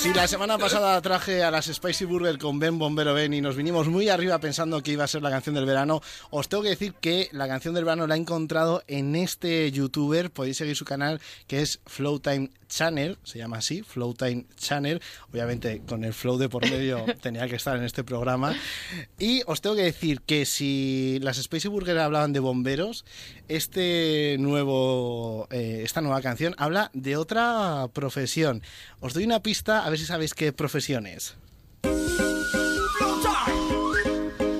Si 0.00 0.14
la 0.14 0.28
semana 0.28 0.58
pasada 0.58 1.02
traje 1.02 1.42
a 1.42 1.50
las 1.50 1.66
Spicy 1.66 2.04
Burger 2.04 2.38
con 2.38 2.60
Ben 2.60 2.78
Bombero 2.78 3.14
Ben 3.14 3.34
y 3.34 3.40
nos 3.40 3.56
vinimos 3.56 3.88
muy 3.88 4.08
arriba 4.08 4.38
pensando 4.38 4.80
que 4.80 4.92
iba 4.92 5.02
a 5.02 5.08
ser 5.08 5.22
la 5.22 5.30
canción 5.30 5.56
del 5.56 5.66
verano, 5.66 6.00
os 6.30 6.48
tengo 6.48 6.62
que 6.62 6.68
decir 6.68 6.94
que 6.94 7.28
la 7.32 7.48
canción 7.48 7.74
del 7.74 7.84
verano 7.84 8.06
la 8.06 8.14
he 8.14 8.18
encontrado 8.18 8.84
en 8.86 9.16
este 9.16 9.68
youtuber, 9.72 10.30
podéis 10.30 10.58
seguir 10.58 10.76
su 10.76 10.84
canal 10.84 11.20
que 11.48 11.62
es 11.62 11.80
Flowtime 11.84 12.50
Channel, 12.68 13.18
se 13.24 13.38
llama 13.38 13.58
así, 13.58 13.82
Flowtime 13.82 14.46
Channel, 14.56 15.00
obviamente 15.32 15.82
con 15.86 16.04
el 16.04 16.12
flow 16.12 16.38
de 16.38 16.48
por 16.48 16.68
medio 16.68 17.04
tenía 17.20 17.48
que 17.48 17.56
estar 17.56 17.76
en 17.76 17.84
este 17.84 18.04
programa. 18.04 18.54
Y 19.18 19.42
os 19.46 19.60
tengo 19.60 19.76
que 19.76 19.82
decir 19.82 20.20
que 20.22 20.46
si 20.46 21.18
las 21.22 21.36
Spicy 21.38 21.68
Burger 21.68 21.98
hablaban 21.98 22.32
de 22.32 22.40
bomberos, 22.40 23.04
este 23.48 24.36
nuevo, 24.38 25.48
eh, 25.50 25.82
esta 25.84 26.00
nueva 26.00 26.20
canción 26.20 26.54
habla 26.58 26.90
de 26.92 27.16
otra 27.16 27.88
profesión. 27.92 28.62
Os 29.00 29.14
doy 29.14 29.24
una 29.24 29.42
pista 29.42 29.84
a 29.84 29.90
ver 29.90 29.98
si 29.98 30.04
sabéis 30.04 30.34
qué 30.34 30.52
profesión 30.52 31.06
es. 31.06 31.36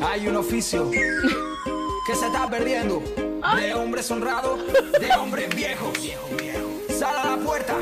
Hay 0.02 0.26
un 0.26 0.36
oficio 0.36 0.90
que 0.90 2.14
se 2.14 2.26
está 2.26 2.48
perdiendo 2.50 3.02
de 3.56 3.74
hombres 3.74 4.11
honrados, 4.11 4.61
de 5.00 5.12
hombres 5.12 5.54
viejos. 5.54 5.96
Sal 6.98 7.16
a 7.16 7.36
la 7.36 7.44
puerta 7.44 7.76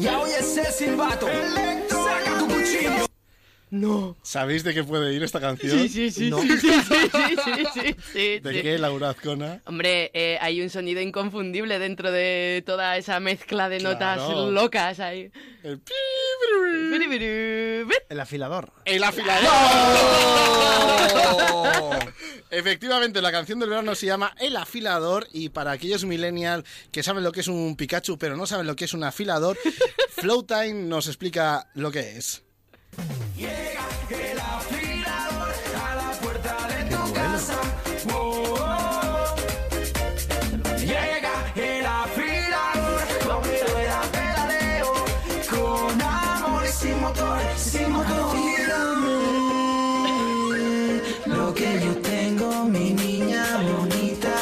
y 0.00 0.06
oye 0.06 0.38
ese 0.38 0.72
silbato. 0.72 1.26
Cuchillo. 1.26 1.77
No. 3.70 4.16
¿Sabéis 4.22 4.64
de 4.64 4.74
qué 4.74 4.84
puede 4.84 5.12
ir 5.14 5.22
esta 5.22 5.40
canción? 5.40 5.78
Sí, 5.78 5.88
sí, 5.88 6.10
sí, 6.10 6.30
No. 6.30 6.40
sí, 6.40 6.48
sí, 6.58 6.70
sí, 6.70 7.10
sí, 7.44 7.66
sí, 7.74 7.96
sí, 8.12 8.38
¿De 8.40 8.52
sí. 8.54 8.62
qué, 8.62 8.78
Laura 8.78 9.10
Azcona? 9.10 9.60
Hombre, 9.66 10.10
eh, 10.14 10.38
hay 10.40 10.62
un 10.62 10.70
sonido 10.70 11.00
inconfundible 11.00 11.78
dentro 11.78 12.10
de 12.10 12.62
toda 12.64 12.96
esa 12.96 13.20
mezcla 13.20 13.68
de 13.68 13.80
notas 13.80 14.18
Claro. 14.18 14.50
locas 14.50 15.00
ahí. 15.00 15.30
El 15.62 15.80
El 18.08 18.20
afilador. 18.20 18.72
¡El 18.84 19.04
afilador! 19.04 19.48
Efectivamente, 22.50 23.20
la 23.20 23.30
canción 23.30 23.58
del 23.58 23.68
verano 23.68 23.94
se 23.94 24.06
llama 24.06 24.34
El 24.40 24.56
afilador 24.56 25.26
y 25.32 25.50
para 25.50 25.72
aquellos 25.72 26.04
millennials 26.06 26.64
que 26.90 27.02
saben 27.02 27.22
lo 27.22 27.32
que 27.32 27.40
es 27.40 27.48
un 27.48 27.76
Pikachu 27.76 28.16
pero 28.18 28.36
no 28.36 28.46
saben 28.46 28.66
lo 28.66 28.74
que 28.76 28.86
es 28.86 28.94
un 28.94 29.04
afilador, 29.04 29.58
Flowtime 30.10 30.72
nos 30.72 31.06
explica 31.06 31.68
lo 31.74 31.90
que 31.90 32.16
es. 32.16 32.42
El 34.10 34.38
afilador 34.38 35.52
a 35.84 35.94
la 35.94 36.10
puerta 36.20 36.56
de 36.68 36.84
tu 36.90 37.12
casa. 37.12 37.60
Oh, 38.10 38.16
oh, 38.16 38.54
oh. 38.54 39.36
Llega 40.78 41.52
el 41.54 41.86
afilador 41.86 43.02
con 43.26 43.42
rueda 43.44 44.00
pedaleo, 44.12 44.92
con 45.50 46.00
amor 46.00 46.64
y 46.64 46.72
sin 46.72 47.00
motor, 47.00 47.40
sin 47.56 47.92
motor. 47.92 48.36
Lo 51.26 51.54
que 51.54 51.80
yo 51.84 51.96
tengo, 51.98 52.64
mi 52.64 52.92
niña 52.92 53.58
bonita. 53.62 54.34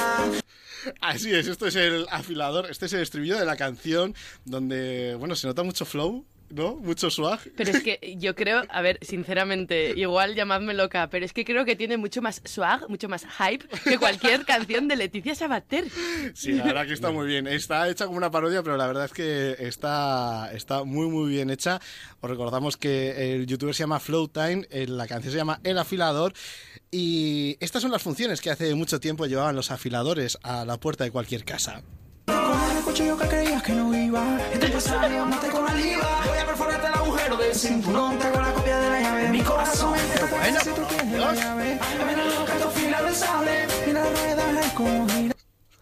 Así 1.00 1.34
es, 1.34 1.46
esto 1.48 1.66
es 1.66 1.74
el 1.76 2.06
afilador, 2.10 2.70
este 2.70 2.86
es 2.86 2.92
el 2.92 3.02
estribillo 3.02 3.38
de 3.38 3.44
la 3.44 3.56
canción 3.56 4.14
donde, 4.44 5.16
bueno, 5.18 5.34
se 5.34 5.46
nota 5.46 5.62
mucho 5.62 5.84
flow, 5.84 6.24
¿no? 6.50 6.76
Mucho 6.76 7.10
swag. 7.10 7.40
Pero 7.56 7.70
es 7.70 7.82
que 7.82 8.16
yo 8.18 8.34
creo, 8.34 8.62
a 8.68 8.82
ver, 8.82 8.98
sinceramente, 9.02 9.92
igual 9.96 10.34
llamadme 10.34 10.74
loca, 10.74 11.08
pero 11.10 11.24
es 11.24 11.32
que 11.32 11.44
creo 11.44 11.64
que 11.64 11.76
tiene 11.76 11.96
mucho 11.96 12.22
más 12.22 12.42
swag, 12.44 12.88
mucho 12.88 13.08
más 13.08 13.26
hype 13.38 13.66
que 13.84 13.98
cualquier 13.98 14.44
canción 14.46 14.88
de 14.88 14.96
Leticia 14.96 15.34
Sabater. 15.34 15.86
Sí, 16.34 16.52
la 16.52 16.64
verdad 16.64 16.86
que 16.86 16.92
está 16.92 17.10
muy 17.10 17.26
bien. 17.26 17.46
Está 17.46 17.88
hecha 17.88 18.06
como 18.06 18.16
una 18.18 18.30
parodia, 18.30 18.62
pero 18.62 18.76
la 18.76 18.86
verdad 18.86 19.06
es 19.06 19.12
que 19.12 19.56
está, 19.58 20.50
está 20.52 20.84
muy, 20.84 21.08
muy 21.08 21.30
bien 21.30 21.50
hecha. 21.50 21.80
Os 22.20 22.30
recordamos 22.30 22.76
que 22.76 23.34
el 23.34 23.46
youtuber 23.46 23.74
se 23.74 23.82
llama 23.82 24.00
Flowtime, 24.00 24.66
eh, 24.70 24.86
la 24.86 25.06
canción 25.06 25.32
se 25.32 25.38
llama 25.38 25.60
El 25.64 25.78
Afilador. 25.78 26.32
Y 26.90 27.56
estas 27.60 27.82
son 27.82 27.90
las 27.90 28.02
funciones 28.02 28.40
que 28.40 28.50
hace 28.50 28.74
mucho 28.74 29.00
tiempo 29.00 29.26
llevaban 29.26 29.56
los 29.56 29.70
afiladores 29.70 30.38
a 30.42 30.64
la 30.64 30.78
puerta 30.78 31.04
de 31.04 31.10
cualquier 31.10 31.44
casa. 31.44 31.82
Cuchillo 32.96 33.18
que 33.18 33.28
creías 33.28 33.62
que 33.62 33.72
no 33.74 33.94
iba. 33.94 34.22
Este 34.50 34.64
empresario 34.64 35.26
mate 35.26 35.48
con 35.48 35.66
la 35.66 35.74
liba. 35.74 36.22
Voy 36.26 36.38
a 36.38 36.46
perforarte 36.46 36.86
el 36.86 36.94
agujero 36.94 37.36
del 37.36 37.54
cinturón. 37.54 38.18
Te 38.18 38.26
hago 38.26 38.40
la 38.40 38.52
copia 38.54 38.78
de 38.78 38.88
la 38.88 39.00
llave 39.02 39.28
mi 39.28 39.42
corazón. 39.42 39.92
Pero 40.14 40.60
si 40.60 40.70
tú 40.70 40.80
tienes 40.88 41.20
la 41.20 41.34
llave. 41.34 41.78
Mira 42.08 42.24
lo 42.24 42.46
que 42.46 42.52
tú 42.52 42.70
fila 42.70 43.02
del 43.02 43.14
sable. 43.14 43.66
Mira 43.86 44.02
la 44.02 44.10
rueda 44.10 44.74
como 44.74 45.08
gira. 45.10 45.34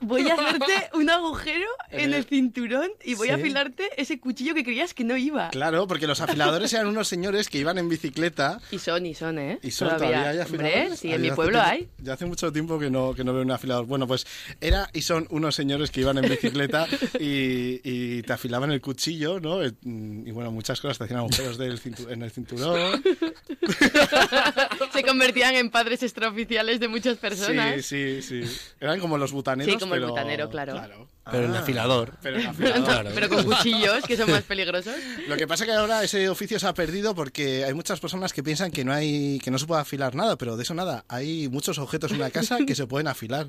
Voy 0.06 0.28
a 0.28 0.34
hacerte 0.38 0.90
un 0.94 1.10
agujero 1.10 1.66
en 1.90 2.14
el 2.14 2.24
cinturón 2.24 2.90
y 3.04 3.14
voy 3.14 3.28
a 3.30 3.34
afilarte 3.36 3.88
ese 4.00 4.18
cuchillo 4.20 4.54
que 4.54 4.64
creías 4.64 4.94
que 4.94 5.04
no 5.04 5.16
iba. 5.16 5.50
Claro, 5.50 5.86
porque 5.86 6.06
los 6.06 6.20
afiladores 6.20 6.72
eran 6.72 6.86
unos 6.86 7.08
señores 7.08 7.48
que 7.48 7.58
iban 7.58 7.78
en 7.78 7.88
bicicleta. 7.88 8.60
Y 8.70 8.78
son, 8.78 9.06
y 9.06 9.14
son, 9.14 9.38
¿eh? 9.38 9.58
Y 9.62 9.70
son 9.70 9.88
todavía, 9.88 10.28
hay 10.30 10.38
afiladores. 10.38 10.82
Hombre, 10.82 10.96
sí, 10.96 11.12
en 11.12 11.22
mi 11.22 11.30
pueblo 11.30 11.58
tiempo- 11.60 11.70
hay. 11.70 11.88
Ya 12.02 12.12
hace 12.14 12.26
mucho 12.26 12.52
tiempo 12.52 12.78
que 12.78 12.90
no, 12.90 13.14
que 13.14 13.24
no 13.24 13.32
veo 13.32 13.42
un 13.42 13.50
afilador. 13.50 13.86
Bueno, 13.86 14.06
pues 14.06 14.26
era 14.60 14.88
y 14.92 15.02
son 15.02 15.26
unos 15.30 15.54
señores 15.54 15.90
que 15.90 16.00
iban 16.00 16.18
en 16.18 16.28
bicicleta 16.28 16.86
y, 17.20 17.80
y 17.84 18.22
te 18.22 18.32
afilaban 18.32 18.70
el 18.70 18.80
cuchillo, 18.80 19.40
¿no? 19.40 19.62
El- 19.62 19.76
Y 19.84 20.30
bueno, 20.30 20.50
muchas 20.50 20.80
cosas, 20.80 20.98
te 20.98 21.04
hacían 21.04 21.20
agujeros 21.20 21.58
del 21.58 21.80
en 22.10 22.22
el 22.22 22.30
cinturón. 22.30 23.02
Se 24.92 25.02
convertían 25.02 25.54
en 25.54 25.70
padres 25.70 26.02
extraoficiales 26.02 26.80
de 26.80 26.88
muchas 26.88 27.16
personas. 27.16 27.84
Sí, 27.84 28.20
sí, 28.22 28.42
sí. 28.44 28.58
Eran 28.80 29.00
como 29.00 29.18
los 29.18 29.32
butaneros, 29.32 29.72
Sí, 29.72 29.78
como 29.78 29.93
el 29.94 30.00
pero- 30.02 30.08
butanero, 30.12 30.48
claro. 30.50 31.08
Pero 31.30 31.46
el 31.46 31.56
Ah, 31.56 31.60
afilador. 31.60 32.12
Pero 32.20 32.36
el 32.36 32.50
Pero, 32.58 32.74
afilador. 32.74 33.12
pero 33.14 33.28
con 33.30 33.44
cuchillos, 33.44 34.04
que 34.06 34.14
son 34.16 34.30
más 34.30 34.42
peligrosos. 34.42 34.92
Lo 35.26 35.36
que 35.36 35.46
pasa 35.46 35.64
que 35.64 35.72
ahora 35.72 36.02
ese 36.04 36.28
oficio 36.28 36.58
se 36.60 36.66
ha 36.66 36.74
perdido 36.74 37.14
porque 37.14 37.64
hay 37.64 37.72
muchas 37.72 37.98
personas 37.98 38.32
que 38.34 38.42
piensan 38.42 38.70
que 38.70 38.84
no 38.84 38.92
hay 38.92 39.38
que 39.42 39.50
no 39.50 39.58
se 39.58 39.66
puede 39.66 39.80
afilar 39.80 40.14
nada, 40.14 40.36
pero 40.36 40.56
de 40.58 40.62
eso 40.64 40.74
nada. 40.74 41.04
Hay 41.08 41.48
muchos 41.48 41.78
objetos 41.78 42.10
en 42.10 42.18
una 42.18 42.30
casa 42.30 42.58
que 42.66 42.74
se 42.74 42.86
pueden 42.86 43.08
afilar. 43.08 43.46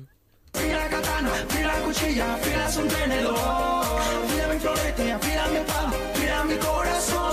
Fila 0.54 0.78
la 0.78 0.88
katana, 0.88 1.30
fila 1.50 1.66
la 1.78 1.80
cuchilla, 1.84 2.36
fila 2.38 2.70
un 2.78 2.88
tenedor. 2.88 3.36
Fila 4.30 4.48
mi 4.54 4.58
florete, 4.58 5.18
fila 5.20 5.46
mi 5.48 5.58
palo, 5.66 5.96
fila 6.14 6.44
mi 6.44 6.56
corazón. 6.56 7.26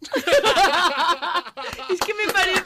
es 1.90 2.00
que 2.00 2.14
me 2.14 2.32
parece, 2.32 2.62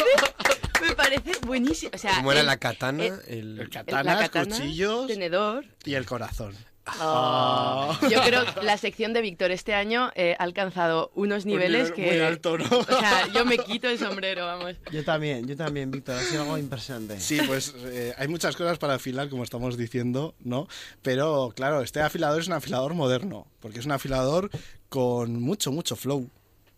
parece 1.10 1.38
buenísimo. 1.46 1.90
O 1.94 1.98
sea, 1.98 2.16
¿Cómo 2.16 2.32
era 2.32 2.40
el- 2.40 2.46
la 2.46 2.56
katana? 2.56 3.04
el- 3.04 3.12
El, 3.26 3.38
El 3.38 3.60
el- 3.60 3.70
katana, 3.70 4.14
la 4.14 4.28
katana, 4.28 4.56
cuchillos 4.56 5.06
tenedor. 5.06 5.64
y 5.84 5.94
el 5.94 6.06
corazón. 6.06 6.54
Oh. 7.00 7.96
Yo 8.10 8.20
creo 8.22 8.44
que 8.52 8.62
la 8.64 8.76
sección 8.76 9.12
de 9.12 9.20
Víctor 9.20 9.52
este 9.52 9.74
año 9.74 10.10
eh, 10.16 10.34
ha 10.38 10.42
alcanzado 10.42 11.12
unos 11.14 11.44
Un 11.44 11.50
niveles 11.52 11.90
nivel 11.90 11.94
que... 11.94 12.16
muy 12.16 12.20
alto, 12.26 12.58
¿no? 12.58 12.64
O 12.78 12.84
sea, 12.84 13.28
yo 13.32 13.44
me 13.44 13.58
quito 13.58 13.88
el 13.88 13.98
sombrero, 13.98 14.44
vamos. 14.46 14.74
Yo 14.90 15.04
también, 15.04 15.46
yo 15.46 15.56
también, 15.56 15.90
Víctor. 15.92 16.16
Ha 16.16 16.22
sido 16.22 16.42
algo 16.42 16.58
impresionante. 16.58 17.20
Sí, 17.20 17.38
pues 17.46 17.74
eh, 17.78 18.12
hay 18.18 18.26
muchas 18.26 18.56
cosas 18.56 18.78
para 18.78 18.94
afilar, 18.94 19.28
como 19.28 19.44
estamos 19.44 19.76
diciendo, 19.76 20.34
¿no? 20.40 20.66
Pero 21.02 21.52
claro, 21.54 21.82
este 21.82 22.00
afilador 22.00 22.40
es 22.40 22.48
un 22.48 22.54
afilador 22.54 22.94
moderno, 22.94 23.46
porque 23.60 23.78
es 23.78 23.86
un 23.86 23.92
afilador 23.92 24.50
con 24.88 25.40
mucho, 25.40 25.70
mucho 25.70 25.94
flow. 25.94 26.28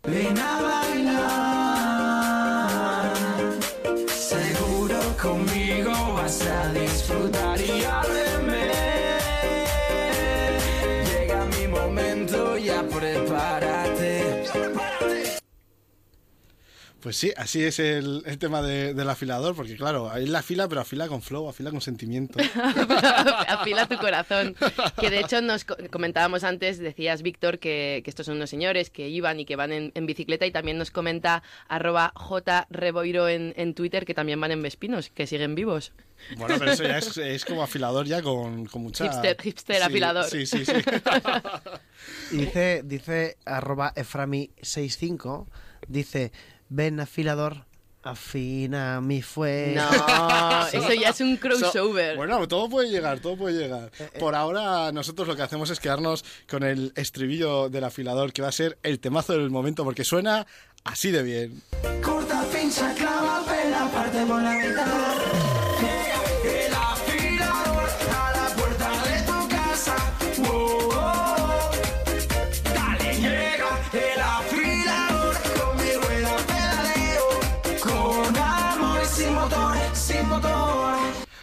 Ven 0.02 0.36
a 0.36 0.60
conmigo 5.22 5.92
vas 6.14 6.44
a 6.48 6.72
disfrutar 6.72 7.60
y 7.60 7.84
ábreme. 7.84 8.11
Pues 17.02 17.16
sí, 17.16 17.32
así 17.36 17.64
es 17.64 17.80
el, 17.80 18.22
el 18.26 18.38
tema 18.38 18.62
de- 18.62 18.94
del 18.94 19.10
afilador, 19.10 19.56
porque 19.56 19.74
claro, 19.76 20.14
él 20.14 20.34
afila, 20.36 20.68
pero 20.68 20.82
afila 20.82 21.08
con 21.08 21.20
flow, 21.20 21.48
afila 21.48 21.72
con 21.72 21.80
sentimiento. 21.80 22.38
Afila 23.48 23.86
tu 23.86 23.96
corazón. 23.98 24.54
Que 25.00 25.10
de 25.10 25.18
hecho 25.18 25.40
nos 25.40 25.64
co- 25.64 25.76
comentábamos 25.90 26.44
antes, 26.44 26.78
decías 26.78 27.22
Víctor, 27.22 27.58
que, 27.58 28.02
que 28.04 28.10
estos 28.10 28.26
son 28.26 28.36
unos 28.36 28.50
señores 28.50 28.88
que 28.90 29.08
iban 29.08 29.40
y 29.40 29.44
que 29.44 29.56
van 29.56 29.72
en, 29.72 29.90
en 29.96 30.06
bicicleta 30.06 30.46
y 30.46 30.52
también 30.52 30.78
nos 30.78 30.90
comenta 30.92 31.42
arroba 31.68 32.12
jreboiro 32.70 33.28
en, 33.28 33.52
en 33.56 33.74
Twitter 33.74 34.04
que 34.06 34.14
también 34.14 34.40
van 34.40 34.52
en 34.52 34.62
Vespinos, 34.62 35.10
que 35.10 35.26
siguen 35.26 35.54
vivos. 35.56 35.92
Bueno, 36.36 36.54
pero 36.56 36.70
eso 36.70 36.84
ya 36.84 36.98
es, 36.98 37.16
es 37.16 37.44
como 37.44 37.64
afilador 37.64 38.06
ya 38.06 38.22
con, 38.22 38.66
con 38.66 38.82
mucha... 38.82 39.06
Hipster- 39.06 39.40
hipster 39.42 39.76
Sí, 39.78 39.82
afilador. 39.82 40.24
Sí, 40.26 40.46
sí, 40.46 40.64
sí. 40.64 40.72
Y 42.30 42.36
dice, 42.36 42.82
dice 42.84 43.38
arroba 43.44 43.92
eframi65, 43.96 45.46
dice, 45.88 46.30
ven 46.74 47.00
afilador, 47.00 47.66
afina 48.02 49.00
mi 49.00 49.20
fue. 49.22 49.74
No, 49.76 50.66
eso 50.72 50.92
ya 50.94 51.10
es 51.10 51.20
un 51.20 51.36
crossover. 51.36 52.12
So- 52.12 52.16
bueno, 52.16 52.48
todo 52.48 52.68
puede 52.68 52.88
llegar, 52.88 53.20
todo 53.20 53.36
puede 53.36 53.58
llegar. 53.58 53.90
Por 54.18 54.34
ahora, 54.34 54.90
nosotros 54.92 55.28
lo 55.28 55.36
que 55.36 55.42
hacemos 55.42 55.70
es 55.70 55.78
quedarnos 55.80 56.24
con 56.48 56.62
el 56.62 56.92
estribillo 56.96 57.68
del 57.68 57.84
afilador, 57.84 58.32
que 58.32 58.42
va 58.42 58.48
a 58.48 58.52
ser 58.52 58.78
el 58.82 58.98
temazo 59.00 59.34
del 59.34 59.50
momento, 59.50 59.84
porque 59.84 60.04
suena 60.04 60.46
así 60.84 61.10
de 61.10 61.22
bien. 61.22 61.62
Corta, 62.02 62.42
pincha, 62.52 62.94
clava, 62.94 63.44
pela, 63.44 63.88
parte 63.92 64.24
por 64.26 64.42
la 64.42 64.52
mitad. 64.54 65.51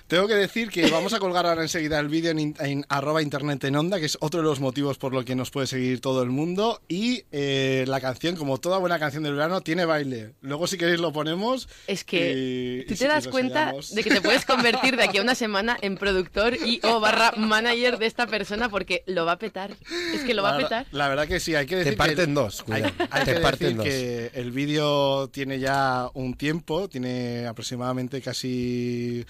Tengo 0.10 0.28
que 0.28 0.34
decir 0.34 0.70
que 0.70 0.90
vamos 0.90 1.14
a 1.14 1.20
colgar 1.20 1.46
ahora 1.46 1.62
enseguida 1.62 2.00
el 2.00 2.08
vídeo 2.10 2.32
en, 2.32 2.84
arroba 2.90 3.22
internet 3.22 3.64
en 3.66 3.76
onda, 3.76 4.00
que 4.00 4.08
es 4.08 4.18
otro 4.22 4.40
de 4.42 4.44
los 4.48 4.60
motivos 4.60 4.98
por 4.98 5.14
lo 5.14 5.24
que 5.24 5.36
nos 5.36 5.52
puede 5.52 5.68
seguir 5.68 6.02
todo 6.02 6.24
el 6.24 6.32
mundo. 6.32 6.82
Y 6.88 7.26
eh, 7.32 7.86
la 7.88 8.02
canción, 8.02 8.36
como 8.36 8.58
toda 8.58 8.80
buena 8.80 8.98
canción 8.98 9.22
del 9.22 9.34
verano, 9.36 9.62
tiene 9.62 9.86
baile. 9.86 10.34
Luego, 10.42 10.66
si 10.66 10.80
queréis, 10.80 11.00
lo 11.00 11.14
ponemos. 11.14 11.70
Es 11.86 12.04
que 12.04 12.34
y- 12.34 12.86
tú 12.88 12.94
y 12.94 12.96
te 12.98 13.04
si- 13.04 13.06
das 13.06 13.28
cuenta 13.28 13.72
de 13.92 14.04
que 14.04 14.10
te 14.10 14.20
puedes 14.22 14.46
convertir 14.48 14.98
de 14.98 15.04
aquí 15.04 15.20
a 15.20 15.22
una 15.22 15.36
semana 15.36 15.78
en 15.80 15.96
productor 15.96 16.56
y 16.56 16.80
o 16.84 17.00
barra 17.00 17.32
manager 17.38 18.00
de 18.00 18.08
esta 18.08 18.26
persona 18.26 18.68
porque 18.68 19.04
lo 19.06 19.26
va 19.28 19.34
a 19.34 19.38
petar. 19.38 19.76
Es 20.16 20.22
que 20.22 20.34
lo 20.34 20.42
va 20.42 20.54
la, 20.54 20.56
a 20.58 20.60
petar. 20.62 20.86
La 20.92 21.08
verdad 21.08 21.28
que 21.28 21.40
sí, 21.40 21.54
hay 21.54 21.68
que 21.68 21.76
decir 21.76 21.94
Te 21.94 21.98
parten 21.98 22.26
que 22.26 22.32
dos, 22.34 22.64
hay 22.68 22.82
Te 23.26 23.34
que 23.36 23.40
parten 23.42 23.78
decir 23.78 23.78
dos. 23.78 23.86
que 23.86 24.32
el 24.34 24.52
vídeo 24.52 25.30
tiene 25.30 25.60
ya 25.60 26.10
un 26.16 26.34
tiempo, 26.34 26.90
tiene 26.90 27.46
aproximadamente 27.46 28.22
casi 28.24 29.24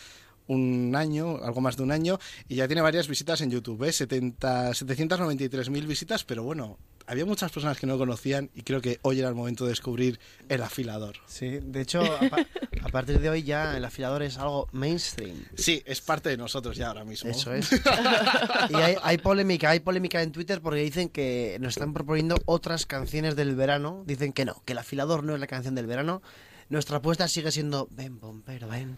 un 0.49 0.93
año, 0.95 1.38
algo 1.43 1.61
más 1.61 1.77
de 1.77 1.84
un 1.84 1.91
año, 1.91 2.19
y 2.49 2.55
ya 2.55 2.67
tiene 2.67 2.81
varias 2.81 3.07
visitas 3.07 3.39
en 3.41 3.51
YouTube, 3.51 3.84
¿eh? 3.85 3.93
70, 3.93 4.71
793.000 4.71 5.85
visitas, 5.88 6.23
pero 6.26 6.43
bueno, 6.43 6.77
había 7.07 7.26
muchas 7.26 7.51
personas 7.51 7.77
que 7.80 7.88
no 7.88 7.93
lo 7.93 7.99
conocían 7.99 8.49
y 8.53 8.61
creo 8.63 8.81
que 8.81 8.99
hoy 9.03 9.19
era 9.19 9.30
el 9.30 9.35
momento 9.35 9.63
de 9.63 9.69
descubrir 9.71 10.19
el 10.47 10.61
afilador. 10.61 11.15
Sí, 11.27 11.59
de 11.61 11.81
hecho, 11.81 12.01
a, 12.01 12.19
pa- 12.30 12.45
a 12.84 12.89
partir 12.89 13.19
de 13.19 13.30
hoy 13.30 13.43
ya 13.43 13.76
el 13.77 13.85
afilador 13.85 14.21
es 14.23 14.38
algo 14.38 14.67
mainstream. 14.73 15.38
Sí, 15.55 15.81
es 15.85 16.01
parte 16.01 16.30
de 16.30 16.38
nosotros 16.38 16.76
ya 16.77 16.88
ahora 16.89 17.05
mismo. 17.05 17.30
Eso 17.31 17.53
es. 17.53 17.69
Y 18.69 18.76
hay, 18.76 18.95
hay 19.01 19.17
polémica, 19.17 19.69
hay 19.71 19.80
polémica 19.80 20.21
en 20.21 20.31
Twitter 20.31 20.61
porque 20.61 20.81
dicen 20.81 21.09
que 21.09 21.57
nos 21.59 21.69
están 21.76 21.93
proponiendo 21.93 22.35
otras 22.45 22.85
canciones 22.85 23.35
del 23.35 23.55
verano. 23.55 24.03
Dicen 24.05 24.34
que 24.34 24.45
no, 24.45 24.61
que 24.65 24.73
el 24.73 24.80
afilador 24.80 25.23
no 25.23 25.34
es 25.34 25.39
la 25.39 25.47
canción 25.47 25.73
del 25.76 25.88
verano. 25.88 26.21
Nuestra 26.69 26.97
apuesta 26.97 27.27
sigue 27.27 27.51
siendo 27.51 27.88
ven, 27.91 28.19
bombero, 28.19 28.67
ven. 28.67 28.97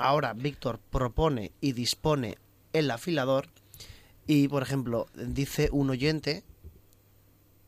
Ahora 0.00 0.32
Víctor 0.32 0.80
propone 0.90 1.52
y 1.60 1.72
dispone 1.72 2.38
el 2.72 2.90
afilador 2.90 3.48
y, 4.26 4.48
por 4.48 4.62
ejemplo, 4.62 5.06
dice 5.14 5.68
un 5.72 5.90
oyente, 5.90 6.42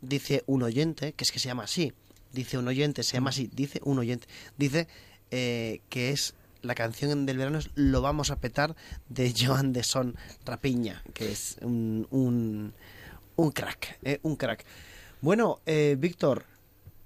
dice 0.00 0.42
un 0.46 0.62
oyente, 0.62 1.12
que 1.12 1.24
es 1.24 1.32
que 1.32 1.38
se 1.38 1.48
llama 1.48 1.64
así, 1.64 1.92
dice 2.32 2.56
un 2.56 2.68
oyente, 2.68 3.02
se 3.02 3.14
llama 3.14 3.30
así, 3.30 3.50
dice 3.52 3.80
un 3.84 3.98
oyente, 3.98 4.26
dice 4.56 4.88
eh, 5.30 5.80
que 5.90 6.10
es 6.10 6.34
la 6.62 6.74
canción 6.74 7.26
del 7.26 7.36
verano 7.36 7.58
es 7.58 7.70
Lo 7.74 8.00
vamos 8.00 8.30
a 8.30 8.36
petar 8.36 8.76
de 9.08 9.34
Joan 9.38 9.72
de 9.72 9.82
Son 9.82 10.16
Rapiña, 10.46 11.02
que 11.12 11.32
es 11.32 11.58
un, 11.60 12.06
un, 12.10 12.72
un 13.36 13.50
crack, 13.50 13.98
eh, 14.04 14.20
un 14.22 14.36
crack. 14.36 14.64
Bueno, 15.20 15.60
eh, 15.66 15.96
Víctor, 15.98 16.46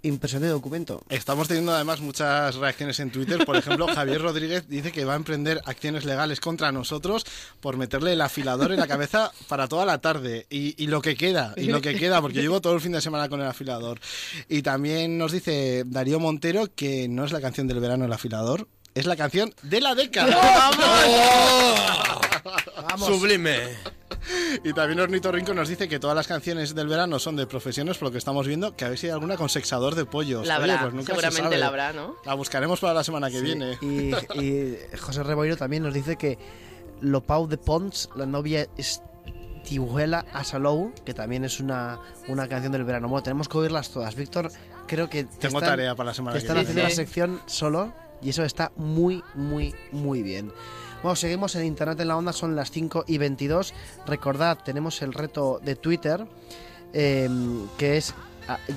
impresionante 0.07 0.53
documento. 0.53 1.03
Estamos 1.09 1.49
teniendo 1.49 1.73
además 1.73 2.01
muchas 2.01 2.55
reacciones 2.57 2.99
en 3.01 3.11
Twitter. 3.11 3.45
Por 3.45 3.57
ejemplo, 3.57 3.87
Javier 3.95 4.23
Rodríguez 4.23 4.69
dice 4.69 4.93
que 4.93 5.05
va 5.05 5.15
a 5.15 5.17
emprender 5.17 5.61
acciones 5.65 6.05
legales 6.05 6.41
contra 6.41 6.73
nosotros 6.73 7.25
por 7.61 7.77
meterle 7.77 8.13
el 8.13 8.21
afilador 8.21 8.73
en 8.73 8.81
la 8.81 8.87
cabeza 8.87 9.33
para 9.49 9.69
toda 9.69 9.85
la 9.85 10.01
tarde. 10.01 10.47
Y, 10.51 10.83
y 10.83 10.87
lo 10.87 11.03
que 11.03 11.17
queda, 11.17 11.55
y 11.57 11.67
lo 11.67 11.81
que 11.81 11.97
queda, 11.97 12.21
porque 12.21 12.41
llevo 12.41 12.61
todo 12.61 12.75
el 12.75 12.81
fin 12.81 12.93
de 12.93 13.01
semana 13.01 13.29
con 13.29 13.41
el 13.41 13.47
afilador. 13.47 14.01
Y 14.49 14.63
también 14.63 15.19
nos 15.19 15.33
dice 15.33 15.85
Darío 15.87 16.21
Montero 16.21 16.69
que 16.75 17.09
no 17.09 17.25
es 17.25 17.33
la 17.33 17.41
canción 17.41 17.67
del 17.67 17.81
verano 17.81 18.05
el 18.05 18.13
afilador, 18.13 18.69
es 18.95 19.07
la 19.07 19.17
canción 19.17 19.55
de 19.63 19.81
la 19.81 19.95
década. 19.95 20.73
¡Vamos! 22.89 23.07
Sublime. 23.07 23.96
Y 24.65 24.73
también 24.73 25.01
Ornito 25.01 25.31
Rinco 25.33 25.55
nos 25.55 25.69
dice 25.69 25.89
que 25.89 25.99
todas 26.01 26.17
las 26.17 26.27
canciones 26.27 26.75
del 26.75 26.89
verano 26.89 27.19
son 27.19 27.37
de 27.37 27.47
profesiones, 27.47 27.99
por 27.99 28.09
lo 28.09 28.13
que 28.13 28.19
estamos 28.19 28.47
viendo, 28.47 28.75
que 28.77 28.85
a 28.85 28.89
ver 28.89 28.99
si 28.99 29.07
hay 29.07 29.13
alguna 29.13 29.37
con 29.37 29.49
sexador 29.49 29.95
de 29.95 30.05
pollos. 30.05 30.47
La 30.47 30.59
Oye, 30.59 30.71
habrá, 30.73 30.83
pues 30.83 30.95
nunca 30.95 31.15
se 31.15 31.21
seguramente 31.21 31.43
sabe. 31.43 31.59
la 31.59 31.67
habrá, 31.69 31.93
¿no? 31.93 32.17
La 32.25 32.35
buscaremos 32.35 32.81
para 32.81 32.95
la 32.95 33.05
semana 33.05 33.31
que 33.31 33.39
Sí, 33.39 33.45
viene. 33.45 33.79
Y, 33.83 34.15
y 34.43 34.79
José 34.99 35.23
Reboiro 35.23 35.57
también 35.57 35.83
nos 35.83 35.95
dice 35.95 36.17
que 36.17 36.39
Lopau 37.01 37.47
de 37.47 37.59
Pons, 37.59 38.09
la 38.17 38.27
novia 38.27 38.67
Estiuela 38.77 40.25
a 40.33 40.45
Salou, 40.45 40.93
que 41.05 41.15
también 41.15 41.45
es 41.45 41.61
una, 41.61 41.99
una 42.29 42.49
canción 42.49 42.73
del 42.73 42.85
verano. 42.85 43.09
Bueno, 43.09 43.23
tenemos 43.23 43.49
que 43.49 43.59
oírlas 43.59 43.91
todas. 43.91 44.15
Víctor, 44.15 44.51
creo 44.87 45.09
que 45.11 45.25
te 45.25 45.37
Tengo 45.39 45.59
están- 45.59 45.73
tarea 45.73 45.95
para 45.95 46.09
la 46.09 46.15
semana 46.15 46.35
te 46.35 46.41
que 46.41 46.47
están 46.47 46.57
viene. 46.57 46.71
haciendo 46.71 46.89
la 46.89 46.95
sección 46.95 47.41
solo 47.47 47.93
y 48.23 48.31
eso 48.31 48.45
está 48.45 48.73
muy, 48.77 49.23
muy, 49.35 49.75
muy 49.93 50.23
bien. 50.23 50.53
Bueno, 51.03 51.17
seguimos 51.17 51.55
en 51.55 51.65
Internet 51.65 52.01
en 52.01 52.09
la 52.09 52.17
Onda, 52.17 52.33
son 52.33 52.57
las 52.57 52.71
5 52.71 53.05
y 53.07 53.19
22. 53.19 53.75
Recordad, 54.07 54.59
tenemos 54.65 55.03
el 55.03 55.13
reto 55.13 55.61
de 55.63 55.77
Twitter, 55.77 56.27
eh, 56.93 57.29
que 57.79 57.97
es 57.97 58.15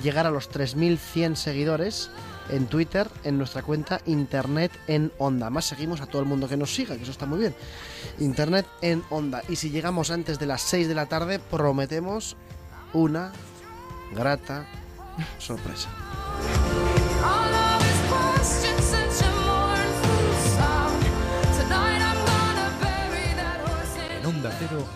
llegar 0.02 0.26
a 0.26 0.30
los 0.30 0.50
3.100 0.50 1.34
seguidores 1.34 2.10
en 2.50 2.66
Twitter, 2.66 3.08
en 3.24 3.38
nuestra 3.38 3.62
cuenta 3.62 4.00
Internet 4.06 4.72
en 4.86 5.12
Onda. 5.18 5.50
Más 5.50 5.64
seguimos 5.64 6.00
a 6.00 6.06
todo 6.06 6.22
el 6.22 6.28
mundo 6.28 6.48
que 6.48 6.56
nos 6.56 6.74
siga, 6.74 6.96
que 6.96 7.02
eso 7.02 7.12
está 7.12 7.26
muy 7.26 7.38
bien. 7.38 7.54
Internet 8.18 8.66
en 8.82 9.02
Onda. 9.10 9.42
Y 9.48 9.56
si 9.56 9.70
llegamos 9.70 10.10
antes 10.10 10.38
de 10.38 10.46
las 10.46 10.62
6 10.62 10.88
de 10.88 10.94
la 10.94 11.06
tarde, 11.06 11.38
prometemos 11.38 12.36
una 12.92 13.32
grata 14.14 14.66
sorpresa. 15.38 15.88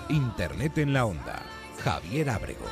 Internet 0.08 0.78
en 0.78 0.92
la 0.92 1.04
Onda. 1.04 1.42
Javier 1.82 2.30
Abrego. 2.30 2.64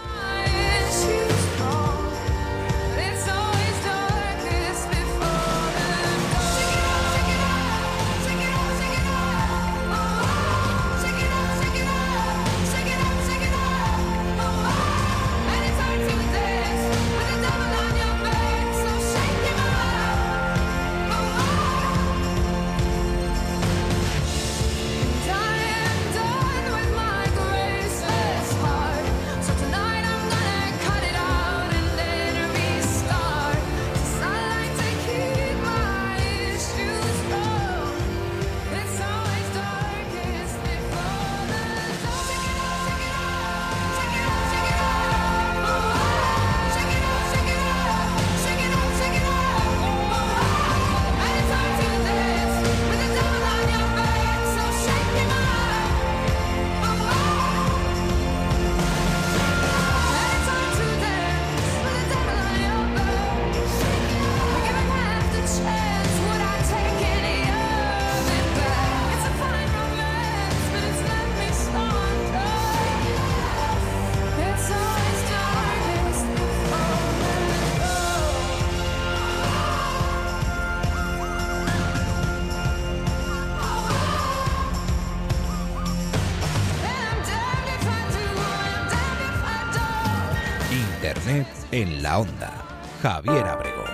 Javier 93.03 93.45
Abrego. 93.47 93.85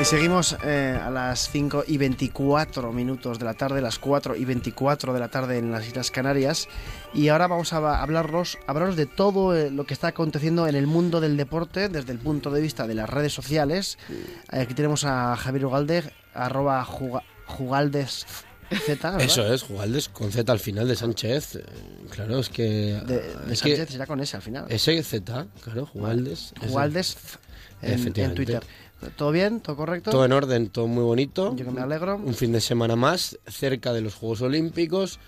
Y 0.00 0.04
seguimos 0.06 0.56
eh, 0.64 0.98
a 1.02 1.10
las 1.10 1.50
5 1.50 1.84
y 1.86 1.98
24 1.98 2.90
minutos 2.92 3.38
de 3.38 3.44
la 3.44 3.52
tarde, 3.52 3.82
las 3.82 3.98
4 3.98 4.34
y 4.36 4.46
24 4.46 5.12
de 5.12 5.20
la 5.20 5.28
tarde 5.28 5.58
en 5.58 5.70
las 5.70 5.86
Islas 5.86 6.10
Canarias. 6.10 6.68
Y 7.12 7.28
ahora 7.28 7.46
vamos 7.48 7.74
a 7.74 8.00
hablaros, 8.00 8.56
hablaros 8.66 8.96
de 8.96 9.04
todo 9.04 9.54
eh, 9.54 9.70
lo 9.70 9.84
que 9.84 9.92
está 9.92 10.08
aconteciendo 10.08 10.66
en 10.66 10.76
el 10.76 10.86
mundo 10.86 11.20
del 11.20 11.36
deporte 11.36 11.90
desde 11.90 12.12
el 12.12 12.18
punto 12.18 12.50
de 12.50 12.62
vista 12.62 12.86
de 12.86 12.94
las 12.94 13.10
redes 13.10 13.34
sociales. 13.34 13.98
Aquí 14.48 14.72
tenemos 14.72 15.04
a 15.04 15.36
Javier 15.36 15.66
Ugalde, 15.66 16.04
arroba 16.32 16.82
juga- 16.86 17.24
Jugaldes 17.46 18.26
Z. 18.70 19.10
¿verdad? 19.10 19.20
Eso 19.26 19.52
es, 19.52 19.62
Jugaldes 19.62 20.08
con 20.08 20.30
Z 20.32 20.50
al 20.50 20.60
final 20.60 20.86
de 20.88 20.96
Sánchez. 20.96 21.56
eh, 21.56 21.64
Claro, 22.10 22.38
es 22.38 22.48
que. 22.48 23.00
De, 23.06 23.20
de 23.46 23.52
es 23.52 23.62
que 23.62 23.76
Sánchez 23.76 23.90
será 23.92 24.06
con 24.06 24.20
ese 24.20 24.36
al 24.36 24.42
final. 24.42 24.66
Ese 24.68 25.02
Z, 25.02 25.46
claro, 25.62 25.86
Jugaldes. 25.86 26.52
Jugaldes. 26.66 27.16
en. 27.82 28.34
Twitter. 28.34 28.62
¿Todo 29.16 29.32
bien? 29.32 29.60
¿Todo 29.60 29.76
correcto? 29.76 30.10
Todo 30.10 30.24
en 30.26 30.32
orden, 30.32 30.68
todo 30.68 30.86
muy 30.86 31.02
bonito. 31.04 31.56
Yo 31.56 31.64
que 31.64 31.70
me 31.70 31.80
alegro. 31.80 32.16
Un 32.16 32.34
fin 32.34 32.52
de 32.52 32.60
semana 32.60 32.96
más 32.96 33.38
cerca 33.46 33.92
de 33.94 34.02
los 34.02 34.14
Juegos 34.14 34.42
Olímpicos, 34.42 35.18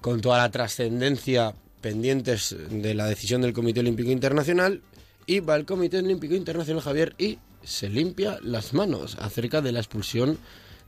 con 0.00 0.20
toda 0.20 0.38
la 0.38 0.50
trascendencia 0.50 1.54
pendientes 1.80 2.56
de 2.70 2.94
la 2.94 3.06
decisión 3.06 3.42
del 3.42 3.52
Comité 3.52 3.80
Olímpico 3.80 4.10
Internacional. 4.10 4.82
Y 5.26 5.40
va 5.40 5.54
el 5.56 5.64
Comité 5.64 5.98
Olímpico 5.98 6.34
Internacional, 6.34 6.82
Javier, 6.82 7.14
y 7.16 7.38
se 7.62 7.88
limpia 7.88 8.38
las 8.42 8.74
manos 8.74 9.16
acerca 9.20 9.62
de 9.62 9.72
la 9.72 9.78
expulsión 9.78 10.38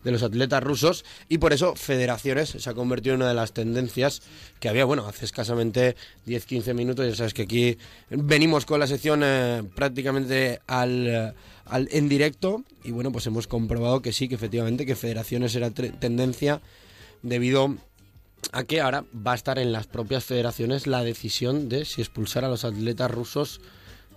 de 0.07 0.13
los 0.13 0.23
atletas 0.23 0.63
rusos 0.63 1.05
y 1.29 1.39
por 1.39 1.53
eso 1.53 1.75
Federaciones 1.75 2.51
se 2.51 2.71
ha 2.71 2.75
convertido 2.75 3.17
en 3.17 3.23
una 3.23 3.29
de 3.31 3.35
las 3.35 3.53
tendencias 3.53 4.23
que 4.61 4.69
había, 4.69 4.85
bueno, 4.85 5.05
hace 5.09 5.25
escasamente 5.25 5.97
10-15 6.29 6.75
minutos, 6.75 7.07
ya 7.09 7.15
sabes 7.17 7.35
que 7.35 7.43
aquí 7.43 7.77
venimos 8.11 8.65
con 8.67 8.79
la 8.79 8.87
sección 8.87 9.23
eh, 9.25 9.65
prácticamente 9.75 10.61
al, 10.69 11.07
eh, 11.09 11.33
al- 11.65 11.89
en 11.91 12.09
directo 12.09 12.63
y 12.85 12.93
bueno, 12.93 13.11
pues 13.11 13.27
hemos 13.27 13.49
comprobado 13.49 14.01
que 14.01 14.13
sí, 14.13 14.29
que 14.29 14.37
efectivamente 14.37 14.87
que 14.87 14.95
Federaciones 14.95 15.57
era 15.57 15.71
tendencia 15.71 16.61
debido 17.23 17.75
a 18.53 18.63
que 18.63 18.81
ahora 18.81 19.05
va 19.27 19.33
a 19.33 19.35
estar 19.35 19.59
en 19.59 19.73
las 19.73 19.89
propias 19.89 20.23
federaciones 20.25 20.87
la 20.87 21.03
decisión 21.03 21.69
de 21.69 21.85
si 21.85 22.01
expulsar 22.01 22.45
a 22.45 22.49
los 22.49 22.65
atletas 22.65 23.11
rusos 23.11 23.61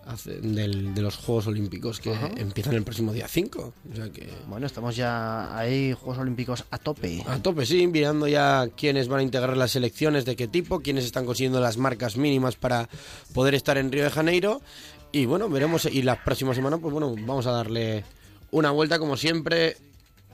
hace- 0.09 0.41
del- 0.41 0.93
de 0.93 1.01
los 1.01 1.15
Juegos 1.17 1.47
Olímpicos 1.47 1.99
que 1.99 2.11
Ajá. 2.13 2.29
empiezan 2.37 2.73
el 2.75 2.83
próximo 2.83 3.13
día 3.13 3.27
5. 3.27 3.73
O 3.91 3.95
sea 3.95 4.09
que 4.09 4.29
Bueno, 4.47 4.65
estamos 4.65 4.95
ya 4.95 5.57
ahí, 5.57 5.93
Juegos 5.93 6.17
Olímpicos 6.19 6.65
a 6.71 6.77
tope. 6.77 7.23
a 7.27 7.37
tope, 7.39 7.65
sí, 7.65 7.87
mirando 7.87 8.27
ya 8.27 8.67
quiénes 8.75 9.07
van 9.07 9.19
a 9.19 9.23
integrar 9.23 9.55
las 9.55 9.71
selecciones, 9.71 10.25
de 10.25 10.35
qué 10.35 10.47
tipo, 10.47 10.79
quiénes 10.81 11.05
están 11.05 11.25
consiguiendo 11.25 11.59
las 11.59 11.77
marcas 11.77 12.17
mínimas 12.17 12.55
para 12.55 12.89
poder 13.33 13.55
estar 13.55 13.77
en 13.77 13.91
Río 13.91 14.03
de 14.03 14.09
Janeiro. 14.09 14.61
Y 15.11 15.25
bueno, 15.25 15.49
veremos. 15.49 15.85
Y 15.85 16.01
la 16.03 16.23
próxima 16.23 16.53
semana, 16.53 16.77
pues 16.77 16.91
bueno, 16.93 17.15
vamos 17.15 17.47
a 17.47 17.51
darle 17.51 18.03
una 18.51 18.71
vuelta, 18.71 18.99
como 18.99 19.17
siempre. 19.17 19.77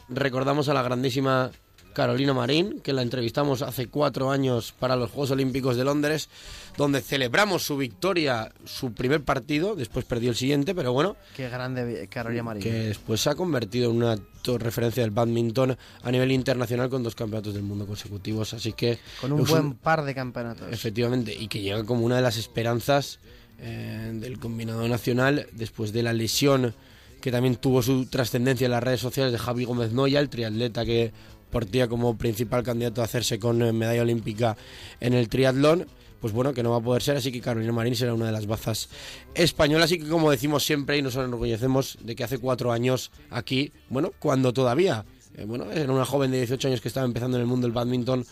Recordamos 0.09 0.69
a 0.69 0.73
la 0.73 0.83
grandísima 0.83 1.51
Carolina 1.95 2.33
Marín, 2.33 2.81
que 2.81 2.93
la 2.93 3.01
entrevistamos 3.01 3.61
hace 3.63 3.87
cuatro 3.87 4.29
años 4.29 4.73
para 4.77 4.95
los 4.95 5.09
Juegos 5.09 5.31
Olímpicos 5.31 5.77
de 5.77 5.85
Londres, 5.85 6.29
donde 6.77 7.01
celebramos 7.01 7.63
su 7.63 7.77
victoria, 7.77 8.51
su 8.65 8.93
primer 8.93 9.23
partido, 9.23 9.75
después 9.75 10.05
perdió 10.05 10.29
el 10.29 10.35
siguiente, 10.35 10.75
pero 10.75 10.91
bueno, 10.93 11.15
Qué 11.35 11.49
grande 11.49 12.07
Carolina 12.11 12.43
Marín. 12.43 12.61
que 12.61 12.71
después 12.71 13.21
se 13.21 13.29
ha 13.29 13.35
convertido 13.35 13.89
en 13.89 13.97
una 13.97 14.17
referencia 14.59 15.01
del 15.01 15.11
badminton 15.11 15.77
a 16.03 16.11
nivel 16.11 16.31
internacional 16.31 16.89
con 16.89 17.01
dos 17.01 17.15
campeonatos 17.15 17.53
del 17.53 17.63
mundo 17.63 17.87
consecutivos. 17.87 18.53
Así 18.53 18.73
que. 18.73 18.99
Con 19.21 19.31
un 19.31 19.45
buen 19.45 19.73
par 19.73 20.03
de 20.03 20.13
campeonatos. 20.13 20.67
Efectivamente, 20.71 21.33
y 21.33 21.47
que 21.47 21.61
llega 21.61 21.83
como 21.85 22.05
una 22.05 22.17
de 22.17 22.21
las 22.21 22.37
esperanzas 22.37 23.19
eh, 23.57 24.11
del 24.13 24.37
combinado 24.37 24.85
nacional 24.87 25.47
después 25.53 25.93
de 25.93 26.03
la 26.03 26.11
lesión 26.13 26.75
que 27.21 27.31
también 27.31 27.55
tuvo 27.55 27.81
su 27.81 28.05
trascendencia 28.05 28.65
en 28.65 28.71
las 28.71 28.83
redes 28.83 28.99
sociales 28.99 29.31
de 29.31 29.39
Javi 29.39 29.65
Gómez 29.65 29.91
Noya, 29.91 30.19
el 30.19 30.29
triatleta 30.29 30.85
que 30.85 31.11
partía 31.55 31.87
como 31.87 32.17
principal 32.17 32.63
candidato 32.63 32.99
a 32.99 33.05
hacerse 33.05 33.39
con 33.39 33.61
eh, 33.61 33.71
medalla 33.71 34.01
olímpica 34.01 34.57
en 34.99 35.13
el 35.13 35.29
triatlón. 35.29 35.87
Pues 36.19 36.33
bueno, 36.33 36.53
que 36.53 36.63
no 36.63 36.71
va 36.71 36.77
a 36.77 36.81
poder 36.81 37.01
ser, 37.01 37.15
así 37.15 37.31
que 37.31 37.39
Carolina 37.39 37.71
Marín 37.71 37.95
será 37.95 38.13
una 38.13 38.25
de 38.25 38.33
las 38.33 38.45
bazas 38.45 38.89
españolas 39.35 39.91
y 39.91 39.99
que 39.99 40.07
como 40.09 40.31
decimos 40.31 40.65
siempre 40.65 40.97
y 40.97 41.01
nos 41.01 41.15
enorgullecemos 41.15 41.97
de 42.01 42.15
que 42.15 42.23
hace 42.25 42.39
cuatro 42.39 42.73
años 42.73 43.11
aquí, 43.29 43.71
bueno, 43.89 44.11
cuando 44.19 44.51
todavía, 44.51 45.05
eh, 45.35 45.45
bueno, 45.45 45.71
era 45.71 45.93
una 45.93 46.03
joven 46.03 46.31
de 46.31 46.37
18 46.39 46.67
años 46.67 46.81
que 46.81 46.89
estaba 46.89 47.05
empezando 47.05 47.37
en 47.37 47.41
el 47.41 47.47
mundo 47.47 47.67
del 47.67 47.73
badminton, 47.73 48.25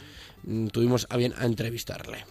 mm, 0.43 0.67
tuvimos 0.67 1.07
a 1.09 1.15
bien 1.15 1.33
a 1.37 1.45
entrevistarle. 1.45 2.25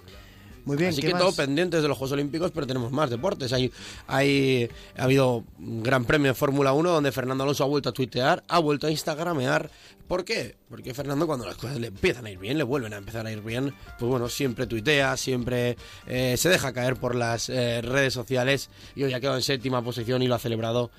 Muy 0.64 0.76
bien, 0.76 0.90
Así 0.90 1.00
¿qué 1.00 1.08
que 1.08 1.14
más? 1.14 1.22
todo 1.22 1.32
pendientes 1.32 1.82
de 1.82 1.88
los 1.88 1.98
Juegos 1.98 2.12
Olímpicos, 2.12 2.52
pero 2.52 2.66
tenemos 2.66 2.92
más 2.92 3.10
deportes. 3.10 3.52
Hay, 3.52 3.72
hay, 4.06 4.68
ha 4.96 5.04
habido 5.04 5.44
un 5.58 5.82
gran 5.82 6.04
premio 6.04 6.28
de 6.28 6.34
Fórmula 6.34 6.72
1 6.72 6.90
donde 6.90 7.10
Fernando 7.10 7.42
Alonso 7.44 7.64
ha 7.64 7.66
vuelto 7.66 7.88
a 7.88 7.92
tuitear, 7.92 8.44
ha 8.48 8.58
vuelto 8.60 8.86
a 8.86 8.90
instagramear. 8.90 9.70
¿Por 10.08 10.24
qué? 10.24 10.56
Porque 10.68 10.94
Fernando 10.94 11.26
cuando 11.26 11.46
las 11.46 11.56
cosas 11.56 11.78
le 11.78 11.86
empiezan 11.86 12.26
a 12.26 12.30
ir 12.30 12.38
bien, 12.38 12.58
le 12.58 12.64
vuelven 12.64 12.92
a 12.92 12.98
empezar 12.98 13.26
a 13.26 13.32
ir 13.32 13.40
bien, 13.40 13.74
pues 13.98 14.10
bueno, 14.10 14.28
siempre 14.28 14.66
tuitea, 14.66 15.16
siempre 15.16 15.76
eh, 16.06 16.36
se 16.36 16.48
deja 16.48 16.72
caer 16.72 16.96
por 16.96 17.14
las 17.14 17.48
eh, 17.48 17.80
redes 17.82 18.12
sociales 18.12 18.68
y 18.94 19.04
hoy 19.04 19.14
ha 19.14 19.20
quedado 19.20 19.36
en 19.36 19.42
séptima 19.42 19.82
posición 19.82 20.22
y 20.22 20.26
lo 20.26 20.34
ha 20.34 20.38
celebrado 20.38 20.90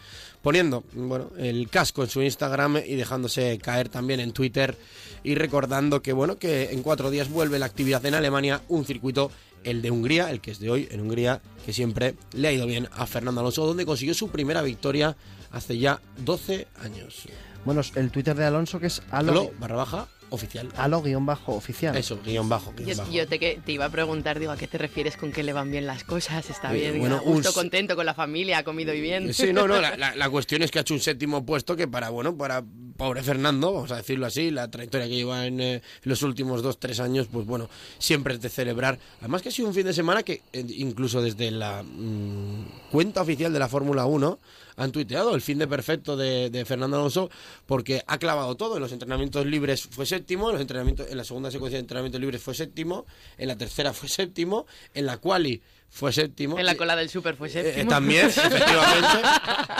poniendo 0.43 0.83
bueno 0.93 1.31
el 1.37 1.69
casco 1.69 2.03
en 2.03 2.09
su 2.09 2.21
Instagram 2.21 2.77
y 2.85 2.95
dejándose 2.95 3.57
caer 3.59 3.89
también 3.89 4.19
en 4.19 4.33
Twitter 4.33 4.77
y 5.23 5.35
recordando 5.35 6.01
que 6.01 6.11
bueno 6.11 6.37
que 6.37 6.71
en 6.71 6.83
cuatro 6.83 7.09
días 7.09 7.29
vuelve 7.29 7.57
la 7.59 7.65
actividad 7.65 8.05
en 8.05 8.13
Alemania 8.13 8.61
un 8.67 8.83
circuito 8.83 9.31
el 9.63 9.81
de 9.81 9.89
Hungría 9.89 10.29
el 10.31 10.41
que 10.41 10.51
es 10.51 10.59
de 10.59 10.69
hoy 10.69 10.89
en 10.91 10.99
Hungría 10.99 11.41
que 11.65 11.71
siempre 11.71 12.15
le 12.33 12.49
ha 12.49 12.51
ido 12.51 12.67
bien 12.67 12.89
a 12.91 13.07
Fernando 13.07 13.39
Alonso 13.39 13.65
donde 13.65 13.85
consiguió 13.85 14.13
su 14.13 14.29
primera 14.29 14.61
victoria 14.61 15.15
hace 15.51 15.77
ya 15.77 16.01
12 16.17 16.67
años 16.81 17.23
Bueno, 17.65 17.81
el 17.95 18.11
Twitter 18.11 18.35
de 18.35 18.45
Alonso 18.45 18.79
que 18.79 18.87
es 18.87 19.01
Alo 19.11 19.31
alo, 19.31 19.51
barra 19.59 19.75
baja 19.77 20.07
oficial 20.29 20.67
alo 20.77 21.01
guion 21.03 21.25
bajo 21.27 21.53
oficial. 21.53 21.95
eso 21.95 22.19
guion 22.25 22.49
bajo 22.49 22.73
guion 22.75 22.89
Yo, 22.89 22.97
bajo. 22.97 23.11
yo 23.11 23.27
te, 23.27 23.37
que- 23.39 23.61
te 23.63 23.71
iba 23.71 23.85
a 23.85 23.89
preguntar, 23.89 24.39
digo, 24.39 24.51
¿a 24.51 24.57
qué 24.57 24.67
te 24.67 24.77
refieres 24.79 25.15
con 25.15 25.31
que 25.31 25.43
le 25.43 25.53
van 25.53 25.69
bien 25.71 25.85
las 25.85 26.03
cosas? 26.03 26.49
Está 26.49 26.71
bien, 26.71 26.97
bueno, 26.99 27.17
a 27.17 27.19
gusto, 27.19 27.49
un- 27.49 27.53
contento 27.55 27.95
con 27.95 28.05
la 28.07 28.15
familia, 28.15 28.57
ha 28.57 28.63
comido 28.63 28.93
y 28.95 28.99
bien. 29.01 29.31
Sí, 29.33 29.53
no, 29.53 29.67
no, 29.67 29.79
la, 29.79 29.95
la- 29.97 30.15
la 30.15 30.29
cuestión 30.31 30.63
es 30.63 30.71
que 30.71 30.79
ha 30.79 30.81
hecho 30.81 30.95
un 30.95 30.99
séptimo 31.01 31.45
puesto 31.45 31.75
que 31.75 31.87
para, 31.87 32.09
bueno, 32.09 32.35
para 32.35 32.63
pobre 32.97 33.21
Fernando, 33.21 33.71
vamos 33.73 33.91
a 33.91 33.97
decirlo 33.97 34.25
así, 34.25 34.49
la 34.49 34.69
trayectoria 34.71 35.07
que 35.07 35.15
lleva 35.15 35.45
en 35.45 35.59
eh, 35.61 35.81
los 36.03 36.21
últimos 36.23 36.63
dos, 36.63 36.79
tres 36.79 36.99
años, 36.99 37.27
pues 37.31 37.45
bueno, 37.45 37.69
siempre 37.99 38.33
es 38.33 38.41
de 38.41 38.49
celebrar. 38.49 38.97
Además 39.19 39.41
que 39.43 39.49
ha 39.49 39.51
sido 39.51 39.67
un 39.67 39.73
fin 39.75 39.85
de 39.85 39.93
semana 39.93 40.23
que 40.23 40.41
eh, 40.51 40.65
incluso 40.77 41.21
desde 41.21 41.51
la 41.51 41.83
mm, 41.83 42.89
cuenta 42.91 43.21
oficial 43.21 43.53
de 43.53 43.59
la 43.59 43.67
Fórmula 43.67 44.05
1 44.05 44.39
han 44.75 44.91
tuiteado 44.91 45.35
el 45.35 45.41
fin 45.41 45.57
de 45.57 45.67
perfecto 45.67 46.17
de, 46.17 46.49
de 46.49 46.65
Fernando 46.65 46.97
Alonso 46.97 47.29
porque 47.65 48.03
ha 48.07 48.17
clavado 48.17 48.55
todo. 48.55 48.75
En 48.75 48.81
los 48.81 48.91
entrenamientos 48.91 49.45
libres 49.45 49.87
fue 49.89 50.05
séptimo, 50.05 50.49
en, 50.49 50.53
los 50.53 50.61
entrenamientos, 50.61 51.07
en 51.09 51.17
la 51.17 51.23
segunda 51.23 51.51
secuencia 51.51 51.77
de 51.77 51.81
entrenamientos 51.81 52.21
libres 52.21 52.41
fue 52.41 52.53
séptimo, 52.53 53.05
en 53.37 53.47
la 53.47 53.57
tercera 53.57 53.93
fue 53.93 54.09
séptimo, 54.09 54.65
en 54.93 55.05
la 55.05 55.17
quali 55.17 55.61
fue 55.93 56.11
séptimo. 56.11 56.57
En 56.57 56.65
la 56.65 56.75
cola 56.75 56.95
del 56.95 57.07
súper 57.09 57.35
fue 57.35 57.47
Eh, 57.47 57.51
séptimo. 57.51 57.89
también, 57.89 58.25
efectivamente. 58.27 59.19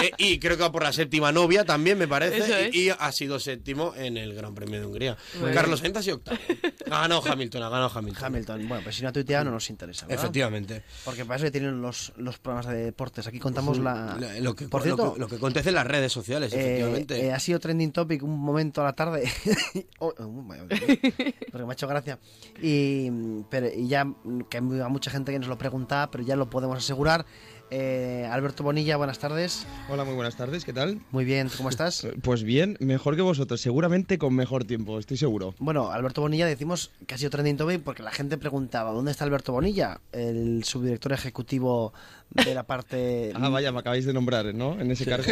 Eh, 0.04 0.12
y 0.18 0.40
creo 0.40 0.56
que 0.58 0.62
va 0.64 0.72
por 0.72 0.84
la 0.84 0.94
séptima 0.94 1.32
novia 1.32 1.66
también, 1.66 1.98
me 1.98 2.08
parece. 2.08 2.68
es. 2.70 2.76
Y, 2.76 2.84
y 2.84 2.90
ha 2.90 3.12
sido 3.12 3.40
séptimo 3.40 3.94
en 3.96 4.18
el 4.18 4.34
Gran 4.36 4.54
Premio 4.54 4.80
de 4.80 4.86
Hungría. 4.86 5.18
Carlos. 5.54 5.80
Sainz 5.80 5.98
ha 5.98 6.04
sido 6.04 6.18
octavo. 6.18 6.38
Ha 6.92 7.02
ganado 7.02 7.24
Hamilton, 7.26 7.64
ha 7.64 7.70
ganado 7.70 7.92
Hamilton. 7.94 8.24
Hamilton. 8.26 8.68
Bueno, 8.68 8.84
pues 8.84 8.96
si 8.96 9.02
no 9.04 9.10
ha 9.10 9.12
tuiteado 9.12 9.46
no 9.46 9.52
nos 9.52 9.70
interesa. 9.70 10.06
¿verdad? 10.06 10.24
Efectivamente. 10.24 10.84
Porque 11.04 11.26
para 11.26 11.38
eso 11.42 11.52
tienen 11.52 11.82
los, 11.82 12.14
los 12.18 12.38
programas 12.38 12.68
de 12.68 12.84
deportes. 12.86 13.26
Aquí 13.28 13.40
contamos 13.40 13.80
la. 13.80 14.16
La- 14.20 14.40
lo, 14.40 14.56
que, 14.56 14.68
Por 14.68 14.82
lo 14.82 14.86
cierto, 14.86 15.14
que- 15.16 15.20
lo 15.20 15.28
que 15.28 15.36
acontece 15.38 15.70
en 15.70 15.76
las 15.76 15.88
redes 15.88 16.12
sociales, 16.12 16.54
eh, 16.54 16.58
efectivamente. 16.78 17.26
eh, 17.26 17.32
ha 17.34 17.40
sido 17.40 17.60
trending 17.60 17.92
topic 17.92 18.22
un 18.24 18.40
momento 18.40 18.82
a 18.82 18.86
la 18.86 18.94
tarde. 18.94 19.24
Oh, 20.00 20.14
oh, 20.18 20.46
porque 20.58 21.64
me 21.66 21.70
ha 21.70 21.74
hecho 21.74 21.88
gracia. 21.88 22.20
Y, 22.62 23.10
pero, 23.50 23.68
y 23.74 23.88
ya 23.88 24.06
que 24.50 24.58
hay 24.58 24.62
mucha 24.64 25.10
gente 25.12 25.32
que 25.32 25.40
nos 25.40 25.48
lo 25.48 25.58
preguntaba, 25.58 26.03
pero 26.12 26.24
ya 26.24 26.36
lo 26.36 26.50
podemos 26.50 26.78
asegurar. 26.78 27.26
Eh, 27.76 28.30
Alberto 28.32 28.64
Bonilla, 28.64 28.98
buenas 28.98 29.18
tardes. 29.18 29.66
Hola, 29.90 30.04
muy 30.04 30.14
buenas 30.14 30.36
tardes, 30.36 30.64
¿qué 30.64 30.74
tal? 30.74 31.02
Muy 31.12 31.26
bien, 31.26 31.50
¿cómo 31.58 31.70
estás? 31.70 32.08
Pues 32.22 32.44
bien, 32.44 32.78
mejor 32.80 33.16
que 33.16 33.24
vosotros, 33.24 33.62
seguramente 33.62 34.20
con 34.20 34.36
mejor 34.36 34.64
tiempo, 34.64 35.00
estoy 35.00 35.18
seguro. 35.18 35.56
Bueno, 35.58 35.92
Alberto 35.92 36.22
Bonilla 36.22 36.46
decimos 36.46 36.92
que 37.08 37.16
ha 37.16 37.18
sido 37.18 37.32
trending 37.32 37.58
topic 37.58 37.82
porque 37.82 38.04
la 38.04 38.12
gente 38.12 38.38
preguntaba 38.38 38.92
¿dónde 38.92 39.12
está 39.12 39.24
Alberto 39.24 39.54
Bonilla? 39.54 40.02
El 40.12 40.64
subdirector 40.64 41.14
ejecutivo 41.14 41.94
de 42.30 42.54
la 42.54 42.64
parte... 42.64 43.34
Ah, 43.44 43.50
vaya, 43.50 43.72
me 43.72 43.80
acabáis 43.80 44.06
de 44.06 44.14
nombrar, 44.14 44.54
¿no? 44.54 44.80
En 44.80 44.92
ese 44.92 45.06
cargo. 45.06 45.26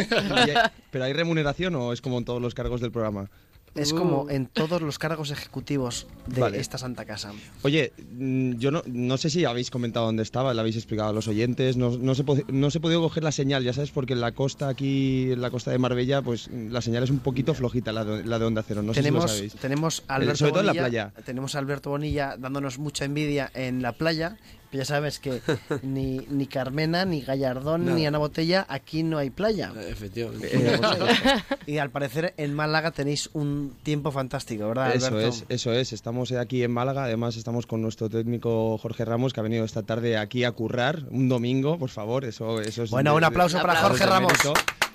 ¿Pero 0.90 1.04
hay 1.04 1.12
remuneración 1.12 1.74
o 1.76 1.92
es 1.92 2.00
como 2.00 2.18
en 2.18 2.24
todos 2.24 2.42
los 2.42 2.54
cargos 2.54 2.80
del 2.80 2.90
programa? 2.90 3.30
Es 3.74 3.92
como 3.94 4.28
en 4.28 4.46
todos 4.46 4.82
los 4.82 4.98
cargos 4.98 5.30
ejecutivos 5.30 6.06
de 6.26 6.40
Vale. 6.40 6.60
esta 6.60 6.76
santa 6.78 7.04
casa. 7.06 7.32
Oye, 7.62 7.92
mm, 8.12 8.52
yo 8.58 8.70
no, 8.70 8.82
no 8.86 9.16
sé 9.16 9.30
si 9.30 9.44
habéis 9.44 9.70
comentado 9.70 10.06
dónde 10.06 10.22
estaba, 10.22 10.52
le 10.52 10.60
habéis 10.60 10.76
explicado 10.76 11.08
a 11.08 11.12
los 11.12 11.26
oyentes, 11.28 11.76
no, 11.76 11.96
no, 11.96 12.14
se, 12.14 12.22
po- 12.24 12.36
no 12.48 12.70
se 12.70 12.78
ha 12.78 12.80
podido 12.80 13.00
coger 13.00 13.22
la 13.24 13.32
señal, 13.32 13.64
ya 13.64 13.72
sabes, 13.72 13.90
porque 13.90 14.12
en 14.12 14.20
la 14.20 14.32
costa 14.32 14.68
aquí, 14.68 15.32
en 15.32 15.40
la 15.40 15.50
costa 15.50 15.70
de 15.70 15.78
Marbella, 15.78 16.20
pues 16.22 16.50
la 16.52 16.82
señal 16.82 17.02
es 17.04 17.10
un 17.10 17.20
poquito 17.20 17.54
flojita, 17.54 17.92
la 17.92 18.04
de, 18.04 18.24
la 18.24 18.38
de 18.38 18.44
Onda 18.44 18.62
Cero, 18.62 18.82
no 18.82 18.92
sé 18.92 19.00
si 19.00 19.04
tenemos, 19.04 19.22
lo 19.24 19.28
sabéis. 19.28 19.54
tenemos 19.54 20.02
a 20.08 20.14
Alberto 20.16 20.36
Sobre 20.36 20.50
todo 20.52 20.60
en 20.60 20.66
la 20.66 20.72
playa. 20.74 21.12
Tenemos 21.24 21.54
a 21.54 21.58
Alberto 21.58 21.90
Bonilla 21.90 22.36
dándonos 22.38 22.78
mucha 22.78 23.04
envidia 23.06 23.50
en 23.54 23.80
la 23.82 23.92
playa. 23.92 24.36
Ya 24.72 24.84
sabes 24.86 25.18
que 25.18 25.40
ni, 25.82 26.18
ni 26.30 26.46
Carmena, 26.46 27.04
ni 27.04 27.20
Gallardón, 27.20 27.94
ni 27.94 28.06
Ana 28.06 28.18
Botella, 28.18 28.64
aquí 28.68 29.02
no 29.02 29.18
hay 29.18 29.28
playa. 29.30 29.72
Efectivamente. 29.88 30.48
Eh, 30.50 30.80
y 31.66 31.78
al 31.78 31.90
parecer 31.90 32.32
en 32.38 32.54
Málaga 32.54 32.90
tenéis 32.90 33.28
un 33.34 33.76
tiempo 33.82 34.10
fantástico, 34.12 34.66
¿verdad, 34.68 34.94
Eso 34.94 35.08
Alberto? 35.08 35.28
es, 35.28 35.44
eso 35.48 35.72
es. 35.72 35.92
Estamos 35.92 36.32
aquí 36.32 36.62
en 36.62 36.70
Málaga. 36.70 37.04
Además, 37.04 37.36
estamos 37.36 37.66
con 37.66 37.82
nuestro 37.82 38.08
técnico 38.08 38.78
Jorge 38.78 39.04
Ramos, 39.04 39.32
que 39.32 39.40
ha 39.40 39.42
venido 39.42 39.64
esta 39.64 39.82
tarde 39.82 40.16
aquí 40.16 40.44
a 40.44 40.52
currar 40.52 41.02
un 41.10 41.28
domingo, 41.28 41.78
por 41.78 41.90
favor. 41.90 42.24
Eso, 42.24 42.60
eso 42.60 42.82
es 42.84 42.90
Bueno, 42.90 43.14
un 43.14 43.24
aplauso 43.24 43.60
para 43.60 43.76
Jorge 43.76 44.06
Ramos. 44.06 44.32
mérito. 44.32 44.54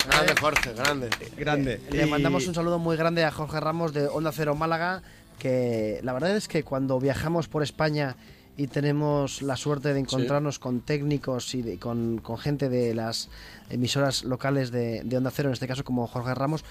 Grande, 0.10 0.34
Jorge, 0.40 0.74
grande. 0.74 1.10
Grande. 1.38 1.82
Le 1.91 2.06
Y- 2.06 2.10
mandamos 2.10 2.48
un 2.48 2.56
saludo 2.56 2.80
muy 2.80 2.98
grande 2.98 3.24
a 3.26 3.32
Jorge 3.32 3.60
Ramos 3.60 3.94
de 3.94 4.08
Onda 4.08 4.32
Cero 4.32 4.56
Málaga, 4.56 5.04
que 5.38 5.99
la 6.02 6.14
verdad 6.14 6.36
es 6.36 6.48
que 6.48 6.64
cuando 6.64 6.99
viajamos 6.99 7.48
por 7.48 7.62
España 7.62 8.16
y 8.57 8.67
tenemos 8.67 9.41
la 9.43 9.55
suerte 9.55 9.93
de 9.93 9.99
encontrarnos 9.99 10.57
con 10.59 10.81
técnicos 10.81 11.53
y 11.55 11.61
de- 11.61 11.77
con, 11.77 12.17
con 12.19 12.38
gente 12.38 12.69
de 12.69 12.93
las 12.95 13.29
emisoras 13.69 14.23
locales 14.23 14.71
de, 14.71 15.03
de 15.03 15.17
Onda 15.17 15.31
Cero, 15.31 15.49
en 15.49 15.53
este 15.53 15.67
caso 15.67 15.84
como 15.84 16.07
Jorge 16.07 16.34
Ramos, 16.34 16.65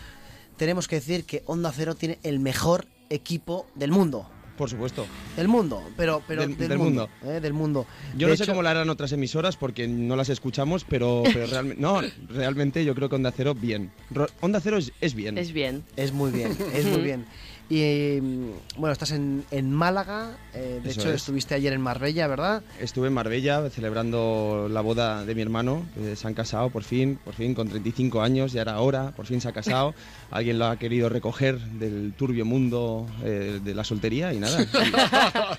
tenemos 0.57 0.89
que 0.89 0.97
decir 0.97 1.25
que 1.25 1.43
Onda 1.47 1.71
Cero 1.73 1.95
tiene 1.95 2.19
el 2.23 2.41
mejor 2.41 2.87
equipo 3.11 3.67
del 3.75 3.93
mundo. 3.93 4.29
Por 4.57 4.71
supuesto. 4.71 5.05
Del 5.37 5.49
mundo, 5.49 5.83
pero, 5.99 6.23
pero 6.27 6.41
Del- 6.41 6.57
del, 6.57 6.69
del 6.71 6.79
mundo. 6.79 7.09
mundo. 7.21 7.37
eh, 7.37 7.41
del 7.41 7.53
mundo. 7.53 7.87
Yo 8.17 8.27
De 8.27 8.33
no 8.33 8.37
sé 8.39 8.47
cómo 8.47 8.63
la 8.63 8.71
harán 8.71 8.89
otras 8.89 9.13
emisoras 9.13 9.55
porque 9.59 9.87
no 9.87 10.17
las 10.17 10.31
escuchamos, 10.31 10.85
pero, 10.89 11.23
pero 11.33 11.47
realmente, 11.47 11.81
no, 11.83 12.01
realmente 12.31 12.83
yo 12.83 12.95
creo 12.95 13.11
que 13.11 13.17
Onda 13.17 13.33
Cero 13.37 13.55
bien. 13.55 13.93
Onda 14.41 14.61
Cero 14.61 14.79
es, 14.79 14.93
es 15.03 15.15
bien. 15.15 15.37
Es 15.37 15.53
bien. 15.53 15.85
Es 15.97 16.13
muy 16.13 16.31
bien, 16.33 16.57
es 16.73 16.87
muy 16.87 17.03
bien. 17.03 17.27
Y 17.69 18.21
mm, 18.23 18.51
bueno, 18.77 18.93
estás 18.93 19.11
en, 19.11 19.45
en 19.51 19.73
Málaga, 19.73 20.37
eh, 20.55 20.81
de 20.83 20.91
Eso 20.91 21.01
hecho 21.01 21.09
es. 21.11 21.17
estuviste 21.17 21.55
ayer 21.55 21.73
en 21.73 21.81
Marbella, 21.81 22.27
¿verdad? 22.29 22.63
Estuve 22.81 23.09
en 23.09 23.15
Marbella 23.15 23.69
celebrando 23.71 24.69
la 24.71 24.81
boda 24.83 25.25
de 25.25 25.35
mi 25.35 25.43
hermano, 25.43 25.85
se 26.15 26.27
han 26.29 26.35
casado 26.35 26.71
por 26.71 26.85
fin, 26.85 27.19
por 27.25 27.35
fin 27.35 27.55
con 27.55 27.69
35 27.69 28.23
años, 28.23 28.53
ya 28.53 28.61
era 28.63 28.79
hora, 28.81 29.11
por 29.17 29.27
fin 29.27 29.41
se 29.41 29.49
ha 29.49 29.53
casado. 29.53 29.95
Alguien 30.31 30.59
lo 30.59 30.67
ha 30.67 30.77
querido 30.79 31.09
recoger 31.09 31.59
del 31.59 32.13
turbio 32.17 32.45
mundo 32.45 33.07
eh, 33.25 33.61
de 33.63 33.75
la 33.75 33.83
soltería 33.85 34.33
y 34.33 34.39
nada. 34.39 34.65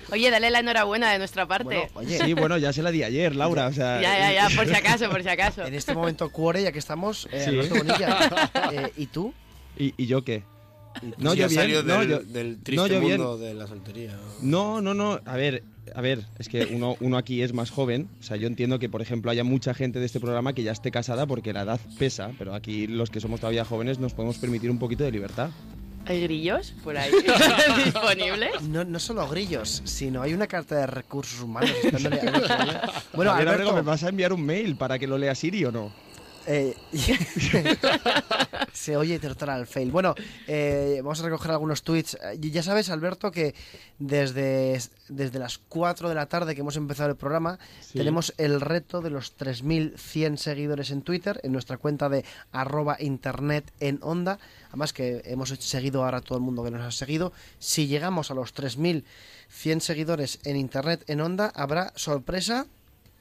Oye, 0.12 0.30
dale 0.30 0.50
la 0.50 0.60
enhorabuena 0.60 1.12
de 1.12 1.18
nuestra 1.18 1.46
parte. 1.46 1.90
Sí, 2.06 2.32
bueno, 2.32 2.56
ya 2.56 2.72
se 2.72 2.82
la 2.82 2.90
di 2.90 3.02
ayer, 3.02 3.36
Laura. 3.36 3.66
O 3.66 3.72
sea, 3.72 4.00
ya, 4.00 4.18
ya, 4.18 4.48
ya, 4.48 4.56
por 4.56 4.66
si 4.66 4.74
acaso, 4.74 5.10
por 5.10 5.22
si 5.22 5.28
acaso. 5.30 5.64
En 5.66 5.74
este 5.74 5.94
momento, 5.94 6.30
Cuore, 6.30 6.62
ya 6.62 6.72
que 6.72 6.78
estamos, 6.78 7.28
eh, 7.32 7.42
Sí. 7.44 7.50
Alberto 7.50 7.74
Bonilla. 7.76 8.30
Eh, 8.72 8.92
¿Y 8.96 9.06
tú? 9.06 9.32
¿Y, 9.76 9.94
y 9.96 10.06
yo 10.06 10.24
qué? 10.24 10.42
No, 11.18 11.34
yo 11.34 11.48
bien, 11.48 11.50
salió 11.60 11.82
no, 11.82 11.98
del, 12.00 12.08
yo- 12.08 12.20
del 12.20 12.56
no, 12.58 12.62
triste 12.64 12.88
yo 12.88 13.00
bien. 13.00 13.20
mundo 13.20 13.38
de 13.38 13.54
la 13.54 13.66
soltería. 13.66 14.16
No, 14.42 14.80
no, 14.80 14.94
no. 14.94 15.20
A 15.24 15.36
ver, 15.36 15.62
a 15.94 16.00
ver, 16.00 16.24
es 16.38 16.48
que 16.48 16.66
uno, 16.72 16.96
uno 17.00 17.16
aquí 17.16 17.42
es 17.42 17.52
más 17.52 17.70
joven. 17.70 18.08
O 18.20 18.22
sea, 18.22 18.36
yo 18.36 18.46
entiendo 18.46 18.78
que, 18.78 18.88
por 18.88 19.02
ejemplo, 19.02 19.30
haya 19.30 19.44
mucha 19.44 19.74
gente 19.74 19.98
de 20.00 20.06
este 20.06 20.20
programa 20.20 20.52
que 20.52 20.62
ya 20.62 20.72
esté 20.72 20.90
casada 20.90 21.26
porque 21.26 21.52
la 21.52 21.62
edad 21.62 21.80
pesa, 21.98 22.32
pero 22.38 22.54
aquí 22.54 22.86
los 22.86 23.10
que 23.10 23.20
somos 23.20 23.40
todavía 23.40 23.64
jóvenes 23.64 23.98
nos 23.98 24.12
podemos 24.14 24.38
permitir 24.38 24.70
un 24.70 24.78
poquito 24.78 25.04
de 25.04 25.12
libertad. 25.12 25.50
¿Hay 26.06 26.22
grillos 26.22 26.72
por 26.82 26.96
ahí 26.96 27.10
disponibles? 27.84 28.62
No, 28.62 28.82
no 28.84 28.98
solo 28.98 29.28
grillos, 29.28 29.82
sino 29.84 30.22
hay 30.22 30.32
una 30.32 30.46
carta 30.46 30.76
de 30.76 30.86
recursos 30.86 31.40
humanos. 31.40 31.70
Bueno, 33.14 33.32
A 33.32 33.38
ver, 33.38 33.48
Alberto, 33.48 33.74
¿me 33.74 33.82
vas 33.82 34.02
a 34.04 34.08
enviar 34.08 34.32
un 34.32 34.42
mail 34.44 34.76
para 34.76 34.98
que 34.98 35.06
lo 35.06 35.18
lea 35.18 35.34
Siri 35.34 35.64
o 35.64 35.72
no? 35.72 35.92
Eh, 36.50 36.74
se 38.72 38.96
oye 38.96 39.18
total 39.18 39.66
fail. 39.66 39.90
Bueno, 39.90 40.14
eh, 40.46 41.00
vamos 41.02 41.20
a 41.20 41.24
recoger 41.24 41.50
algunos 41.50 41.82
tweets. 41.82 42.14
Eh, 42.14 42.38
Ya 42.40 42.62
sabes, 42.62 42.88
Alberto, 42.88 43.30
que 43.30 43.54
desde, 43.98 44.80
desde 45.08 45.38
las 45.38 45.58
4 45.58 46.08
de 46.08 46.14
la 46.14 46.26
tarde 46.26 46.54
que 46.54 46.62
hemos 46.62 46.76
empezado 46.76 47.10
el 47.10 47.16
programa, 47.16 47.58
Sí. 47.80 47.98
tenemos 47.98 48.32
el 48.38 48.60
reto 48.62 49.02
de 49.02 49.10
los 49.10 49.36
3.100 49.36 50.36
seguidores 50.38 50.90
en 50.90 51.02
Twitter, 51.02 51.38
en 51.42 51.52
nuestra 51.52 51.76
cuenta 51.76 52.08
de 52.08 52.24
arroba 52.50 52.96
internet 52.98 53.70
en 53.80 53.98
onda. 54.02 54.38
Además 54.68 54.94
que 54.94 55.20
hemos 55.26 55.50
seguido 55.50 56.02
ahora 56.04 56.18
a 56.18 56.22
todo 56.22 56.38
el 56.38 56.44
mundo 56.44 56.64
que 56.64 56.70
nos 56.70 56.82
ha 56.82 56.90
seguido. 56.92 57.32
Si 57.58 57.88
llegamos 57.88 58.30
a 58.30 58.34
los 58.34 58.54
3.100 58.54 59.80
seguidores 59.80 60.38
en 60.44 60.56
internet 60.56 61.04
en 61.08 61.20
onda, 61.20 61.52
habrá 61.54 61.92
sorpresa 61.94 62.66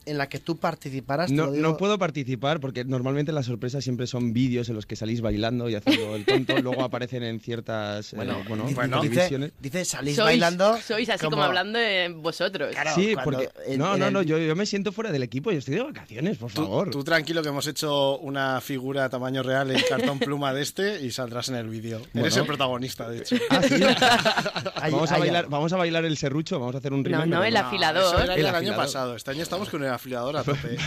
en 0.08 0.18
la 0.18 0.28
que 0.30 0.40
tú 0.40 0.58
participarás. 0.58 1.32
No, 1.32 1.48
no 1.48 1.78
puedo 1.78 1.98
participar 2.00 2.60
porque 2.60 2.84
normalmente 2.86 3.32
las 3.32 3.46
sorpresas 3.46 3.84
siempre 3.84 4.08
son 4.08 4.34
vídeos 4.34 4.70
en 4.70 4.76
los 4.76 4.86
que 4.86 4.96
salís 4.96 5.22
bailando 5.22 5.70
y 5.70 5.76
haciendo 5.76 6.16
el 6.16 6.26
tonto. 6.26 6.58
luego 6.62 6.84
aparecen 6.84 7.24
en 7.24 7.40
ciertas 7.40 8.14
eh, 8.14 8.16
Bueno, 8.16 8.38
bueno, 8.48 9.02
di- 9.02 9.10
dice-. 9.10 9.52
Dice, 9.60 9.86
salís 9.86 10.18
Sois- 10.18 10.24
bailando. 10.26 10.78
Sois 10.82 11.10
así 11.10 11.20
como, 11.26 11.32
como- 11.38 11.44
hablando 11.44 11.78
de 11.80 12.10
vosotros. 12.10 12.76
sí, 12.96 13.14
cuando 13.14 13.24
porque 13.24 13.50
en- 13.68 13.80
no, 13.80 13.94
en 13.94 14.00
no, 14.00 14.08
el- 14.08 14.14
no, 14.14 14.22
yo, 14.22 14.38
yo 14.38 14.56
me 14.56 14.66
siento 14.66 14.92
fuera 14.92 15.12
del 15.12 15.24
equipo, 15.24 15.52
yo 15.52 15.60
estoy 15.60 15.76
de 15.76 15.84
vacaciones, 15.84 16.38
por 16.38 16.50
favor. 16.50 16.90
tú 16.92 17.04
tranquilo 17.04 17.42
que 17.44 17.50
hemos 17.50 17.68
hecho 17.68 18.18
una 18.20 18.62
figura 18.62 19.06
a 19.06 19.10
tamaño 19.10 19.44
real 19.44 19.72
en 19.72 19.82
cartón 19.88 20.20
pluma 20.20 20.54
de 20.54 20.62
este 20.64 21.02
y 21.06 21.12
saldrás 21.12 21.50
en 21.50 21.56
el 21.56 21.68
vídeo. 21.70 21.98
Eres 21.98 22.12
Bueno. 22.14 22.36
el 22.42 22.46
protagonista, 22.48 23.10
de 23.10 23.20
hecho. 23.20 23.36
Ah, 23.50 23.62
sí. 23.62 23.76
Vamos, 24.92 25.12
a 25.12 25.18
bailar, 25.18 25.48
vamos 25.50 25.74
a 25.74 25.78
bailar 25.78 26.06
el 26.06 26.18
serrucho, 26.18 26.60
vamos 26.60 26.76
a 26.76 26.78
hacer 26.80 26.94
un 26.94 27.04
No, 27.04 27.10
remember, 27.10 27.28
no, 27.40 27.44
el 27.44 27.58
afilador. 27.58 28.16
Eso 28.16 28.24
era 28.24 28.36
El 28.36 28.46
año 28.48 28.76
pasado. 28.76 29.16
Este 29.16 29.32
año 29.32 29.44
estamos 29.44 29.70
con 29.70 29.84
el 29.84 29.90
afilador 29.98 30.38
a 30.38 30.44
tope. 30.46 30.78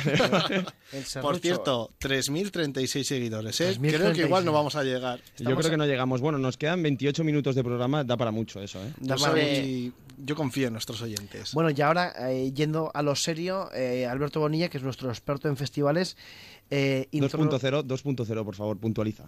El 0.93 1.05
Por 1.23 1.39
cierto, 1.39 1.91
3.036 2.01 3.03
seguidores. 3.05 3.61
¿eh? 3.61 3.74
3.036. 3.78 3.97
Creo 3.97 4.12
que 4.12 4.20
igual 4.23 4.45
no 4.45 4.53
vamos 4.53 4.74
a 4.77 4.82
llegar. 4.82 5.19
Yo 5.19 5.24
Estamos 5.37 5.59
creo 5.59 5.69
a- 5.69 5.70
que 5.70 5.77
no 5.77 5.87
llegamos. 5.87 6.20
Bueno, 6.20 6.39
nos 6.39 6.57
quedan 6.57 6.82
28 6.82 7.23
minutos 7.24 7.55
de 7.55 7.62
programa, 7.62 8.03
da 8.05 8.16
para 8.16 8.31
mucho 8.31 8.61
eso, 8.61 8.82
¿eh? 8.82 8.93
Yo, 9.01 9.07
Da 9.09 9.16
para 9.16 9.32
soy- 9.32 9.93
yo 10.24 10.35
confío 10.35 10.66
en 10.66 10.73
nuestros 10.74 11.01
oyentes. 11.03 11.53
Bueno, 11.55 11.70
y 11.70 11.81
ahora, 11.81 12.12
eh, 12.31 12.53
yendo 12.53 12.91
a 12.95 13.03
lo 13.03 13.15
serio, 13.15 13.70
eh, 13.74 14.07
Alberto 14.07 14.41
Bonilla, 14.41 14.69
que 14.69 14.78
es 14.78 14.82
nuestro 14.85 15.09
experto 15.11 15.49
en 15.49 15.57
festivales, 15.57 16.16
eh, 16.70 17.09
intro- 17.12 17.39
2.0, 17.41 17.82
2.0, 17.85 18.45
por 18.45 18.55
favor, 18.55 18.77
puntualiza. 18.78 19.24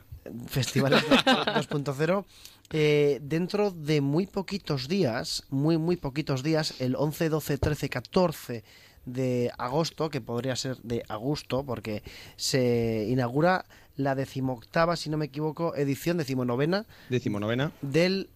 festivales 0.49 1.03
2.0, 1.09 2.25
eh, 2.73 3.19
dentro 3.23 3.71
de 3.71 4.01
muy 4.01 4.27
poquitos 4.27 4.87
días, 4.87 5.45
muy, 5.51 5.77
muy 5.79 5.97
poquitos 5.97 6.43
días, 6.43 6.75
el 6.81 6.95
11, 6.95 7.29
12, 7.31 7.59
13, 7.59 7.89
14 7.89 8.65
de 9.05 9.51
agosto, 9.59 10.11
que 10.11 10.21
podría 10.21 10.57
ser 10.57 10.77
de 10.83 11.03
agosto, 11.09 11.65
porque 11.65 12.03
se 12.37 13.07
inaugura 13.09 13.65
la 13.97 14.15
decimoctava, 14.15 14.97
si 14.97 15.11
no 15.11 15.17
me 15.19 15.27
equivoco, 15.27 15.75
edición, 15.77 16.17
decimonovena, 16.17 16.87
Decimonovena. 17.09 17.73
del 17.83 18.31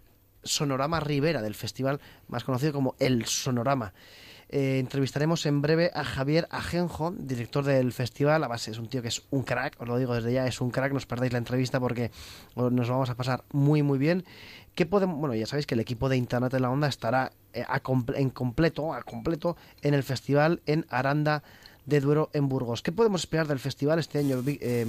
Sonorama 0.44 1.00
Rivera, 1.00 1.42
del 1.42 1.54
festival 1.54 2.00
más 2.28 2.44
conocido 2.44 2.72
como 2.72 2.94
El 2.98 3.24
Sonorama. 3.26 3.92
Eh, 4.48 4.78
entrevistaremos 4.78 5.44
en 5.46 5.60
breve 5.60 5.90
a 5.92 6.04
Javier 6.04 6.46
Ajenjo, 6.52 7.10
director 7.18 7.64
del 7.64 7.92
festival. 7.92 8.44
A 8.44 8.48
base, 8.48 8.70
es 8.70 8.78
un 8.78 8.86
tío 8.88 9.02
que 9.02 9.08
es 9.08 9.22
un 9.30 9.42
crack, 9.42 9.74
os 9.80 9.88
lo 9.88 9.98
digo 9.98 10.14
desde 10.14 10.32
ya, 10.32 10.46
es 10.46 10.60
un 10.60 10.70
crack. 10.70 10.92
No 10.92 10.98
os 10.98 11.06
perdáis 11.06 11.32
la 11.32 11.38
entrevista 11.38 11.80
porque 11.80 12.12
os- 12.54 12.70
nos 12.70 12.88
vamos 12.88 13.10
a 13.10 13.16
pasar 13.16 13.42
muy, 13.50 13.82
muy 13.82 13.98
bien. 13.98 14.24
¿Qué 14.76 14.86
podemos? 14.86 15.18
Bueno, 15.18 15.34
ya 15.34 15.46
sabéis 15.46 15.66
que 15.66 15.74
el 15.74 15.80
equipo 15.80 16.08
de 16.08 16.16
Internet 16.16 16.54
en 16.54 16.62
la 16.62 16.70
Onda 16.70 16.86
estará 16.86 17.32
a 17.68 17.82
comple- 17.82 18.18
en 18.18 18.30
completo, 18.30 18.92
a 18.92 19.02
completo 19.02 19.56
en 19.82 19.94
el 19.94 20.02
festival 20.02 20.60
en 20.66 20.84
Aranda 20.90 21.42
de 21.86 22.00
Duero 22.00 22.30
en 22.32 22.48
Burgos. 22.48 22.82
¿Qué 22.82 22.90
podemos 22.92 23.22
esperar 23.22 23.46
del 23.46 23.60
festival 23.60 23.98
este 24.00 24.18
año, 24.18 24.42
eh, 24.46 24.84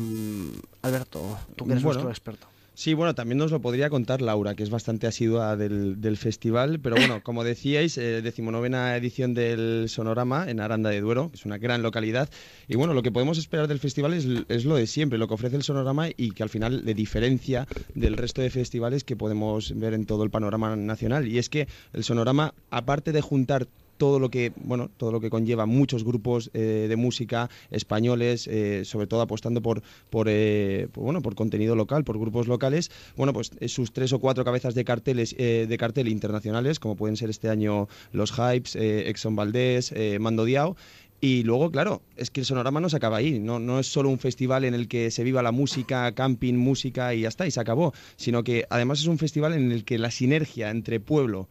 Alberto? 0.81 1.38
Tú 1.56 1.65
que 1.65 1.72
eres 1.73 1.84
Bueno. 1.84 2.02
nuestro 2.02 2.10
experto. 2.10 2.48
Sí, 2.78 2.94
bueno, 2.94 3.16
también 3.16 3.40
nos 3.40 3.49
lo 3.49 3.60
podría 3.60 3.90
contar 3.90 4.22
Laura, 4.22 4.54
que 4.54 4.62
es 4.62 4.70
bastante 4.70 5.08
asidua 5.08 5.56
del, 5.56 5.99
del 5.99 6.16
festival. 6.16 6.80
Pero 6.80 6.95
bueno, 6.95 7.22
como 7.24 7.44
decíais, 7.44 7.98
eh, 7.98 8.22
decimonovena 8.22 8.95
edición 8.95 9.34
del 9.34 9.86
Sonorama 9.90 10.48
en 10.48 10.60
Aranda 10.60 10.91
de 10.91 11.02
Duero, 11.02 11.32
que 11.32 11.38
es 11.38 11.45
una 11.48 11.58
gran 11.58 11.82
localidad. 11.82 12.30
Y 12.68 12.76
bueno, 12.76 12.94
lo 12.94 13.02
que 13.02 13.12
podemos 13.12 13.40
esperar 13.40 13.68
del 13.68 13.80
festival 13.80 14.14
es, 14.14 14.28
es 14.48 14.66
lo 14.66 14.76
de 14.76 14.86
siempre, 14.86 15.18
lo 15.18 15.28
que 15.28 15.34
ofrece 15.34 15.56
el 15.56 15.64
Sonorama 15.64 16.10
y 16.16 16.34
que 16.34 16.44
al 16.44 16.49
final 16.49 16.86
le 16.86 16.94
diferencia 16.94 17.68
del 17.95 18.16
resto 18.16 18.44
de 18.44 18.52
festivales 18.52 19.04
que 19.04 19.16
podemos 19.16 19.74
ver 19.76 19.95
en 19.95 20.06
todo 20.06 20.24
el 20.24 20.30
panorama 20.30 20.76
nacional. 20.76 21.28
Y 21.28 21.40
es 21.40 21.49
que 21.49 21.68
el 21.94 22.04
Sonorama, 22.04 22.54
aparte 22.70 23.12
de 23.12 23.22
juntar 23.22 23.68
todo 23.98 24.19
lo 24.19 24.30
que 24.30 24.53
bueno 24.56 24.90
todo 24.95 25.11
lo 25.11 25.19
que 25.19 25.30
conlleva 25.30 25.65
muchos 25.65 26.03
grupos 26.03 26.49
eh, 26.53 26.86
de 26.88 26.95
música 26.95 27.49
españoles 27.72 28.48
eh, 28.48 28.84
sobre 28.86 29.07
todo 29.07 29.22
apostando 29.22 29.61
por 29.61 29.82
por, 30.10 30.28
eh, 30.30 30.88
bueno 30.94 31.22
por 31.22 31.36
contenido 31.36 31.76
local 31.76 32.03
por 32.03 32.18
grupos 32.19 32.48
locales 32.48 32.91
bueno 33.15 33.34
pues 33.34 33.52
eh, 33.60 33.68
sus 33.68 33.91
tres 33.91 34.14
o 34.14 34.19
cuatro 34.19 34.45
cabezas 34.45 34.76
de 34.76 34.84
carteles 34.86 35.36
de 35.38 35.78
cartel 35.78 36.07
internacionales 36.07 36.80
como 36.80 36.95
pueden 36.95 37.18
ser 37.18 37.30
este 37.30 37.49
año 37.49 37.88
los 38.11 38.32
Hypes 38.32 38.76
Exxon 38.76 39.36
Valdés 39.36 39.94
Mando 40.19 40.45
Diao 40.45 40.76
y 41.19 41.44
luego, 41.44 41.72
claro, 41.72 42.03
es 42.15 42.30
que 42.30 42.41
el 42.41 42.45
sonorama 42.45 42.80
no 42.80 42.90
se 42.90 42.98
acaba 42.98 43.18
ahí. 43.18 43.40
No, 43.40 43.57
no 43.60 43.80
es 43.80 43.88
solo 43.88 44.10
un 44.10 44.19
festival 44.19 44.65
en 44.65 44.76
el 44.76 44.88
que 44.88 45.10
se 45.10 45.24
viva 45.24 45.41
la 45.41 45.52
música, 45.52 46.11
camping, 46.14 46.53
música 46.53 47.14
y 47.15 47.22
ya 47.22 47.30
está, 47.30 47.48
y 47.48 47.52
se 47.52 47.60
acabó. 47.60 47.94
Sino 48.18 48.44
que 48.44 48.65
además 48.69 48.99
es 48.99 49.07
un 49.07 49.18
festival 49.18 49.53
en 49.53 49.72
el 49.72 49.84
que 49.84 49.98
la 49.98 50.11
sinergia 50.11 50.69
entre 50.69 50.99
pueblo, 50.99 51.48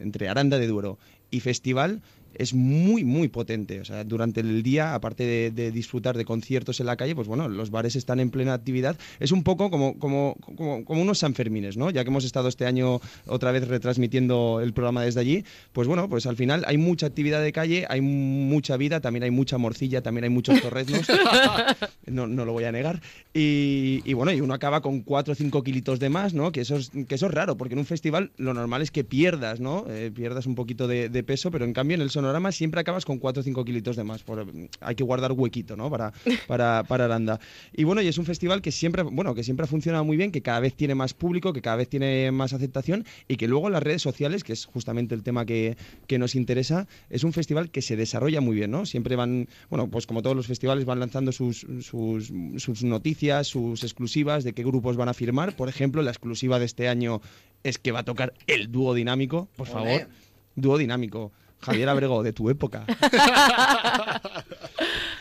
entre 0.00 0.28
Aranda 0.28 0.58
de 0.58 0.66
Duero 0.66 0.98
y 1.30 1.40
festival 1.40 2.02
es 2.34 2.54
muy, 2.54 3.04
muy 3.04 3.28
potente. 3.28 3.80
O 3.80 3.84
sea, 3.84 4.04
durante 4.04 4.40
el 4.40 4.62
día, 4.62 4.94
aparte 4.94 5.24
de, 5.24 5.50
de 5.50 5.70
disfrutar 5.70 6.16
de 6.16 6.24
conciertos 6.24 6.80
en 6.80 6.86
la 6.86 6.96
calle, 6.96 7.14
pues 7.14 7.28
bueno, 7.28 7.48
los 7.48 7.70
bares 7.70 7.96
están 7.96 8.20
en 8.20 8.30
plena 8.30 8.54
actividad. 8.54 8.96
Es 9.18 9.32
un 9.32 9.42
poco 9.42 9.70
como, 9.70 9.98
como, 9.98 10.36
como, 10.56 10.84
como 10.84 11.02
unos 11.02 11.18
Sanfermines, 11.18 11.76
¿no? 11.76 11.90
Ya 11.90 12.04
que 12.04 12.10
hemos 12.10 12.24
estado 12.24 12.48
este 12.48 12.66
año 12.66 13.00
otra 13.26 13.52
vez 13.52 13.68
retransmitiendo 13.68 14.60
el 14.62 14.72
programa 14.72 15.02
desde 15.02 15.20
allí, 15.20 15.44
pues 15.72 15.88
bueno, 15.88 16.08
pues 16.08 16.26
al 16.26 16.36
final 16.36 16.64
hay 16.66 16.76
mucha 16.76 17.06
actividad 17.06 17.42
de 17.42 17.52
calle, 17.52 17.86
hay 17.88 18.00
mucha 18.00 18.76
vida, 18.76 19.00
también 19.00 19.24
hay 19.24 19.30
mucha 19.30 19.58
morcilla, 19.58 20.02
también 20.02 20.24
hay 20.24 20.30
muchos 20.30 20.60
torreznos. 20.60 21.06
no, 22.06 22.26
no 22.26 22.44
lo 22.44 22.52
voy 22.52 22.64
a 22.64 22.72
negar. 22.72 23.00
Y, 23.34 24.02
y 24.04 24.12
bueno, 24.14 24.32
y 24.32 24.40
uno 24.40 24.54
acaba 24.54 24.80
con 24.80 25.00
4 25.00 25.32
o 25.32 25.34
5 25.34 25.62
kilitos 25.62 26.00
de 26.00 26.08
más, 26.08 26.34
¿no? 26.34 26.52
Que 26.52 26.62
eso, 26.62 26.76
es, 26.76 26.90
que 26.90 27.14
eso 27.14 27.26
es 27.26 27.32
raro, 27.32 27.56
porque 27.56 27.74
en 27.74 27.80
un 27.80 27.86
festival 27.86 28.32
lo 28.36 28.54
normal 28.54 28.82
es 28.82 28.90
que 28.90 29.04
pierdas, 29.04 29.60
¿no? 29.60 29.84
Eh, 29.88 30.10
pierdas 30.14 30.46
un 30.46 30.54
poquito 30.54 30.88
de, 30.88 31.08
de 31.08 31.22
peso, 31.22 31.50
pero 31.50 31.64
en 31.64 31.72
cambio 31.72 31.94
en 31.94 32.02
el 32.02 32.10
sonorama 32.20 32.52
siempre 32.52 32.80
acabas 32.80 33.04
con 33.04 33.18
4 33.18 33.40
o 33.40 33.44
5 33.44 33.64
kilitos 33.64 33.96
de 33.96 34.04
más. 34.04 34.22
Por- 34.22 34.46
hay 34.80 34.94
que 34.94 35.04
guardar 35.04 35.32
huequito, 35.32 35.76
¿no? 35.76 35.90
Para, 35.90 36.12
para, 36.46 36.84
para 36.84 37.04
Aranda. 37.06 37.40
Y 37.72 37.84
bueno, 37.84 38.02
y 38.02 38.08
es 38.08 38.18
un 38.18 38.24
festival 38.24 38.62
que 38.62 38.70
siempre, 38.72 39.02
bueno, 39.02 39.34
que 39.34 39.42
siempre 39.42 39.64
ha 39.64 39.66
funcionado 39.66 40.04
muy 40.04 40.16
bien, 40.16 40.30
que 40.32 40.42
cada 40.42 40.60
vez 40.60 40.74
tiene 40.74 40.94
más 40.94 41.14
público, 41.14 41.52
que 41.52 41.62
cada 41.62 41.76
vez 41.76 41.88
tiene 41.88 42.30
más 42.30 42.52
aceptación 42.52 43.04
y 43.28 43.36
que 43.36 43.48
luego 43.48 43.70
las 43.70 43.82
redes 43.82 44.02
sociales, 44.02 44.44
que 44.44 44.52
es 44.52 44.66
justamente 44.66 45.14
el 45.14 45.22
tema 45.22 45.44
que, 45.46 45.76
que 46.06 46.18
nos 46.18 46.34
interesa, 46.34 46.86
es 47.08 47.24
un 47.24 47.32
festival 47.32 47.70
que 47.70 47.82
se 47.82 47.96
desarrolla 47.96 48.40
muy 48.40 48.56
bien, 48.56 48.70
¿no? 48.70 48.86
Siempre 48.86 49.16
van, 49.16 49.48
bueno, 49.68 49.88
pues 49.88 50.06
como 50.06 50.22
todos 50.22 50.36
los 50.36 50.46
festivales, 50.46 50.84
van 50.84 51.00
lanzando 51.00 51.32
sus, 51.32 51.66
sus, 51.80 52.32
sus 52.58 52.82
noticias, 52.84 53.46
sus 53.46 53.82
exclusivas 53.84 54.44
de 54.44 54.52
qué 54.52 54.62
grupos 54.62 54.96
van 54.96 55.08
a 55.08 55.14
firmar. 55.14 55.56
Por 55.56 55.68
ejemplo, 55.68 56.02
la 56.02 56.10
exclusiva 56.10 56.58
de 56.58 56.64
este 56.66 56.88
año 56.88 57.20
es 57.62 57.78
que 57.78 57.92
va 57.92 58.00
a 58.00 58.04
tocar 58.04 58.32
el 58.46 58.70
dúo 58.70 58.94
dinámico, 58.94 59.48
por 59.56 59.68
Olé. 59.70 59.74
favor. 59.98 60.08
Dúo 60.56 60.78
dinámico. 60.78 61.32
Javier 61.60 61.88
Abrego, 61.88 62.22
de 62.22 62.32
tu 62.32 62.50
época. 62.50 62.86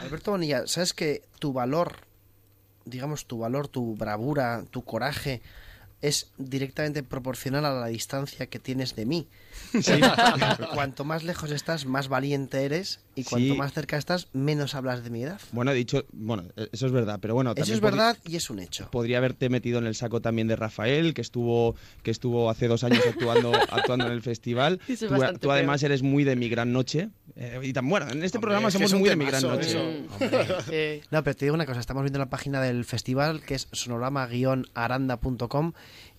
Alberto 0.02 0.32
Bonilla, 0.32 0.68
¿sabes 0.68 0.94
que 0.94 1.24
tu 1.40 1.54
valor, 1.54 1.98
digamos, 2.86 3.26
tu 3.26 3.40
valor, 3.40 3.68
tu 3.68 3.96
bravura, 3.96 4.64
tu 4.72 4.84
coraje, 4.84 5.42
es 6.02 6.32
directamente 6.38 7.04
proporcional 7.04 7.66
a 7.66 7.74
la 7.74 7.88
distancia 7.88 8.48
que 8.48 8.60
tienes 8.60 8.96
de 8.96 9.06
mí? 9.06 9.28
Sí. 9.82 10.00
cuanto 10.74 11.04
más 11.04 11.24
lejos 11.24 11.52
estás, 11.52 11.86
más 11.86 12.08
valiente 12.08 12.64
eres, 12.64 13.02
y 13.20 13.24
cuanto 13.24 13.54
Sí. 13.54 13.58
más 13.58 13.74
cerca 13.74 13.98
estás, 13.98 14.28
menos 14.34 14.76
hablas 14.76 15.04
de 15.04 15.10
mi 15.10 15.24
edad. 15.24 15.40
Bueno, 15.52 15.72
he 15.72 15.76
dicho, 15.76 16.06
bueno, 16.12 16.44
eso 16.72 16.86
es 16.86 16.92
verdad, 16.92 17.20
pero 17.22 17.34
bueno, 17.36 17.54
Eso 17.56 17.74
es 17.74 17.82
verdad 17.82 18.18
y 18.26 18.36
es 18.36 18.50
un 18.50 18.60
hecho. 18.60 18.90
Podría 18.92 19.18
haberte 19.20 19.50
metido 19.50 19.80
en 19.80 19.86
el 19.86 19.96
saco 19.96 20.22
también 20.22 20.48
de 20.48 20.56
Rafael, 20.56 21.14
que 21.14 21.22
estuvo, 21.22 21.76
que 22.04 22.12
estuvo 22.12 22.50
hace 22.50 22.68
dos 22.68 22.84
años 22.84 23.02
actuando, 23.08 23.52
actuando 23.72 24.06
en 24.08 24.12
el 24.14 24.22
festival. 24.22 24.80
Tú, 24.88 25.08
tú 25.40 25.52
además 25.52 25.82
eres 25.84 26.02
muy 26.02 26.24
de 26.24 26.36
mi 26.36 26.50
gran 26.50 26.72
noche. 26.74 27.10
eh, 27.36 27.60
y 27.64 27.74
tan, 27.74 27.88
bueno, 27.90 28.08
en 28.10 28.24
este 28.24 28.38
Hombre, 28.38 28.48
programa 28.50 28.72
somos 28.72 28.94
muy 28.94 29.10
de 29.10 29.16
mi 29.16 29.26
gran 29.26 29.42
noche. 29.44 29.70
eso. 29.70 29.80
No, 31.12 31.24
pero 31.24 31.36
te 31.36 31.46
digo 31.46 31.56
una 31.56 31.66
cosa, 31.66 31.80
estamos 31.80 32.04
viendo 32.04 32.20
la 32.20 32.30
página 32.30 32.62
del 32.62 32.86
festival 32.86 33.42
que 33.42 33.56
es 33.56 33.68
sonorama-aranda.com 33.72 35.74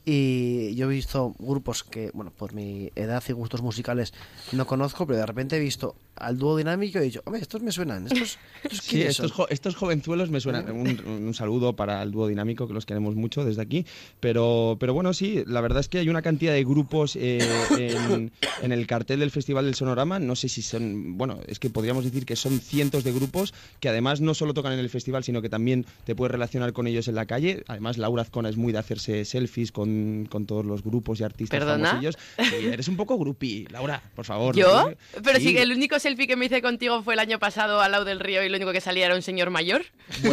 y 0.04 0.74
yo 0.76 0.90
he 0.90 0.94
visto 0.94 1.34
grupos 1.38 1.84
que, 1.84 2.10
bueno, 2.14 2.32
por 2.36 2.52
mi 2.54 2.90
edad 2.96 3.22
y 3.28 3.32
gustos 3.32 3.62
musicales 3.62 4.12
no 4.52 4.66
conozco, 4.66 5.06
pero 5.06 5.18
de 5.18 5.26
repente 5.26 5.56
he 5.56 5.60
visto 5.60 5.94
al 6.16 6.36
dúo 6.38 6.56
dinámico 6.56 6.98
y 6.98 7.02
he 7.02 7.04
dicho, 7.04 7.22
hombre, 7.24 7.40
estos 7.40 7.62
me 7.62 7.72
suenan, 7.72 8.06
estos, 8.06 8.38
estos 8.64 8.78
Sí, 8.82 9.02
estos, 9.02 9.28
son?". 9.28 9.36
jo- 9.36 9.48
estos 9.48 9.74
jovenzuelos 9.76 10.30
me 10.30 10.40
suenan. 10.40 10.70
Un, 10.70 11.00
un 11.06 11.34
saludo 11.34 11.74
para 11.76 12.02
el 12.02 12.10
dúo 12.10 12.28
dinámico, 12.28 12.66
que 12.66 12.74
los 12.74 12.84
queremos 12.86 13.14
mucho 13.14 13.44
desde 13.44 13.62
aquí. 13.62 13.86
Pero, 14.20 14.76
pero 14.80 14.92
bueno, 14.94 15.12
sí, 15.14 15.42
la 15.46 15.60
verdad 15.60 15.80
es 15.80 15.88
que 15.88 15.98
hay 15.98 16.08
una 16.08 16.22
cantidad 16.22 16.52
de 16.52 16.64
grupos 16.64 17.16
eh, 17.16 17.38
en, 17.78 18.32
en 18.62 18.72
el 18.72 18.86
cartel 18.86 19.20
del 19.20 19.30
Festival 19.30 19.64
del 19.64 19.74
Sonorama. 19.74 20.18
No 20.18 20.36
sé 20.36 20.48
si 20.48 20.60
son, 20.62 21.16
bueno, 21.16 21.40
es 21.46 21.58
que 21.58 21.70
podríamos 21.70 22.04
decir 22.04 22.26
que 22.26 22.36
son 22.36 22.60
cientos 22.60 23.04
de 23.04 23.12
grupos 23.12 23.54
que 23.80 23.88
además 23.88 24.20
no 24.20 24.34
solo 24.34 24.52
tocan 24.54 24.72
en 24.74 24.78
el 24.78 24.90
festival, 24.90 25.24
sino 25.24 25.40
que 25.40 25.48
también 25.48 25.86
te 26.04 26.14
puedes 26.14 26.32
relacionar 26.32 26.72
con 26.72 26.86
ellos 26.86 27.08
en 27.08 27.14
la 27.14 27.26
calle. 27.26 27.64
Además, 27.68 27.96
Laura 27.98 28.22
Azcona 28.22 28.48
es 28.50 28.56
muy 28.56 28.72
de 28.72 28.78
hacerse 28.78 29.24
selfies 29.24 29.72
con, 29.72 29.89
con 30.30 30.46
todos 30.46 30.64
los 30.64 30.82
grupos 30.82 31.20
y 31.20 31.24
artistas 31.24 31.58
¿Perdona? 31.58 31.88
famosillos. 31.88 32.18
Sí, 32.38 32.66
eres 32.66 32.88
un 32.88 32.96
poco 32.96 33.18
groupie, 33.18 33.66
Laura, 33.70 34.02
por 34.14 34.24
favor. 34.24 34.54
¿Yo? 34.56 34.90
¿no? 34.90 34.96
Pero 35.22 35.38
Sí. 35.38 35.56
el 35.56 35.72
único 35.72 35.98
selfie 35.98 36.26
que 36.26 36.36
me 36.36 36.46
hice 36.46 36.60
contigo 36.62 37.02
fue 37.02 37.14
el 37.14 37.20
año 37.20 37.38
pasado 37.38 37.80
al 37.80 37.92
lado 37.92 38.04
del 38.04 38.20
río 38.20 38.42
y 38.44 38.48
lo 38.48 38.56
único 38.56 38.72
que 38.72 38.80
salía 38.80 39.06
era 39.06 39.14
un 39.14 39.22
señor 39.22 39.50
mayor. 39.50 39.82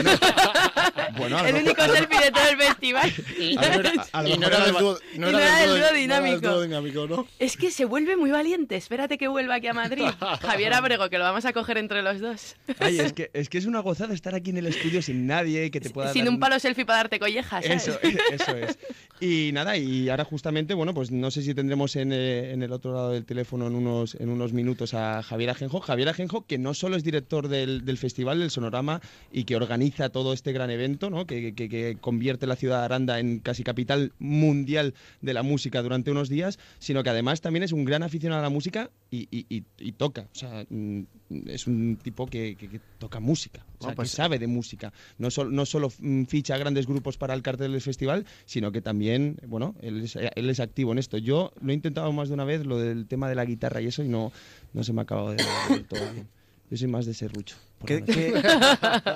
Bueno, 1.17 1.37
a 1.37 1.41
lo 1.43 1.47
el 1.47 1.53
mejor- 1.63 1.67
único 1.89 1.95
selfie 1.95 2.19
de 2.19 2.31
todo 2.31 2.47
el 2.49 2.57
festival. 2.57 3.13
A 3.57 3.65
lo 3.65 3.83
mejor- 3.83 4.05
a 4.11 4.21
lo 4.23 4.29
Y 4.29 4.31
no 4.33 4.39
mejor 4.39 4.53
era 4.53 4.57
era 4.57 4.65
del 4.65 4.73
del 4.73 4.83
dúo- 4.83 4.99
y 5.13 5.17
no 5.19 5.27
era 5.29 5.57
del 5.59 5.69
dúo 5.79 5.91
dinámico. 5.93 6.47
dúo 6.49 6.61
dinámico, 6.61 7.07
¿no? 7.07 7.27
Es 7.39 7.57
que 7.57 7.71
se 7.71 7.85
vuelve 7.85 8.17
muy 8.17 8.29
valiente. 8.31 8.75
Espérate 8.75 9.17
que 9.17 9.27
vuelva 9.27 9.55
aquí 9.55 9.67
a 9.67 9.73
Madrid. 9.73 10.05
Javier 10.41 10.73
Abrego, 10.73 11.09
que 11.09 11.17
lo 11.17 11.23
vamos 11.23 11.45
a 11.45 11.53
coger 11.53 11.77
entre 11.77 12.01
los 12.01 12.19
dos. 12.19 12.55
Ay, 12.79 12.99
es 12.99 13.13
que, 13.13 13.29
es 13.33 13.49
que 13.49 13.57
es 13.57 13.65
una 13.65 13.79
gozada 13.79 14.13
estar 14.13 14.35
aquí 14.35 14.49
en 14.51 14.57
el 14.57 14.67
estudio 14.67 15.01
sin 15.01 15.25
nadie 15.27 15.71
que 15.71 15.79
te 15.79 15.89
pueda 15.89 16.11
Sin 16.13 16.25
dar 16.25 16.33
un 16.33 16.39
palo 16.39 16.59
selfie 16.59 16.85
para 16.85 16.97
darte 16.99 17.19
collejas. 17.19 17.65
¿sabes? 17.65 17.87
Eso, 17.87 17.99
eso 18.31 18.55
es. 18.55 18.77
Y 19.19 19.46
nada, 19.51 19.77
y 19.77 20.09
ahora 20.09 20.23
justamente, 20.23 20.73
bueno, 20.73 20.93
pues 20.93 21.11
no 21.11 21.31
sé 21.31 21.41
si 21.41 21.53
tendremos 21.53 21.95
en, 21.95 22.11
eh, 22.11 22.51
en 22.53 22.63
el 22.63 22.71
otro 22.71 22.93
lado 22.93 23.11
del 23.11 23.25
teléfono 23.25 23.67
en 23.67 23.75
unos, 23.75 24.15
en 24.15 24.29
unos 24.29 24.53
minutos 24.53 24.93
a 24.93 25.21
Javier 25.23 25.49
Ajenjo. 25.51 25.79
Javier 25.79 26.09
Ajenjo, 26.09 26.45
que 26.45 26.57
no 26.57 26.73
solo 26.73 26.95
es 26.95 27.03
director 27.03 27.47
del, 27.47 27.85
del 27.85 27.97
Festival 27.97 28.39
del 28.39 28.51
Sonorama 28.51 29.01
y 29.31 29.43
que 29.45 29.55
organiza 29.55 30.09
todo 30.09 30.33
este 30.33 30.51
gran 30.53 30.69
evento, 30.69 31.09
¿no? 31.09 31.25
que, 31.25 31.53
que- 31.53 31.69
que 31.69 31.97
convierte 31.99 32.47
la 32.47 32.55
ciudad 32.55 32.79
de 32.79 32.85
Aranda 32.85 33.19
en 33.19 33.39
casi 33.39 33.63
capital 33.63 34.13
mundial 34.19 34.93
de 35.21 35.33
la 35.33 35.43
música 35.43 35.81
durante 35.81 36.11
unos 36.11 36.29
días, 36.29 36.59
sino 36.79 37.03
que 37.03 37.09
además 37.09 37.41
también 37.41 37.63
es 37.63 37.71
un 37.71 37.85
gran 37.85 38.03
aficionado 38.03 38.39
a 38.39 38.43
la 38.43 38.49
música 38.49 38.89
y, 39.11 39.27
y- 39.31 39.45
y- 39.49 39.63
y 39.79 39.91
toca. 39.93 40.27
O 40.33 40.35
sea, 40.37 40.65
mm, 40.69 41.01
es 41.47 41.67
un 41.67 41.97
tipo 42.01 42.25
que, 42.27 42.55
que- 42.57 42.69
que 42.69 42.79
toca 42.97 43.19
música, 43.19 43.65
o 43.79 43.83
sea, 43.83 43.91
Ah, 43.91 43.95
pues- 43.95 44.11
que 44.11 44.15
sabe 44.17 44.39
de 44.39 44.47
música. 44.47 44.93
No, 45.17 45.29
no 45.49 45.65
solo 45.65 45.91
mm, 45.99 46.23
ficha 46.25 46.57
grandes 46.57 46.87
grupos 46.87 47.17
para 47.17 47.33
el 47.33 47.41
cartel 47.41 47.71
del 47.71 47.81
festival, 47.81 48.25
sino 48.45 48.71
que 48.71 48.81
también, 48.81 49.36
bueno, 49.45 49.75
él 49.81 50.03
es, 50.03 50.15
él 50.15 50.49
es 50.49 50.59
activo 50.59 50.91
en 50.91 50.97
esto. 50.97 51.17
Yo 51.17 51.51
lo 51.61 51.71
he 51.71 51.75
intentado 51.75 52.11
más 52.11 52.29
de 52.29 52.33
una 52.33 52.45
vez, 52.45 52.65
lo 52.65 52.77
del 52.77 53.07
tema 53.07 53.29
de 53.29 53.35
la 53.35 53.45
guitarra 53.45 53.81
y 53.81 53.87
eso, 53.87 54.03
y 54.03 54.07
no, 54.07 54.31
no 54.73 54.83
se 54.83 54.93
me 54.93 55.01
ha 55.01 55.03
acabado 55.03 55.29
de 55.31 55.37
dar 55.37 55.79
todo 55.87 55.99
bien. 56.13 56.27
Yo 56.69 56.75
soy 56.75 56.87
más 56.89 57.05
de 57.05 57.13
serrucho. 57.13 57.55
¿Qué, 57.85 58.03
qué- 58.03 58.33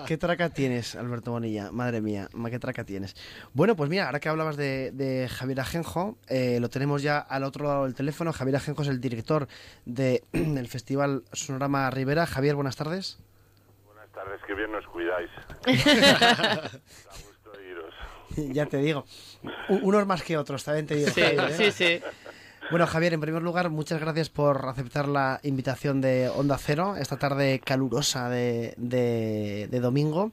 qué 0.07 0.17
traca 0.17 0.49
tienes, 0.51 0.95
Alberto 0.95 1.31
Bonilla? 1.31 1.71
Madre 1.71 1.99
mía, 1.99 2.29
ma, 2.33 2.49
qué 2.49 2.59
traca 2.59 2.85
tienes. 2.85 3.13
Bueno, 3.53 3.75
pues 3.75 3.89
mira, 3.89 4.05
ahora 4.05 4.19
que 4.21 4.29
hablabas 4.29 4.55
de, 4.55 4.91
de 4.91 5.27
Javier 5.27 5.59
Ajenjo, 5.59 6.17
eh, 6.29 6.59
lo 6.61 6.69
tenemos 6.69 7.01
ya 7.01 7.17
al 7.19 7.43
otro 7.43 7.65
lado 7.65 7.83
del 7.83 7.93
teléfono. 7.93 8.31
Javier 8.31 8.55
Ajenjo 8.55 8.83
es 8.83 8.87
el 8.87 9.01
director 9.01 9.47
de- 9.85 10.23
del 10.31 10.67
Festival 10.69 11.23
Sonorama 11.33 11.89
Rivera. 11.89 12.25
Javier, 12.25 12.55
buenas 12.55 12.77
tardes. 12.77 13.17
Buenas 13.85 14.09
tardes, 14.13 14.39
que 14.47 14.53
bien 14.53 14.71
nos 14.71 14.85
cuidáis. 14.87 15.29
ya 18.53 18.65
te 18.65 18.77
digo. 18.77 19.05
U- 19.69 19.79
unos 19.87 20.05
más 20.05 20.23
que 20.23 20.37
otros, 20.37 20.63
también 20.63 20.87
te 20.87 20.95
digo. 20.95 21.09
Sí, 21.11 21.21
Javier, 21.21 21.51
¿eh? 21.51 21.55
sí, 21.57 21.71
sí. 21.71 22.01
Bueno, 22.69 22.87
Javier, 22.87 23.13
en 23.13 23.19
primer 23.21 23.41
lugar, 23.41 23.69
muchas 23.69 23.99
gracias 23.99 24.29
por 24.29 24.65
aceptar 24.67 25.07
la 25.07 25.39
invitación 25.43 25.99
de 25.99 26.29
Onda 26.29 26.57
Cero 26.57 26.95
esta 26.97 27.17
tarde 27.17 27.59
calurosa 27.59 28.29
de, 28.29 28.73
de- 28.77 29.67
de 29.69 29.79
domingo. 29.81 30.31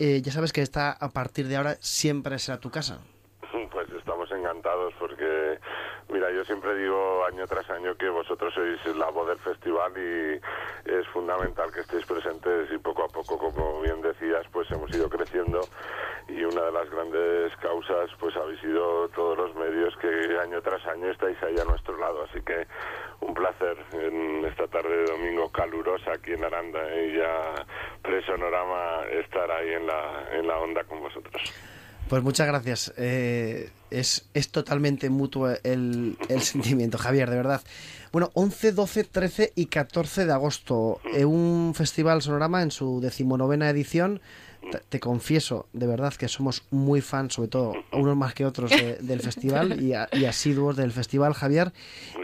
Eh, 0.00 0.20
ya 0.22 0.32
sabes 0.32 0.52
que 0.52 0.62
esta, 0.62 0.90
a 0.92 1.10
partir 1.10 1.46
de 1.48 1.56
ahora, 1.56 1.76
siempre 1.80 2.38
será 2.38 2.58
tu 2.58 2.70
casa. 2.70 3.00
Pues 3.70 3.88
estamos 3.96 4.28
encantados 4.32 4.92
porque, 4.98 5.58
mira, 6.10 6.30
yo 6.30 6.44
siempre 6.44 6.74
digo 6.76 7.24
año 7.26 7.46
tras 7.46 7.68
año 7.70 7.94
que 7.96 8.08
vosotros 8.08 8.52
sois 8.54 8.96
la 8.96 9.10
voz 9.10 9.28
del 9.28 9.38
festival 9.38 9.92
y 9.96 10.40
es 10.90 11.06
fundamental 11.08 11.70
que 11.72 11.80
estéis 11.80 12.06
presentes 12.06 12.70
y 12.72 12.78
poco 12.78 13.04
a 13.04 13.08
poco, 13.08 13.38
como 13.38 13.80
bien 13.82 14.00
decías, 14.00 14.46
pues 14.52 14.70
hemos 14.70 14.90
ido 14.94 15.08
creciendo 15.08 15.60
y 16.28 16.44
una 16.44 16.62
de 16.62 16.72
las 16.72 16.90
grandes 16.90 17.56
causas 17.56 18.10
pues 18.18 18.36
habéis 18.36 18.60
sido 18.60 19.08
todos 19.10 19.36
los 19.38 19.54
medios 19.54 19.96
que 19.96 20.38
año 20.42 20.60
tras 20.62 20.84
año 20.86 21.10
estáis 21.10 21.42
ahí 21.42 21.58
a 21.58 21.64
nuestro 21.64 21.96
lado. 21.98 22.24
Así 22.24 22.40
que 22.42 22.66
un 23.20 23.34
placer 23.34 23.76
en 23.92 24.44
esta 24.44 24.66
tarde 24.68 24.96
de 24.96 25.04
domingo 25.04 25.50
calurosa 25.50 26.12
aquí 26.12 26.32
en 26.32 26.44
Aranda 26.44 26.80
¿eh? 26.90 27.08
y 27.08 27.18
ya 27.18 27.66
presonorama 28.02 29.06
estar 29.10 29.50
ahí 29.50 29.72
en 29.72 29.86
la, 29.86 30.28
en 30.32 30.46
la 30.46 30.58
onda 30.58 30.84
con 30.84 31.00
vosotros. 31.00 31.77
Pues 32.08 32.22
muchas 32.22 32.46
gracias. 32.46 32.92
Eh, 32.96 33.70
es, 33.90 34.24
es 34.32 34.48
totalmente 34.48 35.10
mutuo 35.10 35.50
el, 35.62 36.16
el 36.28 36.42
sentimiento, 36.42 36.96
Javier, 36.96 37.28
de 37.28 37.36
verdad. 37.36 37.60
Bueno, 38.12 38.30
11, 38.32 38.72
12, 38.72 39.04
13 39.04 39.52
y 39.54 39.66
14 39.66 40.24
de 40.24 40.32
agosto, 40.32 41.00
eh, 41.14 41.26
un 41.26 41.74
festival 41.74 42.22
Sonorama 42.22 42.62
en 42.62 42.70
su 42.70 43.00
decimonovena 43.02 43.68
edición. 43.68 44.22
Te, 44.70 44.80
te 44.88 45.00
confieso, 45.00 45.66
de 45.72 45.86
verdad, 45.86 46.12
que 46.14 46.28
somos 46.28 46.62
muy 46.70 47.00
fans, 47.00 47.34
sobre 47.34 47.48
todo 47.48 47.72
unos 47.92 48.16
más 48.16 48.34
que 48.34 48.44
otros, 48.44 48.70
de- 48.70 48.96
del 48.96 49.20
festival 49.20 49.80
y, 49.82 49.94
a- 49.94 50.08
y 50.12 50.26
asiduos 50.26 50.76
del 50.76 50.92
festival, 50.92 51.32
Javier. 51.32 51.72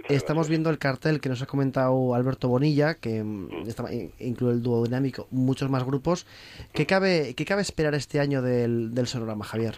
Estamos 0.09 0.49
viendo 0.51 0.69
el 0.69 0.77
cartel 0.79 1.21
que 1.21 1.31
nos 1.31 1.41
ha 1.41 1.47
comentado 1.47 2.15
Alberto 2.15 2.49
Bonilla, 2.49 2.95
que 2.97 3.23
mm, 3.25 3.67
está- 3.67 3.91
in- 3.93 4.13
incluye 4.19 4.53
el 4.55 4.63
dúo 4.63 4.85
dinámico, 4.85 5.27
muchos 5.31 5.71
más 5.71 5.85
grupos. 5.85 6.27
¿Qué 6.75 6.85
cabe, 6.85 7.35
qué 7.35 7.45
cabe 7.47 7.63
esperar 7.63 7.95
este 7.95 8.21
año 8.21 8.43
del, 8.43 8.95
del 8.95 9.07
Sonorama, 9.07 9.45
Javier? 9.47 9.75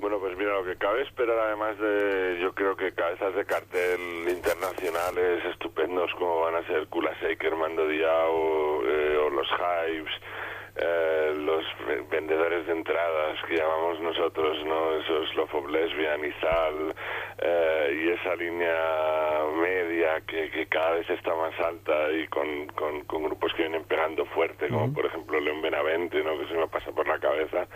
Bueno, 0.00 0.18
pues 0.18 0.36
mira, 0.36 0.54
lo 0.58 0.64
que 0.64 0.76
cabe 0.76 1.02
esperar 1.02 1.38
además 1.38 1.78
de, 1.78 2.38
yo 2.42 2.54
creo 2.54 2.74
que 2.76 2.92
cabezas 2.92 3.34
de 3.34 3.44
cartel 3.44 4.00
internacionales 4.28 5.44
estupendos 5.46 6.10
como 6.18 6.40
van 6.40 6.56
a 6.56 6.66
ser 6.66 6.86
Kula 6.88 7.12
Shaker, 7.20 7.54
Mando 7.56 7.86
Diao 7.86 8.82
eh, 8.86 9.16
o 9.18 9.30
los 9.30 9.46
Hives, 9.48 10.12
eh, 10.76 11.34
los 11.36 11.64
ve- 11.86 12.04
vendedores 12.10 12.66
de 12.66 12.72
entradas 12.72 13.38
que 13.48 13.56
llamamos 13.56 14.00
nosotros, 14.00 14.64
¿no? 14.64 14.94
Esos 15.00 15.34
Love 15.34 15.54
of 15.54 15.70
Lesbian 15.70 16.24
y 16.24 16.32
Sal, 16.40 16.94
eh, 17.38 18.02
y 18.04 18.08
esa 18.10 18.34
línea 18.36 19.44
media 19.56 20.20
que, 20.26 20.50
que 20.50 20.66
cada 20.66 20.92
vez 20.92 21.08
está 21.10 21.34
más 21.34 21.58
alta 21.60 22.10
y 22.12 22.26
con, 22.28 22.66
con, 22.68 23.02
con 23.04 23.22
grupos 23.24 23.52
que 23.54 23.62
vienen 23.62 23.84
pegando 23.84 24.24
fuerte, 24.26 24.68
como 24.68 24.92
por 24.92 25.06
ejemplo 25.06 25.40
León 25.40 25.62
Benavente, 25.62 26.22
¿no? 26.22 26.38
Que 26.38 26.46
se 26.46 26.54
me 26.54 26.68
pasa 26.68 26.90
por 26.92 27.06
la 27.08 27.18
cabeza 27.18 27.66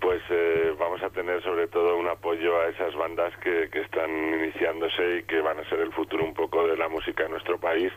pues 0.00 0.20
eh, 0.28 0.74
vamos 0.78 1.02
a 1.02 1.08
tener 1.08 1.42
sobre 1.42 1.66
todo 1.68 1.96
un 1.96 2.06
apoyo 2.08 2.60
a 2.60 2.66
esas 2.68 2.94
bandas 2.94 3.34
que, 3.38 3.70
que 3.70 3.80
están 3.80 4.10
iniciándose 4.34 5.18
y 5.18 5.22
que 5.22 5.40
van 5.40 5.58
a 5.58 5.64
ser 5.70 5.80
el 5.80 5.92
futuro 5.94 6.24
un 6.24 6.34
poco 6.34 6.66
de 6.66 6.76
la 6.76 6.88
música 6.90 7.24
en 7.24 7.30
nuestro 7.30 7.58
país, 7.58 7.90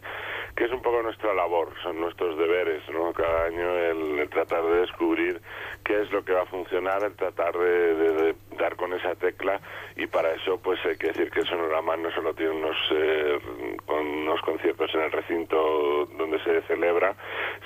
que 0.58 0.66
es 0.66 0.72
un 0.72 0.82
poco 0.82 1.04
nuestra 1.04 1.34
labor, 1.36 1.70
son 1.84 2.02
nuestros 2.02 2.36
deberes, 2.38 2.82
¿no? 2.90 3.14
Cada 3.14 3.46
año 3.46 3.70
el, 3.78 4.20
el 4.20 4.30
tratar 4.30 4.64
de 4.66 4.80
descubrir 4.82 5.40
qué 5.86 6.02
es 6.02 6.12
lo 6.12 6.26
que 6.26 6.34
va 6.34 6.42
a 6.42 6.46
funcionar, 6.48 7.04
el 7.04 7.16
tratar 7.16 7.56
de, 7.58 7.94
de- 7.96 8.14
de 8.24 8.36
dar 8.58 8.76
con 8.76 8.94
esa 8.94 9.16
tecla 9.16 9.60
y 9.96 10.08
para 10.08 10.34
eso 10.34 10.60
pues 10.62 10.80
hay 10.86 10.98
que 10.98 11.08
decir 11.08 11.32
que 11.32 11.44
Sonorama 11.44 11.98
no 11.98 12.12
solo 12.12 12.34
tiene 12.34 12.52
unos, 12.52 12.78
eh, 12.92 13.40
con 13.86 14.06
unos 14.06 14.42
conciertos 14.42 14.94
en 14.94 15.02
el 15.02 15.12
recinto 15.12 16.06
donde 16.18 16.40
se 16.44 16.62
celebra, 16.64 17.16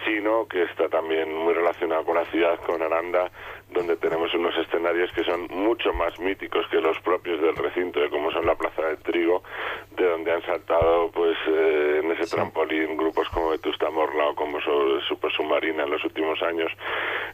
sino 0.06 0.48
que 0.48 0.64
está 0.64 0.90
también 0.90 1.34
muy 1.34 1.54
relacionado 1.54 2.04
con 2.06 2.16
la 2.16 2.26
ciudad, 2.26 2.60
con 2.66 2.82
Aranda, 2.82 3.32
donde 3.72 3.96
tenemos 3.98 4.34
unos 4.34 4.56
escenarios 4.58 5.12
que 5.14 5.24
son 5.24 5.48
mucho 5.50 5.94
más 5.94 6.20
míticos 6.20 6.66
que 6.70 6.82
los 6.82 7.00
propios 7.00 7.42
del 7.42 7.56
recinto, 7.56 8.00
de 8.00 8.10
como 8.10 8.32
son 8.32 8.46
la 8.46 8.56
Plaza 8.56 8.82
del 8.84 8.98
Trigo, 8.98 9.44
de 9.96 10.06
donde 10.06 10.32
han 10.32 10.42
saltado 10.44 11.10
pues 11.12 11.38
eh, 11.48 12.02
en 12.04 12.12
ese 12.12 12.36
trampolín 12.36 12.98
grupos 12.98 13.30
como 13.30 13.50
Vetusta 13.50 13.90
Morla 13.90 14.30
o 14.30 14.36
como 14.36 14.60
Super 15.08 15.32
Submarina 15.32 15.84
en 15.84 15.92
los 15.92 16.04
últimos 16.04 16.42
años. 16.42 16.72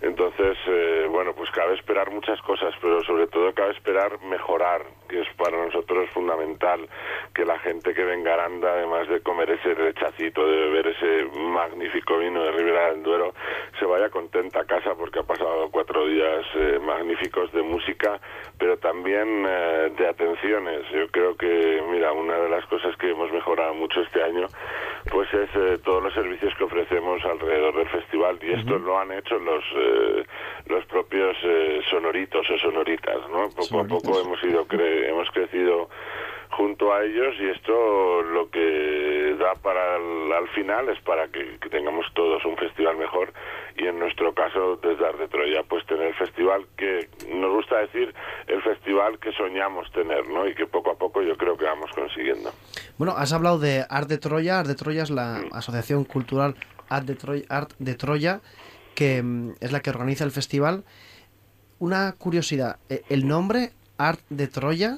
Entonces, 0.01 0.57
eh, 0.67 1.07
bueno, 1.09 1.33
pues 1.33 1.49
cabe 1.51 1.75
esperar 1.75 2.11
muchas 2.11 2.39
cosas, 2.41 2.73
pero 2.81 3.03
sobre 3.03 3.27
todo 3.27 3.46
cabe 3.53 3.71
esperar 3.71 4.19
mejorar, 4.23 4.81
que 5.07 5.21
es 5.21 5.27
para 5.35 5.57
nosotros 5.57 6.09
fundamental 6.11 6.87
que 7.33 7.45
la 7.45 7.59
gente 7.59 7.93
que 7.93 8.03
venga 8.03 8.31
a 8.31 8.33
Aranda, 8.35 8.73
además 8.73 9.07
de 9.07 9.21
comer 9.21 9.49
ese 9.51 9.73
rechacito, 9.73 10.47
de 10.47 10.57
beber 10.57 10.87
ese 10.87 11.25
magnífico 11.37 12.17
vino 12.17 12.43
de 12.43 12.51
Ribera 12.51 12.91
del 12.91 13.03
Duero, 13.03 13.33
se 13.79 13.85
vaya 13.85 14.09
contenta 14.09 14.61
a 14.61 14.65
casa 14.65 14.95
porque 14.95 15.19
ha 15.19 15.23
pasado 15.23 15.69
cuatro 15.71 16.07
días 16.07 16.45
eh, 16.55 16.79
magníficos 16.81 17.51
de 17.53 17.61
música, 17.61 18.19
pero 18.57 18.77
también 18.77 19.45
eh, 19.47 19.91
de 19.97 20.07
atenciones. 20.07 20.83
Yo 20.91 21.07
creo 21.09 21.35
que, 21.35 21.81
mira, 21.89 22.11
una 22.11 22.37
de 22.37 22.49
las 22.49 22.65
cosas 22.65 22.95
que 22.97 23.11
hemos 23.11 23.31
mejorado 23.31 23.73
mucho 23.73 24.01
este 24.01 24.23
año, 24.23 24.47
pues 25.09 25.33
es 25.33 25.49
eh, 25.55 25.77
todos 25.83 26.03
los 26.03 26.13
servicios 26.13 26.53
que 26.55 26.63
ofrecemos 26.63 27.23
alrededor 27.23 27.75
del 27.75 27.89
festival 27.89 28.39
y 28.41 28.53
esto 28.53 28.77
lo 28.77 28.99
han 28.99 29.11
hecho 29.11 29.37
los 29.39 29.63
eh, 29.75 30.25
los 30.67 30.85
propios 30.85 31.35
eh, 31.43 31.81
sonoritos 31.89 32.49
o 32.49 32.57
sonoritas, 32.57 33.17
¿no? 33.31 33.49
Poco 33.49 33.79
a 33.79 33.83
poco 33.85 34.19
hemos 34.19 34.43
ido 34.43 34.67
hemos 35.05 35.29
crecido 35.31 35.89
junto 36.49 36.93
a 36.93 37.03
ellos 37.03 37.35
y 37.39 37.49
esto 37.49 38.21
lo 38.23 38.49
que 38.49 39.35
da 39.37 39.53
para 39.55 39.97
el- 39.97 40.31
al 40.31 40.47
final 40.49 40.87
es 40.89 40.99
para 41.01 41.27
que, 41.27 41.57
que 41.59 41.69
tengamos 41.69 42.05
todos 42.15 42.43
un 42.45 42.55
festival 42.57 42.95
mejor 42.97 43.33
y 43.75 43.85
en 43.85 43.99
nuestro 43.99 44.33
caso 44.33 44.77
desde 44.77 45.05
Art 45.05 45.19
de 45.19 45.27
Troya 45.27 45.63
pues 45.67 45.85
tener 45.85 46.07
el 46.07 46.15
festival 46.15 46.65
que 46.77 47.09
nos 47.35 47.51
gusta 47.53 47.79
decir 47.79 48.13
el 48.47 48.61
festival 48.63 49.19
que 49.19 49.33
soñamos 49.33 49.91
tener 49.91 50.27
¿no? 50.29 50.47
y 50.47 50.55
que 50.55 50.65
poco 50.67 50.91
a 50.91 50.95
poco 50.97 51.21
yo 51.21 51.35
creo 51.37 51.57
que 51.57 51.65
vamos 51.65 51.91
consiguiendo 51.93 52.49
Bueno, 52.97 53.13
has 53.17 53.33
hablado 53.33 53.59
de 53.59 53.85
Art 53.89 54.07
de 54.07 54.17
Troya. 54.17 54.59
Art 54.59 54.67
de 54.69 54.75
Troya 54.75 55.03
es 55.03 55.09
la 55.11 55.41
asociación 55.51 56.05
cultural 56.05 56.55
Art 56.89 57.05
de 57.05 57.15
Troya, 57.15 57.43
Art 57.49 57.71
de 57.77 57.93
Troya 57.95 58.39
que 58.95 59.21
mm, 59.21 59.55
es 59.59 59.71
la 59.73 59.81
que 59.81 59.89
organiza 59.91 60.23
el 60.23 60.31
festival. 60.31 60.85
Una 61.79 62.13
curiosidad, 62.17 62.77
eh, 62.89 63.03
¿el 63.09 63.27
nombre 63.27 63.69
Art 63.97 64.21
de 64.29 64.47
Troya 64.47 64.97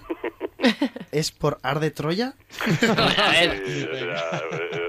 es 1.11 1.31
por 1.31 1.57
Art 1.63 1.81
de 1.81 1.91
Troya? 1.91 2.33
Sí, 2.49 2.69
o 2.71 3.95
sea, 3.95 4.29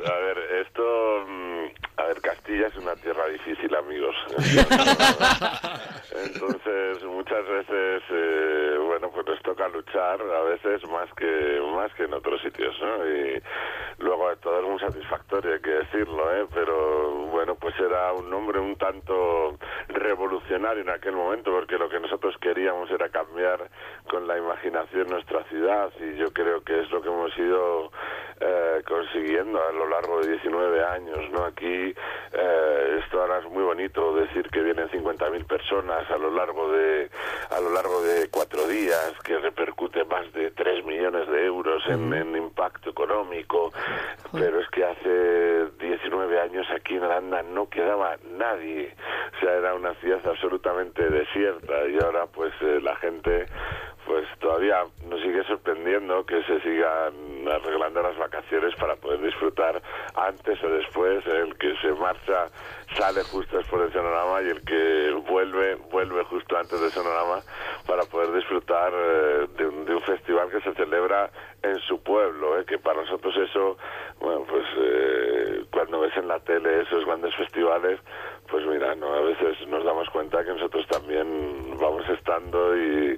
a 0.06 0.18
ver, 0.18 0.38
esto, 0.66 1.24
mm, 1.26 1.64
a 1.96 2.04
ver, 2.04 2.20
Castilla 2.20 2.66
es 2.66 2.76
una 2.76 2.94
tierra 2.96 3.26
difícil, 3.28 3.74
amigos. 3.74 4.16
Entonces, 6.24 7.04
muchas 7.04 7.46
veces, 7.46 8.02
eh, 8.10 8.76
bueno, 8.84 9.10
pues 9.10 9.26
nos 9.26 9.42
toca 9.42 9.68
luchar, 9.68 10.20
a 10.20 10.42
veces 10.42 10.82
más 10.90 11.08
que 11.14 11.60
más 11.74 11.92
que 11.94 12.04
en 12.04 12.14
otros 12.14 12.40
sitios, 12.42 12.74
¿no? 12.80 13.06
Y 13.06 13.42
luego 13.98 14.34
todo 14.36 14.60
es 14.60 14.68
muy 14.68 14.80
satisfactorio, 14.80 15.54
hay 15.54 15.60
que 15.60 15.70
decirlo, 15.70 16.34
¿eh? 16.34 16.46
Pero 16.52 17.26
bueno, 17.26 17.54
pues 17.54 17.74
era 17.78 18.12
un 18.12 18.28
nombre 18.28 18.58
un 18.58 18.76
tanto 18.76 19.56
revolucionario 19.88 20.82
en 20.82 20.90
aquel 20.90 21.14
momento, 21.14 21.52
porque 21.52 21.78
lo 21.78 21.88
que 21.88 22.00
nosotros 22.00 22.34
queríamos 22.40 22.90
era 22.90 23.08
cambiar 23.08 23.70
con 24.10 24.26
la 24.26 24.36
imaginación 24.36 25.06
nuestra 25.08 25.44
ciudad 25.44 25.92
y 26.00 26.16
yo 26.16 26.32
creo 26.32 26.62
que 26.62 26.80
es 26.80 26.90
lo 26.90 27.00
que 27.00 27.08
hemos 27.08 27.36
ido 27.38 27.92
eh, 28.40 28.82
consiguiendo 28.84 29.62
a 29.62 29.70
lo 29.70 29.86
largo 29.88 30.20
de 30.20 30.32
19 30.32 30.84
años, 30.84 31.30
¿no? 31.30 31.44
Aquí 31.44 31.94
eh, 32.32 33.00
esto 33.04 33.20
ahora 33.20 33.38
es 33.38 33.44
muy 33.50 33.62
bonito 33.62 34.14
decir 34.16 34.48
que 34.50 34.62
vienen 34.62 34.88
50.000 34.88 35.46
personas 35.46 36.10
a 36.10 36.18
lo 36.18 36.30
largo 36.30 36.72
de 36.72 37.08
a 37.50 37.60
lo 37.60 37.70
largo 37.70 38.02
de 38.02 38.28
cuatro 38.30 38.66
días, 38.66 39.12
que 39.22 39.38
repercute 39.38 40.04
más 40.06 40.32
de 40.32 40.50
3 40.50 40.84
millones 40.84 41.28
de 41.28 41.46
euros 41.46 41.82
en, 41.86 42.12
en 42.12 42.34
impacto 42.34 42.90
económico, 42.90 43.72
pero 44.32 44.58
es 44.60 44.68
que 44.70 44.84
hace 44.84 45.66
19 45.78 46.40
años 46.40 46.66
aquí 46.74 46.96
en 46.96 47.04
Aranda 47.04 47.42
no 47.42 47.68
quedaba 47.68 48.16
nadie, 48.32 48.94
o 49.36 49.40
sea, 49.40 49.54
era 49.54 49.74
una 49.74 49.94
ciudad 49.96 50.26
absolutamente 50.26 51.08
desierta 51.08 51.86
y 51.88 51.98
ahora 52.02 52.26
pues 52.26 52.52
eh, 52.62 52.80
la 52.82 52.96
gente 52.96 53.46
pues 54.06 54.26
todavía 54.38 54.84
nos 55.08 55.20
sigue 55.20 55.44
sorprendiendo 55.44 56.24
que 56.24 56.42
se 56.44 56.60
sigan 56.60 57.48
arreglando 57.48 58.02
las 58.02 58.16
vacaciones 58.16 58.74
para 58.76 58.96
poder 58.96 59.20
disfrutar 59.20 59.80
antes 60.14 60.62
o 60.62 60.68
después. 60.68 61.24
El 61.26 61.56
que 61.56 61.76
se 61.76 61.92
marcha 61.92 62.46
sale 62.96 63.22
justo 63.24 63.58
después 63.58 63.82
del 63.82 63.92
Sonorama 63.92 64.42
y 64.42 64.48
el 64.48 64.64
que 64.64 65.12
vuelve, 65.28 65.76
vuelve 65.90 66.24
justo 66.24 66.56
antes 66.56 66.80
del 66.80 66.90
Sonorama 66.90 67.40
para 67.86 68.02
poder 68.04 68.32
disfrutar 68.32 68.92
eh, 68.94 69.46
de, 69.56 69.66
un, 69.66 69.84
de 69.84 69.94
un 69.94 70.02
festival 70.02 70.50
que 70.50 70.60
se 70.60 70.72
celebra 70.74 71.30
en 71.62 71.78
su 71.80 72.02
pueblo, 72.02 72.58
eh, 72.58 72.64
que 72.64 72.78
para 72.78 73.02
nosotros 73.02 73.34
eso, 73.36 73.76
bueno, 74.18 74.44
pues 74.48 74.64
eh, 74.76 75.64
cuando 75.70 76.00
ves 76.00 76.16
en 76.16 76.28
la 76.28 76.40
tele 76.40 76.82
esos 76.82 77.04
grandes 77.04 77.34
festivales, 77.36 78.00
pues 78.50 78.66
mira, 78.66 78.94
no, 78.94 79.12
a 79.12 79.20
veces 79.20 79.66
nos 79.68 79.84
damos 79.84 80.08
cuenta 80.10 80.44
que 80.44 80.52
nosotros 80.52 80.86
también 80.88 81.76
vamos 81.78 82.08
estando 82.08 82.76
y 82.76 83.16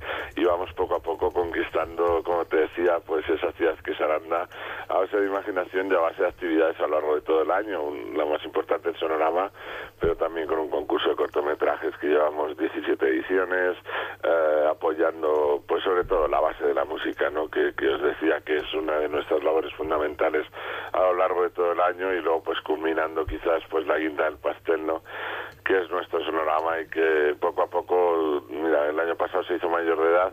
vamos 0.53 0.73
poco 0.75 0.97
a 0.97 1.01
poco 1.01 1.31
conquistando, 1.31 2.23
como 2.23 2.45
te 2.45 2.57
decía, 2.59 2.99
pues 3.07 3.27
esa 3.29 3.53
ciudad 3.53 3.75
que 3.85 3.93
es 3.93 4.01
Aranda, 4.01 4.47
a 4.89 4.99
base 4.99 5.17
de 5.19 5.27
imaginación 5.27 5.91
y 5.91 5.95
a 5.95 6.01
base 6.01 6.23
de 6.23 6.29
actividades 6.29 6.79
a 6.79 6.83
lo 6.83 6.89
largo 7.01 7.15
de 7.15 7.21
todo 7.23 7.43
el 7.43 7.51
año. 7.51 7.83
Un- 7.83 8.17
la 8.17 8.27
más 8.27 8.45
importante 8.45 8.91
el 8.91 8.97
Sonorama, 8.97 9.51
pero 9.99 10.15
también 10.17 10.47
con 10.47 10.59
un 10.59 10.69
concurso 10.69 11.09
de 11.09 11.17
cortometrajes 11.17 11.97
que 11.97 12.09
llevamos 12.09 12.57
17 12.59 13.07
ediciones, 13.09 13.77
eh, 14.23 14.67
apoyando, 14.71 15.63
pues 15.67 15.83
sobre 15.83 16.05
todo 16.05 16.29
la 16.29 16.41
base 16.41 16.65
de 16.65 16.75
la 16.75 16.85
música, 16.85 17.31
¿no? 17.31 17.49
Que, 17.49 17.73
que 17.75 17.89
os 17.89 18.03
decía 18.03 18.41
que 18.43 18.57
es 18.57 18.75
una 18.75 18.99
de 18.99 19.09
nuestras 19.09 19.43
labores 19.43 19.73
fundamentales 19.75 20.47
a 20.93 21.01
lo 21.01 21.15
largo 21.15 21.43
de 21.45 21.51
todo 21.51 21.73
el 21.73 21.81
año 21.81 22.13
y 22.13 22.21
luego 22.21 22.43
pues 22.43 22.61
culminando 22.61 23.25
quizás 23.25 23.63
pues 23.71 23.87
la 23.87 23.97
guinda 23.99 24.25
del 24.25 24.37
pastel, 24.39 24.85
¿no? 24.85 25.03
que 25.65 25.79
es 25.81 25.89
nuestro 25.93 26.19
sonorama 26.25 26.81
y 26.81 26.89
que 26.89 27.37
poco 27.41 27.63
a 27.63 27.69
poco, 27.69 28.43
mira, 28.73 28.89
el 28.89 28.99
año 28.99 29.17
pasado 29.17 29.45
se 29.45 29.57
hizo 29.57 29.69
mayor 29.69 29.99
de 29.99 30.11
edad, 30.11 30.33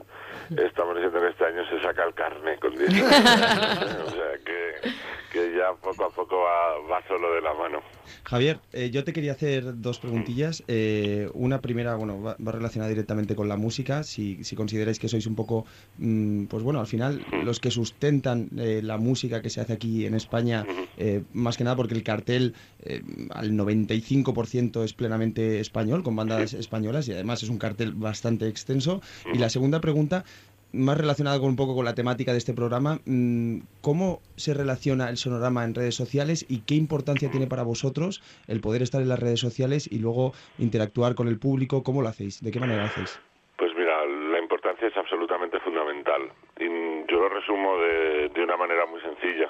estamos 0.69 0.95
diciendo 0.95 1.19
que 1.19 1.27
este 1.27 1.45
año 1.45 1.65
se 1.69 1.81
saca 1.81 2.05
el 2.05 2.13
carne 2.13 2.57
con 2.59 2.71
19 2.75 3.15
años, 3.15 4.03
o 4.07 4.11
sea 4.11 4.37
que, 4.45 4.91
que 5.31 5.57
ya 5.57 5.73
poco 5.81 6.05
a 6.05 6.09
poco 6.09 6.37
va, 6.37 6.79
va 6.89 7.07
solo 7.07 7.33
de 7.33 7.41
la 7.41 7.53
mano. 7.53 7.81
Javier, 8.23 8.59
eh, 8.73 8.89
yo 8.91 9.03
te 9.03 9.13
quería 9.13 9.33
hacer 9.33 9.81
dos 9.81 9.99
preguntillas. 9.99 10.63
Eh, 10.67 11.29
una 11.33 11.61
primera, 11.61 11.95
bueno, 11.95 12.21
va, 12.21 12.35
va 12.45 12.51
relacionada 12.51 12.89
directamente 12.89 13.35
con 13.35 13.47
la 13.47 13.57
música. 13.57 14.03
Si, 14.03 14.43
si 14.43 14.55
consideráis 14.55 14.99
que 14.99 15.07
sois 15.07 15.25
un 15.25 15.35
poco, 15.35 15.65
mm, 15.97 16.45
pues 16.45 16.63
bueno, 16.63 16.79
al 16.79 16.87
final 16.87 17.25
los 17.43 17.59
que 17.59 17.71
sustentan 17.71 18.49
eh, 18.57 18.81
la 18.83 18.97
música 18.97 19.41
que 19.41 19.49
se 19.49 19.61
hace 19.61 19.73
aquí 19.73 20.05
en 20.05 20.13
España, 20.15 20.65
eh, 20.97 21.23
más 21.33 21.57
que 21.57 21.63
nada 21.63 21.75
porque 21.75 21.95
el 21.95 22.03
cartel 22.03 22.53
eh, 22.83 23.01
al 23.31 23.51
95% 23.51 24.83
es 24.83 24.93
plenamente 24.93 25.59
español, 25.59 26.03
con 26.03 26.15
bandas 26.15 26.53
españolas 26.53 27.07
y 27.07 27.13
además 27.13 27.41
es 27.43 27.49
un 27.49 27.57
cartel 27.57 27.93
bastante 27.93 28.28
extenso. 28.37 29.01
Y 29.33 29.37
la 29.37 29.49
segunda 29.49 29.79
pregunta, 29.79 30.23
más 30.71 30.97
relacionada 30.97 31.39
con 31.39 31.49
un 31.49 31.55
poco 31.55 31.75
con 31.75 31.85
la 31.85 31.95
temática 31.95 32.31
de 32.31 32.37
este 32.37 32.53
programa, 32.53 32.99
mm, 33.05 33.59
¿cómo 33.81 34.21
se 34.35 34.53
relaciona 34.53 35.09
el 35.09 35.17
sonorama 35.17 35.63
en 35.63 35.75
redes 35.75 35.95
sociales 35.95 36.45
y 36.47 36.61
qué 36.61 36.75
importancia 36.75 37.31
tiene 37.31 37.47
para 37.47 37.63
vosotros 37.63 38.21
el 38.47 38.61
poder 38.61 38.81
estar 38.81 39.01
en 39.01 39.09
las 39.09 39.19
redes 39.19 39.39
sociales 39.39 39.89
y 39.91 39.99
luego 39.99 40.33
interactuar 40.57 41.15
con 41.15 41.27
el 41.27 41.39
público? 41.39 41.83
¿Cómo 41.83 42.01
lo 42.01 42.09
hacéis? 42.09 42.43
¿De 42.43 42.51
qué 42.51 42.59
manera 42.59 42.81
lo 42.81 42.87
hacéis? 42.87 43.19
Pues 43.57 43.71
mira, 43.75 44.05
la 44.05 44.39
importancia 44.39 44.87
es 44.87 44.95
absolutamente 44.95 45.59
fundamental. 45.59 46.31
Y 46.59 46.67
yo 47.11 47.19
lo 47.19 47.29
resumo 47.29 47.77
de, 47.77 48.29
de 48.29 48.43
una 48.43 48.57
manera 48.57 48.85
muy 48.85 49.01
sencilla. 49.01 49.49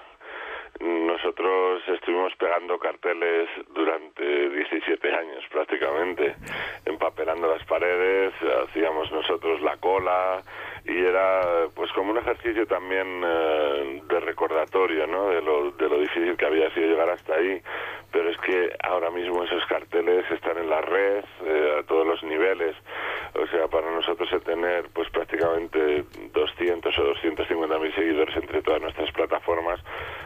Nosotros 0.79 1.81
estuvimos 1.89 2.33
pegando 2.37 2.79
carteles 2.79 3.49
durante 3.73 4.49
17 4.49 5.13
años 5.13 5.43
prácticamente, 5.51 6.35
empapelando 6.85 7.47
las 7.47 7.63
paredes, 7.65 8.33
hacíamos 8.63 9.11
nosotros 9.11 9.61
la 9.61 9.75
cola 9.77 10.41
y 10.89 11.05
era 11.05 11.67
pues 11.75 11.91
como 11.93 12.11
un 12.11 12.17
ejercicio 12.17 12.65
también 12.65 13.21
eh, 13.23 14.01
de 14.07 14.19
recordatorio 14.21 15.05
¿no? 15.05 15.29
de, 15.29 15.41
lo, 15.41 15.71
de 15.71 15.87
lo 15.87 15.99
difícil 15.99 16.35
que 16.35 16.45
había 16.45 16.73
sido 16.73 16.87
llegar 16.87 17.09
hasta 17.09 17.35
ahí 17.35 17.61
pero 18.11 18.29
es 18.29 18.37
que 18.39 18.75
ahora 18.81 19.11
mismo 19.11 19.43
esos 19.43 19.63
carteles 19.67 20.25
están 20.31 20.57
en 20.57 20.69
la 20.69 20.81
red 20.81 21.23
eh, 21.45 21.79
a 21.79 21.83
todos 21.83 22.07
los 22.07 22.23
niveles 22.23 22.75
o 23.35 23.45
sea 23.47 23.67
para 23.67 23.91
nosotros 23.91 24.31
el 24.31 24.41
tener 24.41 24.89
pues 24.93 25.09
prácticamente 25.11 26.05
200 26.33 26.97
o 26.97 27.03
250 27.03 27.79
mil 27.79 27.93
seguidores 27.93 28.35
entre 28.35 28.61
todas 28.61 28.81
nuestras 28.81 29.11
plataformas 29.11 29.79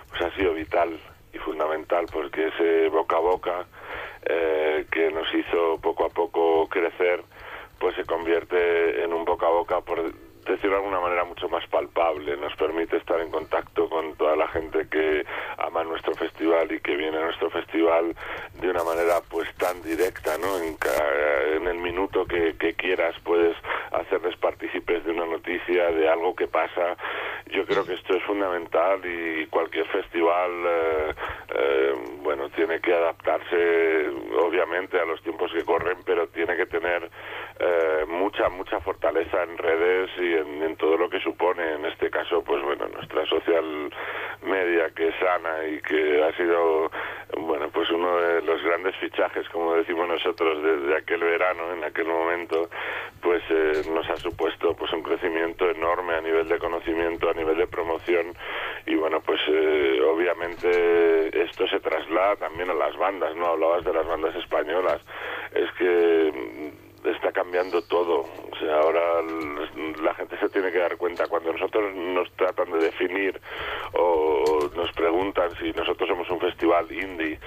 pues 0.09 0.21
ha 0.21 0.35
sido 0.35 0.53
vital 0.53 0.97
y 1.33 1.37
fundamental 1.39 2.05
porque 2.11 2.47
ese 2.47 2.87
boca 2.87 3.17
a 3.17 3.19
boca 3.19 3.65
eh, 4.25 4.85
que 4.89 5.11
nos 5.11 5.27
hizo 5.33 5.77
poco 5.81 6.05
a 6.05 6.09
poco 6.09 6.69
crecer 6.69 7.21
pues 7.79 7.95
se 7.95 8.05
convierte 8.05 9.03
en 9.03 9.11
un 9.11 9.25
boca 9.25 9.47
a 9.47 9.49
boca 9.49 9.81
por 9.81 9.99
más 11.49 11.67
palpable, 11.67 12.35
nos 12.37 12.55
permite 12.55 12.97
estar 12.97 13.19
en 13.19 13.29
contacto 13.29 13.87
con 13.89 14.15
toda 14.15 14.35
la 14.35 14.47
gente 14.47 14.87
que 14.89 15.25
ama 15.57 15.83
nuestro 15.83 16.13
festival 16.15 16.71
y 16.71 16.79
que 16.79 16.95
viene 16.95 17.17
a 17.17 17.25
nuestro 17.25 17.49
festival 17.49 18.15
de 18.59 18.69
una 18.69 18.83
manera 18.83 19.21
pues 19.29 19.47
tan 19.55 19.81
directa, 19.83 20.37
¿no? 20.37 20.57
En, 20.57 20.75
en 21.57 21.67
el 21.67 21.77
minuto 21.77 22.25
que, 22.25 22.55
que 22.57 22.73
quieras 22.73 23.15
puedes 23.23 23.55
hacerles 23.91 24.35
partícipes 24.37 25.03
de 25.05 25.11
una 25.11 25.25
noticia, 25.25 25.91
de 25.91 26.09
algo 26.09 26.35
que 26.35 26.47
pasa. 26.47 26.97
Yo 27.51 27.65
creo 27.65 27.85
que 27.85 27.93
esto 27.93 28.15
es 28.15 28.23
fundamental 28.23 29.01
y 29.05 29.45
cualquier 29.47 29.85
festival, 29.87 30.51
eh, 30.65 31.13
eh, 31.55 31.93
bueno, 32.23 32.49
tiene 32.49 32.79
que 32.79 32.93
adaptarse 32.93 34.09
obviamente 34.39 34.99
a 34.99 35.05
los 35.05 35.21
tiempos 35.21 35.51
que 35.51 35.63
corren, 35.63 35.97
pero 36.05 36.27
tiene 36.27 36.55
que 36.55 36.65
tener 36.65 37.09
eh, 37.65 38.05
mucha, 38.07 38.49
mucha 38.49 38.79
fortaleza 38.81 39.43
en 39.43 39.57
redes 39.57 40.09
y 40.17 40.33
en, 40.33 40.75
todo 40.75 40.97
lo 40.97 41.09
que 41.09 41.19
supone, 41.21 41.75
en 41.75 41.85
este 41.85 42.09
caso, 42.09 42.43
pues 42.43 42.61
bueno, 42.61 42.87
nuestra 42.89 43.25
social 43.27 43.89
media 44.41 44.89
que 44.89 45.07
es 45.07 45.15
sana 45.15 45.65
y 45.67 45.79
que 45.81 46.21
ha 46.23 46.35
sido, 46.35 46.91
bueno, 47.37 47.69
pues 47.71 47.89
uno 47.91 48.17
de 48.17 48.41
los 48.41 48.61
grandes 48.63 48.95
fichajes, 48.97 49.47
como 49.49 49.75
decimos 49.75 50.09
nosotros, 50.09 50.61
desde 50.61 50.97
aquel 50.97 51.21
verano, 51.21 51.71
en 51.71 51.83
aquel 51.85 52.07
momento, 52.07 52.69
pues 53.21 53.41
eh, 53.49 53.83
nos 53.89 54.09
ha 54.09 54.17
supuesto 54.17 54.75
pues 54.75 54.91
un 54.91 55.03
crecimiento 55.03 55.69
enorme 55.69 56.15
a 56.15 56.21
nivel 56.21 56.49
de 56.49 56.59
conocimiento, 56.59 57.29
a 57.29 57.33
nivel 57.33 57.55
de 57.57 57.67
promoción. 57.67 58.33
Y 58.85 58.95
bueno, 58.95 59.21
pues 59.21 59.39
eh, 59.47 60.01
obviamente 60.01 61.43
esto 61.43 61.65
se 61.67 61.79
traslada 61.79 62.35
también 62.35 62.69
a 62.71 62.73
las 62.73 62.97
bandas, 62.97 63.33
¿no? 63.37 63.45
Hablabas 63.45 63.85
de 63.85 63.93
las 63.93 64.05
bandas 64.05 64.35
españolas, 64.35 64.99
es 65.53 65.71
que 65.77 66.73
está 67.11 67.31
cambiando 67.31 67.81
todo. 67.83 68.21
O 68.21 68.55
sea, 68.59 68.79
ahora 68.79 69.01
la 70.01 70.13
gente 70.15 70.37
se 70.37 70.49
tiene 70.49 70.71
que 70.71 70.79
dar 70.79 70.97
cuenta 70.97 71.27
cuando 71.27 71.51
nosotros 71.51 71.93
nos 71.95 72.31
tratan 72.33 72.71
de 72.71 72.85
definir 72.85 73.39
o 73.93 74.69
nos 74.75 74.91
preguntan 74.93 75.51
si 75.59 75.71
nosotros 75.71 76.07
somos 76.07 76.29
un 76.29 76.39
festival 76.39 76.91
indie, 76.91 77.39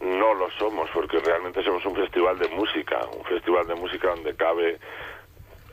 no 0.00 0.34
lo 0.34 0.50
somos 0.58 0.88
porque 0.92 1.18
realmente 1.20 1.62
somos 1.62 1.84
un 1.86 1.94
festival 1.94 2.38
de 2.38 2.48
música, 2.48 3.00
un 3.16 3.24
festival 3.24 3.66
de 3.66 3.74
música 3.74 4.08
donde 4.08 4.34
cabe 4.34 4.78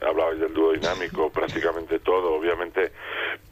hablabais 0.05 0.39
del 0.39 0.53
dúo 0.53 0.73
dinámico, 0.73 1.29
prácticamente 1.33 1.99
todo. 1.99 2.33
Obviamente 2.35 2.91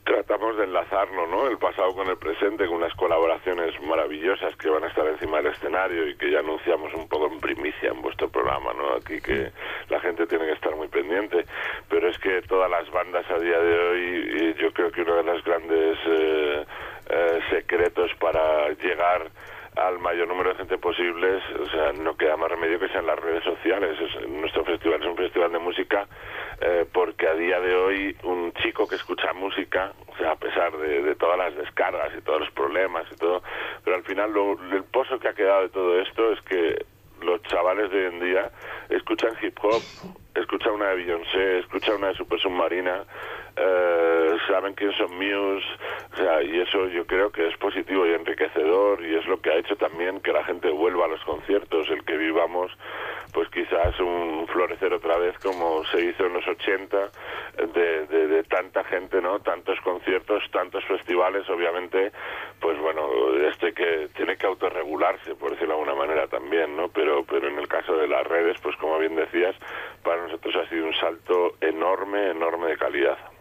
tratamos 0.03 0.57
de 0.57 0.65
enlazarlo, 0.65 1.27
¿no? 1.27 1.47
El 1.47 1.57
pasado 1.57 1.93
con 1.93 2.07
el 2.09 2.17
presente, 2.17 2.67
con 2.67 2.77
unas 2.77 2.93
colaboraciones 2.95 3.79
maravillosas 3.81 4.55
que 4.57 4.69
van 4.69 4.83
a 4.83 4.87
estar 4.87 5.07
encima 5.07 5.37
del 5.37 5.53
escenario 5.53 6.07
y 6.07 6.15
que 6.15 6.31
ya 6.31 6.39
anunciamos 6.39 6.93
un 6.93 7.07
poco 7.07 7.27
en 7.27 7.39
primicia 7.39 7.89
en 7.89 8.01
vuestro 8.01 8.29
programa, 8.29 8.73
¿no? 8.73 8.95
Aquí 8.95 9.21
que 9.21 9.51
la 9.89 9.99
gente 9.99 10.27
tiene 10.27 10.45
que 10.45 10.53
estar 10.53 10.75
muy 10.75 10.87
pendiente. 10.87 11.45
Pero 11.89 12.09
es 12.09 12.17
que 12.19 12.41
todas 12.43 12.69
las 12.69 12.89
bandas 12.91 13.29
a 13.29 13.39
día 13.39 13.59
de 13.59 13.79
hoy, 13.79 14.53
y 14.55 14.61
yo 14.61 14.73
creo 14.73 14.91
que 14.91 15.01
uno 15.01 15.15
de 15.15 15.23
los 15.23 15.43
grandes 15.43 15.97
eh, 16.05 16.65
eh, 17.09 17.39
secretos 17.49 18.11
para 18.19 18.69
llegar 18.69 19.29
al 19.75 19.99
mayor 19.99 20.27
número 20.27 20.49
de 20.51 20.55
gente 20.55 20.77
posible, 20.77 21.39
o 21.59 21.69
sea, 21.69 21.91
no 21.93 22.15
queda 22.15 22.37
más 22.37 22.49
remedio 22.49 22.79
que 22.79 22.89
sean 22.89 23.05
las 23.05 23.19
redes 23.19 23.43
sociales. 23.43 23.97
Es- 23.99 24.29
nuestro 24.29 24.63
festival 24.65 25.01
es 25.01 25.07
un 25.07 25.17
festival 25.17 25.51
de 25.51 25.59
música 25.59 26.07
eh, 26.61 26.85
porque 26.93 27.27
a 27.27 27.33
día 27.33 27.59
de 27.59 27.75
hoy 27.75 28.15
un 28.23 28.53
chico 28.53 28.87
que 28.87 28.95
escucha 28.95 29.33
música, 29.33 29.91
o 30.07 30.15
sea, 30.17 30.31
a 30.31 30.35
pesar 30.35 30.77
de, 30.77 31.01
de 31.01 31.15
todas 31.15 31.37
las 31.37 31.55
descargas 31.55 32.11
y 32.17 32.21
todos 32.21 32.41
los 32.41 32.51
problemas 32.51 33.05
y 33.11 33.15
todo, 33.15 33.41
pero 33.83 33.95
al 33.97 34.03
final 34.03 34.31
lo- 34.31 34.53
el 34.71 34.83
pozo 34.85 35.19
que 35.19 35.27
ha 35.27 35.33
quedado 35.33 35.63
de 35.63 35.69
todo 35.69 35.99
esto 35.99 36.31
es 36.33 36.41
que 36.41 36.85
los 37.21 37.41
chavales 37.43 37.89
de 37.91 37.97
hoy 38.07 38.13
en 38.13 38.19
día 38.19 38.51
escuchan 38.89 39.33
hip 39.41 39.57
hop, 39.63 39.83
escuchan 40.35 40.73
una 40.73 40.89
de 40.89 40.95
Beyoncé, 40.95 41.59
escuchan 41.59 41.95
una 41.95 42.07
de 42.07 42.15
Super 42.15 42.39
Submarina, 42.39 43.03
eh, 43.55 44.37
saben 44.47 44.73
quién 44.73 44.91
son 44.93 45.15
Muse, 45.15 45.65
o 46.13 46.15
sea, 46.17 46.41
y 46.41 46.59
eso 46.59 46.87
yo 46.87 47.05
creo 47.05 47.31
que 47.31 47.47
es 47.47 47.57
positivo 47.57 48.05
y 48.07 48.13
enriquecedor 48.13 49.03
y 49.05 49.15
es 49.15 49.25
lo 49.27 49.39
que 49.41 49.51
ha 49.51 49.55
hecho 49.55 49.75
también 49.75 50.19
que 50.21 50.33
la 50.33 50.43
gente 50.43 50.69
vuelva 50.69 51.05
a 51.05 51.09
los 51.09 51.23
conciertos, 51.23 51.89
el 51.89 52.03
que 52.03 52.17
vivamos 52.17 52.71
pues 53.33 53.49
quizás 53.49 53.99
un 53.99 54.47
florecer 54.47 54.93
otra 54.93 55.17
vez 55.17 55.37
como 55.39 55.83
se 55.85 56.05
hizo 56.05 56.25
en 56.25 56.33
los 56.33 56.47
80 56.47 57.09
de, 57.73 58.05
de, 58.05 58.27
de 58.27 58.43
tanta 58.43 58.83
gente, 58.83 59.21
¿no? 59.21 59.39
Tantos 59.39 59.79
conciertos, 59.81 60.43
tantos 60.51 60.85
festivales, 60.85 61.49
obviamente, 61.49 62.11
pues 62.59 62.79
bueno, 62.79 63.09
este 63.49 63.73
que 63.73 64.09
tiene 64.15 64.37
que 64.37 64.45
autorregularse, 64.45 65.33
por 65.35 65.51
decirlo 65.51 65.73
de 65.73 65.81
alguna 65.81 65.95
manera 65.95 66.27
también, 66.27 66.77
¿no? 66.77 66.89
Pero, 66.89 67.23
pero 67.25 67.47
en 67.47 67.57
el 67.57 67.67
caso 67.67 67.97
de 67.97 68.07
las 68.07 68.25
redes, 68.27 68.57
pues 68.61 68.75
como 68.77 68.99
bien 68.99 69.15
decías, 69.15 69.55
para 70.03 70.22
nosotros 70.23 70.55
ha 70.55 70.69
sido 70.69 70.85
un 70.85 70.93
salto 70.95 71.55
enorme, 71.61 72.31
enorme 72.31 72.67
de 72.67 72.77
calidad. 72.77 73.32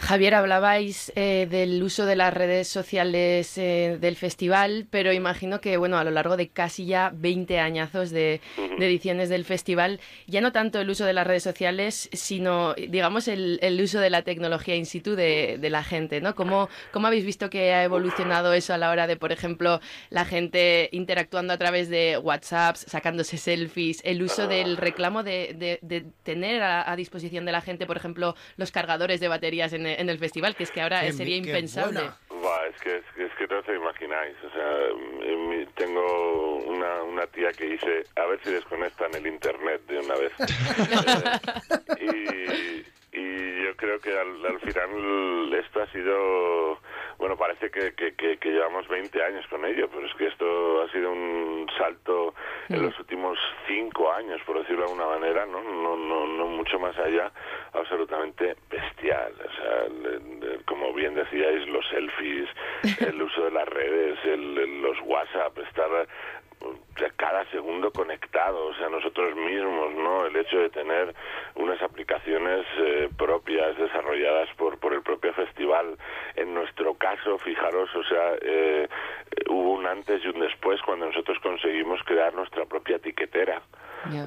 Javier, 0.00 0.34
hablabais 0.34 1.12
eh, 1.14 1.46
del 1.50 1.82
uso 1.82 2.06
de 2.06 2.16
las 2.16 2.32
redes 2.32 2.68
sociales 2.68 3.58
eh, 3.58 3.98
del 4.00 4.16
festival, 4.16 4.86
pero 4.90 5.12
imagino 5.12 5.60
que, 5.60 5.76
bueno, 5.76 5.98
a 5.98 6.04
lo 6.04 6.10
largo 6.10 6.36
de 6.36 6.48
casi 6.48 6.86
ya 6.86 7.12
20 7.14 7.60
añazos 7.60 8.10
de, 8.10 8.40
de 8.56 8.86
ediciones 8.86 9.28
del 9.28 9.44
festival, 9.44 10.00
ya 10.26 10.40
no 10.40 10.52
tanto 10.52 10.80
el 10.80 10.88
uso 10.88 11.04
de 11.04 11.12
las 11.12 11.26
redes 11.26 11.42
sociales, 11.42 12.08
sino, 12.12 12.74
digamos, 12.74 13.28
el, 13.28 13.58
el 13.62 13.80
uso 13.80 14.00
de 14.00 14.10
la 14.10 14.22
tecnología 14.22 14.74
in 14.74 14.86
situ 14.86 15.16
de, 15.16 15.58
de 15.60 15.70
la 15.70 15.84
gente, 15.84 16.20
¿no? 16.20 16.34
¿Cómo, 16.34 16.68
¿Cómo 16.92 17.06
habéis 17.06 17.26
visto 17.26 17.50
que 17.50 17.72
ha 17.72 17.84
evolucionado 17.84 18.54
eso 18.54 18.72
a 18.72 18.78
la 18.78 18.90
hora 18.90 19.06
de, 19.06 19.16
por 19.16 19.32
ejemplo, 19.32 19.80
la 20.08 20.24
gente 20.24 20.88
interactuando 20.92 21.52
a 21.52 21.58
través 21.58 21.90
de 21.90 22.16
WhatsApp, 22.16 22.76
sacándose 22.76 23.36
selfies, 23.36 24.00
el 24.04 24.22
uso 24.22 24.48
del 24.48 24.78
reclamo 24.78 25.22
de, 25.22 25.78
tener 26.22 26.62
a, 26.62 26.90
a 26.90 26.96
disposición 26.96 27.44
de 27.44 27.52
la 27.52 27.60
gente, 27.60 27.86
por 27.86 27.98
ejemplo, 27.98 28.34
los 28.56 28.70
cargadores 28.72 29.20
de 29.20 29.28
baterías 29.28 29.72
en, 29.72 29.89
en 29.98 30.08
el 30.10 30.18
festival, 30.18 30.54
que 30.56 30.64
es 30.64 30.70
que 30.70 30.80
ahora 30.82 31.00
Qué 31.00 31.12
sería 31.12 31.36
impensable. 31.36 32.00
es 32.00 32.80
que, 32.82 32.96
es, 32.96 33.04
que- 33.14 33.24
es 33.26 33.32
que 33.34 33.46
no 33.46 33.58
os 33.58 33.68
imagináis. 33.68 34.34
O 34.44 34.50
sea, 34.52 35.36
mi- 35.48 35.66
tengo 35.74 36.56
una, 36.66 37.02
una 37.02 37.26
tía 37.28 37.52
que 37.52 37.64
dice, 37.64 38.04
a 38.16 38.26
ver 38.26 38.40
si 38.44 38.50
desconectan 38.50 39.14
el 39.14 39.26
internet 39.26 39.80
de 39.86 39.98
una 39.98 40.14
vez. 40.16 40.32
Eh, 42.02 42.82
y, 42.84 42.99
y 43.12 43.64
yo 43.64 43.76
creo 43.76 43.98
que 44.00 44.10
al, 44.16 44.44
al 44.46 44.60
final 44.60 45.52
esto 45.54 45.82
ha 45.82 45.86
sido, 45.88 46.78
bueno, 47.18 47.36
parece 47.36 47.70
que, 47.70 47.92
que, 47.94 48.14
que- 48.14 48.38
que 48.38 48.50
llevamos 48.50 48.86
20 48.88 49.22
años 49.22 49.44
con 49.48 49.64
ello, 49.64 49.88
pero 49.92 50.06
es 50.06 50.14
que 50.14 50.26
esto 50.26 50.82
ha 50.82 50.90
sido 50.92 51.10
un 51.10 51.66
salto 51.76 52.34
en 52.68 52.82
los 52.84 52.98
últimos 53.00 53.36
cinco 53.66 54.12
años, 54.12 54.40
por 54.46 54.58
decirlo 54.60 54.84
de 54.86 54.92
alguna 54.92 55.06
manera, 55.06 55.44
¿no? 55.46 55.60
No, 55.62 55.96
no, 55.96 56.26
no 56.26 56.46
mucho 56.46 56.78
más 56.78 56.96
allá, 56.98 57.32
absolutamente 57.72 58.54
bestial. 58.70 59.32
O 59.44 59.52
sea, 59.56 59.86
el- 59.86 60.42
el- 60.44 60.64
como 60.64 60.92
bien 60.94 61.14
decíais, 61.14 61.66
los 61.68 61.86
selfies, 61.88 62.48
el 63.00 63.20
uso 63.22 63.44
de 63.44 63.50
las 63.50 63.68
redes, 63.68 64.18
el- 64.24 64.56
el- 64.58 64.82
los 64.82 64.98
WhatsApp, 65.04 65.58
estar 65.58 66.06
cada 67.16 67.44
segundo 67.50 67.90
conectado, 67.92 68.66
o 68.66 68.74
sea, 68.74 68.88
nosotros 68.88 69.34
mismos, 69.36 69.92
¿no? 69.94 70.26
El 70.26 70.36
hecho 70.36 70.58
de 70.58 70.70
tener 70.70 71.14
unas 71.54 71.80
aplicaciones 71.82 72.66
eh, 72.78 73.08
propias 73.16 73.76
desarrolladas 73.78 74.48
por, 74.56 74.78
por 74.78 74.92
el 74.94 75.02
propio 75.02 75.32
festival. 75.34 75.96
En 76.36 76.52
nuestro 76.54 76.94
caso, 76.94 77.38
fijaros, 77.38 77.94
o 77.94 78.04
sea, 78.04 78.34
eh, 78.42 78.88
eh, 78.88 79.44
hubo 79.48 79.72
un 79.74 79.86
antes 79.86 80.22
y 80.24 80.28
un 80.28 80.40
después 80.40 80.80
cuando 80.82 81.06
nosotros 81.06 81.38
conseguimos 81.40 82.00
crear 82.04 82.34
nuestra 82.34 82.64
propia 82.66 82.96
etiquetera. 82.96 83.62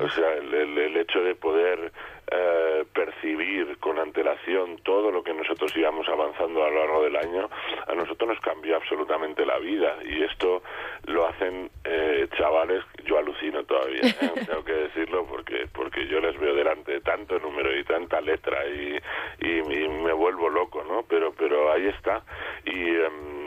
O 0.04 0.10
sea, 0.10 0.34
el, 0.34 0.54
el- 0.54 0.78
el 0.78 0.98
hecho 0.98 1.20
de 1.24 1.34
poder 1.36 1.92
eh, 2.32 2.86
percibir 2.94 3.78
con 3.80 4.00
antelación 4.00 4.78
todo 4.84 5.12
lo 5.12 5.24
que 5.24 5.34
nosotros 5.34 5.76
íbamos 5.76 6.08
avanzando 6.08 6.64
a 6.64 6.70
lo 6.70 6.80
largo 6.80 7.04
del 7.04 7.16
año, 7.16 7.50
a 7.88 7.94
nosotros 7.94 8.30
nos 8.30 8.40
cambió 8.40 8.76
absolutamente 8.76 9.46
la 9.46 9.58
vida. 9.60 9.98
Y 10.04 10.24
esto 10.24 10.64
lo 11.06 11.28
hacen 11.28 11.70
eh, 11.84 12.28
chavales, 12.38 12.84
yo 13.06 13.18
alucino 13.18 13.64
todavía, 13.66 14.02
¿eh? 14.02 14.32
tengo 14.48 14.64
que 14.64 14.74
decirlo, 14.74 15.26
porque 15.26 15.68
porque 15.74 16.08
yo 16.08 16.20
les 16.20 16.38
veo 16.40 16.56
delante 16.56 16.94
de 16.94 17.02
tanto 17.02 17.40
número 17.40 17.78
y 17.78 17.84
tanta 17.84 18.22
letra 18.22 18.66
y, 18.68 18.98
y, 19.42 19.58
y 19.60 19.90
me 19.90 20.14
vuelvo 20.14 20.50
loco, 20.50 20.84
¿no? 20.84 21.04
Pero, 21.08 21.34
pero 21.38 21.72
ahí 21.72 21.88
está. 21.88 22.24
Y. 22.66 22.90
em, 22.90 23.43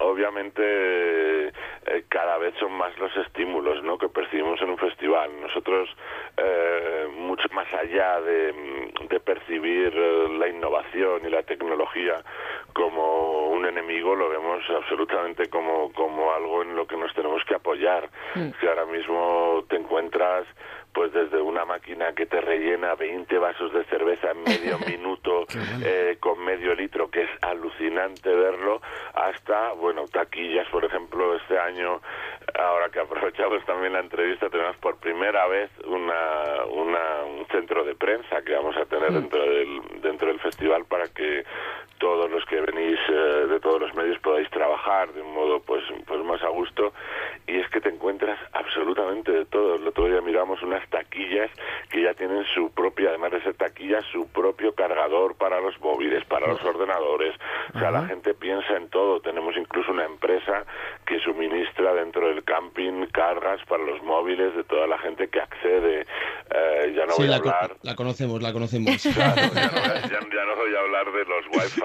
obviamente 0.00 1.48
eh, 1.48 2.04
cada 2.08 2.38
vez 2.38 2.54
son 2.58 2.72
más 2.72 2.96
los 2.98 3.14
estímulos 3.16 3.82
¿no? 3.82 3.98
que 3.98 4.08
percibimos 4.08 4.60
en 4.60 4.70
un 4.70 4.78
festival. 4.78 5.30
Nosotros, 5.40 5.88
eh, 6.36 7.08
mucho 7.16 7.48
más 7.52 7.72
allá 7.74 8.20
de, 8.20 8.52
mm, 8.52 9.08
de 9.08 9.20
percibir 9.20 9.92
eh, 9.94 10.28
la 10.38 10.48
innovación 10.48 11.22
y 11.24 11.30
la 11.30 11.42
tecnología 11.42 12.22
como 12.72 13.48
un 13.48 13.64
enemigo, 13.64 14.14
lo 14.14 14.28
vemos 14.28 14.62
absolutamente 14.68 15.48
como, 15.48 15.92
como 15.92 16.32
algo 16.32 16.62
en 16.62 16.76
lo 16.76 16.86
que 16.86 16.96
nos 16.96 17.14
tenemos 17.14 17.42
que 17.44 17.54
apoyar. 17.54 18.10
Si 18.34 18.66
ahora 18.66 18.84
mismo 18.84 19.64
te 19.68 19.76
encuentras 19.76 20.46
pues 20.96 21.12
desde 21.12 21.42
una 21.42 21.66
máquina 21.66 22.14
que 22.14 22.24
te 22.24 22.40
rellena 22.40 22.94
20 22.94 23.36
vasos 23.36 23.70
de 23.74 23.84
cerveza 23.84 24.30
en 24.30 24.42
medio 24.44 24.78
minuto, 24.88 25.44
eh, 25.84 26.16
con 26.18 26.42
medio 26.42 26.74
litro, 26.74 27.10
que 27.10 27.24
es 27.24 27.30
alucinante 27.42 28.34
verlo, 28.34 28.80
hasta, 29.12 29.72
bueno, 29.72 30.06
taquillas, 30.08 30.66
por 30.68 30.86
ejemplo, 30.86 31.36
este 31.36 31.58
año, 31.58 32.00
ahora 32.58 32.88
que 32.88 33.00
aprovechamos 33.00 33.62
también 33.66 33.92
la 33.92 34.00
entrevista, 34.00 34.48
tenemos 34.48 34.74
por 34.78 34.96
primera 34.96 35.46
vez 35.48 35.70
una, 35.84 36.64
una, 36.64 37.24
un 37.24 37.46
centro 37.48 37.84
de 37.84 37.94
prensa 37.94 38.40
que 38.40 38.54
vamos 38.54 38.74
a 38.78 38.86
tener 38.86 39.12
dentro 39.12 39.42
del, 39.42 40.00
dentro 40.00 40.28
del 40.28 40.40
festival 40.40 40.86
para 40.86 41.08
que 41.08 41.44
todos 41.98 42.30
los 42.30 42.44
que 42.46 42.60
venís 42.60 42.98
eh, 43.08 43.46
de 43.48 43.60
todos 43.60 43.80
los 43.80 43.94
medios 43.94 44.18
podáis 44.20 44.48
trabajar 44.50 45.12
de 45.12 45.22
un 45.22 45.32
modo 45.34 45.60
pues 45.60 45.82
pues 46.06 46.22
más 46.24 46.42
a 46.42 46.48
gusto. 46.48 46.92
Y 47.46 47.56
es 47.58 47.68
que 47.70 47.80
te 47.80 47.88
encuentras 47.90 48.38
absolutamente 48.52 49.30
de 49.32 49.44
todo. 49.46 49.76
El 49.76 49.86
otro 49.86 50.06
día 50.06 50.20
miramos 50.20 50.62
unas 50.62 50.86
taquillas 50.90 51.50
que 51.90 52.02
ya 52.02 52.14
tienen 52.14 52.44
su 52.54 52.70
propia 52.72 53.10
además 53.10 53.32
de 53.32 53.42
ser 53.42 53.54
taquillas 53.54 54.04
su 54.12 54.28
propio 54.28 54.74
cargador 54.74 55.36
para 55.36 55.60
los 55.60 55.78
móviles 55.80 56.24
para 56.24 56.46
los 56.48 56.62
ordenadores. 56.64 57.34
O 57.74 57.78
sea 57.78 57.90
la 57.90 58.06
gente 58.06 58.34
piensa 58.34 58.76
en 58.76 58.88
todo. 58.90 59.20
Tenemos 59.20 59.56
incluso 59.56 59.92
una 59.92 60.04
empresa 60.04 60.64
que 61.06 61.18
suministra 61.20 61.94
dentro 61.94 62.28
del 62.28 62.42
camping 62.44 63.06
cargas 63.12 63.60
para 63.68 63.84
los 63.84 64.02
móviles 64.02 64.54
de 64.56 64.64
toda 64.64 64.86
la 64.86 64.98
gente 64.98 65.28
que 65.28 65.40
accede. 65.40 66.06
Eh, 66.50 66.92
ya 66.96 67.06
no 67.06 67.12
sí, 67.12 67.22
voy 67.22 67.26
a 67.26 67.30
la, 67.30 67.36
hablar 67.36 67.70
la 67.82 67.94
conocemos, 67.94 68.42
la 68.42 68.52
conocemos. 68.52 69.02
Claro, 69.14 69.42
ya, 69.54 69.66
no, 69.66 69.84
ya- 70.08 70.20
ya 70.36 70.44
no 70.44 70.56
voy 70.56 70.74
a 70.74 70.78
hablar 70.80 71.12
de 71.12 71.24
los 71.24 71.46
wifi 71.52 71.80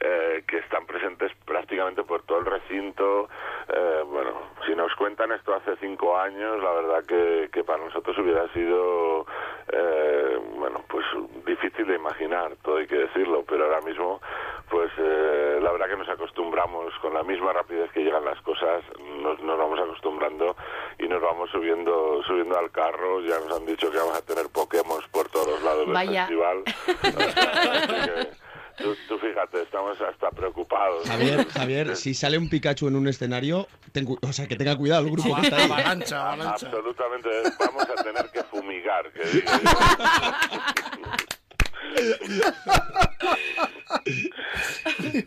eh, 0.00 0.44
que 0.46 0.58
están 0.58 0.86
presentes 0.86 1.32
prácticamente 1.44 2.02
por 2.02 2.22
todo 2.22 2.38
el 2.38 2.46
recinto. 2.46 3.28
Eh, 3.68 4.02
bueno, 4.06 4.32
si 4.66 4.74
nos 4.74 4.94
cuentan 4.96 5.32
esto 5.32 5.54
hace 5.54 5.76
cinco 5.80 6.18
años, 6.18 6.62
la 6.62 6.72
verdad 6.72 7.04
que, 7.06 7.48
que 7.52 7.64
para 7.64 7.84
nosotros 7.84 8.16
hubiera 8.18 8.46
sido, 8.52 9.26
eh, 9.72 10.38
bueno, 10.56 10.82
pues 10.88 11.04
difícil 11.46 11.86
de 11.86 11.94
imaginar, 11.96 12.56
todo 12.62 12.76
hay 12.76 12.86
que 12.86 12.96
decirlo, 12.96 13.44
pero 13.46 13.64
ahora 13.64 13.80
mismo, 13.82 14.20
pues 14.68 14.90
eh, 14.98 15.58
la 15.62 15.70
verdad 15.72 15.88
que 15.88 15.96
nos 15.96 16.08
acostumbramos 16.08 16.92
con 17.00 17.14
la 17.14 17.22
misma 17.22 17.52
rapidez 17.52 17.90
que 17.92 18.00
llegan 18.00 18.24
las 18.24 18.40
cosas, 18.42 18.82
nos, 19.22 19.40
nos 19.40 19.58
vamos 19.58 19.78
acostumbrando 19.78 20.56
y 20.98 21.08
nos 21.08 21.22
vamos 21.22 21.50
subiendo 21.50 22.22
subiendo 22.24 22.58
al 22.58 22.70
carro. 22.70 23.20
Ya 23.20 23.38
nos 23.40 23.58
han 23.58 23.66
dicho 23.66 23.90
que 23.90 23.98
vamos 23.98 24.16
a 24.16 24.22
tener 24.22 24.46
Pokémon 24.52 25.00
por 25.10 25.28
todos 25.28 25.62
lados 25.62 25.86
del 25.86 25.94
Vaya. 25.94 26.26
festival. 26.26 26.64
Que 28.76 28.84
tú, 28.84 28.96
tú 29.08 29.18
fíjate, 29.18 29.62
estamos 29.62 30.00
hasta 30.00 30.30
preocupados. 30.30 31.06
Javier, 31.08 31.46
Javier, 31.52 31.96
si 31.96 32.14
sale 32.14 32.38
un 32.38 32.48
Pikachu 32.48 32.88
en 32.88 32.96
un 32.96 33.08
escenario, 33.08 33.68
ten 33.92 34.06
o 34.20 34.32
sea, 34.32 34.46
que 34.46 34.56
tenga 34.56 34.76
cuidado 34.76 35.04
el 35.06 35.12
grupo 35.12 35.34
que 35.36 35.42
está 35.42 35.56
ahí. 35.56 35.70
Avalancha, 35.70 36.32
avalancha. 36.32 36.66
Absolutamente, 36.66 37.28
vamos 37.58 37.84
a 37.84 38.02
tener 38.02 38.30
que 38.30 38.42
fumigar. 38.44 39.12
Que 39.12 39.24
digo 39.24 39.50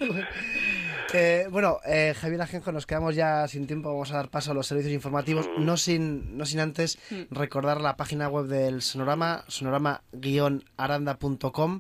Eh, 1.14 1.48
bueno, 1.50 1.80
eh, 1.86 2.14
Javier 2.20 2.42
Ajenjo, 2.42 2.72
nos 2.74 2.86
quedamos 2.86 3.16
ya 3.16 3.48
sin 3.48 3.66
tiempo. 3.66 3.90
Vamos 3.90 4.12
a 4.12 4.18
dar 4.18 4.30
paso 4.30 4.52
a 4.52 4.54
los 4.54 4.68
servicios 4.68 4.94
informativos. 4.94 5.48
No 5.58 5.78
sin, 5.78 6.38
no 6.38 6.46
sin 6.46 6.60
antes 6.60 7.00
recordar 7.32 7.80
la 7.80 7.96
página 7.96 8.28
web 8.28 8.48
del 8.48 8.82
Sonorama, 8.82 9.46
sonorama-aranda.com. 9.48 11.80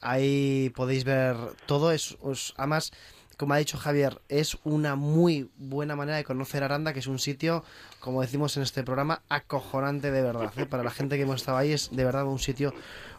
Ahí 0.00 0.72
podéis 0.74 1.04
ver 1.04 1.36
todo. 1.66 1.92
Es, 1.92 2.16
os- 2.22 2.54
además, 2.56 2.92
como 3.36 3.54
ha 3.54 3.58
dicho 3.58 3.78
Javier, 3.78 4.20
es 4.28 4.56
una 4.64 4.96
muy 4.96 5.50
buena 5.58 5.94
manera 5.94 6.16
de 6.16 6.24
conocer 6.24 6.62
Aranda, 6.64 6.92
que 6.92 6.98
es 7.00 7.06
un 7.06 7.18
sitio, 7.18 7.64
como 8.00 8.22
decimos 8.22 8.56
en 8.56 8.62
este 8.62 8.82
programa, 8.84 9.22
acojonante 9.28 10.10
de 10.10 10.22
verdad. 10.22 10.52
¿eh? 10.56 10.66
Para 10.66 10.82
la 10.82 10.90
gente 10.90 11.16
que 11.16 11.22
hemos 11.22 11.36
estado 11.42 11.58
ahí 11.58 11.72
es 11.72 11.90
de 11.92 12.04
verdad 12.04 12.24
un 12.26 12.38
sitio 12.38 12.72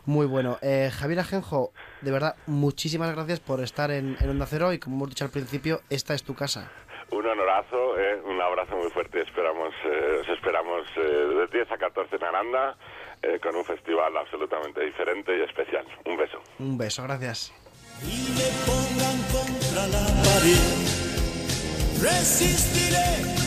muy 0.06 0.26
bueno. 0.26 0.58
Eh, 0.62 0.90
Javier 0.94 1.20
Ajenjo, 1.20 1.72
de 2.02 2.12
verdad, 2.12 2.36
muchísimas 2.48 3.14
gracias 3.14 3.40
por 3.40 3.62
estar 3.62 3.92
en, 3.92 4.18
en 4.20 4.30
Onda 4.30 4.46
Cero 4.46 4.74
y 4.74 4.80
como 4.80 4.96
hemos 4.98 5.10
dicho 5.10 5.24
al 5.26 5.32
principio, 5.32 5.82
esta 5.90 6.14
es 6.14 6.24
tu 6.24 6.36
casa. 6.36 6.72
Un 7.12 7.26
honorazo, 7.28 8.00
eh, 8.00 8.22
un 8.26 8.42
abrazo 8.42 8.76
muy 8.76 8.90
fuerte. 8.90 9.22
Esperamos, 9.22 9.74
eh, 9.86 10.20
os 10.22 10.28
esperamos 10.30 10.82
eh, 10.98 11.02
de 11.02 11.48
10 11.60 11.72
a 11.72 11.78
14 11.78 12.16
en 12.16 12.24
Aranda 12.24 12.76
eh, 13.22 13.40
con 13.42 13.56
un 13.56 13.64
festival 13.64 14.18
absolutamente 14.18 14.82
diferente 14.82 15.38
y 15.38 15.42
especial. 15.44 15.86
Un 16.06 16.18
beso. 16.18 16.42
Un 16.60 16.78
beso, 16.78 17.04
gracias. 17.04 17.54
pongan 18.66 19.22
contra 19.32 19.88
la 19.88 20.06
pared. 20.24 21.04
Resistiré, 22.02 23.06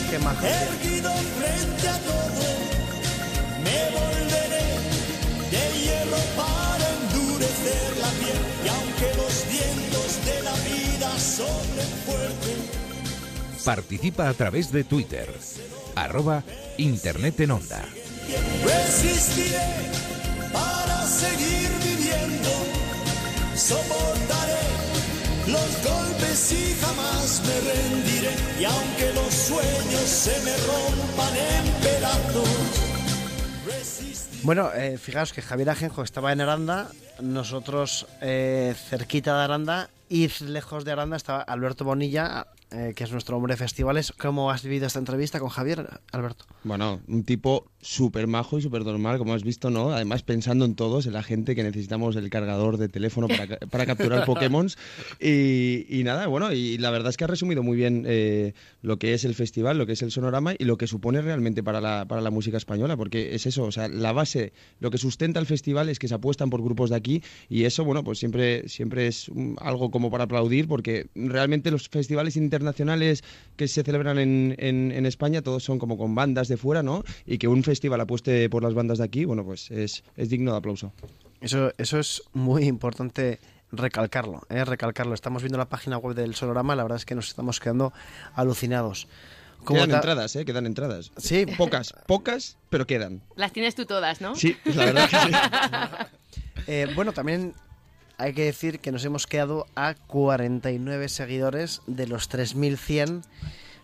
Qué 0.09 0.17
majo, 0.19 0.39
tío. 0.39 0.49
erguido 0.49 1.11
frente 1.11 1.87
a 1.89 1.97
todo. 2.07 2.47
Me 3.63 3.79
volveré 3.91 4.76
de 5.51 5.79
hierro 5.79 6.21
para 6.35 6.85
endurecer 7.01 7.97
la 8.01 8.09
piel. 8.19 8.41
Y 8.65 8.67
aunque 8.69 9.17
los 9.17 9.33
vientos 9.49 10.25
de 10.25 10.43
la 10.43 10.55
vida 10.69 11.19
soplen 11.19 11.91
fuerte, 12.05 12.55
Participa 13.63 14.29
a 14.29 14.33
través 14.33 14.71
de 14.71 14.85
Twitter. 14.85 15.27
Arroba 15.95 16.43
Internet 16.77 17.39
en 17.41 17.51
Onda. 17.51 17.83
resistiré 18.63 19.67
para 20.53 21.05
seguir 21.05 21.69
viviendo. 21.83 22.49
Soportaré 23.55 24.63
los 25.47 25.69
golpes 25.83 26.51
y 26.53 26.75
jamás 26.79 27.41
me 27.45 27.55
rendiré. 27.71 28.31
Y 28.59 28.63
aunque 28.65 29.13
los 29.13 29.33
sueños 29.33 30.05
se 30.05 30.39
me 30.45 30.55
rompan 30.57 31.35
en 31.35 31.65
pedazos, 31.81 32.96
Bueno, 34.43 34.71
eh, 34.73 34.97
fijaos 34.97 35.33
que 35.33 35.41
Javier 35.41 35.69
Ajenjo 35.69 36.03
estaba 36.03 36.31
en 36.31 36.41
Aranda, 36.41 36.89
nosotros 37.21 38.07
eh, 38.21 38.75
cerquita 38.89 39.37
de 39.37 39.43
Aranda 39.43 39.89
y 40.09 40.27
lejos 40.43 40.85
de 40.85 40.91
Aranda 40.91 41.17
estaba 41.17 41.41
Alberto 41.41 41.83
Bonilla, 41.83 42.47
eh, 42.71 42.93
que 42.95 43.03
es 43.03 43.11
nuestro 43.11 43.37
hombre 43.37 43.53
de 43.53 43.57
festivales. 43.57 44.13
¿Cómo 44.13 44.51
has 44.51 44.63
vivido 44.63 44.87
esta 44.87 44.99
entrevista 44.99 45.39
con 45.39 45.49
Javier, 45.49 45.99
Alberto? 46.11 46.45
Bueno, 46.63 47.01
un 47.07 47.23
tipo 47.23 47.71
súper 47.89 48.27
majo 48.27 48.59
y 48.59 48.61
súper 48.61 48.83
normal, 48.83 49.17
como 49.17 49.33
has 49.33 49.43
visto, 49.43 49.69
¿no? 49.69 49.91
Además, 49.93 50.21
pensando 50.21 50.65
en 50.65 50.75
todos, 50.75 51.05
en 51.05 51.13
la 51.13 51.23
gente 51.23 51.55
que 51.55 51.63
necesitamos 51.63 52.17
el 52.17 52.29
cargador 52.29 52.75
de 52.75 52.89
teléfono 52.89 53.29
para, 53.29 53.47
para 53.57 53.85
capturar 53.85 54.25
Pokémon. 54.25 54.67
Y, 55.21 55.85
y 55.89 56.03
nada, 56.03 56.27
bueno, 56.27 56.51
y 56.51 56.77
la 56.79 56.89
verdad 56.91 57.11
es 57.11 57.17
que 57.17 57.23
ha 57.23 57.27
resumido 57.27 57.63
muy 57.63 57.77
bien 57.77 58.03
eh, 58.05 58.53
lo 58.81 58.99
que 58.99 59.13
es 59.13 59.23
el 59.23 59.35
festival, 59.35 59.77
lo 59.77 59.85
que 59.85 59.93
es 59.93 60.01
el 60.01 60.11
sonorama 60.11 60.53
y 60.57 60.65
lo 60.65 60.77
que 60.77 60.85
supone 60.85 61.21
realmente 61.21 61.63
para 61.63 61.79
la, 61.79 62.05
para 62.09 62.19
la 62.21 62.29
música 62.29 62.57
española, 62.57 62.97
porque 62.97 63.33
es 63.35 63.45
eso, 63.45 63.63
o 63.63 63.71
sea, 63.71 63.87
la 63.87 64.11
base, 64.11 64.51
lo 64.81 64.91
que 64.91 64.97
sustenta 64.97 65.39
el 65.39 65.45
festival 65.45 65.87
es 65.87 65.97
que 65.97 66.09
se 66.09 66.13
apuestan 66.15 66.49
por 66.49 66.61
grupos 66.61 66.89
de 66.89 66.97
aquí 66.97 67.23
y 67.49 67.63
eso, 67.63 67.85
bueno, 67.85 68.03
pues 68.03 68.19
siempre, 68.19 68.67
siempre 68.67 69.07
es 69.07 69.31
algo 69.61 69.91
como 69.91 70.11
para 70.11 70.25
aplaudir, 70.25 70.67
porque 70.67 71.07
realmente 71.15 71.71
los 71.71 71.87
festivales 71.87 72.35
internacionales 72.35 73.23
que 73.55 73.69
se 73.69 73.83
celebran 73.83 74.19
en, 74.19 74.55
en- 74.59 74.91
en 74.91 75.05
España, 75.05 75.41
todos 75.41 75.63
son 75.63 75.79
como 75.79 75.97
con 75.97 76.15
bandas 76.15 76.49
de 76.49 76.57
fuera, 76.57 76.83
¿no? 76.83 77.03
Y 77.25 77.37
que 77.37 77.47
un 77.47 77.63
festival 77.63 77.76
apueste 78.01 78.49
por 78.49 78.63
las 78.63 78.73
bandas 78.73 78.97
de 78.97 79.03
aquí, 79.05 79.25
bueno, 79.25 79.43
pues 79.45 79.69
es, 79.71 80.03
es 80.15 80.29
digno 80.29 80.51
de 80.51 80.57
aplauso. 80.57 80.91
Eso, 81.41 81.71
eso 81.77 81.99
es 81.99 82.23
muy 82.33 82.65
importante 82.65 83.39
recalcarlo, 83.71 84.41
¿eh? 84.49 84.63
recalcarlo. 84.65 85.13
Estamos 85.13 85.43
viendo 85.43 85.57
la 85.57 85.69
página 85.69 85.97
web 85.97 86.15
del 86.15 86.35
Sonorama, 86.35 86.75
la 86.75 86.83
verdad 86.83 86.97
es 86.97 87.05
que 87.05 87.15
nos 87.15 87.27
estamos 87.29 87.59
quedando 87.59 87.93
alucinados. 88.35 89.07
Como 89.63 89.77
Quedan 89.79 89.89
ta- 89.89 89.95
entradas, 89.97 90.35
¿eh? 90.35 90.45
Quedan 90.45 90.65
entradas. 90.65 91.11
Sí. 91.17 91.45
Pocas, 91.57 91.93
pocas, 92.05 92.57
pero 92.69 92.87
quedan. 92.87 93.21
Las 93.35 93.51
tienes 93.51 93.75
tú 93.75 93.85
todas, 93.85 94.21
¿no? 94.21 94.35
Sí, 94.35 94.55
la 94.65 94.85
verdad 94.85 95.09
que 95.09 95.17
sí. 95.17 95.31
Eh, 96.69 96.87
bueno, 96.95 97.13
también 97.13 97.53
hay 98.17 98.33
que 98.33 98.43
decir 98.43 98.79
que 98.79 98.91
nos 98.91 99.05
hemos 99.05 99.25
quedado 99.25 99.67
a 99.75 99.93
49 99.93 101.07
seguidores 101.07 101.81
de 101.87 102.07
los 102.07 102.27
3100, 102.27 103.21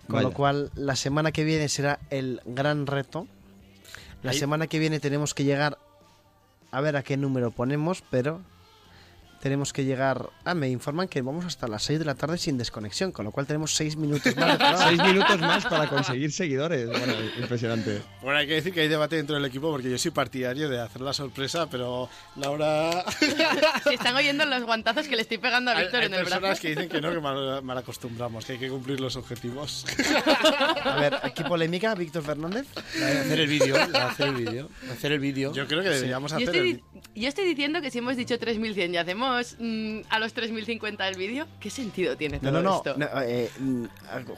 con 0.07 0.15
Vaya. 0.15 0.27
lo 0.27 0.33
cual 0.33 0.71
la 0.75 0.95
semana 0.97 1.31
que 1.31 1.43
viene 1.45 1.69
será 1.69 1.99
el 2.09 2.41
gran 2.45 2.85
reto. 2.87 3.25
La 4.23 4.31
Ahí- 4.31 4.39
semana 4.39 4.67
que 4.67 4.79
viene 4.79 4.99
tenemos 4.99 5.33
que 5.33 5.43
llegar 5.43 5.77
a 6.71 6.81
ver 6.81 6.95
a 6.95 7.03
qué 7.03 7.17
número 7.17 7.51
ponemos, 7.51 8.03
pero 8.09 8.41
tenemos 9.43 9.73
que 9.73 9.83
llegar. 9.83 10.29
Ah, 10.45 10.53
me 10.53 10.69
informan 10.69 11.09
que 11.09 11.21
vamos 11.21 11.43
hasta 11.43 11.67
las 11.67 11.83
6 11.83 11.99
de 11.99 12.05
la 12.05 12.15
tarde 12.15 12.37
sin 12.37 12.57
desconexión, 12.57 13.11
con 13.11 13.25
lo 13.25 13.31
cual 13.31 13.45
tenemos 13.45 13.73
6 13.75 13.97
minutos 13.97 14.33
más. 14.37 14.53
de 14.53 14.57
programa. 14.57 14.77
Seis 14.87 15.03
minutos 15.03 15.39
más 15.41 15.65
para 15.65 15.89
conseguir 15.89 16.31
seguidores. 16.31 16.87
Bueno, 16.87 17.13
impresionante. 17.37 18.01
Bueno, 18.21 18.39
hay 18.39 18.47
que 18.47 18.53
decir 18.53 18.73
que 18.73 18.79
hay 18.79 18.87
debate 18.87 19.17
dentro 19.17 19.35
del 19.35 19.43
equipo 19.43 19.69
porque 19.69 19.89
yo 19.91 19.97
soy 19.97 20.11
partidario 20.11 20.69
de 20.69 20.79
hacer 20.79 21.01
la 21.01 21.11
sorpresa, 21.11 21.69
pero 21.69 22.07
Laura... 22.37 23.03
Se 23.83 23.95
están 23.95 24.15
oyendo 24.15 24.45
los 24.45 24.63
guantazos 24.63 25.09
que 25.09 25.17
le 25.17 25.23
estoy 25.23 25.39
pegando 25.39 25.71
a 25.71 25.75
Hay, 25.75 25.83
Víctor 25.83 25.99
hay 25.99 26.05
en 26.07 26.13
el 26.13 26.19
brazo. 26.21 26.35
personas 26.39 26.59
que 26.61 26.69
dicen 26.69 26.87
que 26.87 27.01
no, 27.01 27.11
que 27.11 27.19
mal, 27.19 27.61
mal 27.63 27.77
acostumbramos, 27.77 28.45
que 28.45 28.53
hay 28.53 28.59
que 28.59 28.69
cumplir 28.69 29.01
los 29.01 29.17
objetivos. 29.17 29.85
A 30.85 30.95
ver, 31.01 31.15
aquí 31.21 31.43
polémica, 31.43 31.93
Víctor 31.95 32.23
Fernández. 32.23 32.65
hacer 32.77 33.39
el 33.41 33.47
vídeo, 33.47 33.75
hacer 33.75 34.27
el 34.29 34.35
vídeo, 34.35 34.69
hacer 34.89 35.11
el 35.11 35.19
vídeo. 35.19 35.53
Yo 35.53 35.67
creo 35.67 35.81
que 35.83 35.89
deberíamos 35.89 36.31
Yo 36.31 36.37
estoy, 36.39 36.73
di- 36.73 36.83
yo 37.15 37.27
estoy 37.27 37.45
diciendo 37.45 37.81
que 37.81 37.91
si 37.91 37.97
hemos 37.97 38.15
dicho 38.15 38.39
3100 38.39 38.93
y 38.93 38.97
hacemos 38.97 39.32
mm, 39.59 39.99
a 40.09 40.19
los 40.19 40.33
3050 40.33 41.07
el 41.07 41.17
vídeo, 41.17 41.47
¿qué 41.59 41.69
sentido 41.69 42.15
tiene 42.17 42.39
No, 42.41 42.49
todo 42.51 42.51
no, 42.51 42.69
no. 42.69 42.75
esto? 42.77 42.95
no, 42.97 43.07
eh, 43.21 43.49
mm, 43.59 43.85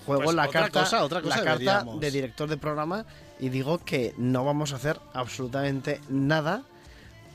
juego 0.05 0.23
Pues 0.23 0.35
la 0.35 0.47
otra 0.47 0.61
carta, 0.61 0.80
cosa, 0.81 1.03
otra 1.03 1.22
cosa 1.22 1.38
la 1.38 1.43
carta 1.43 1.57
deberíamos. 1.59 1.99
de 1.99 2.11
director 2.11 2.49
de 2.49 2.57
programa 2.57 3.05
y 3.39 3.49
digo 3.49 3.80
que 3.80 4.13
no 4.17 4.43
vamos 4.45 4.73
a 4.73 4.77
hacer 4.77 4.99
absolutamente 5.13 5.99
nada 6.09 6.63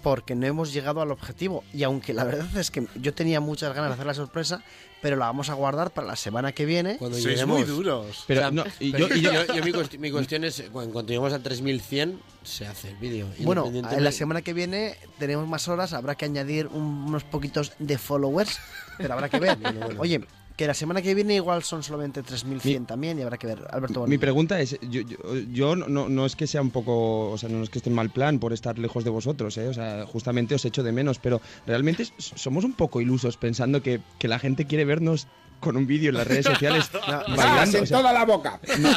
porque 0.03 0.35
no 0.35 0.47
hemos 0.47 0.73
llegado 0.73 1.01
al 1.01 1.11
objetivo. 1.11 1.65
Y 1.73 1.83
aunque 1.83 2.13
la 2.15 2.25
verdad 2.25 2.55
es 2.57 2.71
que 2.71 2.87
yo 2.97 3.15
tenía 3.15 3.41
muchas 3.41 3.75
ganas 3.75 3.91
de 3.91 3.95
hacer 3.95 4.07
la 4.07 4.15
sorpresa, 4.15 4.63
pero 5.03 5.17
la 5.17 5.27
vamos 5.27 5.49
a 5.51 5.55
guardar 5.55 5.93
para 5.93 6.07
la 6.07 6.17
semana 6.17 6.53
que 6.53 6.65
viene. 6.65 6.97
Cuando 6.99 7.17
Sois 7.19 7.29
lleguemos. 7.35 7.59
muy 7.59 7.67
duros. 7.69 8.25
Pero 8.27 8.41
O 8.41 8.43
sea, 8.45 8.51
no, 8.51 8.65
y 8.81 8.93
pero 8.93 9.09
yo- 9.09 9.15
y 9.17 9.21
yo- 9.21 9.33
yo- 9.33 9.45
yo 9.55 9.65
mi, 9.65 9.73
cuesti- 9.73 9.99
mi 9.99 10.11
cuestión 10.11 10.45
es, 10.45 10.63
cuando, 10.73 10.93
cuando 10.93 11.09
lleguemos 11.11 11.33
a 11.33 11.39
3100, 11.43 12.21
se 12.43 12.67
hace 12.67 12.89
el 12.91 12.97
vídeo. 12.97 13.27
Bueno, 13.41 13.67
en 13.67 14.05
la 14.05 14.13
semana 14.13 14.43
que 14.43 14.53
viene 14.53 14.97
tenemos 15.19 15.47
más 15.49 15.69
horas, 15.69 15.93
habrá 15.93 16.15
que 16.15 16.25
añadir 16.25 16.67
un- 16.67 17.05
unos 17.09 17.25
poquitos 17.25 17.73
de 17.79 17.97
followers, 17.99 18.59
pero 18.99 19.15
habrá 19.15 19.29
que 19.29 19.39
ver. 19.39 19.59
Oye, 19.99 20.21
que 20.61 20.67
la 20.67 20.75
semana 20.75 21.01
que 21.01 21.15
viene 21.15 21.37
igual 21.37 21.63
son 21.63 21.83
solamente 21.83 22.23
3.100 22.23 22.85
también 22.85 23.19
y 23.19 23.23
habrá 23.23 23.39
que 23.39 23.47
ver. 23.47 23.67
Alberto 23.71 24.07
Mi 24.07 24.19
pregunta 24.19 24.61
es, 24.61 24.79
yo, 24.83 25.01
yo, 25.01 25.17
yo 25.51 25.75
no- 25.75 26.11
no, 26.11 26.27
es 26.27 26.37
que 26.37 26.47
sea 26.47 26.61
un 26.61 26.71
poco, 26.71 27.31
o 27.31 27.39
sea, 27.39 27.49
no 27.49 27.63
es 27.63 27.71
que 27.71 27.79
esté 27.79 27.89
en 27.89 27.97
mal 27.97 28.11
plan 28.11 28.39
por 28.39 28.53
estar 28.53 28.79
lejos 28.79 29.03
de 29.03 29.09
vosotros, 29.09 29.57
¿eh? 29.57 29.69
o 29.69 29.73
sea, 29.73 30.05
justamente 30.05 30.55
os 30.55 30.63
echo 30.67 30.83
de 30.83 30.93
menos, 30.93 31.19
pero 31.19 31.41
realmente 31.65 32.05
somos 32.19 32.65
un 32.65 32.75
poco 32.75 33.01
ilusos 33.01 33.39
pensando 33.39 33.81
que, 33.81 34.03
que 34.19 34.29
la 34.29 34.39
gente 34.39 34.67
quiere 34.67 34.85
vernos 34.85 35.29
con 35.61 35.77
un 35.77 35.87
vídeo 35.87 36.09
en 36.11 36.17
las 36.17 36.27
redes 36.27 36.47
sociales 36.47 36.91
No, 37.07 37.37
bailando. 37.37 37.77
en 37.79 37.85
o 37.85 37.87
sea, 37.87 37.99
toda 37.99 38.13
la 38.13 38.25
boca. 38.25 38.59
No, 38.79 38.91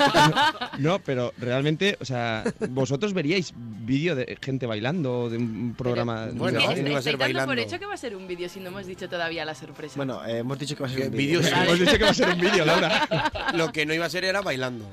no, 0.80 0.99
pero 0.99 1.34
realmente, 1.38 1.98
o 1.99 2.06
sea, 2.06 2.44
vosotros 2.69 3.14
veríais 3.14 3.53
vídeo 3.56 4.15
de 4.15 4.38
gente 4.41 4.65
bailando, 4.65 5.30
de 5.30 5.38
un 5.38 5.76
programa... 5.77 6.27
Bueno, 6.34 6.60
de 6.60 6.90
iba 6.90 6.99
a 6.99 7.02
ser 7.02 7.18
dando 7.18 7.18
por 7.18 7.19
bailando. 7.19 7.53
hecho 7.53 7.80
que 7.80 7.85
va 7.85 7.94
a 7.94 7.98
ser 7.98 8.15
un 8.15 8.27
vídeo 8.27 8.48
si 8.49 8.60
no 8.60 8.69
hemos 8.69 8.85
dicho 8.85 9.10
todavía 9.10 9.44
la 9.45 9.53
sorpresa. 9.56 9.94
Bueno, 9.98 10.26
eh, 10.26 10.40
hemos 10.40 10.57
dicho 10.57 10.76
que 10.76 10.84
va 10.84 10.90
a 10.90 10.91
ser 10.91 11.07
un 11.10 11.11
vídeo. 11.18 11.41
Hemos 11.41 11.80
dicho 11.80 11.98
que 11.98 12.03
va 12.03 12.10
a 12.10 12.14
ser 12.14 12.30
un 12.30 12.40
vídeo, 12.40 12.65
Laura. 12.65 13.07
Lo 13.53 13.72
que 13.72 13.85
no 13.85 13.94
iba 13.94 14.06
a 14.06 14.10
ser 14.10 14.23
era 14.23 14.41
bailando. 14.41 14.90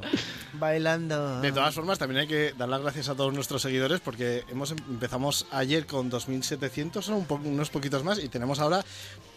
Bailando. 0.55 1.40
De 1.40 1.52
todas 1.52 1.74
formas, 1.74 1.98
también 1.98 2.22
hay 2.22 2.26
que 2.26 2.52
dar 2.59 2.68
las 2.68 2.82
gracias 2.82 3.09
a 3.09 3.14
todos 3.14 3.32
nuestros 3.32 3.62
seguidores 3.62 4.01
porque 4.01 4.44
hemos 4.51 4.72
em- 4.72 4.78
empezamos 4.90 5.47
ayer 5.52 5.86
con 5.86 6.10
2.700, 6.10 7.02
son 7.02 7.14
un 7.14 7.24
po- 7.26 7.40
unos 7.42 7.70
poquitos 7.70 8.05
más, 8.05 8.18
y 8.22 8.28
tenemos 8.28 8.59
ahora 8.59 8.84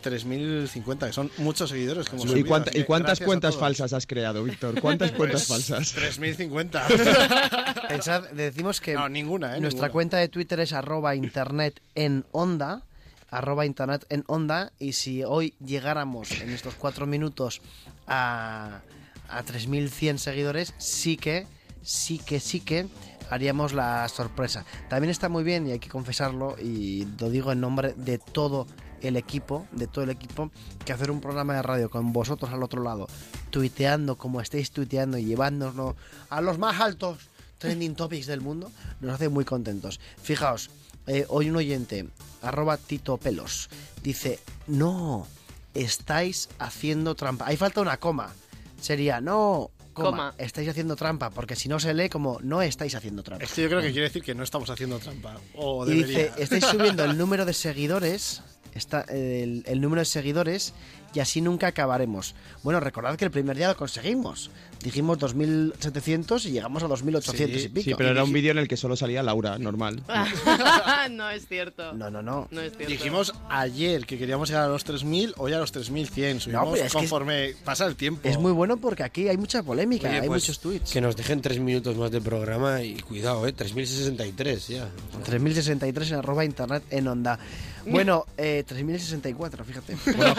3.050, 0.04 1.08
que 1.08 1.14
son 1.14 1.32
muchos 1.38 1.70
seguidores 1.70 2.08
que 2.10 2.16
hemos 2.16 2.36
¿Y, 2.36 2.44
cuánta- 2.44 2.72
cuántas 2.86 3.20
gracias 3.20 3.26
cuentas 3.28 3.56
falsas 3.58 3.94
has 3.94 4.06
creado, 4.08 4.44
Víctor? 4.44 4.80
¿Cuántas 4.82 5.12
cuentas 5.14 5.46
Pues, 5.48 5.66
falsas? 5.68 5.96
3.050. 5.96 7.88
Pensad, 7.88 8.30
decimos 8.32 8.82
que 8.82 8.94
No, 8.94 9.10
ninguna, 9.10 9.58
¿eh? 9.58 9.62
nuestra 9.62 9.88
ninguna. 9.88 9.92
cuenta 9.92 10.18
de 10.18 10.28
Twitter 10.28 10.60
es 10.60 10.74
arroba 10.74 11.16
internet 11.16 11.82
en 11.96 12.26
onda 12.32 12.84
arroba 13.30 13.66
internet 13.66 14.06
en 14.10 14.24
onda 14.28 14.72
y 14.78 14.94
si 14.94 15.24
hoy 15.24 15.56
llegáramos 15.60 16.30
en 16.40 16.52
estos 16.52 16.76
cuatro 16.76 17.08
minutos 17.08 17.62
a, 18.06 18.82
a 19.28 19.44
3.100 19.44 20.18
seguidores 20.18 20.76
sí 20.78 21.18
que 21.18 21.48
sí 21.82 22.20
que 22.20 22.40
sí 22.40 22.60
que 22.60 22.86
haríamos 23.32 23.74
la 23.74 24.08
sorpresa 24.08 24.66
también 24.88 25.10
está 25.10 25.30
muy 25.30 25.44
bien 25.44 25.66
y 25.68 25.72
hay 25.72 25.80
que 25.80 25.90
confesarlo 25.90 26.58
y 26.62 27.08
lo 27.20 27.32
digo 27.32 27.52
en 27.52 27.62
nombre 27.62 27.94
de 27.98 28.20
todo 28.20 28.68
el 29.04 29.16
equipo, 29.18 29.68
de 29.72 29.88
todo 29.88 30.04
el 30.04 30.10
equipo, 30.10 30.52
que 30.86 30.94
hacer 30.94 31.12
un 31.12 31.22
programa 31.22 31.54
de 31.56 31.62
radio 31.62 31.90
con 31.90 32.12
vosotros 32.14 32.52
al 32.52 32.64
otro 32.64 32.82
lado, 32.84 33.08
tuiteando 33.50 34.18
como 34.18 34.42
estáis 34.42 34.72
tuiteando 34.72 35.18
y 35.18 35.26
llevándonos 35.26 35.96
a 36.30 36.42
los 36.42 36.58
más 36.58 36.80
altos 36.82 37.18
trending 37.58 37.96
topics 37.96 38.26
del 38.28 38.42
mundo, 38.42 38.72
nos 39.00 39.14
hace 39.16 39.30
muy 39.30 39.46
contentos. 39.46 40.00
Fijaos, 40.22 40.70
eh, 41.08 41.26
hoy 41.30 41.50
un 41.50 41.56
oyente, 41.56 42.08
arroba 42.42 42.78
Tito 42.78 43.18
Pelos, 43.18 43.70
dice, 44.02 44.40
no, 44.68 45.28
estáis 45.74 46.50
haciendo 46.60 47.16
trampa. 47.16 47.46
Ahí 47.48 47.58
falta 47.58 47.82
una 47.82 47.98
coma. 47.98 48.34
Sería, 48.82 49.22
no, 49.22 49.72
coma, 49.94 50.10
Coma. 50.10 50.36
estáis 50.38 50.68
haciendo 50.68 50.96
trampa, 50.98 51.30
porque 51.30 51.56
si 51.56 51.70
no 51.70 51.80
se 51.80 51.94
lee 51.94 52.10
como, 52.10 52.38
no 52.42 52.62
estáis 52.62 52.96
haciendo 52.96 53.24
trampa. 53.24 53.46
Es 53.46 53.54
que 53.54 53.62
yo 53.64 53.70
creo 53.70 53.82
que 53.82 53.92
quiere 53.92 54.08
decir 54.08 54.24
que 54.24 54.36
no 54.36 54.44
estamos 54.44 54.70
haciendo 54.70 55.00
trampa. 55.00 55.38
O 55.56 55.86
Y 55.88 55.96
debería. 56.02 56.18
dice, 56.26 56.44
estáis 56.44 56.66
subiendo 56.66 57.06
el 57.06 57.18
número 57.18 57.46
de 57.46 57.54
seguidores, 57.54 58.42
está, 58.80 59.02
el, 59.10 59.64
el 59.66 59.82
número 59.82 60.02
de 60.02 60.06
seguidores, 60.06 60.74
y 61.14 61.19
así 61.19 61.41
nunca 61.41 61.68
acabaremos. 61.68 62.35
Bueno, 62.64 62.80
recordad 62.80 63.15
que 63.15 63.26
el 63.26 63.31
primer 63.31 63.57
día 63.57 63.68
lo 63.68 63.77
conseguimos. 63.77 64.49
Dijimos 64.84 65.18
2.700 65.19 66.45
y 66.45 66.52
llegamos 66.52 66.84
a 66.84 66.88
2.800 66.88 67.64
y 67.64 67.68
pico. 67.69 67.84
Sí, 67.84 67.95
pero 67.98 68.10
era 68.10 68.23
un 68.23 68.34
vídeo 68.34 68.52
en 68.52 68.57
el 68.57 68.68
que 68.68 68.76
solo 68.76 68.95
salía 68.95 69.23
Laura, 69.23 69.57
normal. 69.57 70.03
no 71.11 71.30
es 71.30 71.48
cierto. 71.48 71.94
No, 71.94 72.10
no, 72.10 72.22
no. 72.22 72.48
No 72.52 72.61
es 72.61 72.73
cierto. 72.73 72.91
Dijimos 72.91 73.34
ayer 73.49 74.06
que 74.06 74.18
queríamos 74.18 74.49
llegar 74.49 74.65
a 74.65 74.68
los 74.68 74.85
3.000, 74.85 75.35
hoy 75.38 75.53
a 75.53 75.60
los 75.60 75.73
3.100. 75.73 76.40
Subimos 76.40 76.69
pero 76.73 76.76
es 76.76 76.91
que 76.91 76.98
conforme 76.98 77.56
pasa 77.64 77.85
el 77.85 77.95
tiempo. 77.95 78.27
Es 78.27 78.38
muy 78.38 78.52
bueno 78.52 78.77
porque 78.77 79.03
aquí 79.03 79.30
hay 79.30 79.38
mucha 79.38 79.64
polémica, 79.64 80.10
Oye, 80.10 80.19
hay 80.19 80.27
pues, 80.27 80.44
muchos 80.44 80.60
tweets. 80.60 80.91
Que 80.91 80.99
nos 80.99 81.15
dejen 81.15 81.41
tres 81.41 81.60
minutos 81.60 81.95
más 81.95 82.11
de 82.11 82.19
programa 82.19 82.81
y 82.81 82.95
cuidado, 82.95 83.48
¿eh? 83.48 83.53
3063 83.53 84.68
ya. 84.68 84.90
3063 85.23 86.11
en 86.11 86.18
arroba 86.18 86.44
internet 86.44 86.84
en 86.90 87.07
onda. 87.07 87.40
Bueno, 87.85 88.26
eh, 88.38 88.64
3064, 88.65 89.65
fíjate. 89.65 89.98
Bueno, 90.15 90.35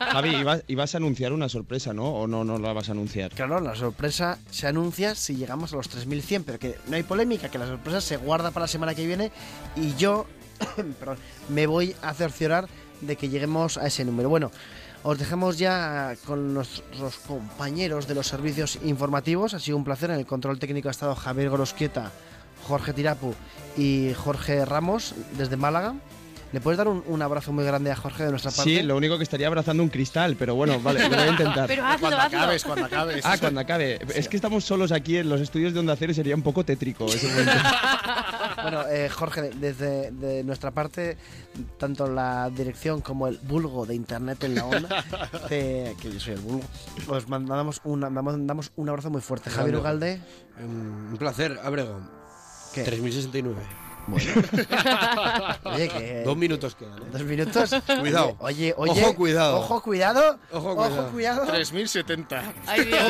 Javi, 0.00 0.34
ibas, 0.36 0.64
ibas 0.66 0.94
a 0.94 0.98
anunciar 0.98 1.32
una 1.32 1.48
sorpresa, 1.48 1.92
¿no? 1.92 2.06
¿O 2.06 2.26
no, 2.26 2.58
la 2.58 2.72
vas 2.72 2.88
a 2.88 2.92
anunciar? 2.92 3.32
Claro, 3.32 3.60
la 3.60 3.74
sorpresa 3.74 4.38
se 4.50 4.66
anuncia 4.66 5.14
si 5.14 5.36
llegamos 5.36 5.72
a 5.72 5.76
los 5.76 5.88
3100, 5.88 6.44
pero 6.44 6.58
que 6.58 6.76
no 6.88 6.96
hay 6.96 7.02
polémica, 7.02 7.50
que 7.50 7.58
la 7.58 7.66
sorpresa 7.66 8.00
se 8.00 8.16
guarda 8.16 8.50
para 8.50 8.64
la 8.64 8.68
semana 8.68 8.94
que 8.94 9.06
viene 9.06 9.30
y 9.76 9.94
yo 9.96 10.26
me 11.48 11.66
voy 11.66 11.94
a 12.02 12.14
cerciorar 12.14 12.66
de 13.02 13.16
que 13.16 13.28
lleguemos 13.28 13.76
a 13.76 13.86
ese 13.86 14.04
número. 14.04 14.28
Bueno, 14.28 14.50
os 15.02 15.18
dejamos 15.18 15.58
ya 15.58 16.14
con 16.26 16.54
nuestros 16.54 17.16
compañeros 17.18 18.06
de 18.06 18.14
los 18.14 18.26
servicios 18.26 18.78
informativos. 18.82 19.54
Ha 19.54 19.58
sido 19.58 19.76
un 19.76 19.84
placer. 19.84 20.10
En 20.10 20.18
el 20.18 20.26
control 20.26 20.58
técnico 20.58 20.88
ha 20.88 20.90
estado 20.90 21.14
Javier 21.14 21.50
Gorosquieta, 21.50 22.10
Jorge 22.66 22.92
Tirapu 22.92 23.34
y 23.76 24.12
Jorge 24.14 24.64
Ramos 24.64 25.14
desde 25.36 25.56
Málaga. 25.56 25.94
¿Le 26.52 26.60
puedes 26.60 26.78
dar 26.78 26.88
un, 26.88 27.04
un 27.06 27.22
abrazo 27.22 27.52
muy 27.52 27.64
grande 27.64 27.92
a 27.92 27.96
Jorge 27.96 28.24
de 28.24 28.30
nuestra 28.30 28.50
parte? 28.50 28.64
Sí, 28.64 28.82
lo 28.82 28.96
único 28.96 29.16
que 29.18 29.22
estaría 29.22 29.46
abrazando 29.46 29.82
un 29.84 29.88
cristal, 29.88 30.34
pero 30.36 30.56
bueno, 30.56 30.80
vale, 30.80 31.00
lo 31.02 31.08
voy 31.08 31.18
a 31.18 31.28
intentar. 31.28 31.66
Pero 31.68 31.84
hazlo, 31.86 32.00
Cuando 32.00 32.18
hazlo. 32.18 32.38
acabes, 32.38 32.64
cuando 32.64 32.84
acabes. 32.86 33.24
Ah, 33.24 33.36
cuando 33.38 33.60
acabe. 33.60 34.00
Es 34.14 34.28
que 34.28 34.34
estamos 34.36 34.64
solos 34.64 34.90
aquí 34.90 35.16
en 35.16 35.28
los 35.28 35.40
estudios 35.40 35.72
de 35.72 35.78
Onda 35.80 35.94
Cero 35.96 36.10
y 36.10 36.14
sería 36.16 36.34
un 36.34 36.42
poco 36.42 36.64
tétrico 36.64 37.06
ese 37.06 37.28
momento. 37.28 37.52
Bueno, 38.62 38.82
eh, 38.90 39.08
Jorge, 39.08 39.50
desde 39.54 40.10
de 40.10 40.44
nuestra 40.44 40.70
parte, 40.70 41.16
tanto 41.78 42.06
la 42.06 42.50
dirección 42.50 43.00
como 43.00 43.26
el 43.26 43.38
vulgo 43.38 43.86
de 43.86 43.94
Internet 43.94 44.44
en 44.44 44.54
la 44.54 44.66
onda, 44.66 45.02
te- 45.48 45.96
que 45.98 46.12
yo 46.12 46.20
soy 46.20 46.34
el 46.34 46.40
vulgo, 46.40 46.60
os 47.08 47.26
mandamos, 47.26 47.80
una, 47.84 48.10
mandamos 48.10 48.46
damos 48.46 48.72
un 48.76 48.88
abrazo 48.90 49.08
muy 49.08 49.22
fuerte. 49.22 49.48
Javier. 49.48 49.76
Ugalde, 49.76 50.20
Un 50.62 51.16
placer, 51.18 51.58
Abrego. 51.62 52.00
¿Qué? 52.74 52.82
3069. 52.82 53.56
oye, 55.64 55.88
que... 55.88 56.22
Dos 56.24 56.36
minutos 56.36 56.74
quedan, 56.74 56.98
¿eh? 57.02 57.06
Dos 57.12 57.22
minutos. 57.22 57.70
Cuidado. 58.00 58.36
Oye, 58.40 58.74
oye. 58.76 59.02
Ojo, 59.04 59.14
cuidado. 59.14 59.58
Ojo, 59.60 59.82
cuidado. 59.82 60.38
Ojo, 60.52 60.70
Ojo, 60.72 60.76
cuidado. 61.10 61.10
cuidado. 61.10 61.46
3.070. 61.46 62.42
Ay, 62.66 62.84
Dios. 62.84 63.00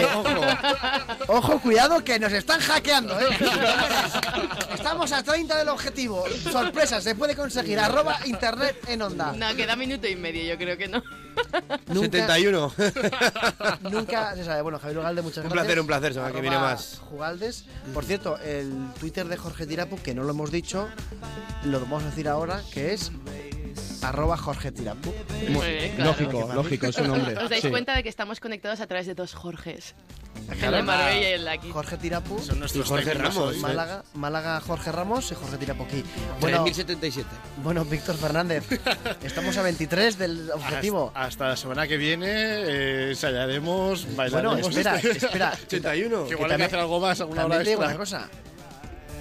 Ojo, 1.28 1.59
cuidado, 1.60 2.02
que 2.05 2.18
nos 2.18 2.32
están 2.32 2.60
hackeando, 2.60 3.18
¿eh? 3.20 3.27
Estamos 4.74 5.12
a 5.12 5.22
30 5.22 5.59
del 5.59 5.68
objetivo. 5.68 6.24
Sorpresa, 6.51 7.01
se 7.01 7.14
puede 7.14 7.35
conseguir. 7.36 7.78
Arroba 7.78 8.18
internet 8.27 8.77
en 8.89 9.02
onda. 9.02 9.32
No, 9.32 9.55
queda 9.56 9.77
minuto 9.77 10.06
y 10.09 10.16
medio, 10.16 10.43
yo 10.44 10.56
creo 10.59 10.77
que 10.77 10.89
no. 10.89 11.02
Nunca- 11.86 12.01
71. 12.36 12.72
Nunca 13.90 14.35
se 14.35 14.44
sabe. 14.44 14.62
Bueno, 14.62 14.78
Javier 14.78 14.98
Ugalde, 14.98 15.22
muchas 15.22 15.39
Un 15.39 15.43
gracias. 15.44 15.62
placer, 15.64 15.81
un 15.81 15.86
placer, 15.86 16.14
semana 16.14 16.32
que 16.35 16.40
viene 16.40 16.59
más. 16.59 17.01
Jugaldes. 17.09 17.64
Por 17.94 18.05
cierto, 18.05 18.36
el 18.39 18.72
Twitter 18.98 19.27
de 19.28 19.36
Jorge 19.36 19.66
Tirapu, 19.66 19.97
que 20.02 20.14
no 20.14 20.24
lo 20.24 20.31
hemos 20.31 20.51
dicho, 20.51 20.89
lo 21.65 21.81
vamos 21.81 22.03
a 22.05 22.07
decir 22.07 22.29
ahora, 22.29 22.62
que 22.73 22.93
es 22.93 23.11
arroba 24.03 24.37
Jorge 24.37 24.73
Tirapu. 24.73 25.12
Muy 25.49 25.67
bien, 25.69 25.95
claro. 25.97 26.11
Lógico, 26.12 26.51
lógico, 26.55 26.87
es 26.87 26.97
un 26.99 27.09
nombre. 27.09 27.37
¿Os 27.43 27.51
dais 27.51 27.62
Sí. 27.62 27.71
cuenta 27.71 27.95
de 27.95 28.03
que 28.03 28.09
estamos 28.09 28.41
conectados 28.41 28.81
a 28.81 28.87
través 28.87 29.07
de 29.07 29.15
dos 29.15 29.35
Jorges? 29.35 29.95
El 30.49 30.71
de 30.73 30.83
Marbella 30.83 31.29
y 31.29 31.33
el 31.33 31.45
de 31.45 31.51
aquí. 31.51 31.71
Jorge 31.71 31.97
Tirapu, 31.99 32.39
Son 32.39 32.59
nuestros 32.61 32.87
Y 32.87 32.89
Jorge 32.89 33.15
Ramos. 33.15 33.57
Málaga, 33.59 34.05
Málaga 34.15 34.61
Jorge 34.61 34.91
Ramos 34.93 35.31
y 35.33 35.35
Jorge 35.35 35.59
Tirapu 35.59 35.83
aquí. 35.83 36.03
Bueno, 36.41 36.62
3077. 36.65 37.29
bueno, 37.62 37.85
Víctor 37.85 38.17
Fernández, 38.17 38.65
estamos 39.23 39.57
a 39.59 39.62
23 39.62 40.19
del 40.19 40.51
objetivo. 40.53 41.09
Hasta, 41.15 41.25
hasta 41.27 41.49
la 41.49 41.57
semana 41.57 41.87
que 41.89 41.97
viene 41.99 42.27
eh, 42.31 43.09
ensayaremos, 43.11 44.07
Bueno, 44.15 44.17
bailaremos. 44.51 44.69
espera, 44.69 44.97
este- 44.97 45.27
espera. 45.27 45.53
81. 45.67 46.25
Que 46.27 46.33
igual 46.35 46.51
hay 46.53 46.57
que 46.57 46.65
hacer 46.65 46.79
algo 46.79 47.01
más, 47.01 47.21
alguna 47.21 47.45
hora 47.47 47.59
digo 47.59 47.81
una 47.83 47.93
extra. 47.93 47.99
cosa. 47.99 48.29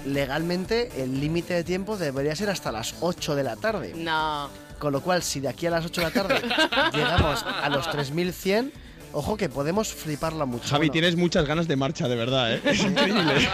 Legalmente, 0.06 0.90
el 1.02 1.20
límite 1.20 1.54
de 1.54 1.64
tiempo 1.64 1.96
debería 1.96 2.34
ser 2.34 2.50
hasta 2.50 2.72
las 2.72 2.94
8 3.00 3.34
de 3.34 3.42
la 3.44 3.56
tarde. 3.56 3.92
No. 3.96 4.48
Con 4.78 4.92
lo 4.92 5.02
cual, 5.02 5.22
si 5.22 5.40
de 5.40 5.48
aquí 5.48 5.66
a 5.66 5.70
las 5.70 5.84
8 5.84 6.00
de 6.00 6.06
la 6.06 6.12
tarde 6.12 6.34
llegamos 6.94 7.42
a 7.44 7.68
los 7.68 7.90
3100, 7.90 8.72
ojo 9.12 9.36
que 9.36 9.50
podemos 9.50 9.92
fliparla 9.92 10.46
mucho. 10.46 10.66
Javi, 10.68 10.86
Bueno, 10.88 10.92
tienes 10.92 11.16
muchas 11.16 11.44
ganas 11.44 11.68
de 11.68 11.76
marcha, 11.76 12.08
de 12.08 12.16
verdad, 12.16 12.54
¿eh? 12.54 12.60
Es 12.64 12.80
increíble. 12.80 13.46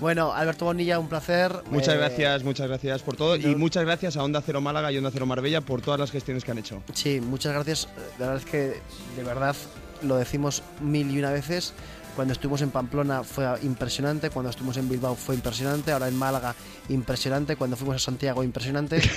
Bueno, 0.00 0.32
Alberto 0.32 0.64
Bonilla, 0.66 1.00
un 1.00 1.08
placer. 1.08 1.52
Muchas 1.70 1.94
Eh, 1.94 1.98
gracias, 1.98 2.44
muchas 2.44 2.68
gracias 2.68 3.02
por 3.02 3.16
todo. 3.16 3.34
Y 3.34 3.56
muchas 3.56 3.84
gracias 3.84 4.16
a 4.16 4.22
Onda 4.22 4.40
Cero 4.44 4.60
Málaga 4.60 4.92
y 4.92 4.98
Onda 4.98 5.10
Cero 5.12 5.26
Marbella 5.26 5.60
por 5.62 5.82
todas 5.82 5.98
las 5.98 6.12
gestiones 6.12 6.44
que 6.44 6.52
han 6.52 6.58
hecho. 6.58 6.82
Sí, 6.94 7.20
muchas 7.20 7.52
gracias. 7.54 7.88
La 8.20 8.26
verdad 8.28 8.42
es 8.44 8.50
que, 8.50 8.80
de 9.16 9.24
verdad, 9.24 9.56
lo 10.02 10.14
decimos 10.16 10.62
mil 10.80 11.10
y 11.10 11.18
una 11.18 11.30
veces. 11.32 11.74
Cuando 12.14 12.32
estuvimos 12.32 12.60
en 12.62 12.70
Pamplona 12.70 13.22
fue 13.24 13.46
impresionante. 13.62 14.30
Cuando 14.30 14.50
estuvimos 14.50 14.76
en 14.76 14.88
Bilbao 14.88 15.14
fue 15.14 15.34
impresionante. 15.34 15.92
Ahora 15.92 16.08
en 16.08 16.16
Málaga, 16.16 16.54
impresionante. 16.88 17.56
Cuando 17.56 17.76
fuimos 17.76 17.96
a 17.96 17.98
Santiago, 17.98 18.42
impresionante. 18.42 19.00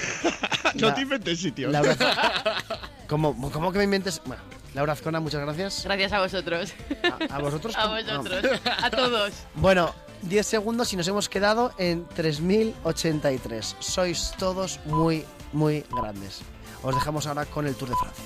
No 0.75 0.87
La- 0.89 0.93
te 0.95 1.01
inventes 1.03 1.39
sitios. 1.39 1.71
Laura- 1.71 1.95
¿Cómo, 3.07 3.49
¿Cómo 3.51 3.71
que 3.71 3.77
me 3.77 3.85
inventes? 3.85 4.21
Bueno, 4.25 4.41
Laura 4.73 4.91
Azcona, 4.91 5.21
muchas 5.21 5.39
gracias. 5.39 5.83
Gracias 5.85 6.11
a 6.11 6.19
vosotros. 6.19 6.73
¿A 7.29 7.39
vosotros? 7.39 7.75
A 7.77 7.83
¿Cómo? 7.83 8.23
vosotros. 8.23 8.59
A 8.83 8.89
todos. 8.89 9.33
Bueno, 9.53 9.93
10 10.23 10.45
segundos 10.45 10.91
y 10.91 10.97
nos 10.97 11.07
hemos 11.07 11.29
quedado 11.29 11.71
en 11.77 12.05
3083. 12.09 13.77
Sois 13.79 14.33
todos 14.37 14.81
muy, 14.85 15.23
muy 15.53 15.85
grandes. 15.91 16.41
Os 16.83 16.93
dejamos 16.93 17.25
ahora 17.27 17.45
con 17.45 17.67
el 17.67 17.75
Tour 17.75 17.89
de 17.91 17.95
Francia. 17.95 18.25